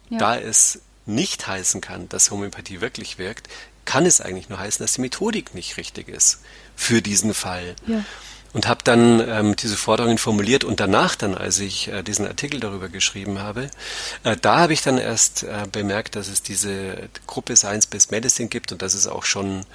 Ja. 0.10 0.20
Da 0.20 0.38
es 0.38 0.80
nicht 1.06 1.48
heißen 1.48 1.82
kann, 1.82 2.08
dass 2.08 2.32
Homöopathie 2.32 2.82
wirklich 2.82 3.18
wirkt, 3.18 3.50
kann 3.84 4.06
es 4.06 4.22
eigentlich 4.22 4.48
nur 4.48 4.60
heißen, 4.60 4.84
dass 4.84 4.94
die 4.94 5.02
Methodik 5.02 5.54
nicht 5.54 5.78
richtig 5.78 6.08
ist 6.08 6.40
für 6.76 7.02
diesen 7.02 7.34
Fall. 7.34 7.76
Ja 7.88 8.06
und 8.54 8.68
habe 8.68 8.82
dann 8.84 9.20
ähm, 9.28 9.56
diese 9.56 9.76
Forderungen 9.78 10.18
formuliert 10.18 10.64
und 10.64 10.80
danach 10.80 11.16
dann, 11.16 11.36
als 11.36 11.60
ich 11.60 11.88
äh, 11.88 12.04
diesen 12.04 12.28
Artikel 12.28 12.60
darüber 12.60 12.88
geschrieben 12.88 13.40
habe, 13.40 13.70
äh, 14.24 14.38
da 14.40 14.60
habe 14.60 14.74
ich 14.74 14.82
dann 14.82 14.98
erst 14.98 15.44
äh, 15.44 15.66
bemerkt, 15.72 16.16
dass 16.16 16.28
es 16.28 16.42
diese 16.42 17.10
Gruppe 17.28 17.56
Science-Based 17.56 18.12
Medicine 18.12 18.50
gibt 18.50 18.72
und 18.72 18.82
dass 18.82 18.94
es 18.94 19.08
auch 19.08 19.26
schon 19.26 19.66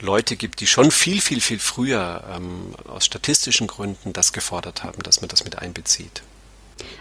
Leute 0.00 0.36
gibt, 0.36 0.60
die 0.60 0.66
schon 0.66 0.90
viel, 0.90 1.20
viel, 1.20 1.40
viel 1.40 1.58
früher 1.58 2.22
ähm, 2.32 2.74
aus 2.86 3.04
statistischen 3.04 3.66
Gründen 3.66 4.12
das 4.12 4.32
gefordert 4.32 4.84
haben, 4.84 5.02
dass 5.02 5.20
man 5.20 5.28
das 5.28 5.44
mit 5.44 5.58
einbezieht. 5.58 6.22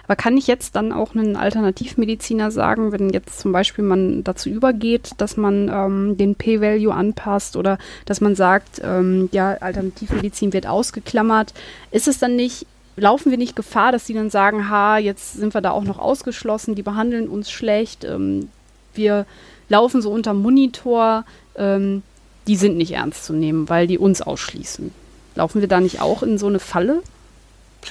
Aber 0.04 0.16
kann 0.16 0.38
ich 0.38 0.48
jetzt 0.48 0.76
dann 0.76 0.92
auch 0.92 1.16
einen 1.16 1.36
Alternativmediziner 1.36 2.52
sagen, 2.52 2.92
wenn 2.92 3.10
jetzt 3.10 3.40
zum 3.40 3.52
Beispiel 3.52 3.84
man 3.84 4.24
dazu 4.24 4.50
übergeht, 4.50 5.12
dass 5.18 5.38
man 5.38 5.70
ähm, 5.70 6.18
den 6.18 6.36
P-Value 6.36 6.94
anpasst 6.94 7.56
oder 7.56 7.78
dass 8.06 8.22
man 8.22 8.36
sagt, 8.36 8.82
ähm, 8.84 9.30
ja, 9.32 9.52
Alternativmedizin 9.60 10.54
wird 10.54 10.68
ausgeklammert, 10.68 11.54
ist 11.92 12.08
es 12.08 12.20
dann 12.20 12.36
nicht, 12.36 12.66
laufen 12.96 13.30
wir 13.30 13.38
nicht 13.38 13.56
Gefahr, 13.56 13.92
dass 13.92 14.06
die 14.06 14.14
dann 14.14 14.30
sagen, 14.30 14.70
ha, 14.70 14.98
jetzt 14.98 15.34
sind 15.34 15.54
wir 15.54 15.62
da 15.62 15.72
auch 15.72 15.84
noch 15.84 16.00
ausgeschlossen, 16.00 16.76
die 16.76 16.84
behandeln 16.84 17.28
uns 17.28 17.52
schlecht, 17.52 18.04
ähm, 18.04 18.50
wir 18.94 19.26
laufen 19.70 20.02
so 20.02 20.12
unter 20.12 20.34
Monitor, 20.34 21.24
ähm, 21.56 22.04
die 22.48 22.56
sind 22.56 22.78
nicht 22.78 22.94
ernst 22.94 23.26
zu 23.26 23.34
nehmen, 23.34 23.70
weil 23.70 23.88
die 23.88 23.98
uns 23.98 24.22
ausschließen. 24.22 24.92
Laufen 25.36 25.62
wir 25.62 25.68
da 25.68 25.80
nicht 25.80 26.02
auch 26.02 26.24
in 26.24 26.38
so 26.38 26.48
eine 26.48 26.60
Falle? 26.60 27.04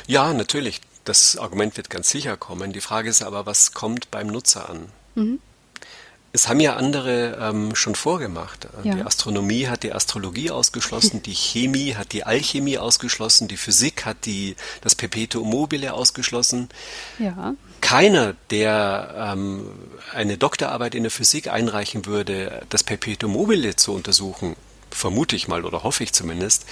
Ja, 0.06 0.32
natürlich. 0.32 0.80
Das 1.06 1.38
Argument 1.38 1.76
wird 1.76 1.88
ganz 1.88 2.10
sicher 2.10 2.36
kommen. 2.36 2.72
Die 2.72 2.80
Frage 2.80 3.08
ist 3.08 3.22
aber, 3.22 3.46
was 3.46 3.72
kommt 3.72 4.10
beim 4.10 4.26
Nutzer 4.26 4.68
an? 4.68 4.88
Mhm. 5.14 5.38
Es 6.32 6.48
haben 6.48 6.58
ja 6.58 6.74
andere 6.74 7.38
ähm, 7.40 7.76
schon 7.76 7.94
vorgemacht. 7.94 8.68
Ja. 8.82 8.96
Die 8.96 9.02
Astronomie 9.02 9.68
hat 9.68 9.84
die 9.84 9.92
Astrologie 9.92 10.50
ausgeschlossen, 10.50 11.22
die 11.22 11.34
Chemie 11.34 11.94
hat 11.94 12.12
die 12.12 12.24
Alchemie 12.24 12.76
ausgeschlossen, 12.76 13.46
die 13.46 13.56
Physik 13.56 14.04
hat 14.04 14.26
die, 14.26 14.56
das 14.82 14.96
Perpetuum 14.96 15.48
mobile 15.48 15.94
ausgeschlossen. 15.94 16.68
Ja. 17.20 17.54
Keiner, 17.80 18.34
der 18.50 19.32
ähm, 19.32 19.70
eine 20.12 20.36
Doktorarbeit 20.36 20.96
in 20.96 21.04
der 21.04 21.12
Physik 21.12 21.48
einreichen 21.48 22.04
würde, 22.04 22.66
das 22.68 22.82
Perpetuum 22.82 23.32
mobile 23.32 23.76
zu 23.76 23.94
untersuchen, 23.94 24.56
vermute 24.90 25.36
ich 25.36 25.46
mal 25.46 25.64
oder 25.64 25.84
hoffe 25.84 26.02
ich 26.02 26.12
zumindest, 26.12 26.66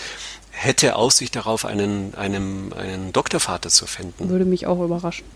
hätte 0.55 0.97
Aussicht 0.97 1.37
darauf, 1.37 1.65
einen, 1.65 2.15
einen, 2.15 2.73
einen 2.73 3.13
Doktorvater 3.13 3.71
zu 3.71 3.87
finden. 3.87 4.29
Würde 4.29 4.45
mich 4.45 4.67
auch 4.67 4.83
überraschen. 4.83 5.27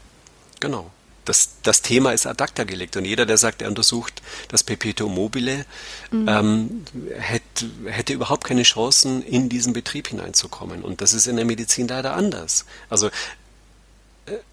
Genau. 0.61 0.90
Das, 1.24 1.51
das 1.62 1.82
Thema 1.82 2.12
ist 2.12 2.27
ad 2.27 2.43
acta 2.43 2.65
gelegt 2.65 2.97
und 2.97 3.05
jeder, 3.05 3.27
der 3.27 3.36
sagt, 3.36 3.61
er 3.61 3.69
untersucht 3.69 4.23
das 4.49 4.65
Perpetuum 4.65 5.15
mobile, 5.15 5.66
mhm. 6.11 6.27
ähm, 6.27 6.85
hätte, 7.19 7.66
hätte 7.85 8.15
überhaupt 8.15 8.45
keine 8.45 8.62
Chancen, 8.62 9.23
in 9.23 9.51
diesen 9.51 9.74
Betrieb 9.74 10.09
hineinzukommen. 10.09 10.82
Und 10.82 11.03
das 11.03 11.12
ist 11.12 11.27
in 11.27 11.36
der 11.36 11.45
Medizin 11.45 11.86
leider 11.86 12.15
anders. 12.15 12.65
Also 12.89 13.09
äh, 13.09 13.11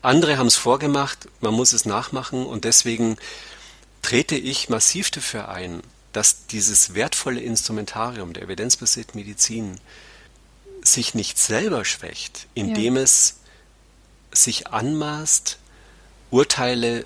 andere 0.02 0.38
haben 0.38 0.48
es 0.48 0.58
vorgemacht, 0.58 1.30
man 1.40 1.54
muss 1.54 1.72
es 1.72 1.86
nachmachen 1.86 2.46
und 2.46 2.66
deswegen 2.66 3.16
trete 4.02 4.36
ich 4.36 4.68
massiv 4.68 5.12
dafür 5.12 5.48
ein, 5.48 5.82
dass 6.12 6.46
dieses 6.48 6.94
wertvolle 6.94 7.40
Instrumentarium 7.40 8.34
der 8.34 8.44
evidenzbasierten 8.44 9.18
Medizin 9.18 9.80
sich 10.88 11.16
nicht 11.16 11.38
selber 11.38 11.86
schwächt, 11.86 12.48
indem 12.54 12.96
ja. 12.96 13.04
es 13.04 13.38
sich 14.32 14.68
anmaßt, 14.68 15.58
Urteile 16.32 17.06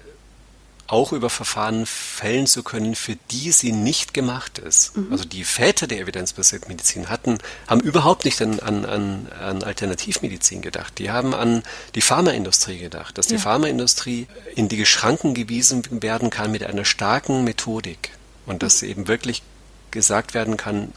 auch 0.90 1.14
über 1.14 1.30
Verfahren 1.30 1.86
fällen 1.86 2.48
zu 2.48 2.64
können, 2.64 2.96
für 2.96 3.16
die 3.30 3.52
sie 3.52 3.72
nicht 3.72 4.16
gemacht 4.16 4.58
ist. 4.58 4.98
Mhm. 4.98 5.12
Also 5.12 5.24
die 5.24 5.44
Väter 5.44 5.86
der 5.86 6.00
evidenzbasierten 6.00 6.68
Medizin 6.68 7.10
hatten, 7.10 7.38
haben 7.68 7.82
überhaupt 7.82 8.26
nicht 8.26 8.42
an, 8.42 8.60
an, 8.60 8.86
an 8.86 9.64
Alternativmedizin 9.64 10.64
gedacht. 10.64 10.98
Die 10.98 11.12
haben 11.12 11.36
an 11.36 11.62
die 11.94 12.02
Pharmaindustrie 12.02 12.80
gedacht, 12.80 13.20
dass 13.20 13.28
die 13.28 13.36
ja. 13.36 13.40
Pharmaindustrie 13.40 14.28
in 14.56 14.68
die 14.68 14.84
Schranken 14.86 15.36
gewiesen 15.36 15.84
werden 16.02 16.32
kann 16.32 16.52
mit 16.52 16.64
einer 16.64 16.86
starken 16.86 17.44
Methodik 17.44 18.12
und 18.48 18.64
dass 18.64 18.82
eben 18.82 19.08
wirklich 19.08 19.44
gesagt 19.92 20.34
werden 20.34 20.58
kann, 20.58 20.92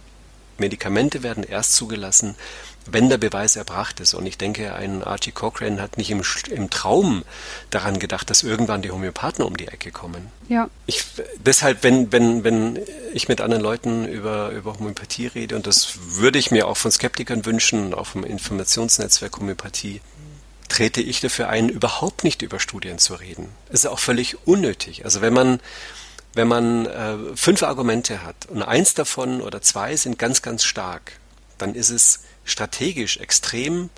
Medikamente 0.58 1.22
werden 1.22 1.44
erst 1.44 1.74
zugelassen, 1.74 2.34
wenn 2.86 3.08
der 3.08 3.18
Beweis 3.18 3.56
erbracht 3.56 4.00
ist. 4.00 4.14
Und 4.14 4.26
ich 4.26 4.38
denke, 4.38 4.74
ein 4.74 5.02
Archie 5.02 5.32
Cochrane 5.32 5.80
hat 5.80 5.98
nicht 5.98 6.10
im, 6.10 6.22
im 6.50 6.70
Traum 6.70 7.24
daran 7.70 7.98
gedacht, 7.98 8.30
dass 8.30 8.42
irgendwann 8.42 8.82
die 8.82 8.90
Homöopathen 8.90 9.44
um 9.44 9.56
die 9.56 9.68
Ecke 9.68 9.90
kommen. 9.90 10.30
Ja. 10.48 10.68
Ich, 10.86 11.04
deshalb, 11.36 11.82
wenn, 11.82 12.12
wenn, 12.12 12.44
wenn 12.44 12.78
ich 13.12 13.28
mit 13.28 13.40
anderen 13.40 13.62
Leuten 13.62 14.06
über, 14.06 14.50
über 14.50 14.78
Homöopathie 14.78 15.26
rede, 15.28 15.56
und 15.56 15.66
das 15.66 15.94
würde 16.16 16.38
ich 16.38 16.50
mir 16.50 16.66
auch 16.66 16.76
von 16.76 16.90
Skeptikern 16.90 17.46
wünschen, 17.46 17.94
auch 17.94 18.06
vom 18.06 18.24
Informationsnetzwerk 18.24 19.38
Homöopathie, 19.38 20.00
trete 20.68 21.02
ich 21.02 21.20
dafür 21.20 21.48
ein, 21.48 21.68
überhaupt 21.68 22.24
nicht 22.24 22.42
über 22.42 22.58
Studien 22.58 22.98
zu 22.98 23.14
reden. 23.14 23.48
Es 23.68 23.80
ist 23.80 23.86
auch 23.86 23.98
völlig 23.98 24.46
unnötig. 24.46 25.04
Also 25.04 25.20
wenn 25.20 25.34
man 25.34 25.60
wenn 26.34 26.48
man 26.48 26.86
äh, 26.86 27.16
fünf 27.34 27.62
Argumente 27.62 28.22
hat 28.22 28.46
und 28.46 28.62
eins 28.62 28.94
davon 28.94 29.40
oder 29.40 29.60
zwei 29.60 29.96
sind 29.96 30.18
ganz, 30.18 30.40
ganz 30.42 30.64
stark, 30.64 31.12
dann 31.58 31.74
ist 31.74 31.90
es 31.90 32.20
strategisch 32.44 33.18
extrem 33.18 33.90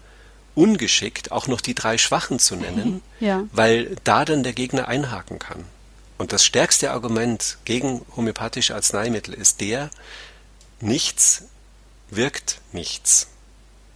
ungeschickt, 0.55 1.33
auch 1.33 1.47
noch 1.47 1.61
die 1.61 1.75
drei 1.75 1.99
Schwachen 1.99 2.39
zu 2.39 2.57
nennen, 2.57 3.03
ja. 3.21 3.45
weil 3.53 3.97
da 4.05 4.25
dann 4.25 4.43
der 4.43 4.53
Gegner 4.53 4.89
einhaken 4.89 5.39
kann. 5.39 5.65
Und 6.17 6.33
das 6.33 6.45
stärkste 6.45 6.93
Argument 6.93 7.59
gegen 7.65 8.03
homöopathische 8.17 8.75
Arzneimittel 8.75 9.35
ist 9.35 9.61
der, 9.61 9.91
nichts 10.81 11.45
wirkt 12.11 12.61
nichts. 12.73 13.29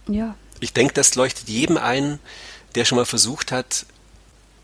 Ja. 0.07 0.35
Ich 0.59 0.73
denke, 0.73 0.93
das 0.93 1.15
leuchtet 1.15 1.47
jedem 1.47 1.77
ein, 1.77 2.19
der 2.75 2.85
schon 2.85 2.97
mal 2.97 3.05
versucht 3.05 3.51
hat, 3.51 3.85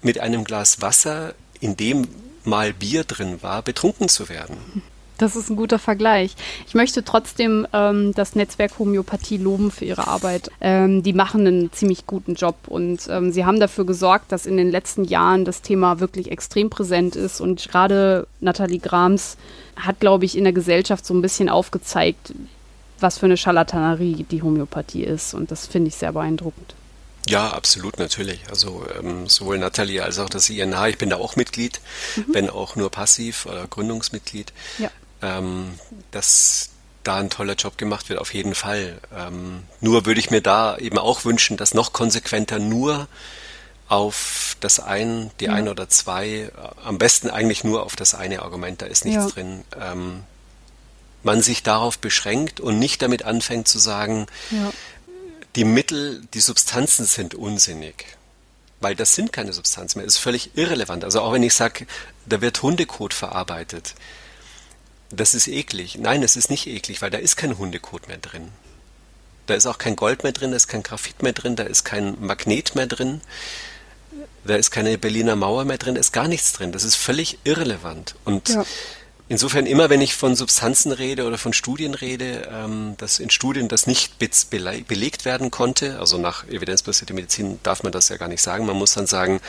mit 0.01 0.19
einem 0.19 0.43
Glas 0.43 0.81
Wasser, 0.81 1.33
in 1.59 1.77
dem 1.77 2.07
mal 2.43 2.73
Bier 2.73 3.03
drin 3.05 3.41
war, 3.41 3.61
betrunken 3.61 4.09
zu 4.09 4.29
werden. 4.29 4.83
Das 5.17 5.35
ist 5.35 5.49
ein 5.49 5.55
guter 5.55 5.79
Vergleich. 5.79 6.35
Ich 6.67 6.73
möchte 6.73 7.03
trotzdem 7.03 7.65
ähm, 7.71 8.13
das 8.13 8.35
Netzwerk 8.35 8.77
Homöopathie 8.79 9.37
loben 9.37 9.71
für 9.71 9.85
ihre 9.85 10.07
Arbeit. 10.07 10.51
Ähm, 10.59 11.03
die 11.03 11.13
machen 11.13 11.47
einen 11.47 11.71
ziemlich 11.71 12.05
guten 12.05 12.35
Job 12.35 12.55
und 12.67 13.07
ähm, 13.09 13.31
sie 13.31 13.45
haben 13.45 13.59
dafür 13.59 13.85
gesorgt, 13.85 14.31
dass 14.31 14.45
in 14.45 14.57
den 14.57 14.71
letzten 14.71 15.05
Jahren 15.05 15.45
das 15.45 15.61
Thema 15.61 15.99
wirklich 15.99 16.31
extrem 16.31 16.69
präsent 16.69 17.15
ist 17.15 17.39
und 17.39 17.67
gerade 17.69 18.27
Nathalie 18.41 18.79
Grams 18.79 19.37
hat, 19.77 19.99
glaube 19.99 20.25
ich, 20.25 20.37
in 20.37 20.43
der 20.43 20.53
Gesellschaft 20.53 21.05
so 21.05 21.13
ein 21.13 21.21
bisschen 21.21 21.49
aufgezeigt, 21.49 22.33
was 22.99 23.17
für 23.17 23.25
eine 23.25 23.37
Scharlatanerie 23.37 24.25
die 24.29 24.41
Homöopathie 24.41 25.03
ist 25.03 25.33
und 25.33 25.51
das 25.51 25.65
finde 25.65 25.89
ich 25.89 25.95
sehr 25.95 26.11
beeindruckend. 26.11 26.75
Ja, 27.27 27.49
absolut, 27.49 27.97
natürlich. 27.97 28.41
Also 28.49 28.85
ähm, 28.99 29.27
sowohl 29.27 29.57
Nathalie 29.57 30.03
als 30.03 30.19
auch 30.19 30.29
das 30.29 30.47
INH, 30.49 30.89
ich 30.89 30.99
bin 30.99 31.09
da 31.09 31.15
auch 31.15 31.35
Mitglied, 31.35 31.81
mhm. 32.15 32.25
wenn 32.33 32.49
auch 32.51 32.75
nur 32.75 32.91
passiv 32.91 33.47
oder 33.47 33.65
Gründungsmitglied. 33.67 34.53
Ja 34.77 34.91
ähm, 35.25 35.79
dass 36.11 36.69
da 37.03 37.17
ein 37.17 37.29
toller 37.29 37.53
Job 37.53 37.77
gemacht 37.77 38.09
wird, 38.09 38.19
auf 38.19 38.33
jeden 38.33 38.55
Fall. 38.55 38.99
Ähm, 39.15 39.63
nur 39.81 40.05
würde 40.05 40.19
ich 40.19 40.31
mir 40.31 40.41
da 40.41 40.77
eben 40.77 40.97
auch 40.97 41.25
wünschen, 41.25 41.57
dass 41.57 41.73
noch 41.73 41.93
konsequenter 41.93 42.59
nur 42.59 43.07
auf 43.87 44.57
das 44.59 44.79
ein, 44.79 45.29
die 45.39 45.45
ja. 45.45 45.53
ein 45.53 45.67
oder 45.67 45.89
zwei, 45.89 46.27
äh, 46.27 46.51
am 46.83 46.97
besten 46.97 47.29
eigentlich 47.29 47.63
nur 47.63 47.83
auf 47.83 47.95
das 47.95 48.15
eine 48.15 48.41
Argument, 48.41 48.81
da 48.81 48.87
ist 48.87 49.05
nichts 49.05 49.25
ja. 49.25 49.29
drin, 49.29 49.63
ähm, 49.79 50.23
man 51.23 51.41
sich 51.41 51.63
darauf 51.63 51.99
beschränkt 51.99 52.59
und 52.59 52.79
nicht 52.79 53.01
damit 53.01 53.23
anfängt 53.23 53.67
zu 53.67 53.79
sagen, 53.79 54.27
ja. 54.51 54.71
die 55.55 55.65
Mittel, 55.65 56.23
die 56.33 56.39
Substanzen 56.39 57.05
sind 57.05 57.35
unsinnig. 57.35 58.05
Weil 58.81 58.95
das 58.95 59.15
sind 59.15 59.31
keine 59.31 59.53
Substanzen 59.53 59.99
mehr, 59.99 60.05
das 60.05 60.15
ist 60.15 60.21
völlig 60.21 60.57
irrelevant. 60.57 61.03
Also 61.03 61.21
auch 61.21 61.33
wenn 61.33 61.43
ich 61.43 61.53
sage, 61.53 61.87
da 62.25 62.41
wird 62.41 62.61
Hundekot 62.61 63.13
verarbeitet 63.13 63.95
das 65.09 65.33
ist 65.33 65.47
eklig. 65.47 65.97
Nein, 65.99 66.23
es 66.23 66.35
ist 66.35 66.49
nicht 66.49 66.67
eklig, 66.67 67.01
weil 67.01 67.11
da 67.11 67.17
ist 67.17 67.35
kein 67.35 67.57
Hundekot 67.57 68.07
mehr 68.07 68.17
drin. 68.17 68.49
Da 69.47 69.53
ist 69.53 69.65
auch 69.67 69.77
kein 69.77 69.95
Gold 69.95 70.23
mehr 70.23 70.31
drin, 70.31 70.51
da 70.51 70.57
ist 70.57 70.67
kein 70.67 70.83
Graphit 70.83 71.21
mehr 71.21 71.33
drin, 71.33 71.55
da 71.55 71.63
ist 71.63 71.83
kein 71.83 72.19
Magnet 72.19 72.73
mehr 72.75 72.87
drin, 72.87 73.21
da 74.43 74.55
ist 74.55 74.71
keine 74.71 74.97
Berliner 74.97 75.35
Mauer 75.35 75.65
mehr 75.65 75.77
drin, 75.77 75.95
da 75.95 75.99
ist 75.99 76.13
gar 76.13 76.27
nichts 76.27 76.53
drin. 76.53 76.71
Das 76.71 76.83
ist 76.83 76.95
völlig 76.95 77.37
irrelevant. 77.43 78.15
Und 78.25 78.49
ja. 78.49 78.65
insofern 79.29 79.67
immer, 79.67 79.89
wenn 79.91 80.01
ich 80.01 80.15
von 80.15 80.35
Substanzen 80.35 80.91
rede 80.91 81.25
oder 81.25 81.37
von 81.37 81.53
Studien 81.53 81.93
rede, 81.93 82.49
ähm, 82.51 82.95
dass 82.97 83.19
in 83.19 83.29
Studien 83.29 83.67
das 83.67 83.85
nicht 83.85 84.17
belegt 84.17 85.25
werden 85.25 85.51
konnte, 85.51 85.99
also 85.99 86.17
nach 86.17 86.47
evidenzbasierter 86.47 87.13
Medizin 87.13 87.59
darf 87.61 87.83
man 87.83 87.91
das 87.91 88.09
ja 88.09 88.17
gar 88.17 88.29
nicht 88.29 88.41
sagen, 88.41 88.65
man 88.65 88.77
muss 88.77 88.93
dann 88.93 89.05
sagen, 89.05 89.41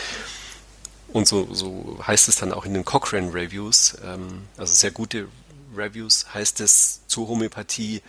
und 1.12 1.27
so, 1.27 1.49
so 1.53 1.99
heißt 2.07 2.28
es 2.28 2.37
dann 2.37 2.53
auch 2.53 2.66
in 2.66 2.74
den 2.74 2.85
Cochrane 2.85 3.33
Reviews, 3.33 3.97
ähm, 4.05 4.43
also 4.59 4.74
sehr 4.74 4.91
gute 4.91 5.28
Reviews 5.77 6.27
heißt 6.35 6.61
es 6.61 7.01
zur 7.07 7.28
Homöopathie, 7.28 8.03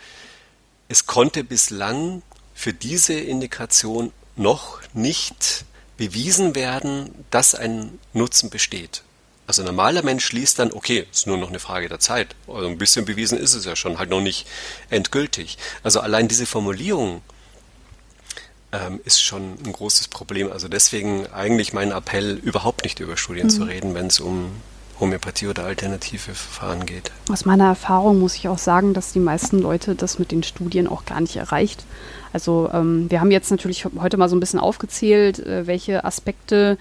es 0.88 1.06
konnte 1.06 1.44
bislang 1.44 2.22
für 2.54 2.72
diese 2.72 3.14
Indikation 3.14 4.12
noch 4.36 4.80
nicht 4.94 5.64
bewiesen 5.96 6.54
werden, 6.54 7.10
dass 7.30 7.54
ein 7.54 7.98
Nutzen 8.12 8.50
besteht. 8.50 9.02
Also 9.46 9.62
ein 9.62 9.66
normaler 9.66 10.02
Mensch 10.02 10.30
liest 10.32 10.58
dann, 10.58 10.72
okay, 10.72 11.06
ist 11.10 11.26
nur 11.26 11.38
noch 11.38 11.48
eine 11.48 11.58
Frage 11.58 11.88
der 11.88 12.00
Zeit. 12.00 12.34
Also 12.46 12.68
ein 12.68 12.78
bisschen 12.78 13.04
bewiesen 13.04 13.38
ist 13.38 13.54
es 13.54 13.64
ja 13.64 13.76
schon, 13.76 13.98
halt 13.98 14.10
noch 14.10 14.20
nicht 14.20 14.46
endgültig. 14.90 15.56
Also 15.82 16.00
allein 16.00 16.28
diese 16.28 16.46
Formulierung 16.46 17.22
ähm, 18.72 19.00
ist 19.04 19.22
schon 19.22 19.56
ein 19.64 19.72
großes 19.72 20.08
Problem. 20.08 20.52
Also 20.52 20.68
deswegen 20.68 21.26
eigentlich 21.28 21.72
mein 21.72 21.92
Appell, 21.92 22.36
überhaupt 22.36 22.84
nicht 22.84 23.00
über 23.00 23.16
Studien 23.16 23.46
mhm. 23.46 23.50
zu 23.50 23.62
reden, 23.64 23.94
wenn 23.94 24.08
es 24.08 24.20
um 24.20 24.52
Homöopathie 25.00 25.46
oder 25.46 25.64
alternative 25.64 26.34
Verfahren 26.34 26.86
geht. 26.86 27.12
Aus 27.30 27.44
meiner 27.44 27.66
Erfahrung 27.66 28.18
muss 28.18 28.34
ich 28.34 28.48
auch 28.48 28.58
sagen, 28.58 28.94
dass 28.94 29.12
die 29.12 29.20
meisten 29.20 29.60
Leute 29.60 29.94
das 29.94 30.18
mit 30.18 30.32
den 30.32 30.42
Studien 30.42 30.86
auch 30.86 31.04
gar 31.04 31.20
nicht 31.20 31.36
erreicht. 31.36 31.84
Also 32.32 32.68
ähm, 32.72 33.10
wir 33.10 33.20
haben 33.20 33.30
jetzt 33.30 33.50
natürlich 33.50 33.84
heute 34.00 34.16
mal 34.16 34.28
so 34.28 34.36
ein 34.36 34.40
bisschen 34.40 34.60
aufgezählt, 34.60 35.38
äh, 35.38 35.66
welche 35.66 36.04
Aspekte 36.04 36.78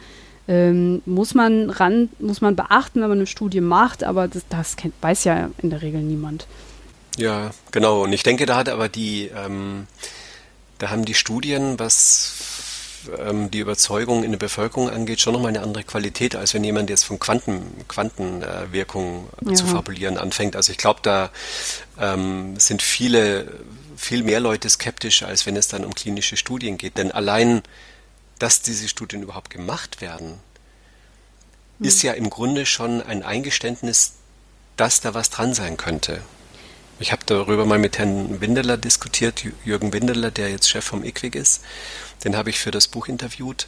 ähm, 0.48 1.02
muss 1.06 1.34
man 1.34 1.70
ran, 1.70 2.10
muss 2.20 2.42
man 2.42 2.56
beachten, 2.56 3.02
wenn 3.02 3.10
man 3.10 3.18
eine 3.18 3.28
Studie 3.28 3.62
macht, 3.62 4.04
aber 4.04 4.28
das, 4.28 4.44
das 4.50 4.76
kennt, 4.78 4.94
weiß 5.02 5.26
ja 5.26 5.50
in 5.58 5.70
der 5.70 5.82
Regel 5.82 6.02
niemand. 6.02 6.48
Ja, 7.18 7.52
genau. 7.72 8.04
Und 8.04 8.14
ich 8.14 8.24
denke, 8.24 8.46
da 8.46 8.56
hat 8.56 8.70
aber 8.70 8.90
die, 8.90 9.30
ähm, 9.36 9.88
da 10.78 10.90
haben 10.90 11.06
die 11.06 11.16
Studien, 11.16 11.80
was 11.80 12.57
ähm, 13.20 13.52
die 13.52 13.60
Überzeugung 13.60 14.24
in 14.24 14.32
der 14.32 14.40
Bevölkerung 14.40 14.90
angeht, 14.90 15.20
schon 15.20 15.34
nochmal 15.34 15.50
eine 15.50 15.62
andere 15.62 15.84
Qualität, 15.84 16.36
als 16.36 16.54
wenn 16.54 16.64
jemand 16.64 16.90
jetzt 16.90 17.04
von 17.04 17.20
Quanten, 17.20 17.62
Quantenwirkung 17.88 19.30
äh, 19.46 19.50
ja. 19.50 19.56
zu 19.56 19.66
fabulieren 19.66 20.18
anfängt. 20.18 20.56
Also 20.56 20.72
ich 20.72 20.78
glaube, 20.78 21.00
da 21.04 21.30
ähm, 22.00 22.60
sind 22.60 22.82
viele, 22.82 23.60
viel 23.96 24.24
mehr 24.24 24.40
Leute 24.40 24.70
skeptisch, 24.70 25.24
als 25.24 25.46
wenn 25.46 25.56
es 25.56 25.68
dann 25.68 25.86
um 25.86 25.94
klinische 25.94 26.38
Studien 26.38 26.78
geht. 26.78 26.98
Denn 26.98 27.12
allein, 27.12 27.64
dass 28.40 28.62
diese 28.62 28.88
Studien 28.88 29.24
überhaupt 29.24 29.50
gemacht 29.50 30.02
werden, 30.02 30.40
mhm. 31.80 31.88
ist 31.88 32.04
ja 32.04 32.14
im 32.14 32.30
Grunde 32.30 32.66
schon 32.66 33.02
ein 33.02 33.24
Eingeständnis, 33.24 34.14
dass 34.76 35.02
da 35.02 35.14
was 35.14 35.30
dran 35.30 35.54
sein 35.54 35.78
könnte. 35.78 36.22
Ich 37.00 37.12
habe 37.12 37.22
darüber 37.28 37.66
mal 37.66 37.78
mit 37.78 38.00
Herrn 38.00 38.42
Windeler 38.42 38.76
diskutiert, 38.76 39.44
Jürgen 39.64 39.94
Windeler, 39.94 40.32
der 40.32 40.50
jetzt 40.50 40.68
Chef 40.68 40.84
vom 40.84 41.04
IQWIG 41.04 41.36
ist. 41.36 41.62
Den 42.24 42.36
habe 42.36 42.50
ich 42.50 42.58
für 42.58 42.72
das 42.72 42.88
Buch 42.88 43.08
interviewt. 43.08 43.68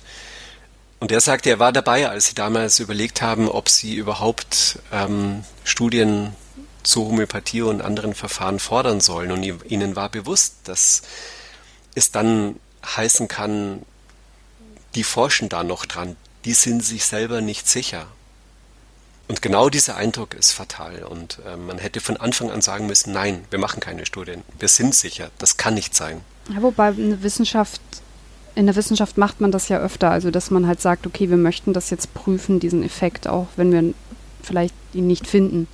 Und 1.00 1.12
der 1.12 1.22
sagte, 1.22 1.52
er 1.52 1.60
war 1.60 1.72
dabei, 1.72 2.10
als 2.10 2.26
sie 2.26 2.36
damals 2.36 2.80
überlegt 2.80 3.22
haben, 3.22 3.48
ob 3.48 3.70
sie 3.70 3.94
überhaupt 3.94 4.80
ähm, 4.92 5.44
Studien 5.64 6.34
zu 6.82 7.06
Homöopathie 7.06 7.62
und 7.62 7.82
anderen 7.82 8.16
Verfahren 8.16 8.58
fordern 8.58 9.00
sollen. 9.00 9.32
Und 9.32 9.44
ihnen 9.44 9.96
war 9.96 10.10
bewusst, 10.10 10.56
dass 10.64 11.04
es 11.94 12.12
dann 12.12 12.60
heißen 12.84 13.28
kann, 13.28 13.84
die 14.96 15.04
forschen 15.04 15.50
da 15.50 15.64
noch 15.64 15.86
dran, 15.86 16.16
die 16.46 16.54
sind 16.54 16.84
sich 16.84 17.06
selber 17.06 17.42
nicht 17.42 17.68
sicher. 17.68 18.08
Und 19.30 19.44
genau 19.44 19.70
dieser 19.70 19.96
Eindruck 19.96 20.34
ist 20.34 20.52
fatal. 20.52 21.04
Und 21.04 21.38
äh, 21.46 21.56
man 21.56 21.78
hätte 21.78 22.02
von 22.02 22.18
Anfang 22.18 22.50
an 22.50 22.62
sagen 22.62 22.88
müssen, 22.88 23.14
nein, 23.14 23.46
wir 23.52 23.60
machen 23.60 23.80
keine 23.80 24.08
Studien. 24.08 24.42
Wir 24.58 24.68
sind 24.68 24.96
sicher. 24.96 25.30
Das 25.38 25.56
kann 25.56 25.76
nicht 25.76 25.96
sein. 25.96 26.22
Ja, 26.54 26.64
wobei 26.64 26.88
eine 26.88 27.22
Wissenschaft, 27.22 27.80
in 28.56 28.66
der 28.66 28.76
Wissenschaft 28.76 29.20
macht 29.20 29.40
man 29.40 29.52
das 29.52 29.70
ja 29.70 29.80
öfter. 29.80 30.10
Also, 30.10 30.32
dass 30.32 30.50
man 30.50 30.66
halt 30.66 30.82
sagt, 30.82 31.06
okay, 31.06 31.30
wir 31.30 31.38
möchten 31.38 31.74
das 31.74 31.92
jetzt 31.92 32.16
prüfen, 32.16 32.60
diesen 32.60 32.84
Effekt, 32.84 33.28
auch 33.28 33.48
wenn 33.56 33.72
wir 33.72 33.94
vielleicht 34.42 34.74
ihn 34.94 35.06
nicht 35.06 35.28
finden. 35.28 35.68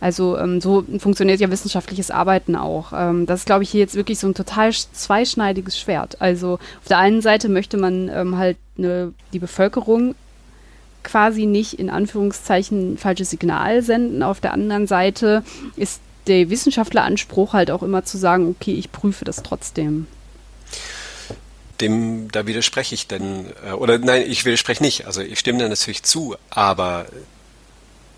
Also 0.00 0.38
ähm, 0.38 0.60
so 0.60 0.84
funktioniert 0.98 1.40
ja 1.40 1.50
wissenschaftliches 1.50 2.10
Arbeiten 2.10 2.56
auch. 2.56 2.92
Ähm, 2.94 3.26
das 3.26 3.40
ist, 3.40 3.46
glaube 3.46 3.64
ich, 3.64 3.70
hier 3.70 3.80
jetzt 3.80 3.96
wirklich 3.96 4.18
so 4.18 4.28
ein 4.28 4.34
total 4.34 4.72
zweischneidiges 4.72 5.78
Schwert. 5.78 6.20
Also 6.20 6.54
auf 6.54 6.88
der 6.88 6.98
einen 6.98 7.20
Seite 7.20 7.48
möchte 7.48 7.76
man 7.76 8.08
ähm, 8.08 8.38
halt 8.38 8.56
eine, 8.78 9.12
die 9.32 9.40
Bevölkerung 9.40 10.14
quasi 11.08 11.46
nicht 11.46 11.78
in 11.78 11.90
Anführungszeichen 11.90 12.94
ein 12.94 12.98
falsches 12.98 13.30
Signal 13.30 13.82
senden. 13.82 14.22
Auf 14.22 14.40
der 14.40 14.52
anderen 14.52 14.86
Seite 14.86 15.42
ist 15.76 16.00
der 16.26 16.50
Wissenschaftleranspruch 16.50 17.54
halt 17.54 17.70
auch 17.70 17.82
immer 17.82 18.04
zu 18.04 18.18
sagen, 18.18 18.48
okay, 18.48 18.74
ich 18.74 18.92
prüfe 18.92 19.24
das 19.24 19.42
trotzdem. 19.42 20.06
Dem, 21.80 22.30
da 22.30 22.46
widerspreche 22.46 22.94
ich 22.94 23.06
denn, 23.06 23.46
äh, 23.66 23.72
oder 23.72 23.98
nein, 23.98 24.24
ich 24.26 24.44
widerspreche 24.44 24.82
nicht, 24.82 25.06
also 25.06 25.22
ich 25.22 25.38
stimme 25.38 25.60
da 25.60 25.68
natürlich 25.68 26.02
zu, 26.02 26.36
aber 26.50 27.06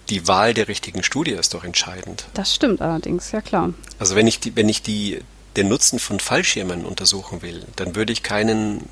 die 0.09 0.27
Wahl 0.27 0.55
der 0.55 0.67
richtigen 0.67 1.03
Studie 1.03 1.33
ist 1.33 1.55
doch 1.55 1.63
entscheidend. 1.63 2.25
Das 2.35 2.55
stimmt 2.55 2.81
allerdings, 2.81 3.31
ja 3.31 3.41
klar. 3.41 3.73
Also 3.99 4.17
wenn 4.17 4.27
ich 4.27 4.41
die, 4.41 4.57
wenn 4.57 4.69
ich 4.69 4.83
die, 4.83 5.21
den 5.57 5.69
Nutzen 5.69 5.99
von 5.99 6.19
Fallschirmen 6.19 6.85
untersuchen 6.85 7.43
will, 7.43 7.65
dann 7.77 7.95
würde 7.95 8.13
ich 8.13 8.23
keinen 8.23 8.89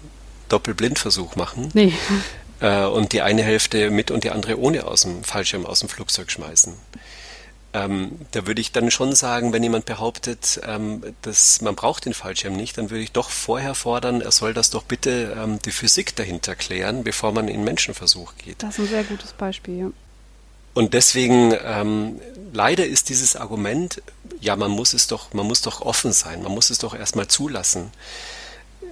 Doppelblindversuch 0.49 1.35
machen. 1.35 1.71
Nee. 1.73 1.93
Äh, 2.61 2.85
und 2.85 3.13
die 3.13 3.23
eine 3.23 3.43
Hälfte 3.43 3.91
mit 3.91 4.11
und 4.11 4.25
die 4.25 4.31
andere 4.31 4.59
ohne 4.59 4.87
aus 4.87 5.03
dem 5.03 5.23
Fallschirm 5.23 5.67
aus 5.67 5.81
dem 5.81 5.89
Flugzeug 5.89 6.31
schmeißen. 6.31 6.75
Ähm, 7.75 8.13
da 8.31 8.47
würde 8.47 8.61
ich 8.61 8.73
dann 8.73 8.91
schon 8.91 9.15
sagen, 9.15 9.53
wenn 9.53 9.63
jemand 9.63 9.85
behauptet, 9.85 10.61
ähm, 10.67 11.03
dass 11.23 11.61
man 11.61 11.75
braucht 11.75 12.07
den 12.07 12.15
Fallschirm 12.15 12.57
nicht, 12.57 12.79
dann 12.79 12.91
würde 12.91 13.03
ich 13.03 13.13
doch 13.13 13.29
vorher 13.29 13.75
fordern, 13.75 14.23
er 14.23 14.33
soll 14.33 14.55
das 14.55 14.71
doch 14.71 14.85
bitte 14.85 15.37
ähm, 15.39 15.59
die 15.65 15.71
Physik 15.71 16.17
dahinter 16.17 16.55
klären, 16.57 17.05
bevor 17.05 17.33
man 17.33 17.47
in 17.47 17.65
Menschenversuch 17.65 18.33
geht. 18.39 18.63
Das 18.63 18.71
ist 18.71 18.79
ein 18.79 18.89
sehr 18.89 19.05
gutes 19.05 19.33
Beispiel, 19.35 19.79
ja. 19.79 19.91
Und 20.73 20.95
deswegen, 20.95 21.55
ähm, 21.65 22.21
leider 22.53 22.87
ist 22.87 23.09
dieses 23.11 23.37
Argument, 23.37 24.01
ja, 24.41 24.57
man 24.57 24.71
muss 24.71 24.95
es 24.95 25.07
doch, 25.07 25.35
man 25.35 25.47
muss 25.47 25.61
doch 25.61 25.83
offen 25.83 26.13
sein, 26.13 26.43
man 26.43 26.53
muss 26.53 26.71
es 26.71 26.79
doch 26.79 26.95
erstmal 26.95 27.29
zulassen. 27.29 27.91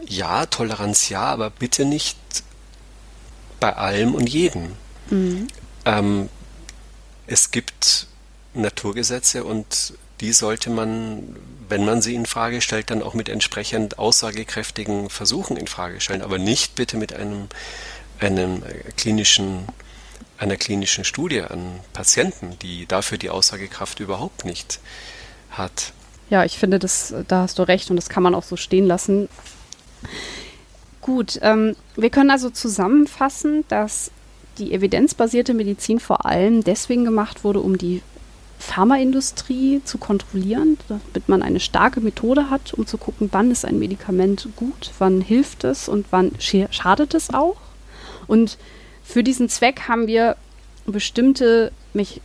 Ja, 0.06 0.46
Toleranz 0.46 1.08
ja, 1.08 1.22
aber 1.22 1.50
bitte 1.50 1.84
nicht 1.84 2.18
bei 3.66 3.74
allem 3.74 4.14
und 4.14 4.28
jedem. 4.28 4.76
Mhm. 5.10 5.48
Ähm, 5.84 6.28
es 7.26 7.50
gibt 7.50 8.06
Naturgesetze 8.54 9.42
und 9.42 9.94
die 10.20 10.32
sollte 10.32 10.70
man, 10.70 11.34
wenn 11.68 11.84
man 11.84 12.00
sie 12.00 12.14
in 12.14 12.26
Frage 12.26 12.60
stellt, 12.60 12.90
dann 12.90 13.02
auch 13.02 13.14
mit 13.14 13.28
entsprechend 13.28 13.98
aussagekräftigen 13.98 15.10
Versuchen 15.10 15.56
in 15.56 15.66
Frage 15.66 16.00
stellen, 16.00 16.22
aber 16.22 16.38
nicht 16.38 16.76
bitte 16.76 16.96
mit 16.96 17.12
einem, 17.12 17.48
einem 18.20 18.62
klinischen, 18.96 19.64
einer 20.38 20.56
klinischen 20.56 21.02
Studie 21.02 21.40
an 21.42 21.80
Patienten, 21.92 22.56
die 22.62 22.86
dafür 22.86 23.18
die 23.18 23.30
Aussagekraft 23.30 23.98
überhaupt 23.98 24.44
nicht 24.44 24.78
hat. 25.50 25.92
Ja, 26.30 26.44
ich 26.44 26.56
finde, 26.56 26.78
das, 26.78 27.12
da 27.26 27.42
hast 27.42 27.58
du 27.58 27.64
recht 27.64 27.90
und 27.90 27.96
das 27.96 28.08
kann 28.08 28.22
man 28.22 28.36
auch 28.36 28.44
so 28.44 28.56
stehen 28.56 28.86
lassen. 28.86 29.28
Gut, 31.06 31.38
ähm, 31.42 31.76
wir 31.94 32.10
können 32.10 32.30
also 32.30 32.50
zusammenfassen, 32.50 33.64
dass 33.68 34.10
die 34.58 34.72
evidenzbasierte 34.72 35.54
Medizin 35.54 36.00
vor 36.00 36.26
allem 36.26 36.64
deswegen 36.64 37.04
gemacht 37.04 37.44
wurde, 37.44 37.60
um 37.60 37.78
die 37.78 38.02
Pharmaindustrie 38.58 39.82
zu 39.84 39.98
kontrollieren, 39.98 40.78
damit 40.88 41.28
man 41.28 41.42
eine 41.42 41.60
starke 41.60 42.00
Methode 42.00 42.50
hat, 42.50 42.74
um 42.74 42.88
zu 42.88 42.98
gucken, 42.98 43.28
wann 43.30 43.52
ist 43.52 43.64
ein 43.64 43.78
Medikament 43.78 44.48
gut, 44.56 44.90
wann 44.98 45.20
hilft 45.20 45.62
es 45.62 45.88
und 45.88 46.06
wann 46.10 46.32
schadet 46.40 47.14
es 47.14 47.32
auch. 47.32 47.58
Und 48.26 48.58
für 49.04 49.22
diesen 49.22 49.48
Zweck 49.48 49.82
haben 49.86 50.08
wir 50.08 50.36
bestimmte, 50.86 51.70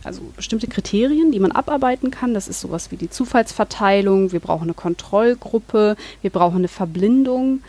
also 0.02 0.22
bestimmte 0.34 0.66
Kriterien, 0.66 1.30
die 1.30 1.38
man 1.38 1.52
abarbeiten 1.52 2.10
kann. 2.10 2.34
Das 2.34 2.48
ist 2.48 2.60
sowas 2.60 2.90
wie 2.90 2.96
die 2.96 3.10
Zufallsverteilung, 3.10 4.32
wir 4.32 4.40
brauchen 4.40 4.64
eine 4.64 4.74
Kontrollgruppe, 4.74 5.96
wir 6.20 6.30
brauchen 6.30 6.58
eine 6.58 6.68
Verblindung 6.68 7.60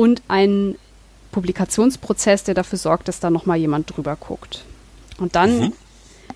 und 0.00 0.22
einen 0.28 0.78
Publikationsprozess, 1.30 2.44
der 2.44 2.54
dafür 2.54 2.78
sorgt, 2.78 3.06
dass 3.06 3.20
da 3.20 3.28
nochmal 3.28 3.58
jemand 3.58 3.94
drüber 3.94 4.16
guckt. 4.16 4.64
Und 5.18 5.36
dann 5.36 5.60
mhm. 5.60 5.72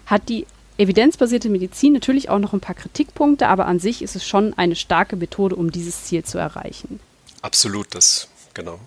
hat 0.05 0.29
die 0.29 0.47
evidenzbasierte 0.77 1.49
Medizin 1.49 1.95
natürlich 1.95 2.29
auch 2.29 2.39
noch 2.39 2.53
ein 2.53 2.61
paar 2.61 2.75
Kritikpunkte, 2.75 3.49
aber 3.49 3.65
an 3.65 3.79
sich 3.79 4.03
ist 4.03 4.17
es 4.17 4.27
schon 4.27 4.53
eine 4.59 4.77
starke 4.77 5.17
Methode, 5.17 5.57
um 5.57 5.73
dieses 5.73 6.05
Ziel 6.05 6.25
zu 6.25 6.37
erreichen. 6.37 7.01
Absolut, 7.41 7.95
das, 7.95 8.29
genau. 8.53 8.79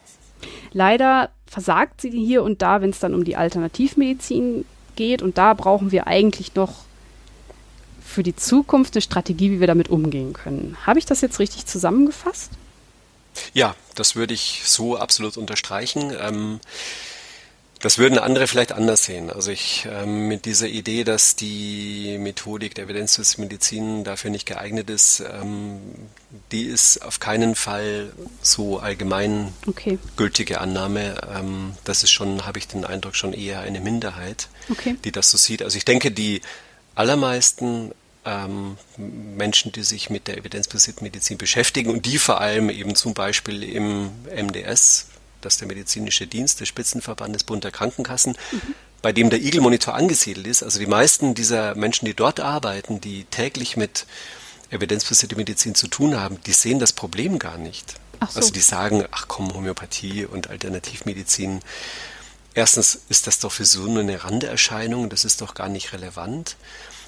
Leider 0.74 1.32
versagt 1.48 2.02
sie 2.02 2.12
hier 2.12 2.44
und 2.44 2.62
da, 2.62 2.80
wenn 2.80 2.92
es 2.92 3.00
dann 3.00 3.16
um 3.16 3.24
die 3.24 3.36
Alternativmedizin 3.36 4.64
geht. 4.96 5.24
Und 5.24 5.40
da 5.40 5.56
brauchen 5.56 5.92
wir 5.92 6.06
eigentlich 6.06 6.54
noch 6.54 6.84
für 8.06 8.22
die 8.22 8.36
Zukunft 8.36 8.94
eine 8.94 9.02
Strategie, 9.02 9.50
wie 9.50 9.60
wir 9.60 9.66
damit 9.66 9.90
umgehen 9.90 10.34
können. 10.34 10.78
Habe 10.86 11.00
ich 11.00 11.08
das 11.08 11.22
jetzt 11.22 11.40
richtig 11.40 11.66
zusammengefasst? 11.66 12.52
Ja, 13.54 13.76
das 13.96 14.16
würde 14.16 14.34
ich 14.34 14.62
so 14.66 14.98
absolut 14.98 15.38
unterstreichen. 15.38 16.16
Ähm, 16.20 16.60
das 17.80 18.00
würden 18.00 18.18
andere 18.18 18.48
vielleicht 18.48 18.72
anders 18.72 19.04
sehen. 19.04 19.30
Also 19.30 19.52
ich 19.52 19.88
ähm, 19.92 20.28
mit 20.28 20.46
dieser 20.46 20.68
Idee, 20.68 21.04
dass 21.04 21.36
die 21.36 22.18
Methodik 22.18 22.74
der 22.74 22.86
Evidenzmedizin 22.86 24.04
dafür 24.04 24.32
nicht 24.32 24.48
geeignet 24.48 24.90
ist, 24.90 25.20
ähm, 25.20 25.80
die 26.52 26.64
ist 26.64 27.04
auf 27.04 27.20
keinen 27.20 27.54
Fall 27.54 28.12
so 28.42 28.80
allgemein 28.80 29.54
okay. 29.68 30.00
gültige 30.16 30.60
Annahme. 30.60 31.22
Ähm, 31.36 31.74
das 31.84 32.04
ist 32.04 32.12
schon, 32.12 32.48
habe 32.48 32.58
ich 32.58 32.68
den 32.68 32.84
Eindruck, 32.84 33.16
schon 33.16 33.34
eher 33.34 33.60
eine 33.60 33.80
Minderheit, 33.80 34.48
okay. 34.70 34.96
die 35.04 35.12
das 35.12 35.30
so 35.30 35.38
sieht. 35.38 35.62
Also 35.62 35.78
ich 35.78 35.86
denke, 35.86 36.12
die 36.12 36.42
allermeisten 36.96 37.92
ähm, 38.28 38.78
Menschen, 38.98 39.72
die 39.72 39.84
sich 39.84 40.10
mit 40.10 40.28
der 40.28 40.38
evidenzbasierten 40.38 41.04
Medizin 41.04 41.38
beschäftigen 41.38 41.90
und 41.90 42.06
die 42.06 42.20
vor 42.20 42.42
allem 42.42 42.70
eben 42.70 42.94
zum 42.94 43.14
Beispiel 43.14 43.64
im 43.64 44.12
MDS 44.26 45.08
das 45.42 45.54
ist 45.54 45.62
der 45.62 45.68
medizinische 45.68 46.28
Dienst 46.28 46.60
des 46.60 46.68
Spitzenverbandes 46.68 47.44
Bund 47.44 47.64
der 47.64 47.72
Krankenkassen, 47.72 48.38
mhm. 48.52 48.76
bei 49.02 49.12
dem 49.12 49.30
der 49.30 49.42
Eagle-Monitor 49.42 49.94
angesiedelt 49.94 50.48
ist. 50.48 50.64
Also 50.64 50.80
die 50.80 50.88
meisten 50.88 51.36
dieser 51.36 51.76
Menschen, 51.76 52.06
die 52.06 52.14
dort 52.14 52.40
arbeiten, 52.40 53.02
die 53.02 53.26
täglich 53.26 53.78
mit 53.78 54.06
evidenzbasierter 54.70 55.38
Medizin 55.38 55.76
zu 55.76 55.88
tun 55.88 56.20
haben, 56.20 56.40
die 56.46 56.52
sehen 56.52 56.80
das 56.80 56.92
Problem 56.92 57.40
gar 57.40 57.58
nicht. 57.58 57.96
So. 58.20 58.40
Also 58.40 58.52
die 58.52 58.60
sagen, 58.60 59.06
ach 59.12 59.28
komm, 59.28 59.54
Homöopathie 59.54 60.26
und 60.26 60.50
Alternativmedizin. 60.50 61.62
Erstens 62.54 63.00
ist 63.08 63.28
das 63.28 63.40
doch 63.40 63.52
für 63.52 63.66
so 63.66 63.86
eine 63.86 64.24
Randerscheinung, 64.24 65.10
das 65.10 65.24
ist 65.24 65.42
doch 65.42 65.54
gar 65.54 65.70
nicht 65.70 65.94
relevant. 65.94 66.56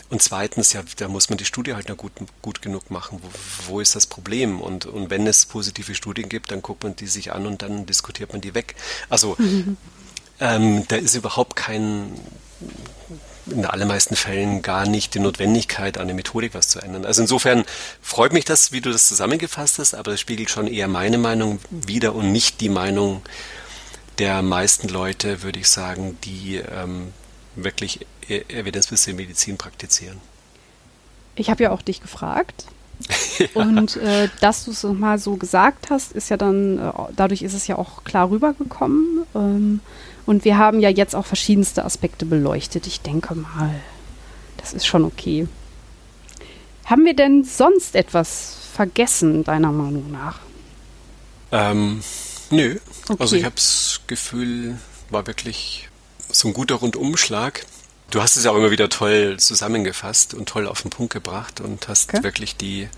Und 0.09 0.23
zweitens, 0.23 0.73
ja, 0.73 0.81
da 0.97 1.07
muss 1.07 1.29
man 1.29 1.37
die 1.37 1.45
Studie 1.45 1.75
halt 1.75 1.87
noch 1.87 1.97
gut, 1.97 2.13
gut 2.41 2.61
genug 2.61 2.89
machen. 2.89 3.21
Wo, 3.21 3.73
wo 3.73 3.79
ist 3.79 3.95
das 3.95 4.07
Problem? 4.07 4.59
Und, 4.59 4.85
und 4.87 5.09
wenn 5.11 5.27
es 5.27 5.45
positive 5.45 5.93
Studien 5.93 6.29
gibt, 6.29 6.51
dann 6.51 6.63
guckt 6.63 6.83
man 6.83 6.95
die 6.95 7.07
sich 7.07 7.31
an 7.31 7.45
und 7.45 7.61
dann 7.61 7.85
diskutiert 7.85 8.31
man 8.31 8.41
die 8.41 8.55
weg. 8.55 8.75
Also 9.09 9.35
mhm. 9.37 9.77
ähm, 10.39 10.87
da 10.87 10.95
ist 10.95 11.15
überhaupt 11.15 11.55
kein, 11.55 12.11
in 13.45 13.57
den 13.57 13.65
allermeisten 13.65 14.15
Fällen 14.15 14.63
gar 14.63 14.87
nicht 14.87 15.13
die 15.13 15.19
Notwendigkeit, 15.19 15.99
an 15.99 16.07
der 16.07 16.15
Methodik 16.15 16.55
was 16.55 16.69
zu 16.69 16.79
ändern. 16.79 17.05
Also 17.05 17.21
insofern 17.21 17.63
freut 18.01 18.33
mich 18.33 18.45
das, 18.45 18.71
wie 18.71 18.81
du 18.81 18.91
das 18.91 19.07
zusammengefasst 19.07 19.77
hast, 19.77 19.93
aber 19.93 20.11
das 20.11 20.19
spiegelt 20.19 20.49
schon 20.49 20.65
eher 20.65 20.87
meine 20.87 21.19
Meinung 21.19 21.59
wider 21.69 22.15
und 22.15 22.31
nicht 22.31 22.61
die 22.61 22.69
Meinung 22.69 23.21
der 24.17 24.41
meisten 24.41 24.89
Leute, 24.89 25.43
würde 25.43 25.59
ich 25.59 25.69
sagen, 25.69 26.17
die 26.23 26.57
ähm, 26.57 27.13
wirklich 27.55 28.05
evidenzbasierte 28.29 29.19
Medizin 29.19 29.57
praktizieren. 29.57 30.17
Ich 31.35 31.49
habe 31.49 31.63
ja 31.63 31.71
auch 31.71 31.81
dich 31.81 32.01
gefragt. 32.01 32.65
ja. 33.37 33.47
Und 33.53 33.95
äh, 33.97 34.29
dass 34.41 34.65
du 34.65 34.71
es 34.71 34.83
mal 34.83 35.19
so 35.19 35.35
gesagt 35.35 35.89
hast, 35.89 36.11
ist 36.11 36.29
ja 36.29 36.37
dann, 36.37 36.77
äh, 36.77 36.91
dadurch 37.15 37.41
ist 37.41 37.53
es 37.53 37.67
ja 37.67 37.77
auch 37.77 38.03
klar 38.03 38.29
rübergekommen. 38.29 39.25
Ähm, 39.35 39.79
und 40.25 40.45
wir 40.45 40.57
haben 40.57 40.79
ja 40.79 40.89
jetzt 40.89 41.15
auch 41.15 41.25
verschiedenste 41.25 41.83
Aspekte 41.85 42.25
beleuchtet. 42.25 42.85
Ich 42.85 43.01
denke 43.01 43.33
mal, 43.33 43.79
das 44.57 44.73
ist 44.73 44.85
schon 44.85 45.03
okay. 45.03 45.47
Haben 46.85 47.05
wir 47.05 47.15
denn 47.15 47.43
sonst 47.43 47.95
etwas 47.95 48.57
vergessen, 48.73 49.43
deiner 49.43 49.71
Meinung 49.71 50.11
nach? 50.11 50.39
Ähm, 51.51 52.01
nö. 52.51 52.77
Okay. 53.07 53.17
Also 53.19 53.35
ich 53.35 53.43
habe 53.43 53.55
das 53.55 54.01
Gefühl, 54.07 54.77
war 55.09 55.25
wirklich 55.25 55.89
so 56.31 56.47
ein 56.47 56.53
guter 56.53 56.75
Rundumschlag. 56.75 57.65
Du 58.11 58.21
hast 58.21 58.37
es 58.37 58.43
ja 58.43 58.51
auch 58.51 58.55
immer 58.55 58.71
wieder 58.71 58.89
toll 58.89 59.37
zusammengefasst 59.37 60.33
und 60.33 60.49
toll 60.49 60.67
auf 60.67 60.81
den 60.81 60.89
Punkt 60.89 61.13
gebracht 61.13 61.61
und 61.61 61.87
hast 61.87 62.11
okay. 62.13 62.23
wirklich 62.23 62.55
die 62.55 62.89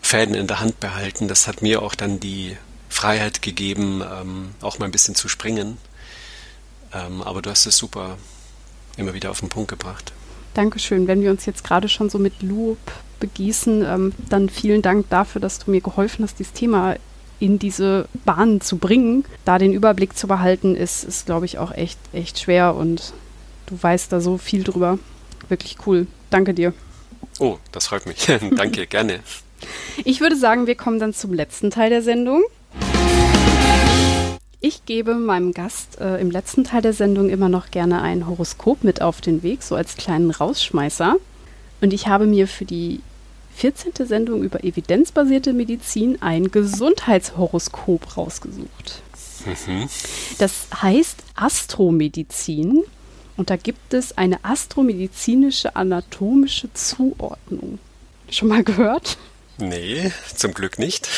Fäden 0.00 0.34
in 0.34 0.46
der 0.46 0.60
Hand 0.60 0.78
behalten. 0.78 1.26
Das 1.26 1.48
hat 1.48 1.60
mir 1.60 1.82
auch 1.82 1.96
dann 1.96 2.20
die 2.20 2.56
Freiheit 2.88 3.42
gegeben, 3.42 4.02
ähm, 4.02 4.50
auch 4.60 4.78
mal 4.78 4.84
ein 4.84 4.92
bisschen 4.92 5.16
zu 5.16 5.28
springen. 5.28 5.78
Ähm, 6.92 7.20
aber 7.22 7.42
du 7.42 7.50
hast 7.50 7.66
es 7.66 7.76
super 7.76 8.16
immer 8.96 9.12
wieder 9.12 9.30
auf 9.30 9.40
den 9.40 9.48
Punkt 9.48 9.70
gebracht. 9.70 10.12
Dankeschön. 10.54 11.06
Wenn 11.08 11.20
wir 11.22 11.30
uns 11.30 11.44
jetzt 11.46 11.64
gerade 11.64 11.88
schon 11.88 12.08
so 12.08 12.18
mit 12.18 12.42
Loop 12.42 12.78
begießen, 13.20 13.84
ähm, 13.84 14.12
dann 14.28 14.48
vielen 14.48 14.82
Dank 14.82 15.08
dafür, 15.10 15.40
dass 15.40 15.58
du 15.58 15.70
mir 15.70 15.80
geholfen 15.80 16.24
hast, 16.24 16.38
dieses 16.38 16.52
Thema 16.52 16.96
in 17.40 17.58
diese 17.58 18.08
Bahnen 18.24 18.60
zu 18.60 18.78
bringen. 18.78 19.24
Da 19.44 19.58
den 19.58 19.72
Überblick 19.72 20.16
zu 20.16 20.26
behalten, 20.26 20.76
ist, 20.76 21.04
ist 21.04 21.26
glaube 21.26 21.46
ich, 21.46 21.58
auch 21.58 21.72
echt, 21.72 21.98
echt 22.12 22.38
schwer 22.38 22.74
und 22.74 23.12
du 23.68 23.78
weißt 23.80 24.12
da 24.12 24.20
so 24.20 24.38
viel 24.38 24.64
drüber. 24.64 24.98
Wirklich 25.48 25.76
cool. 25.86 26.06
Danke 26.30 26.54
dir. 26.54 26.72
Oh, 27.38 27.58
das 27.72 27.86
freut 27.86 28.06
mich. 28.06 28.26
Danke, 28.56 28.86
gerne. 28.88 29.20
Ich 30.04 30.20
würde 30.20 30.36
sagen, 30.36 30.66
wir 30.66 30.74
kommen 30.74 30.98
dann 30.98 31.14
zum 31.14 31.32
letzten 31.32 31.70
Teil 31.70 31.90
der 31.90 32.02
Sendung. 32.02 32.42
Ich 34.60 34.84
gebe 34.86 35.14
meinem 35.14 35.52
Gast 35.52 36.00
äh, 36.00 36.20
im 36.20 36.30
letzten 36.30 36.64
Teil 36.64 36.82
der 36.82 36.92
Sendung 36.92 37.28
immer 37.28 37.48
noch 37.48 37.70
gerne 37.70 38.02
ein 38.02 38.26
Horoskop 38.26 38.82
mit 38.82 39.02
auf 39.02 39.20
den 39.20 39.42
Weg, 39.42 39.62
so 39.62 39.76
als 39.76 39.96
kleinen 39.96 40.30
Rausschmeißer. 40.32 41.16
Und 41.80 41.92
ich 41.92 42.08
habe 42.08 42.26
mir 42.26 42.48
für 42.48 42.64
die 42.64 43.00
14. 43.54 44.06
Sendung 44.06 44.42
über 44.42 44.64
evidenzbasierte 44.64 45.52
Medizin 45.52 46.20
ein 46.22 46.50
Gesundheitshoroskop 46.50 48.16
rausgesucht. 48.16 49.02
Mhm. 49.46 49.88
Das 50.38 50.66
heißt 50.82 51.22
Astromedizin 51.36 52.82
und 53.38 53.50
da 53.50 53.56
gibt 53.56 53.94
es 53.94 54.18
eine 54.18 54.44
astromedizinische 54.44 55.76
anatomische 55.76 56.72
Zuordnung. 56.74 57.78
Schon 58.30 58.48
mal 58.48 58.64
gehört? 58.64 59.16
Nee, 59.58 60.12
zum 60.34 60.52
Glück 60.52 60.78
nicht. 60.78 61.08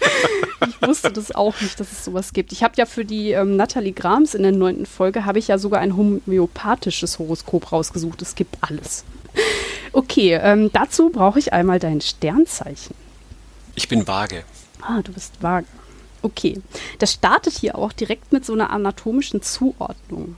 ich 0.66 0.88
wusste 0.88 1.12
das 1.12 1.32
auch 1.32 1.60
nicht, 1.60 1.78
dass 1.78 1.92
es 1.92 2.04
sowas 2.04 2.32
gibt. 2.32 2.52
Ich 2.52 2.62
habe 2.62 2.74
ja 2.76 2.86
für 2.86 3.04
die 3.04 3.32
ähm, 3.32 3.56
Natalie 3.56 3.92
Grams 3.92 4.34
in 4.34 4.42
der 4.42 4.52
neunten 4.52 4.86
Folge, 4.86 5.26
habe 5.26 5.38
ich 5.38 5.48
ja 5.48 5.58
sogar 5.58 5.80
ein 5.80 5.96
homöopathisches 5.96 7.18
Horoskop 7.18 7.70
rausgesucht. 7.72 8.22
Es 8.22 8.34
gibt 8.34 8.56
alles. 8.62 9.04
Okay, 9.92 10.32
ähm, 10.42 10.70
dazu 10.72 11.10
brauche 11.10 11.38
ich 11.38 11.52
einmal 11.52 11.78
dein 11.78 12.00
Sternzeichen. 12.00 12.94
Ich 13.74 13.86
bin 13.86 14.06
vage. 14.06 14.44
Ah, 14.80 15.02
du 15.02 15.12
bist 15.12 15.42
vage. 15.42 15.66
Okay, 16.22 16.60
das 16.98 17.12
startet 17.12 17.52
hier 17.58 17.76
auch 17.76 17.92
direkt 17.92 18.32
mit 18.32 18.46
so 18.46 18.54
einer 18.54 18.70
anatomischen 18.70 19.42
Zuordnung. 19.42 20.36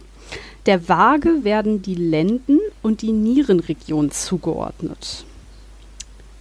Der 0.67 0.89
Waage 0.89 1.45
werden 1.45 1.83
die 1.83 1.95
Lenden- 1.95 2.61
und 2.83 3.03
die 3.03 3.13
Nierenregion 3.13 4.11
zugeordnet. 4.11 5.25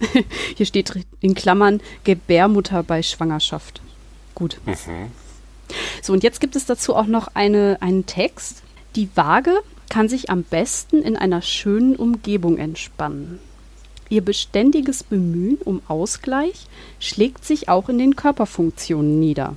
Hier 0.56 0.66
steht 0.66 0.92
in 1.20 1.34
Klammern 1.34 1.80
Gebärmutter 2.04 2.82
bei 2.82 3.02
Schwangerschaft. 3.02 3.80
Gut. 4.34 4.58
Mhm. 4.66 5.10
So, 6.02 6.12
und 6.12 6.22
jetzt 6.22 6.40
gibt 6.40 6.56
es 6.56 6.66
dazu 6.66 6.94
auch 6.94 7.06
noch 7.06 7.28
eine, 7.34 7.78
einen 7.80 8.06
Text. 8.06 8.62
Die 8.96 9.08
Waage 9.14 9.58
kann 9.88 10.08
sich 10.08 10.30
am 10.30 10.42
besten 10.42 11.02
in 11.02 11.16
einer 11.16 11.42
schönen 11.42 11.96
Umgebung 11.96 12.58
entspannen. 12.58 13.38
Ihr 14.10 14.22
beständiges 14.22 15.02
Bemühen 15.02 15.58
um 15.64 15.82
Ausgleich 15.88 16.66
schlägt 16.98 17.44
sich 17.44 17.68
auch 17.68 17.88
in 17.88 17.98
den 17.98 18.16
Körperfunktionen 18.16 19.20
nieder. 19.20 19.56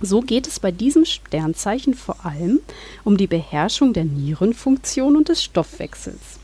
So 0.00 0.20
geht 0.20 0.46
es 0.46 0.60
bei 0.60 0.70
diesem 0.70 1.04
Sternzeichen 1.04 1.94
vor 1.94 2.24
allem 2.24 2.60
um 3.04 3.16
die 3.16 3.26
Beherrschung 3.26 3.92
der 3.92 4.04
Nierenfunktion 4.04 5.16
und 5.16 5.28
des 5.28 5.42
Stoffwechsels. 5.42 6.38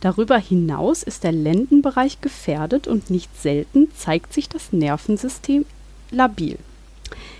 Darüber 0.00 0.38
hinaus 0.38 1.02
ist 1.02 1.24
der 1.24 1.32
Lendenbereich 1.32 2.20
gefährdet 2.20 2.86
und 2.88 3.10
nicht 3.10 3.30
selten 3.40 3.88
zeigt 3.94 4.32
sich 4.32 4.48
das 4.48 4.72
Nervensystem 4.72 5.64
labil. 6.10 6.58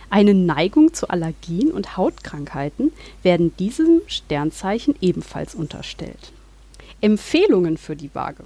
Eine 0.09 0.35
Neigung 0.35 0.93
zu 0.93 1.09
Allergien 1.09 1.70
und 1.70 1.97
Hautkrankheiten 1.97 2.93
werden 3.23 3.55
diesem 3.59 4.01
Sternzeichen 4.07 4.95
ebenfalls 5.01 5.55
unterstellt. 5.55 6.32
Empfehlungen 7.01 7.78
für 7.78 7.97
die 7.97 8.15
Waage. 8.15 8.45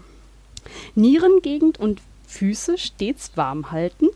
Nierengegend 0.95 1.79
und 1.79 2.03
Füße 2.27 2.79
stets 2.79 3.33
warm 3.37 3.71
halten, 3.71 4.09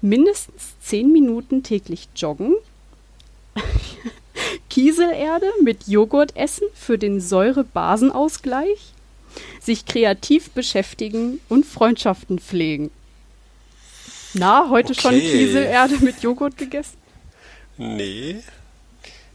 mindestens 0.00 0.74
10 0.82 1.12
Minuten 1.12 1.62
täglich 1.62 2.08
joggen, 2.16 2.54
Kieselerde 4.70 5.46
mit 5.62 5.88
Joghurt 5.88 6.36
essen 6.36 6.66
für 6.74 6.98
den 6.98 7.20
Säure-Basen-Ausgleich, 7.20 8.92
sich 9.60 9.86
kreativ 9.86 10.50
beschäftigen 10.50 11.40
und 11.48 11.66
Freundschaften 11.66 12.38
pflegen. 12.38 12.90
Na, 14.32 14.68
heute 14.70 14.92
okay. 14.92 15.00
schon 15.00 15.18
Kieselerde 15.18 15.98
mit 15.98 16.22
Joghurt 16.22 16.56
gegessen? 16.56 16.96
Nee. 17.76 18.36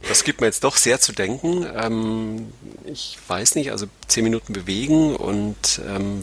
Das 0.07 0.23
gibt 0.23 0.39
mir 0.39 0.47
jetzt 0.47 0.63
doch 0.63 0.77
sehr 0.77 0.99
zu 0.99 1.13
denken. 1.13 1.65
Ähm, 1.75 2.53
ich 2.85 3.17
weiß 3.27 3.55
nicht, 3.55 3.71
also 3.71 3.87
zehn 4.07 4.23
Minuten 4.23 4.53
bewegen 4.53 5.15
und 5.15 5.81
ähm, 5.87 6.21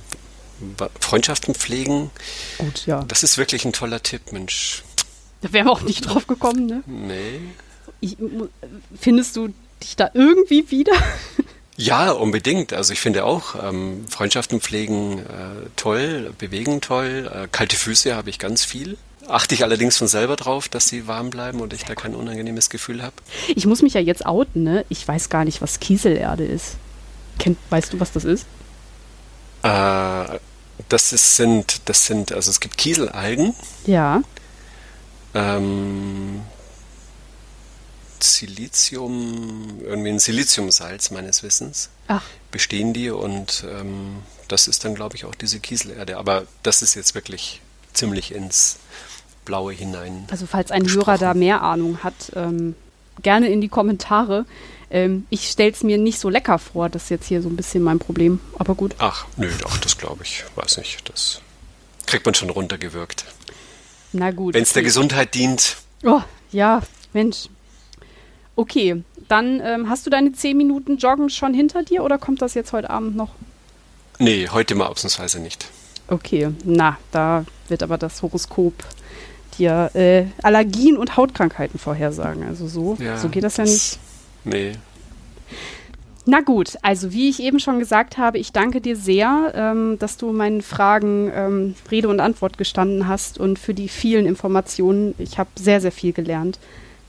Freundschaften 1.01 1.55
pflegen. 1.55 2.11
Gut, 2.59 2.87
ja. 2.87 3.05
Das 3.09 3.23
ist 3.23 3.39
wirklich 3.39 3.65
ein 3.65 3.73
toller 3.73 4.03
Tipp, 4.03 4.33
Mensch. 4.33 4.83
Da 5.41 5.53
wären 5.53 5.67
wir 5.67 5.73
auch 5.73 5.83
nicht 5.83 6.03
drauf 6.03 6.27
gekommen, 6.27 6.67
ne? 6.67 6.83
Nee. 6.87 7.41
Ich, 8.01 8.17
findest 8.99 9.37
du 9.37 9.53
dich 9.83 9.97
da 9.97 10.11
irgendwie 10.15 10.71
wieder? 10.71 10.93
Ja, 11.77 12.11
unbedingt. 12.13 12.73
Also 12.75 12.93
ich 12.93 13.01
finde 13.01 13.25
auch 13.25 13.55
ähm, 13.61 14.05
Freundschaften 14.09 14.61
pflegen 14.61 15.21
äh, 15.21 15.23
toll, 15.75 16.33
bewegen 16.39 16.81
toll. 16.81 17.31
Äh, 17.35 17.49
kalte 17.51 17.77
Füße 17.77 18.15
habe 18.15 18.31
ich 18.31 18.39
ganz 18.39 18.65
viel. 18.65 18.99
Achte 19.27 19.55
ich 19.55 19.65
allerdings 19.65 19.97
von 19.97 20.07
selber 20.07 20.37
drauf, 20.37 20.69
dass 20.69 20.89
sie 20.89 21.07
warm 21.07 21.31
bleiben 21.31 21.61
und 21.61 21.73
ich 21.73 21.85
da 21.85 21.95
kein 21.95 22.15
unangenehmes 22.15 22.71
Gefühl 22.71 23.03
habe. 23.03 23.15
Ich 23.55 23.67
muss 23.67 23.81
mich 23.81 23.95
ja 23.95 24.01
jetzt 24.01 24.27
outen, 24.27 24.65
ne? 24.65 24.85
Ich 24.91 25.07
weiß 25.09 25.29
gar 25.29 25.45
nicht, 25.45 25.63
was 25.63 25.81
Kieselerde 25.81 26.45
ist. 26.45 26.77
Kennt, 27.39 27.57
weißt 27.71 27.93
du, 27.93 28.01
was 28.01 28.13
das 28.13 28.25
ist? 28.25 28.47
Äh, 29.63 30.39
das 30.89 31.13
ist, 31.13 31.37
sind, 31.37 31.89
das 31.89 32.07
sind, 32.07 32.33
also 32.33 32.51
es 32.51 32.61
gibt 32.61 32.77
Kieselalgen. 32.77 33.55
Ja. 33.87 34.23
Ähm, 35.35 36.43
Silizium, 38.21 39.81
irgendwie 39.83 40.11
ein 40.11 40.19
Siliziumsalz 40.19 41.11
meines 41.11 41.43
Wissens. 41.43 41.91
Ach. 42.09 42.23
Bestehen 42.51 42.93
die 42.93 43.11
und 43.11 43.65
ähm, 43.69 44.23
das 44.49 44.69
ist 44.69 44.85
dann, 44.85 44.95
glaube 44.95 45.17
ich, 45.17 45.25
auch 45.25 45.35
diese 45.35 45.61
Kieselerde. 45.61 46.19
Aber 46.19 46.45
das 46.63 46.83
ist 46.83 46.95
jetzt 46.95 47.15
wirklich 47.15 47.61
ziemlich 47.93 48.35
ins 48.35 48.79
Blaue 49.45 49.73
hinein. 49.73 50.27
Also 50.31 50.47
falls 50.47 50.71
ein 50.71 50.87
Hörer 50.87 51.19
da 51.19 51.35
mehr 51.35 51.63
Ahnung 51.63 51.99
hat, 52.03 52.33
ähm, 52.37 52.75
gerne 53.23 53.49
in 53.49 53.61
die 53.61 53.69
Kommentare. 53.69 54.45
Ähm, 54.93 55.27
ich 55.31 55.49
stelle 55.49 55.73
es 55.73 55.83
mir 55.83 55.99
nicht 55.99 56.21
so 56.21 56.29
lecker 56.29 56.59
vor, 56.59 56.89
das 56.89 57.05
ist 57.05 57.09
jetzt 57.11 57.27
hier 57.27 57.43
so 57.43 57.49
ein 57.49 57.57
bisschen 57.57 57.83
mein 57.83 57.99
Problem, 57.99 58.39
aber 58.59 58.75
gut. 58.75 58.95
Ach, 58.99 59.27
nö, 59.37 59.51
doch, 59.61 59.79
das 59.79 59.99
glaube 59.99 60.23
ich, 60.23 60.45
weiß 60.55 60.77
nicht. 60.77 61.09
Das 61.09 61.41
kriegt 62.07 62.25
man 62.27 62.35
schon 62.35 62.51
runtergewirkt. 62.51 63.25
Na 64.13 64.31
gut. 64.31 64.55
Wenn 64.55 64.63
es 64.63 64.71
okay. 64.71 64.81
der 64.81 64.83
Gesundheit 64.85 65.35
dient. 65.35 65.79
Oh, 66.05 66.21
ja, 66.53 66.83
Mensch, 67.13 67.49
Okay, 68.55 69.03
dann 69.29 69.61
ähm, 69.65 69.89
hast 69.89 70.07
du 70.07 70.11
deine 70.11 70.33
10 70.33 70.57
Minuten 70.57 70.99
Joggen 70.99 71.31
schon 71.31 71.55
hinter 71.55 71.83
dir 71.83 72.05
oder 72.05 72.19
kommt 72.19 72.43
das 72.43 72.55
jetzt 72.55 72.73
heute 72.73 72.91
Abend 72.91 73.17
noch? 73.17 73.31
Nee, 74.19 74.49
heute 74.49 74.75
mal 74.75 74.87
ausnahmsweise 74.87 75.41
nicht. 75.41 75.69
Okay, 76.09 76.51
na, 76.65 76.99
da 77.13 77.45
wird 77.69 77.83
aber 77.83 77.97
das 77.97 78.21
Horoskop 78.21 78.75
dir 79.59 79.91
äh, 79.95 80.27
Allergien 80.43 80.97
und 80.97 81.17
Hautkrankheiten 81.17 81.79
vorhersagen. 81.79 82.43
Also 82.47 82.67
so, 82.67 82.97
ja, 83.01 83.17
so 83.17 83.29
geht 83.29 83.45
das 83.45 83.57
ja 83.57 83.65
nicht. 83.65 83.99
Nee. 84.45 84.73
Na 86.25 86.41
gut, 86.41 86.77
also 86.83 87.13
wie 87.13 87.29
ich 87.29 87.41
eben 87.41 87.59
schon 87.59 87.81
gesagt 87.81 88.17
habe, 88.17 88.39
ich 88.39 88.53
danke 88.53 88.81
dir 88.81 88.97
sehr, 88.97 89.53
ähm, 89.57 89.99
dass 89.99 90.17
du 90.17 90.33
meinen 90.33 90.63
Fragen 90.63 91.33
ähm, 91.35 91.75
Rede 91.91 92.09
und 92.09 92.21
Antwort 92.21 92.59
gestanden 92.59 93.09
hast 93.09 93.39
und 93.39 93.59
für 93.59 93.75
die 93.75 93.89
vielen 93.89 94.27
Informationen. 94.27 95.15
Ich 95.19 95.39
habe 95.39 95.51
sehr, 95.57 95.81
sehr 95.81 95.91
viel 95.91 96.13
gelernt. 96.13 96.61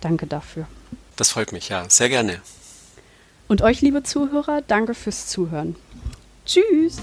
Danke 0.01 0.25
dafür. 0.25 0.67
Das 1.15 1.29
freut 1.29 1.51
mich, 1.51 1.69
ja, 1.69 1.85
sehr 1.89 2.09
gerne. 2.09 2.41
Und 3.47 3.61
euch, 3.61 3.81
liebe 3.81 4.01
Zuhörer, 4.01 4.63
danke 4.65 4.95
fürs 4.95 5.27
Zuhören. 5.27 5.75
Tschüss! 6.45 6.97